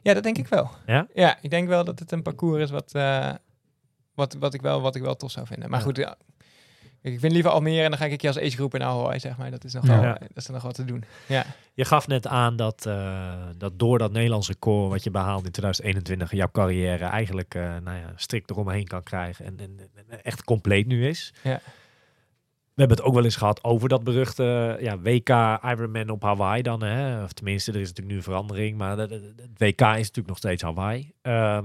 Ja, 0.03 0.15
dat 0.15 0.23
denk 0.23 0.39
ik 0.39 0.49
wel. 0.49 0.71
Ja? 0.87 1.07
Ja, 1.15 1.39
ik 1.43 1.51
denk 1.51 1.69
wel 1.69 1.85
dat 1.85 1.99
het 1.99 2.13
een 2.13 2.23
parcours 2.23 2.63
is 2.63 2.71
wat, 2.71 2.95
eh, 2.95 3.33
wat, 4.15 4.35
wat, 4.39 4.55
ik, 4.55 4.61
wel, 4.63 4.81
wat 4.81 4.95
ik 4.95 5.03
wel 5.03 5.17
tof 5.17 5.31
zou 5.31 5.47
vinden. 5.47 5.71
Maar 5.71 5.79
Ja. 5.79 5.85
goed, 5.85 6.17
ik 7.03 7.21
vind 7.21 7.33
liever 7.33 7.51
Almere 7.51 7.83
en 7.83 7.91
dan 7.91 7.99
ga 7.99 8.05
ik 8.05 8.19
keer 8.19 8.29
als 8.29 8.39
age 8.39 8.51
groep 8.51 8.75
in 8.75 8.81
Hawaii, 8.81 9.19
zeg 9.21 9.37
maar. 9.37 9.51
Dat 9.51 9.65
is 9.65 9.73
nog, 9.73 9.87
wel, 9.87 10.03
Ja. 10.03 10.13
dat 10.13 10.31
is 10.35 10.47
nog 10.47 10.63
wat 10.63 10.75
te 10.75 10.85
doen. 10.85 11.05
Ja, 11.27 11.45
Je 11.75 11.85
gaf 11.85 12.07
net 12.07 12.27
aan 12.27 12.57
dat, 12.57 12.87
eh, 12.87 13.33
dat 13.57 13.79
door 13.79 13.99
dat 13.99 14.13
Nederlands 14.13 14.49
record 14.49 14.91
wat 14.91 15.05
je 15.05 15.11
behaalt 15.11 15.45
in 15.45 15.51
2021 15.51 16.33
jouw 16.33 16.51
carrière 16.53 17.05
eigenlijk 17.05 17.55
eh, 17.55 17.63
nou 17.63 17.97
ja, 17.99 18.13
strikt 18.17 18.51
eromheen 18.51 18.87
kan 18.87 19.03
krijgen 19.03 19.45
en, 19.45 19.55
en, 19.61 19.79
en 20.09 20.25
echt 20.25 20.45
compleet 20.45 20.87
nu 20.87 21.09
is. 21.09 21.35
Ja. 21.43 21.61
We 22.75 22.79
hebben 22.81 22.97
het 22.97 23.07
ook 23.07 23.15
wel 23.15 23.25
eens 23.25 23.37
gehad 23.37 23.65
over 23.65 23.89
dat 23.89 24.05
beruchte 24.05 24.77
ja, 24.81 24.99
WK 24.99 25.29
Ironman 25.65 26.09
op 26.11 26.23
Hawaii 26.23 26.63
dan. 26.63 26.83
Hè? 26.83 27.23
Of 27.23 27.33
tenminste, 27.33 27.73
er 27.73 27.81
is 27.81 27.89
natuurlijk 27.89 28.09
nu 28.11 28.17
een 28.17 28.23
verandering, 28.23 28.77
maar 28.79 28.99
het 28.99 29.11
het 29.11 29.51
WK 29.57 29.81
is 29.81 29.87
natuurlijk 29.87 30.27
nog 30.27 30.37
steeds 30.37 30.63
Hawaii. 30.63 31.13
Ehm, 31.23 31.65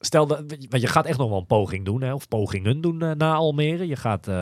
stel 0.00 0.26
dat, 0.26 0.38
want 0.68 0.82
je 0.82 0.86
gaat 0.86 1.06
echt 1.06 1.18
nog 1.18 1.28
wel 1.28 1.38
een 1.38 1.46
poging 1.46 1.84
doen, 1.84 2.02
hè? 2.02 2.14
of 2.14 2.28
pogingen 2.28 2.80
doen 2.80 3.02
eh, 3.02 3.10
naar 3.10 3.34
Almere. 3.34 3.86
Je 3.86 3.96
gaat 3.96 4.28
eh, 4.28 4.34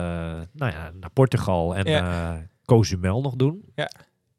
nou 0.51 0.71
ja, 0.71 0.91
naar 0.99 1.09
Portugal 1.13 1.75
en 1.75 1.85
Ja. 1.89 2.33
eh 2.35 2.41
Cozumel 2.65 3.21
nog 3.21 3.35
doen. 3.35 3.63
Ja. 3.75 3.91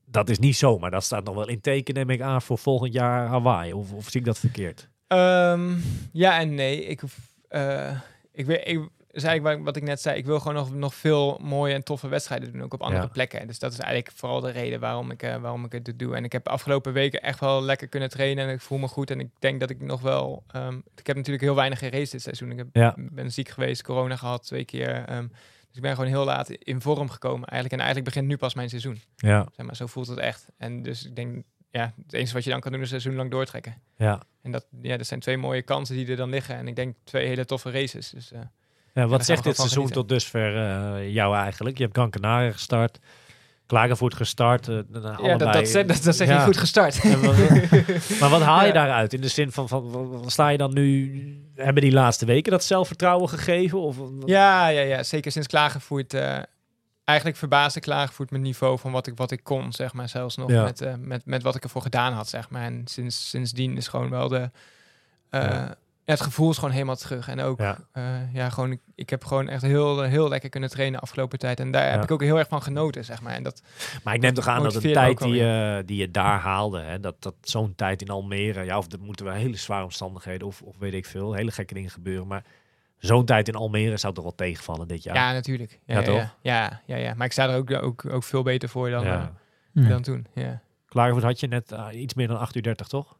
Dat 0.05 0.29
is 0.29 0.39
niet 0.39 0.57
zo, 0.57 0.79
maar 0.79 0.91
dat 0.91 1.05
staat 1.05 1.25
nog 1.25 1.35
wel 1.35 1.49
in 1.49 1.61
teken, 1.61 1.95
neem 1.95 2.11
ik 2.11 2.21
aan, 2.21 2.43
voor 2.43 2.59
volgend 2.59 2.93
jaar 2.93 3.27
Hawaii. 3.27 3.73
Of, 3.73 3.93
of 3.93 4.09
zie 4.11 4.21
ik 4.21 4.27
dat 4.27 4.39
verkeerd? 4.39 4.89
Ehm, 5.07 5.75
ja 6.13 6.39
en 6.41 6.55
nee. 6.55 6.85
Ik, 6.85 7.03
ik, 8.33 8.47
weet, 8.47 8.69
ik, 8.69 8.89
is 9.17 9.23
eigenlijk 9.25 9.65
wat, 9.65 9.77
ik 9.77 9.83
net 9.83 10.01
zei. 10.01 10.19
Ik 10.19 10.25
wil 10.25 10.39
gewoon 10.39 10.55
nog, 10.55 10.75
nog 10.75 10.95
veel 10.95 11.39
mooie 11.43 11.75
en 11.75 11.83
toffe 11.85 12.09
wedstrijden 12.09 12.53
doen, 12.53 12.63
ook 12.63 12.75
op 12.75 12.83
andere 12.83 13.03
Ja. 13.03 13.09
plekken. 13.09 13.47
Dus 13.47 13.59
dat 13.59 13.73
is 13.73 13.79
eigenlijk 13.79 14.17
vooral 14.17 14.41
de 14.41 14.51
reden 14.51 14.81
waarom 14.81 15.11
ik, 15.11 15.23
eh, 15.23 15.37
waarom 15.37 15.65
ik 15.65 15.73
het 15.73 15.93
doe. 15.99 16.15
En 16.17 16.25
ik 16.25 16.33
heb 16.33 16.45
de 16.45 16.51
afgelopen 16.51 16.93
weken 16.93 17.23
echt 17.23 17.41
wel 17.41 17.63
lekker 17.63 17.89
kunnen 17.89 18.09
trainen 18.09 18.47
en 18.49 18.55
ik 18.55 18.61
voel 18.61 18.79
me 18.79 18.89
goed. 18.89 19.11
En 19.11 19.21
ik 19.21 19.29
denk 19.39 19.61
dat 19.61 19.71
ik 19.71 19.81
nog 19.81 20.01
wel... 20.01 20.45
ehm, 20.53 20.79
ik 20.97 21.07
heb 21.07 21.17
natuurlijk 21.17 21.45
heel 21.45 21.55
weinig 21.55 21.79
geraced 21.79 22.11
dit 22.11 22.23
seizoen. 22.23 22.51
Ik 22.51 22.57
heb, 22.59 22.67
Ja. 22.73 22.95
ben 22.97 23.33
ziek 23.33 23.49
geweest, 23.49 23.83
corona 23.83 24.17
gehad 24.17 24.47
twee 24.47 24.65
keer. 24.65 25.05
ehm, 25.05 25.27
dus 25.69 25.77
ik 25.77 25.83
ben 25.83 25.95
gewoon 25.95 26.11
heel 26.11 26.25
laat 26.25 26.51
in 26.51 26.81
vorm 26.81 27.09
gekomen 27.11 27.49
eigenlijk. 27.49 27.73
En 27.73 27.79
eigenlijk 27.79 28.05
begint 28.09 28.27
nu 28.27 28.37
pas 28.37 28.55
mijn 28.55 28.69
seizoen. 28.69 29.01
Ja, 29.17 29.47
Zeg 29.57 29.67
maar, 29.67 29.77
zo 29.77 29.87
voelt 29.87 30.07
het 30.07 30.19
echt. 30.19 30.47
En 30.57 30.83
dus 30.83 31.05
ik 31.05 31.17
denk, 31.17 31.45
ja, 31.71 31.93
het 32.03 32.13
enige 32.13 32.33
wat 32.35 32.45
je 32.45 32.51
dan 32.51 32.61
kan 32.61 32.73
doen 32.73 32.81
is 32.81 32.91
een 32.93 33.01
seizoen 33.01 33.21
lang 33.21 33.31
doortrekken. 33.31 33.75
ja. 33.97 34.23
En 34.43 34.53
dat, 34.53 34.67
ja, 34.83 34.97
dat 34.97 35.07
zijn 35.07 35.21
twee 35.21 35.37
mooie 35.37 35.63
kansen 35.63 35.97
die 35.97 36.07
er 36.09 36.17
dan 36.17 36.31
liggen. 36.31 36.57
En 36.57 36.69
ik 36.69 36.77
denk 36.77 36.97
twee 37.05 37.27
hele 37.27 37.45
toffe 37.45 37.71
races. 37.71 38.11
Dus 38.11 38.33
eh, 38.33 38.41
ja 39.03 39.07
wat 39.07 39.25
zegt 39.25 39.45
dit 39.45 39.57
seizoen 39.57 39.89
tot 39.91 40.09
dusver 40.09 40.57
eh, 40.57 41.13
jou 41.13 41.37
eigenlijk? 41.37 41.77
Je 41.77 41.83
hebt 41.85 41.97
Gran 41.97 42.11
Canaria 42.11 42.53
gestart, 42.53 42.99
Klagenvoort 43.67 44.15
gestart. 44.15 44.67
ja, 44.67 44.83
dat, 44.89 45.05
allebei- 45.05 45.39
dat, 45.53 45.69
zeg- 45.69 45.87
dat, 45.87 46.03
dat 46.05 46.17
Ja. 46.19 46.25
je 46.39 46.45
goed 46.45 46.57
gestart. 46.57 47.05
Maar 48.21 48.31
wat 48.31 48.43
haal 48.43 48.61
je 48.61 48.67
Ja. 48.67 48.73
daaruit? 48.73 49.13
In 49.13 49.21
de 49.21 49.29
zin 49.29 49.53
van, 49.53 49.69
van, 49.69 50.23
sta 50.27 50.49
je 50.49 50.59
dan 50.59 50.75
nu... 50.75 51.23
Hebben 51.55 51.83
die 51.83 51.93
laatste 51.93 52.27
weken 52.27 52.53
dat 52.53 52.65
zelfvertrouwen 52.65 53.29
gegeven? 53.29 53.81
Of, 53.81 53.97
ja, 54.25 54.69
ja, 54.69 54.81
ja, 54.81 55.03
zeker 55.03 55.33
sinds 55.33 55.49
Klagenvoort. 55.49 56.15
eh 56.15 56.39
eigenlijk 57.05 57.39
verbaasde 57.39 57.81
Klagenvoort 57.81 58.31
mijn 58.31 58.43
niveau 58.43 58.79
van 58.79 58.93
wat 58.93 59.07
ik, 59.07 59.17
wat 59.17 59.31
ik 59.31 59.41
kon, 59.45 59.73
zeg 59.73 59.93
maar. 59.93 60.09
Zelfs 60.09 60.37
nog 60.37 60.51
Ja. 60.51 60.63
met, 60.63 60.97
met, 60.99 61.27
met 61.27 61.43
wat 61.43 61.55
ik 61.55 61.63
ervoor 61.65 61.83
gedaan 61.83 62.13
had, 62.13 62.29
zeg 62.29 62.51
maar. 62.51 62.63
En 62.63 62.83
sinds, 62.85 63.29
sindsdien 63.31 63.77
is 63.77 63.89
gewoon 63.89 64.11
wel 64.11 64.29
de... 64.29 64.51
eh, 66.07 66.15
Ja. 66.15 66.21
het 66.21 66.21
gevoel 66.21 66.51
is 66.51 66.57
gewoon 66.59 66.71
helemaal 66.71 66.97
terug. 66.97 67.29
En 67.29 67.41
ook, 67.41 67.59
Ja. 67.59 67.79
ja, 67.95 68.29
ja 68.33 68.49
gewoon, 68.51 68.73
ik, 68.73 68.81
ik 68.95 69.11
heb 69.11 69.25
gewoon 69.25 69.49
echt 69.49 69.63
heel, 69.63 70.03
heel 70.03 70.29
lekker 70.29 70.49
kunnen 70.51 70.71
trainen 70.71 71.01
afgelopen 71.01 71.39
tijd. 71.39 71.61
En 71.61 71.71
daar 71.71 71.85
Ja. 71.85 71.91
heb 71.91 72.03
ik 72.03 72.11
ook 72.11 72.23
heel 72.23 72.39
erg 72.39 72.49
van 72.49 72.63
genoten, 72.63 73.05
zeg 73.05 73.23
maar. 73.23 73.33
En 73.35 73.43
dat, 73.43 73.63
Maar 74.05 74.15
ik 74.15 74.21
neem 74.21 74.35
toch 74.35 74.47
aan 74.49 74.63
dat 74.63 74.73
Motiveert 74.73 74.95
tijd 74.95 75.19
die, 75.19 75.35
je 75.35 75.83
die 75.87 75.97
je 75.97 76.11
daar 76.11 76.39
haalde, 76.41 76.81
hè, 76.81 77.01
dat, 77.01 77.23
dat 77.23 77.35
zo'n 77.41 77.75
tijd 77.75 78.03
in 78.03 78.09
Almere, 78.11 78.65
ja, 78.65 78.79
of 78.79 78.87
dat 78.87 79.01
moeten 79.01 79.27
we 79.27 79.33
hele 79.33 79.57
zware 79.57 79.85
omstandigheden, 79.85 80.47
of, 80.47 80.63
of 80.63 80.77
weet 80.79 80.95
ik 80.95 81.07
veel, 81.07 81.33
hele 81.33 81.51
gekke 81.51 81.75
dingen 81.75 81.91
gebeuren. 81.91 82.27
Maar 82.27 82.45
zo'n 82.99 83.25
tijd 83.25 83.49
in 83.49 83.55
Almere 83.55 83.97
zou 83.97 84.15
toch 84.15 84.25
wel 84.25 84.35
tegenvallen 84.35 84.89
dit 84.89 85.03
jaar? 85.03 85.15
Ja, 85.15 85.33
natuurlijk. 85.33 85.79
Ja, 85.85 85.95
Ja, 85.95 86.01
ja, 86.01 86.07
toch? 86.07 86.17
Ja, 86.17 86.63
ja, 86.63 86.81
ja, 86.87 86.97
ja. 86.97 87.15
Maar 87.15 87.27
ik 87.27 87.33
sta 87.33 87.49
er 87.49 87.57
ook, 87.57 87.71
ook, 87.71 88.05
ook 88.11 88.25
veel 88.25 88.43
beter 88.43 88.69
voor 88.69 88.91
dan, 88.91 89.05
Ja. 89.05 89.33
eh, 89.75 89.83
Ja. 89.83 89.89
dan 89.89 90.03
toen. 90.03 90.27
Ja, 90.35 90.61
Klagenvoort 90.89 91.25
had 91.25 91.41
je 91.41 91.47
net 91.47 91.73
eh, 91.73 91.87
iets 91.93 92.15
meer 92.15 92.29
dan 92.29 92.39
8 92.39 92.55
uur 92.57 92.63
30, 92.63 92.89
toch? 92.89 93.17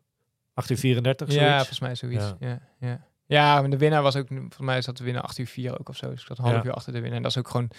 8 0.57 0.71
uur 0.71 0.77
34, 0.79 1.33
ja 1.33 1.57
volgens 1.57 1.81
mij 1.81 1.95
zoiets. 1.95 2.25
Ja. 2.39 2.49
Ja. 2.49 2.59
Ja, 2.89 2.99
ja. 3.27 3.61
maar 3.61 3.71
de 3.71 3.77
winnaar 3.77 4.03
was 4.03 4.17
ook, 4.17 4.27
volgens 4.29 4.59
mij 4.59 4.83
zat 4.83 4.97
de 4.97 5.05
winnaar 5.05 5.23
8 5.23 5.39
uur 5.39 5.47
4 5.47 5.79
ook 5.79 5.89
of 5.89 5.97
zo. 5.97 6.11
Dus 6.11 6.21
ik 6.21 6.27
zat 6.27 6.39
een 6.39 6.45
half 6.45 6.57
Ja. 6.57 6.65
uur 6.65 6.73
achter 6.73 6.93
de 6.93 6.99
winnaar. 6.99 7.17
En 7.17 7.23
dat 7.23 7.31
is 7.31 7.39
ook 7.39 7.49
gewoon 7.49 7.71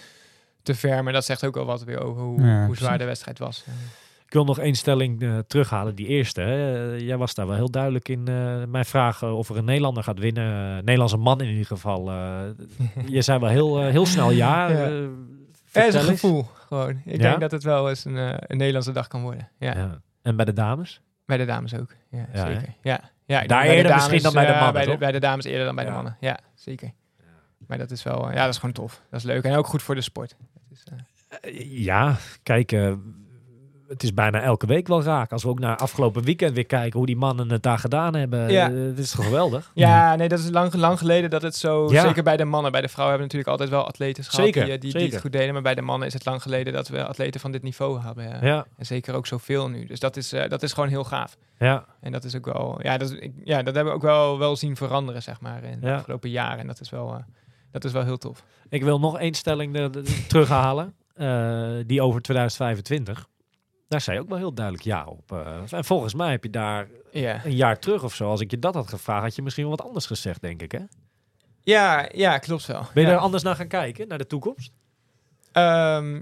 te 0.62 0.74
ver. 0.74 1.02
Maar 1.04 1.12
dat 1.12 1.24
zegt 1.24 1.44
ook 1.44 1.56
al 1.56 1.64
wat 1.64 1.84
weer 1.84 2.00
over 2.00 2.22
hoe, 2.22 2.40
Ja, 2.42 2.66
hoe 2.66 2.76
zwaar 2.76 2.98
de 2.98 3.04
wedstrijd 3.04 3.38
was. 3.38 3.64
Ik 4.26 4.34
wil 4.34 4.44
nog 4.44 4.58
één 4.58 4.74
stelling 4.74 5.22
eh, 5.22 5.38
terughalen, 5.46 5.94
die 5.94 6.06
eerste. 6.06 6.40
Hè. 6.40 6.92
Eh, 6.94 7.00
jij 7.00 7.16
was 7.16 7.34
daar 7.34 7.46
wel 7.46 7.56
heel 7.56 7.70
duidelijk 7.70 8.08
in 8.08 8.28
eh, 8.28 8.62
mijn 8.64 8.84
vraag 8.84 9.22
of 9.22 9.48
er 9.48 9.56
een 9.56 9.64
Nederlander 9.64 10.02
gaat 10.02 10.18
winnen. 10.18 10.74
Nederlandse 10.76 11.16
man 11.16 11.40
in 11.40 11.48
ieder 11.48 11.66
geval. 11.66 12.10
Eh, 12.10 12.40
je 13.16 13.22
zei 13.22 13.38
wel 13.38 13.48
heel, 13.48 13.80
heel 13.82 14.06
snel 14.06 14.30
ja. 14.30 14.68
Ja. 14.68 14.88
is 15.72 15.94
een 15.94 16.00
gevoel 16.02 16.46
gewoon. 16.66 16.90
Ik 17.04 17.16
Ja? 17.16 17.28
denk 17.28 17.40
dat 17.40 17.50
het 17.50 17.62
wel 17.62 17.88
eens 17.88 18.04
een, 18.04 18.16
een 18.16 18.56
Nederlandse 18.56 18.92
dag 18.92 19.06
kan 19.08 19.22
worden. 19.22 19.48
Ja. 19.58 19.76
Ja. 19.76 20.00
En 20.22 20.36
bij 20.36 20.44
de 20.44 20.52
dames? 20.52 21.00
Bij 21.28 21.36
de 21.36 21.44
dames 21.44 21.74
ook. 21.74 21.94
Ja, 22.10 22.18
Ja, 22.18 22.44
hè? 22.46 22.52
zeker. 22.54 22.74
Ja. 22.82 23.00
Ja, 23.24 23.46
Daar 23.46 23.64
eerder 23.64 23.94
misschien 23.94 24.22
dan 24.22 24.32
bij 24.32 24.46
de 24.46 24.52
eh, 24.52 24.54
mannen, 24.56 24.72
Bij 24.72 24.84
de, 24.84 24.90
toch? 24.90 24.98
bij 24.98 25.12
de 25.12 25.18
dames 25.18 25.44
eerder 25.44 25.64
dan 25.66 25.74
bij 25.74 25.84
de 25.84 25.90
mannen. 25.90 26.16
Ja, 26.20 26.38
zeker. 26.54 26.92
Maar 27.66 27.78
dat 27.78 27.90
is 27.90 28.02
wel, 28.02 28.30
ja, 28.30 28.44
dat 28.44 28.48
is 28.54 28.58
gewoon 28.58 28.74
tof. 28.74 29.02
Dat 29.10 29.20
is 29.20 29.26
leuk. 29.26 29.44
En 29.44 29.54
ook 29.56 29.66
goed 29.66 29.82
voor 29.82 29.94
de 29.94 30.00
sport. 30.00 30.36
Dat 30.68 30.78
is, 30.78 30.84
eh, 30.92 30.98
Eh, 31.50 31.70
Ja, 31.84 32.16
kijk, 32.42 32.72
eh, 32.72 32.92
het 33.88 34.02
is 34.02 34.14
bijna 34.14 34.40
elke 34.40 34.66
week 34.66 34.88
wel 34.88 35.02
raak. 35.02 35.32
Als 35.32 35.42
we 35.42 35.48
ook 35.48 35.58
naar 35.58 35.76
afgelopen 35.76 36.22
weekend 36.22 36.54
weer 36.54 36.66
kijken 36.66 36.98
hoe 36.98 37.06
die 37.06 37.16
mannen 37.16 37.50
het 37.50 37.62
daar 37.62 37.78
gedaan 37.78 38.14
hebben. 38.14 38.50
Ja. 38.50 38.70
eh, 38.70 38.76
het 38.76 38.98
is 38.98 39.10
toch 39.10 39.24
geweldig? 39.24 39.70
Ja, 39.74 40.14
nee, 40.16 40.28
dat 40.28 40.38
is 40.38 40.50
lang, 40.50 40.74
lang 40.74 40.98
geleden 40.98 41.30
dat 41.30 41.42
het 41.42 41.56
zo... 41.56 41.90
Ja. 41.90 42.02
Zeker 42.02 42.22
bij 42.22 42.36
de 42.36 42.44
mannen. 42.44 42.72
Bij 42.72 42.80
de 42.80 42.88
vrouwen 42.88 43.18
hebben 43.18 43.30
we 43.30 43.34
natuurlijk 43.36 43.50
altijd 43.50 43.70
wel 43.70 43.88
atleten 43.92 44.24
gehad 44.24 44.44
Zeker, 44.44 44.64
die, 44.64 44.70
die, 44.70 44.80
die 44.80 44.90
zeker. 44.90 45.12
het 45.12 45.20
goed 45.20 45.32
deden. 45.32 45.52
Maar 45.52 45.62
bij 45.62 45.74
de 45.74 45.82
mannen 45.82 46.06
is 46.08 46.14
het 46.14 46.24
lang 46.24 46.42
geleden 46.42 46.72
dat 46.72 46.88
we 46.88 47.04
atleten 47.04 47.40
van 47.40 47.52
dit 47.52 47.62
niveau 47.62 48.00
hebben. 48.00 48.24
Ja. 48.24 48.38
Ja, 48.46 48.66
En 48.76 48.86
zeker 48.86 49.14
ook 49.14 49.26
zoveel 49.26 49.68
nu. 49.68 49.84
Dus 49.84 50.00
dat 50.00 50.16
is, 50.16 50.32
eh, 50.32 50.48
dat 50.48 50.62
is 50.62 50.72
gewoon 50.72 50.88
heel 50.88 51.04
gaaf. 51.04 51.36
ja. 51.58 51.84
En 52.00 52.12
dat 52.12 52.24
is 52.24 52.36
ook 52.36 52.44
wel... 52.44 52.78
Ja, 52.82 52.96
dat, 52.98 53.12
ik, 53.12 53.32
ja, 53.44 53.62
dat 53.62 53.74
hebben 53.74 53.92
we 53.92 53.98
ook 53.98 54.04
wel, 54.04 54.38
wel 54.38 54.56
zien 54.56 54.76
veranderen, 54.76 55.22
zeg 55.22 55.40
maar, 55.40 55.64
in 55.64 55.80
de 55.80 55.92
afgelopen 55.92 56.30
jaren. 56.30 56.58
En 56.58 56.66
dat 56.66 56.80
is 56.80 56.90
wel, 56.90 57.12
eh, 57.14 57.18
dat 57.70 57.84
is 57.84 57.92
wel 57.92 58.04
heel 58.04 58.18
tof. 58.18 58.44
Ik 58.68 58.82
wil 58.82 58.98
nog 58.98 59.18
één 59.18 59.34
stelling 59.34 59.74
de- 59.88 60.24
terughalen. 60.28 60.94
eh, 61.14 61.68
die 61.86 62.02
over 62.02 62.20
2025. 62.22 63.26
Daar 63.88 64.00
zei 64.00 64.16
je 64.16 64.22
ook 64.22 64.28
wel 64.28 64.38
heel 64.38 64.54
duidelijk 64.54 64.84
ja 64.84 65.04
op. 65.04 65.32
eh. 65.32 65.72
en 65.72 65.84
volgens 65.84 66.14
mij 66.14 66.30
heb 66.30 66.42
je 66.42 66.50
daar 66.50 66.88
een 67.12 67.54
jaar 67.54 67.78
terug 67.78 68.04
of 68.04 68.14
zo. 68.14 68.30
Als 68.30 68.40
ik 68.40 68.50
je 68.50 68.58
dat 68.58 68.74
had 68.74 68.88
gevraagd, 68.88 69.22
had 69.22 69.36
je 69.36 69.42
misschien 69.42 69.66
wel 69.66 69.76
wat 69.76 69.86
anders 69.86 70.06
gezegd, 70.06 70.40
denk 70.40 70.62
ik. 70.62 70.72
Hè? 70.72 70.80
ja, 71.62 72.08
ja 72.12 72.38
klopt 72.38 72.66
wel. 72.66 72.86
Ben 72.94 73.02
je 73.02 73.08
ja. 73.08 73.14
er 73.14 73.20
anders 73.20 73.42
naar 73.42 73.56
gaan 73.56 73.68
kijken, 73.68 74.08
naar 74.08 74.18
de 74.18 74.26
toekomst? 74.26 74.72
Ehm, 75.52 76.20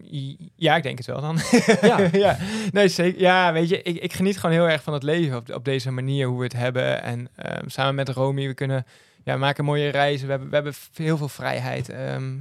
ja, 0.57 0.77
ik 0.77 0.83
denk 0.83 0.99
het 0.99 1.07
wel 1.07 1.21
dan. 1.21 1.39
Ja. 1.81 1.99
ja, 2.27 2.37
nee, 2.73 2.89
zeker. 2.89 3.21
Ja, 3.21 3.53
weet 3.53 3.69
je, 3.69 3.83
ik, 3.83 3.97
ik 3.97 4.13
geniet 4.13 4.39
gewoon 4.39 4.55
heel 4.55 4.69
erg 4.69 4.83
van 4.83 4.93
het 4.93 5.03
leven 5.03 5.37
op, 5.37 5.51
op 5.51 5.65
deze 5.65 5.91
manier, 5.91 6.27
hoe 6.27 6.39
we 6.39 6.45
het 6.45 6.53
hebben. 6.53 7.03
En 7.03 7.29
ehm, 7.37 7.69
samen 7.69 7.95
met 7.95 8.09
Romy, 8.09 8.47
we 8.47 8.55
kunnen 8.55 8.87
ja, 9.25 9.37
maken 9.37 9.65
mooie 9.65 9.89
reizen. 9.89 10.25
We 10.27 10.31
hebben, 10.31 10.49
we 10.49 10.55
hebben 10.55 10.75
heel 10.95 11.17
veel 11.17 11.29
vrijheid. 11.29 11.89
Ehm, 11.89 12.35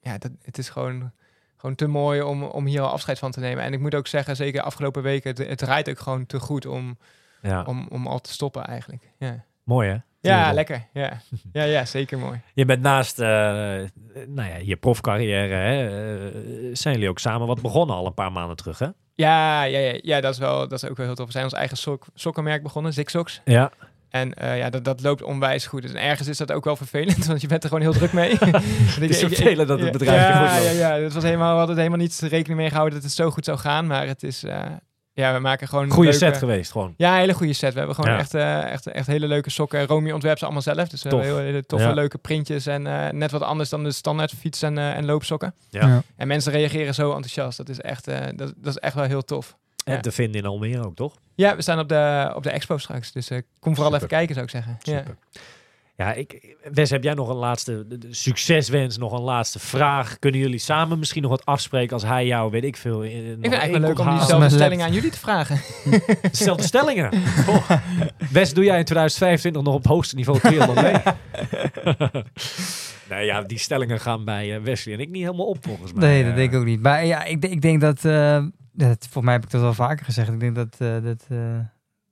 ja, 0.00 0.18
dat, 0.18 0.30
het 0.42 0.58
is 0.58 0.68
gewoon, 0.68 1.12
gewoon 1.62 1.76
te 1.76 1.86
mooi 1.86 2.22
om, 2.22 2.42
om 2.42 2.66
hier 2.66 2.80
al 2.80 2.88
afscheid 2.88 3.18
van 3.18 3.30
te 3.30 3.40
nemen. 3.40 3.64
En 3.64 3.72
ik 3.72 3.80
moet 3.80 3.94
ook 3.94 4.06
zeggen, 4.06 4.36
zeker 4.36 4.60
de 4.60 4.66
afgelopen 4.66 5.02
weken, 5.02 5.30
het, 5.30 5.38
het 5.38 5.58
draait 5.58 5.90
ook 5.90 5.98
gewoon 5.98 6.26
te 6.26 6.40
goed 6.40 6.66
om, 6.66 6.98
Ja, 7.42 7.62
om, 7.62 7.86
om 7.90 8.06
al 8.06 8.20
te 8.20 8.32
stoppen 8.32 8.64
eigenlijk. 8.64 9.02
Ja, 9.18 9.44
mooi 9.64 9.88
hè? 9.88 9.96
ja 10.20 10.52
lekker. 10.52 10.86
Ja. 10.92 11.20
Ja, 11.52 11.62
ja, 11.62 11.84
zeker 11.84 12.18
mooi. 12.18 12.40
Je 12.54 12.64
bent 12.64 12.82
naast 12.82 13.18
eh, 13.18 13.26
nou 14.26 14.48
ja, 14.48 14.56
je 14.62 14.76
profcarrière, 14.76 15.54
hè, 15.54 15.86
eh, 15.86 16.70
zijn 16.72 16.94
jullie 16.94 17.08
ook 17.08 17.18
samen 17.18 17.46
wat 17.46 17.62
begonnen 17.62 17.96
al 17.96 18.06
een 18.06 18.14
paar 18.14 18.32
maanden 18.32 18.56
terug, 18.56 18.78
hè? 18.78 18.88
Ja, 19.14 19.62
ja, 19.62 19.78
ja, 19.78 19.98
ja 20.02 20.20
dat, 20.20 20.32
is 20.32 20.38
wel, 20.38 20.68
dat 20.68 20.82
is 20.82 20.88
ook 20.88 20.96
wel 20.96 21.06
heel 21.06 21.14
tof. 21.14 21.26
We 21.26 21.32
zijn 21.32 21.44
ons 21.44 21.52
eigen 21.52 21.76
sok, 21.76 22.06
sokkenmerk 22.14 22.62
begonnen, 22.62 22.92
Zigzoks. 22.92 23.40
Ja, 23.44 23.70
En 24.12 24.34
eh, 24.34 24.58
ja, 24.58 24.70
dat, 24.70 24.84
dat 24.84 25.02
loopt 25.02 25.22
onwijs 25.22 25.66
goed. 25.66 25.82
Dus 25.82 25.92
ergens 25.92 26.28
is 26.28 26.36
dat 26.36 26.52
ook 26.52 26.64
wel 26.64 26.76
vervelend, 26.76 27.26
want 27.26 27.40
je 27.40 27.46
bent 27.46 27.62
er 27.62 27.68
gewoon 27.68 27.84
heel 27.84 27.92
druk 27.98 28.12
mee. 28.12 28.36
het 29.00 29.10
is 29.10 29.18
vervelend 29.18 29.68
dat 29.68 29.78
het 29.78 29.86
ja, 29.86 29.92
bedrijf 29.92 30.20
ja, 30.20 30.46
goed 30.48 30.62
loopt. 30.64 30.76
Ja, 30.78 30.96
ja, 30.96 31.02
het 31.02 31.12
was 31.12 31.22
helemaal, 31.22 31.52
we 31.52 31.58
hadden 31.58 31.76
helemaal 31.76 31.98
niet 31.98 32.18
rekening 32.20 32.60
mee 32.60 32.68
gehouden 32.68 32.94
dat 32.94 33.02
het 33.04 33.12
zo 33.16 33.30
goed 33.30 33.44
zou 33.44 33.58
gaan. 33.58 33.86
Maar 33.86 34.06
het 34.06 34.22
is, 34.22 34.44
eh, 34.44 34.60
ja, 35.12 35.32
we 35.34 35.38
maken 35.38 35.68
gewoon 35.68 35.90
Goede 35.90 36.10
leuke- 36.10 36.24
set 36.24 36.36
geweest 36.36 36.70
gewoon. 36.72 36.94
Ja, 36.96 37.12
een 37.12 37.18
hele 37.20 37.34
goede 37.34 37.52
set. 37.52 37.72
We 37.72 37.78
hebben 37.78 37.96
gewoon 37.96 38.10
Ja. 38.12 38.18
echt, 38.18 38.34
eh, 38.34 38.72
echt, 38.72 38.86
echt 38.86 39.06
hele 39.06 39.26
leuke 39.26 39.50
sokken. 39.50 39.86
Romy 39.86 40.10
ontwerpt 40.10 40.38
ze 40.38 40.44
allemaal 40.44 40.62
zelf. 40.62 40.88
Dus 40.88 41.02
we 41.02 41.08
Tof. 41.08 41.20
hebben 41.20 41.38
heel, 41.38 41.46
hele 41.46 41.66
toffe, 41.66 41.86
Ja. 41.86 41.92
leuke 41.94 42.18
printjes. 42.18 42.66
En 42.66 42.86
eh, 42.86 43.10
net 43.12 43.30
wat 43.30 43.42
anders 43.42 43.68
dan 43.68 43.84
de 43.84 43.92
standaard 43.92 44.32
fiets- 44.38 44.62
en, 44.62 44.78
eh, 44.78 44.96
en 44.96 45.04
loopsokken. 45.04 45.54
Ja. 45.70 45.86
Ja. 45.86 46.02
En 46.16 46.26
mensen 46.28 46.52
reageren 46.52 46.94
zo 46.94 47.06
enthousiast. 47.12 47.56
Dat 47.56 47.68
is 47.68 47.80
echt, 47.80 48.08
eh, 48.08 48.18
dat, 48.36 48.52
dat 48.56 48.74
is 48.74 48.78
echt 48.78 48.94
wel 48.94 49.04
heel 49.04 49.22
tof. 49.22 49.56
En 49.84 49.94
Ja. 49.94 50.00
te 50.00 50.12
vinden 50.12 50.40
in 50.40 50.46
Almere 50.46 50.84
ook, 50.86 50.94
toch? 50.96 51.14
Ja, 51.34 51.56
we 51.56 51.62
staan 51.62 51.78
op 51.78 51.88
de, 51.88 52.32
op 52.34 52.42
de 52.42 52.50
expo 52.50 52.78
straks. 52.78 53.12
Dus 53.12 53.30
eh, 53.30 53.38
kom 53.60 53.74
vooral 53.74 53.92
Super. 53.92 54.06
even 54.06 54.08
kijken, 54.08 54.34
zou 54.34 54.46
ik 54.46 54.52
zeggen. 54.52 54.78
Ja. 54.82 54.98
Super. 54.98 55.16
Ja, 55.96 56.12
ik, 56.12 56.56
Wes, 56.72 56.90
heb 56.90 57.02
jij 57.02 57.14
nog 57.14 57.28
een 57.28 57.36
laatste 57.36 57.86
succeswens, 58.10 58.98
nog 58.98 59.12
een 59.12 59.20
laatste 59.22 59.58
vraag? 59.58 60.18
Kunnen 60.18 60.40
jullie 60.40 60.58
samen 60.58 60.98
misschien 60.98 61.22
nog 61.22 61.30
wat 61.30 61.44
afspreken 61.44 61.92
als 61.92 62.02
hij 62.02 62.26
jou, 62.26 62.50
weet 62.50 62.64
ik 62.64 62.76
veel, 62.76 63.02
in, 63.02 63.10
Ik 63.10 63.24
vind 63.24 63.44
het 63.44 63.52
eigenlijk 63.52 63.72
wel 63.84 63.88
leuk 63.94 63.98
om 63.98 64.04
diezelfde 64.08 64.32
Als 64.34 64.42
men 64.42 64.50
stelling 64.50 64.82
aan 64.82 64.92
jullie 64.92 65.10
te 65.10 65.18
vragen. 65.18 65.60
Dezelfde 66.30 66.62
stellingen. 66.62 67.10
Oh. 67.48 67.70
Wes, 68.30 68.54
doe 68.54 68.64
jij 68.64 68.78
in 68.78 68.84
2025 68.84 69.62
nog 69.62 69.74
op 69.74 69.82
het 69.82 69.92
hoogste 69.92 70.14
niveau 70.14 70.38
triathlon 70.40 70.74
mee? 70.82 70.94
nee, 73.10 73.24
ja, 73.26 73.42
die 73.42 73.58
stellingen 73.58 74.00
gaan 74.00 74.24
bij 74.24 74.54
eh, 74.56 74.62
Wesley 74.62 74.94
en 74.94 75.00
ik 75.00 75.08
niet 75.10 75.22
helemaal 75.22 75.46
op, 75.46 75.56
volgens 75.60 75.92
mij. 75.92 76.08
Nee, 76.08 76.22
dat 76.22 76.30
Eh, 76.30 76.36
denk 76.36 76.52
ik 76.52 76.58
ook 76.58 76.64
niet. 76.64 76.82
Maar 76.82 77.04
ja, 77.06 77.24
ik, 77.24 77.40
denk- 77.40 77.52
ik 77.52 77.60
denk 77.60 77.80
dat, 77.80 78.04
eh, 78.04 78.44
dat... 78.72 78.98
Volgens 79.00 79.24
mij 79.24 79.34
heb 79.34 79.44
ik 79.44 79.50
dat 79.50 79.60
wel 79.60 79.74
vaker 79.74 80.04
gezegd. 80.04 80.28
Ik 80.28 80.40
denk 80.40 80.54
dat, 80.54 80.76
eh, 80.78 81.02
dat, 81.02 81.26
eh, 81.28 81.58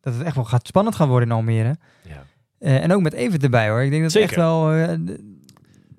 dat 0.01 0.15
het 0.15 0.23
echt 0.23 0.35
wel 0.35 0.45
gaat 0.45 0.67
spannend 0.67 0.97
gaan 0.97 1.09
worden 1.09 1.29
in 1.29 1.35
Almere. 1.35 1.77
Ja. 2.03 2.25
Eh, 2.59 2.83
en 2.83 2.93
ook 2.93 3.03
met 3.03 3.13
Evert 3.13 3.43
erbij 3.43 3.69
hoor. 3.69 3.83
Ik 3.83 3.91
denk 3.91 4.03
dat 4.03 4.13
het 4.13 4.23
echt 4.23 4.35
Zeker. 4.35 4.47
wel... 4.47 4.99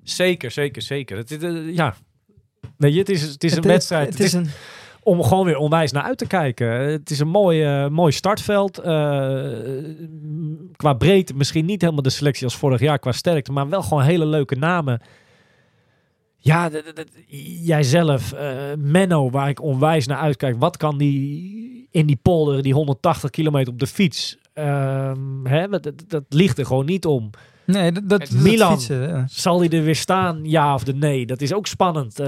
Zeker, 0.02 0.50
zeker, 0.50 0.82
zeker. 0.82 1.16
Het, 1.16 1.30
is, 1.30 1.74
ja. 1.74 1.94
Je, 2.76 2.98
het 2.98 3.08
is, 3.08 3.22
het 3.22 3.44
is 3.44 3.56
een 3.56 3.62
wedstrijd. 3.62 4.08
Het 4.08 4.20
is 4.20 4.32
een... 4.32 4.46
om 5.02 5.22
gewoon 5.22 5.44
weer 5.44 5.56
onwijs 5.56 5.92
naar 5.92 6.02
uit 6.02 6.18
te 6.18 6.26
kijken. 6.26 6.68
Het 6.68 7.10
is 7.10 7.18
een 7.18 7.28
mooi, 7.28 7.88
mooi 7.88 8.12
startveld. 8.12 8.80
Qua 10.76 10.92
breedte 10.98 11.34
misschien 11.34 11.64
niet 11.64 11.80
helemaal 11.80 12.02
de 12.02 12.10
selectie 12.10 12.44
als 12.44 12.56
vorig 12.56 12.80
jaar 12.80 12.98
qua 12.98 13.12
sterkte, 13.12 13.52
maar 13.52 13.68
wel 13.68 13.82
gewoon 13.82 14.02
hele 14.02 14.26
leuke 14.26 14.54
namen. 14.56 15.00
Ja, 16.44 16.70
jijzelf, 17.62 18.32
eh 18.32 18.54
Menno, 18.78 19.30
waar 19.30 19.48
ik 19.48 19.62
onwijs 19.62 20.06
naar 20.06 20.18
uitkijk. 20.18 20.56
Wat 20.58 20.76
kan 20.76 20.98
die 20.98 21.86
in 21.90 22.06
die 22.06 22.18
polder, 22.22 22.62
die 22.62 22.72
180 22.74 23.30
kilometer 23.30 23.72
op 23.72 23.78
de 23.78 23.86
fiets? 23.86 24.38
Ehm, 24.52 25.44
hè, 25.44 25.68
dat, 25.68 25.92
dat, 26.08 26.24
ligt 26.28 26.58
er 26.58 26.66
gewoon 26.66 26.86
niet 26.86 27.06
om. 27.06 27.30
Nee, 27.66 27.92
dat, 27.92 28.08
dat, 28.08 28.30
Milan. 28.30 28.72
fietsen, 28.72 29.08
ja. 29.08 29.26
Zal 29.28 29.58
hij 29.60 29.68
er 29.68 29.82
weer 29.82 29.96
staan, 29.96 30.40
ja 30.44 30.74
of 30.74 30.84
de 30.84 30.94
nee? 30.94 31.26
Dat 31.26 31.40
is 31.40 31.52
ook 31.52 31.66
spannend. 31.66 32.14
D- 32.14 32.20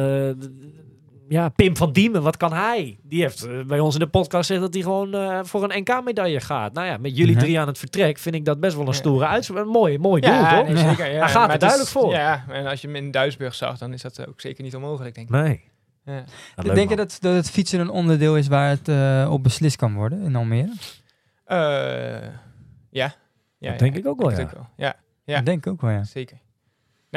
ja, 1.29 1.49
Pim 1.49 1.77
van 1.77 1.93
Diemen, 1.93 2.23
wat 2.23 2.37
kan 2.37 2.53
hij? 2.53 2.99
Die 3.03 3.21
heeft 3.23 3.45
eh, 3.45 3.61
bij 3.67 3.81
ons 3.81 3.95
in 3.95 4.01
de 4.01 4.07
podcast 4.07 4.47
gezegd 4.47 4.61
dat 4.61 4.75
hij 4.75 4.83
gewoon 4.83 5.15
eh, 5.15 5.39
voor 5.43 5.63
een 5.71 5.81
NK-medaille 5.81 6.41
gaat. 6.41 6.73
Nou 6.73 6.87
ja, 6.87 6.97
met 6.97 7.17
jullie 7.17 7.35
Mhm. 7.35 7.45
drie 7.45 7.61
aan 7.61 7.67
het 7.67 7.79
vertrek 7.79 8.19
vind 8.19 8.35
ik 8.35 8.45
dat 8.45 8.61
best 8.61 8.77
wel 8.77 8.87
een 8.87 8.95
stoere 8.95 9.27
uitspraak. 9.27 9.65
Een 9.65 9.71
mooi, 9.71 9.99
mooi 9.99 10.21
doel, 10.21 10.31
Ja, 10.33 10.57
toch? 10.59 10.67
nee, 10.69 10.77
zeker. 10.77 11.07
Ja. 11.13 11.19
Hij 11.19 11.29
gaat 11.29 11.35
Maar 11.35 11.45
er 11.45 11.51
het 11.51 11.61
duidelijk 11.61 11.91
is- 11.91 11.97
voor. 12.01 12.11
Ja, 12.13 12.45
en 12.49 12.67
als 12.67 12.81
je 12.81 12.87
hem 12.87 12.97
in 12.97 13.11
Duisburg 13.11 13.55
zag, 13.55 13.79
dan 13.79 13.93
is 13.93 14.03
dat 14.03 14.27
ook 14.29 14.41
zeker 14.41 14.65
niet 14.65 14.75
onmogelijk, 14.75 15.15
denk 15.15 15.29
ik. 15.29 15.35
Nee. 15.35 15.73
Ja. 16.05 16.25
Leuk, 16.57 16.75
Denk 16.75 16.91
je 16.91 16.97
dat, 16.97 17.17
dat 17.21 17.35
het 17.35 17.51
fietsen 17.51 17.81
een 17.81 17.91
onderdeel 17.91 18.37
is 18.37 18.47
waar 18.49 18.69
het 18.69 18.89
eh, 18.89 19.29
op 19.31 19.43
beslist 19.43 19.77
kan 19.77 19.95
worden 19.95 20.23
in 20.23 20.37
Almere? 20.37 20.73
Eh, 21.45 21.57
ja. 22.91 23.15
ja. 23.59 23.71
Dat 23.71 23.79
denk 23.79 23.97
ik 23.97 24.07
ook 24.07 24.19
wel, 24.21 24.29
denk 24.29 24.41
ja. 24.41 24.47
het 24.47 24.57
ook 24.57 24.61
wel. 24.77 24.87
Ja, 24.87 24.95
Ja. 25.25 25.39
Ik 25.39 25.47
denk 25.47 25.67
ook 25.67 25.81
wel, 25.81 25.91
ja. 25.91 26.05
zeker. 26.05 26.39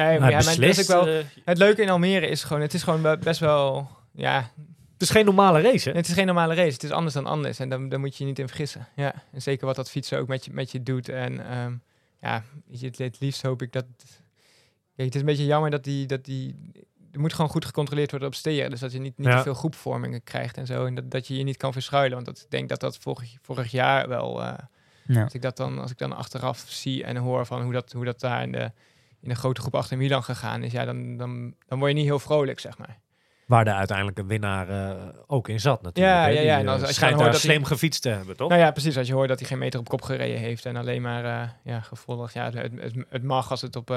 Nee, 0.06 0.20
maar 0.20 0.30
Nou, 0.30 0.32
ja, 0.32 0.46
maar 0.50 0.58
beslist, 0.58 0.94
ook 0.94 1.04
wel... 1.06 1.16
eh, 1.20 1.26
Het 1.46 1.58
leuke 1.58 1.82
in 1.82 1.90
Almere 1.90 2.28
is 2.28 2.44
gewoon, 2.44 2.62
het 2.62 2.74
is 2.74 2.84
gewoon 2.84 3.02
be- 3.02 3.18
best 3.18 3.40
wel, 3.40 3.90
ja, 4.12 4.52
het 4.94 5.02
is 5.02 5.10
geen 5.10 5.26
normale 5.26 5.62
race, 5.62 5.90
hè? 5.90 5.96
het 5.96 6.08
is 6.08 6.14
geen 6.14 6.26
normale 6.26 6.54
race. 6.54 6.72
Het 6.74 6.84
is 6.84 6.92
anders 6.92 7.14
dan 7.14 7.26
anders 7.26 7.60
en 7.60 7.70
dan, 7.70 8.00
moet 8.00 8.18
je 8.18 8.24
je 8.24 8.30
niet 8.30 8.40
in 8.40 8.48
vergissen. 8.48 8.88
Ja, 8.96 9.14
en 9.32 9.42
zeker 9.42 9.66
wat 9.66 9.76
dat 9.76 9.90
fietsen 9.90 10.20
ook 10.20 10.28
met 10.28 10.46
je, 10.46 10.52
met 10.54 10.72
je 10.72 10.84
doet. 10.84 11.10
En 11.10 11.50
ehm, 11.50 11.74
ja, 12.22 12.44
het, 12.80 12.98
het 12.98 13.20
liefst 13.20 13.42
hoop 13.42 13.62
ik 13.62 13.72
dat... 13.72 13.86
Het 14.96 15.16
is 15.16 15.20
een 15.22 15.26
beetje 15.28 15.46
jammer 15.46 15.70
dat 15.72 15.84
die, 15.84 16.06
dat 16.06 16.26
die... 16.26 16.72
Er 17.12 17.20
moet 17.20 17.34
gewoon 17.34 17.50
goed 17.52 17.66
gecontroleerd 17.66 18.10
worden 18.12 18.28
op 18.30 18.36
steren. 18.36 18.70
Dus 18.70 18.80
dat 18.80 18.92
je 18.92 19.00
niet, 19.00 19.18
niet 19.18 19.28
Ja. 19.28 19.38
te 19.38 19.44
veel 19.44 19.54
groepvormingen 19.54 20.24
krijgt 20.24 20.58
en 20.58 20.66
zo. 20.66 20.86
En 20.86 20.96
dat, 20.96 21.12
dat 21.12 21.28
je 21.28 21.38
je 21.38 21.44
niet 21.44 21.58
kan 21.58 21.74
verschuilen. 21.74 22.14
Want 22.14 22.26
dat, 22.26 22.40
ik 22.40 22.52
denk 22.52 22.70
dat 22.70 22.80
dat 22.80 22.98
vorig, 22.98 23.36
vorig 23.42 23.72
jaar 23.72 24.08
wel... 24.08 24.44
eh, 24.44 24.54
ja. 25.08 25.24
als 25.24 25.34
ik 25.34 25.42
dat 25.42 25.58
dan, 25.58 25.80
als 25.80 25.92
ik 25.92 25.98
dan 25.98 26.16
achteraf 26.16 26.64
zie 26.68 27.04
en 27.04 27.18
hoor 27.18 27.46
van 27.46 27.62
hoe 27.62 27.74
dat, 27.74 27.92
hoe 27.92 28.06
dat 28.06 28.20
daar 28.20 28.42
in 28.44 28.52
de, 28.52 28.72
in 29.28 29.34
de 29.34 29.40
grote 29.40 29.62
groep 29.62 29.76
achter 29.76 29.98
Milan 29.98 30.24
gegaan 30.24 30.64
is, 30.64 30.72
ja, 30.72 30.86
dan, 30.86 31.18
dan, 31.18 31.54
dan 31.68 31.78
word 31.80 31.92
je 31.92 31.98
niet 31.98 32.06
heel 32.06 32.20
vrolijk, 32.20 32.60
zeg 32.60 32.78
maar. 32.78 32.98
Waar 33.46 33.66
de 33.66 33.74
uiteindelijke 33.74 34.26
winnaar 34.26 34.70
eh, 34.70 35.04
ook 35.28 35.48
in 35.48 35.60
zat 35.60 35.82
natuurlijk. 35.82 36.16
Ja, 36.16 36.22
hè? 36.22 36.30
ja, 36.30 36.42
ja. 36.42 36.54
eh, 36.54 36.60
En 36.60 36.68
als- 36.68 36.80
als 36.80 36.90
je 36.90 36.96
schijnt 36.96 37.16
hoort 37.20 37.32
dat 37.32 37.42
slim 37.42 37.64
gefietst 37.64 38.02
te 38.02 38.10
hebben, 38.10 38.38
toch? 38.38 38.50
Nou 38.50 38.62
ja, 38.62 38.72
precies. 38.72 38.98
Als 38.98 39.08
je 39.08 39.14
hoort 39.14 39.28
dat 39.28 39.40
hij 39.40 39.48
geen 39.48 39.58
meter 39.58 39.80
op 39.80 39.90
kop 39.90 40.02
gereden 40.02 40.40
heeft 40.40 40.66
en 40.66 40.76
alleen 40.76 41.02
maar 41.02 41.26
eh, 41.26 41.50
ja, 41.64 41.80
gevolgd. 41.80 42.34
Ja, 42.34 42.44
het, 42.52 42.72
het, 42.82 42.94
het 43.10 43.24
mag 43.24 43.52
als 43.52 43.62
het 43.62 43.76
op 43.76 43.90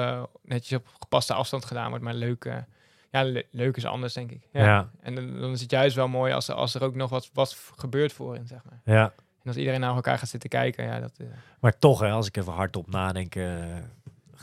netjes 0.43 0.79
op 0.79 0.87
gepaste 0.99 1.33
afstand 1.33 1.65
gedaan 1.65 1.89
wordt, 1.89 2.03
maar 2.03 2.13
leuk, 2.13 2.63
ja, 3.11 3.23
le- 3.23 3.43
leuk 3.51 3.77
is 3.77 3.85
anders, 3.85 4.13
denk 4.13 4.31
ik. 4.31 4.47
Ja. 4.51 4.63
Ja, 4.65 4.89
En 5.01 5.15
dan, 5.15 5.39
dan 5.39 5.51
is 5.51 5.61
het 5.61 5.71
juist 5.71 5.95
wel 5.95 6.07
mooi 6.07 6.33
als, 6.33 6.47
er- 6.47 6.55
als 6.55 6.75
er 6.75 6.83
ook 6.83 6.95
nog 6.95 7.09
wat, 7.09 7.29
wat 7.33 7.57
gebeurt 7.75 8.13
voorin, 8.13 8.47
zeg 8.47 8.59
maar. 8.69 8.95
ja. 8.95 9.03
En 9.43 9.47
als 9.47 9.55
iedereen 9.57 9.79
naar 9.79 9.95
elkaar 9.95 10.17
gaat 10.17 10.29
zitten 10.29 10.49
kijken, 10.49 10.85
ja, 10.85 10.99
dat... 10.99 11.11
Maar 11.59 11.77
toch, 11.77 11.99
hè, 11.99 12.09
als 12.11 12.27
ik 12.27 12.37
even 12.37 12.53
hardop 12.53 12.87
nadenk, 12.89 13.35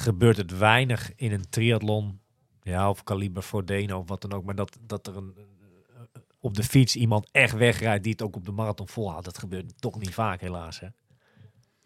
gebeurt 0.01 0.37
het 0.37 0.59
weinig 0.59 1.13
in 1.17 1.33
een 1.33 1.49
triathlon. 1.49 2.21
Ja, 2.63 2.91
of 2.91 3.05
kaliber 3.05 3.43
voor 3.43 3.65
Deno 3.65 3.99
of 3.99 4.09
wat 4.09 4.21
dan 4.21 4.33
ook. 4.33 4.45
Maar 4.45 4.55
dat, 4.55 4.79
dat 4.81 5.07
er 5.07 5.17
een, 5.17 5.35
eh, 5.37 6.01
op 6.41 6.55
de 6.55 6.63
fiets 6.63 6.97
iemand 6.97 7.29
echt 7.31 7.55
wegrijdt 7.55 8.03
die 8.03 8.13
het 8.13 8.23
ook 8.23 8.37
op 8.37 8.45
de 8.45 8.53
marathon 8.53 8.89
volhoudt. 8.89 9.25
Dat 9.25 9.39
gebeurt 9.39 9.81
toch 9.81 9.99
niet 9.99 10.15
vaak, 10.15 10.41
helaas. 10.41 10.81
Hè? 10.81 10.89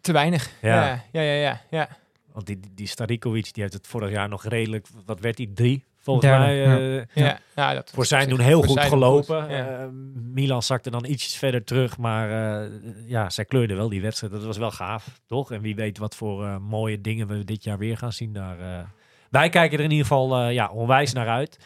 te 0.03 0.11
weinig. 0.11 0.51
Ja. 0.61 0.85
Ja, 0.85 1.03
ja, 1.11 1.21
ja, 1.21 1.33
ja. 1.33 1.61
ja. 1.69 1.89
Want 2.31 2.45
die, 2.45 2.59
die, 2.59 2.73
die 2.73 2.87
Starikovic, 2.87 3.53
die 3.53 3.61
heeft 3.63 3.73
het 3.73 3.87
vorig 3.87 4.11
jaar 4.11 4.29
nog 4.29 4.45
redelijk, 4.45 4.87
wat 5.05 5.19
werd 5.19 5.37
hij, 5.37 5.49
drie? 5.53 5.83
Volgens 6.03 6.25
Derde, 6.25 6.43
mij. 6.45 6.55
ja. 6.55 6.77
eh, 6.99 7.23
Ja, 7.23 7.39
ja, 7.55 7.73
dat 7.73 7.91
Voor 7.93 8.05
zijn 8.05 8.29
doen 8.29 8.39
heel 8.39 8.61
goed 8.61 8.71
zijn 8.77 8.89
gelopen. 8.89 9.41
goed, 9.41 9.51
ja. 9.51 9.67
Eh, 9.79 9.85
Milan 10.13 10.63
zakte 10.63 10.89
dan 10.89 11.05
ietsjes 11.05 11.35
verder 11.35 11.63
terug, 11.63 11.97
maar 11.97 12.61
eh, 12.63 12.69
ja, 13.07 13.29
zij 13.29 13.45
kleurde 13.45 13.75
wel 13.75 13.89
die 13.89 14.01
wedstrijd. 14.01 14.33
Dat 14.33 14.43
was 14.43 14.57
wel 14.57 14.71
gaaf, 14.71 15.07
toch? 15.27 15.51
En 15.51 15.61
wie 15.61 15.75
weet 15.75 15.97
wat 15.97 16.15
voor 16.15 16.61
mooie 16.61 17.01
dingen 17.01 17.27
we 17.27 17.43
dit 17.43 17.63
jaar 17.63 17.77
weer 17.77 17.97
gaan 17.97 18.13
zien 18.13 18.33
daar. 18.33 18.87
Wij 19.29 19.49
kijken 19.49 19.77
er 19.77 19.83
in 19.83 19.91
ieder 19.91 20.05
geval 20.05 20.35
eh, 20.37 20.53
ja, 20.53 20.69
onwijs 20.69 21.13
naar 21.13 21.27
uit. 21.27 21.57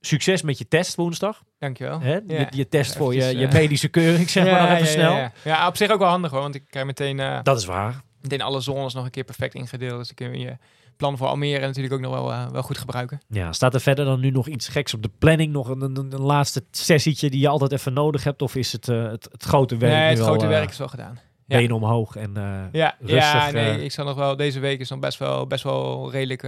Succes 0.00 0.42
met 0.42 0.58
je 0.58 0.68
test 0.68 0.94
woensdag. 0.94 1.42
Dankjewel. 1.58 2.00
Hè? 2.00 2.12
Ja. 2.12 2.20
Je, 2.26 2.46
je 2.50 2.68
test 2.68 2.96
voor 2.96 3.14
je, 3.14 3.20
Eventjes, 3.22 3.52
je 3.52 3.58
medische 3.58 3.88
keuring, 3.88 4.30
zeg 4.30 4.44
maar 4.44 4.60
nog 4.60 4.70
even 4.70 4.84
ja, 4.84 4.90
snel. 4.90 5.12
Ja, 5.12 5.18
ja. 5.18 5.32
Ja, 5.44 5.66
op 5.66 5.76
zich 5.76 5.90
ook 5.90 5.98
wel 5.98 6.08
handig 6.08 6.30
hoor, 6.30 6.40
want 6.40 6.54
ik 6.54 6.64
krijg 6.68 6.86
meteen, 6.86 7.20
eh, 7.20 7.38
Dat 7.42 7.58
is 7.58 7.64
waar. 7.64 8.02
meteen 8.20 8.40
alle 8.42 8.60
zones 8.60 8.94
nog 8.94 9.04
een 9.04 9.10
keer 9.10 9.24
perfect 9.24 9.54
ingedeeld. 9.54 9.98
Dus 9.98 10.06
dan 10.06 10.16
kun 10.28 10.38
je 10.38 10.44
je 10.44 10.56
plan 11.02 11.16
voor 11.16 11.26
Almere 11.26 11.66
natuurlijk 11.66 11.94
ook 11.94 12.00
nog 12.00 12.12
wel, 12.12 12.32
eh, 12.32 12.50
wel 12.50 12.62
goed 12.62 12.78
gebruiken. 12.78 13.20
Ja, 13.28 13.52
staat 13.52 13.74
er 13.74 13.80
verder 13.80 14.04
dan 14.04 14.20
nu 14.20 14.30
nog 14.30 14.48
iets 14.48 14.68
geks 14.68 14.94
op 14.94 15.02
de 15.02 15.10
planning? 15.18 15.52
Nog 15.52 15.68
een, 15.68 15.80
een, 15.80 15.96
een 15.96 16.20
laatste 16.20 16.64
sessietje 16.70 17.30
die 17.30 17.40
je 17.40 17.48
altijd 17.48 17.72
even 17.72 17.92
nodig 17.92 18.24
hebt? 18.24 18.42
Of 18.42 18.54
is 18.54 18.72
het 18.72 18.88
eh, 18.88 19.10
het, 19.10 19.28
het 19.32 19.42
grote 19.42 19.76
werk 19.76 19.92
nee, 19.92 20.08
het 20.08 20.18
grote 20.18 20.44
eh, 20.44 20.50
werk 20.50 20.70
is 20.70 20.78
wel 20.78 20.88
gedaan. 20.88 21.18
ja. 21.46 21.56
benen 21.56 21.76
omhoog 21.76 22.16
en 22.16 22.32
Ja, 22.72 22.96
rustig, 23.00 23.32
ja 23.32 23.50
nee, 23.50 23.84
ik 23.84 23.92
zal 23.92 24.04
nog 24.04 24.16
wel, 24.16 24.36
deze 24.36 24.60
week 24.60 24.80
is 24.80 24.90
nog 24.90 24.98
best 24.98 25.18
wel, 25.18 25.46
best 25.46 25.64
wel 25.64 26.10
redelijk, 26.10 26.42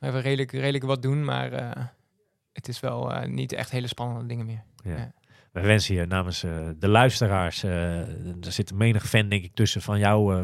even 0.00 0.20
redelijk, 0.20 0.52
redelijk 0.52 0.84
wat 0.84 1.02
doen, 1.02 1.24
maar 1.24 1.50
het 2.52 2.68
is 2.68 2.80
wel 2.80 3.12
niet 3.26 3.52
echt 3.52 3.70
hele 3.70 3.86
spannende 3.86 4.26
dingen 4.26 4.46
meer. 4.46 4.62
Ja. 4.84 4.96
Ja. 4.96 5.12
We 5.52 5.60
wensen 5.60 5.94
je 5.94 6.06
namens 6.06 6.40
de 6.78 6.88
luisteraars, 6.88 7.62
er 7.62 8.06
zit 8.40 8.74
menig 8.74 9.08
fan 9.08 9.28
denk 9.28 9.44
ik 9.44 9.54
tussen 9.54 9.82
van 9.82 9.98
jou, 9.98 10.34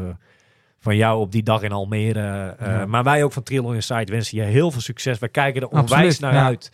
van 0.85 0.95
jou 0.95 1.19
op 1.19 1.31
die 1.31 1.43
dag 1.43 1.61
in 1.61 1.71
Almere. 1.71 2.55
eh, 2.59 2.67
Ja. 2.67 2.85
Maar 2.85 3.03
wij 3.03 3.23
ook 3.23 3.33
van 3.33 3.43
Triathlon 3.43 3.73
Insight 3.75 4.09
wensen 4.09 4.37
je 4.37 4.43
heel 4.43 4.71
veel 4.71 4.81
succes. 4.81 5.19
Wij 5.19 5.29
kijken 5.29 5.61
er 5.61 5.67
onwijs 5.67 5.91
Absoluut, 5.91 6.19
naar 6.19 6.33
ja. 6.33 6.45
uit. 6.45 6.71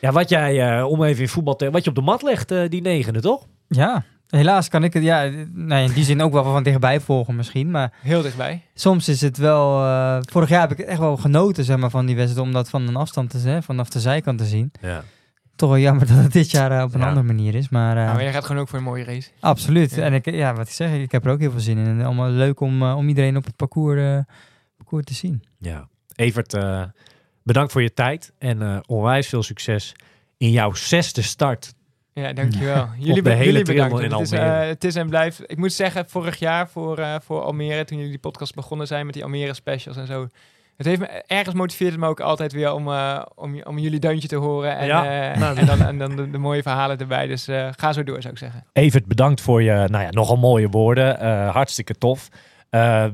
Ja, 0.00 0.12
wat 0.12 0.28
jij, 0.28 0.78
eh, 0.78 0.84
om 0.90 1.02
even 1.04 1.22
in 1.22 1.28
voetbal 1.28 1.56
te... 1.56 1.70
Wat 1.70 1.84
je 1.84 1.90
op 1.90 1.96
de 1.96 2.02
mat 2.02 2.22
legt, 2.22 2.50
eh, 2.50 2.68
die 2.68 2.80
negende, 2.82 3.20
toch? 3.20 3.46
Ja, 3.68 4.04
helaas 4.28 4.68
kan 4.68 4.84
ik 4.84 4.92
het 4.92 5.02
ja, 5.02 5.30
nou, 5.52 5.82
in 5.88 5.92
die 5.92 6.04
zin 6.04 6.22
ook 6.22 6.32
wel 6.32 6.44
van 6.44 6.62
dichtbij 6.62 7.00
volgen 7.00 7.36
misschien. 7.36 7.70
Maar 7.70 7.92
Heel 8.00 8.22
dichtbij. 8.22 8.62
soms 8.74 9.08
is 9.08 9.20
het 9.20 9.36
wel... 9.36 9.82
eh, 9.84 10.18
vorig 10.20 10.48
jaar 10.48 10.68
heb 10.68 10.78
ik 10.78 10.86
echt 10.86 10.98
wel 10.98 11.16
genoten 11.16 11.64
zeg 11.64 11.76
maar, 11.76 11.90
van 11.90 12.06
die 12.06 12.16
wedstrijd. 12.16 12.46
Om 12.46 12.52
dat 12.52 12.68
van 12.70 12.88
een 12.88 12.96
afstand 12.96 13.30
te 13.30 13.38
zien, 13.38 13.62
vanaf 13.62 13.88
de 13.88 14.00
zijkant 14.00 14.38
te 14.38 14.44
zien. 14.44 14.72
Ja. 14.80 15.02
Toch 15.58 15.68
wel 15.68 15.78
jammer 15.78 16.06
dat 16.14 16.16
het 16.16 16.32
dit 16.32 16.50
jaar 16.50 16.70
eh, 16.78 16.82
op 16.82 16.94
een 16.94 17.00
Ja. 17.00 17.06
andere 17.08 17.26
manier 17.26 17.54
is. 17.54 17.68
Maar, 17.68 17.96
eh, 17.96 18.02
Nou, 18.02 18.14
maar 18.14 18.22
jij 18.22 18.32
gaat 18.32 18.44
gewoon 18.44 18.60
ook 18.62 18.68
voor 18.68 18.78
een 18.78 18.84
mooie 18.84 19.04
race. 19.04 19.30
absoluut. 19.40 19.94
Ja. 19.94 20.02
En 20.02 20.12
ik, 20.14 20.30
ja, 20.30 20.54
wat 20.54 20.66
ik 20.66 20.72
zeg, 20.72 20.92
ik 20.92 21.12
heb 21.12 21.24
er 21.24 21.30
ook 21.32 21.40
heel 21.40 21.50
veel 21.50 21.60
zin 21.60 21.78
in. 21.78 21.86
En 21.86 22.00
allemaal 22.04 22.30
leuk 22.30 22.60
om, 22.60 22.82
eh, 22.82 22.96
om 22.96 23.08
iedereen 23.08 23.36
op 23.36 23.44
het 23.44 23.56
parcours, 23.56 24.24
parcours 24.76 25.04
te 25.04 25.14
zien. 25.14 25.42
ja. 25.58 25.88
Evert, 26.14 26.54
eh, 26.54 26.82
bedankt 27.42 27.72
voor 27.72 27.82
je 27.82 27.94
tijd 27.94 28.32
en 28.38 28.62
eh, 28.62 28.78
onwijs 28.86 29.28
veel 29.28 29.42
succes 29.42 29.94
in 30.36 30.50
jouw 30.50 30.74
zesde 30.74 31.22
start. 31.22 31.74
Ja, 32.12 32.32
dankjewel. 32.32 32.88
Jullie, 32.98 33.22
de 33.22 33.30
hele 33.30 33.44
jullie 33.44 33.64
bedankt. 33.64 34.00
in 34.00 34.10
Het 34.12 34.20
is, 34.20 34.32
Almere. 34.32 34.50
het 34.66 34.84
is 34.84 34.94
en 34.94 35.08
blijft. 35.08 35.42
Ik 35.46 35.56
moet 35.58 35.72
zeggen, 35.72 36.08
vorig 36.08 36.38
jaar 36.38 36.68
voor, 36.68 36.98
eh, 36.98 37.14
voor 37.22 37.40
Almere, 37.42 37.84
toen 37.84 37.96
jullie 37.96 38.12
die 38.12 38.20
podcast 38.20 38.54
begonnen 38.54 38.86
zijn 38.86 39.04
met 39.04 39.14
die 39.14 39.22
Almere 39.24 39.54
specials 39.54 39.96
en 39.96 40.06
zo. 40.06 40.28
Het 40.78 40.86
heeft 40.86 41.00
me 41.00 41.06
ergens 41.06 41.54
motiveert 41.54 41.90
het 41.90 42.00
me 42.00 42.06
ook 42.06 42.20
altijd 42.20 42.52
weer 42.52 42.72
om, 42.72 42.88
eh, 42.88 43.22
om, 43.34 43.62
om 43.62 43.78
jullie 43.78 43.98
deuntje 43.98 44.28
te 44.28 44.36
horen. 44.36 44.76
En, 44.76 44.86
Ja. 44.86 45.30
eh, 45.32 45.40
Nou, 45.40 45.56
en 45.56 45.66
dan, 45.66 45.82
en 45.82 45.98
dan 45.98 46.16
de, 46.16 46.30
de 46.30 46.38
mooie 46.38 46.62
verhalen 46.62 46.98
erbij. 46.98 47.26
Dus 47.26 47.48
eh, 47.48 47.68
ga 47.76 47.92
zo 47.92 48.02
door, 48.04 48.20
zou 48.22 48.32
ik 48.32 48.38
zeggen. 48.38 48.64
Evert, 48.72 49.06
bedankt 49.06 49.40
voor 49.40 49.62
je 49.62 49.84
nou 49.88 50.04
ja, 50.04 50.10
nogal 50.10 50.36
mooie 50.36 50.68
woorden. 50.68 51.20
Hartstikke 51.50 51.94
tof. 51.94 52.28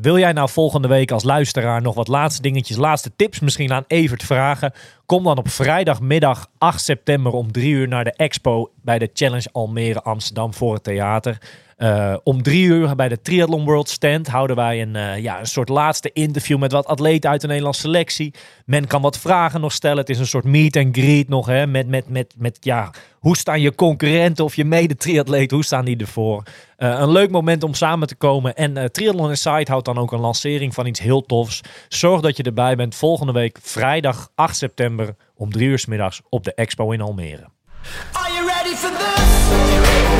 Wil 0.00 0.18
jij 0.18 0.32
nou 0.32 0.48
volgende 0.48 0.88
week 0.88 1.10
als 1.10 1.22
luisteraar 1.24 1.82
nog 1.82 1.94
wat 1.94 2.08
laatste 2.08 2.42
dingetjes, 2.42 2.76
laatste 2.76 3.10
tips 3.16 3.40
misschien 3.40 3.72
aan 3.72 3.84
Evert 3.86 4.22
vragen? 4.22 4.72
Kom 5.06 5.24
dan 5.24 5.38
op 5.38 5.48
vrijdagmiddag 5.48 6.46
8 6.58 6.80
september 6.84 7.32
om 7.32 7.52
3 7.52 7.72
uur 7.72 7.88
naar 7.88 8.04
de 8.04 8.12
expo 8.12 8.70
bij 8.82 8.98
de 8.98 9.10
Challenge 9.12 9.48
Almere 9.52 10.02
Amsterdam 10.02 10.54
voor 10.54 10.74
het 10.74 10.84
theater. 10.84 11.38
Eh, 11.84 12.16
om 12.22 12.42
drie 12.42 12.64
uur 12.64 12.94
bij 12.94 13.08
de 13.08 13.20
Triathlon 13.20 13.64
World 13.64 13.88
Stand 13.88 14.28
houden 14.28 14.56
wij 14.56 14.82
een, 14.82 14.96
eh, 14.96 15.18
ja, 15.18 15.40
een 15.40 15.46
soort 15.46 15.68
laatste 15.68 16.10
interview 16.12 16.58
met 16.58 16.72
wat 16.72 16.86
atleten 16.86 17.30
uit 17.30 17.40
de 17.40 17.46
Nederlandse 17.46 17.80
selectie. 17.80 18.34
Men 18.66 18.86
kan 18.86 19.02
wat 19.02 19.18
vragen 19.18 19.60
nog 19.60 19.72
stellen. 19.72 19.98
Het 19.98 20.08
is 20.08 20.18
een 20.18 20.26
soort 20.26 20.44
meet 20.44 20.76
and 20.76 20.96
greet 20.96 21.28
nog. 21.28 21.46
Hè, 21.46 21.66
met, 21.66 21.88
met, 21.88 22.08
met, 22.08 22.34
met 22.36 22.56
ja, 22.60 22.90
hoe 23.18 23.36
staan 23.36 23.60
je 23.60 23.74
concurrenten 23.74 24.44
of 24.44 24.56
je 24.56 24.64
mede-triatleet, 24.64 25.50
hoe 25.50 25.64
staan 25.64 25.84
die 25.84 25.96
ervoor? 25.96 26.42
Eh, 26.76 26.98
een 27.00 27.10
leuk 27.10 27.30
moment 27.30 27.62
om 27.62 27.74
samen 27.74 28.08
te 28.08 28.14
komen. 28.14 28.54
En 28.54 28.92
Triathlon 28.92 29.28
Insight 29.28 29.68
houdt 29.68 29.84
dan 29.84 29.98
ook 29.98 30.12
een 30.12 30.20
lancering 30.20 30.74
van 30.74 30.86
iets 30.86 31.00
heel 31.00 31.22
tofs. 31.22 31.60
Zorg 31.88 32.20
dat 32.20 32.36
je 32.36 32.42
erbij 32.42 32.76
bent 32.76 32.94
volgende 32.94 33.32
week 33.32 33.58
vrijdag 33.62 34.30
8 34.34 34.56
september 34.56 35.14
om 35.34 35.52
drie 35.52 35.68
uur 35.68 35.84
middags 35.88 36.20
op 36.28 36.44
de 36.44 36.54
expo 36.54 36.90
in 36.90 37.00
Almere. 37.00 37.48
Are 38.12 38.32
you 38.32 38.46
ready 38.46 38.74
for 38.74 38.90
this? 38.90 40.13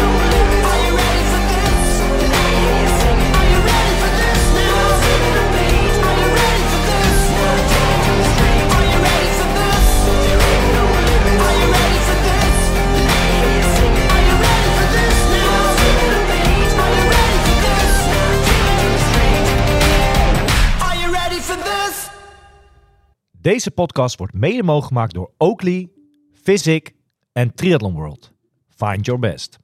Deze 23.44 23.70
podcast 23.70 24.18
wordt 24.18 24.34
mede 24.34 24.62
mogelijk 24.62 24.86
gemaakt 24.86 25.14
door 25.14 25.32
Oakley, 25.38 25.90
Physic 26.42 26.94
en 27.32 27.54
Triathlon 27.54 27.94
World. 27.94 28.32
Find 28.68 29.06
your 29.06 29.20
best. 29.20 29.58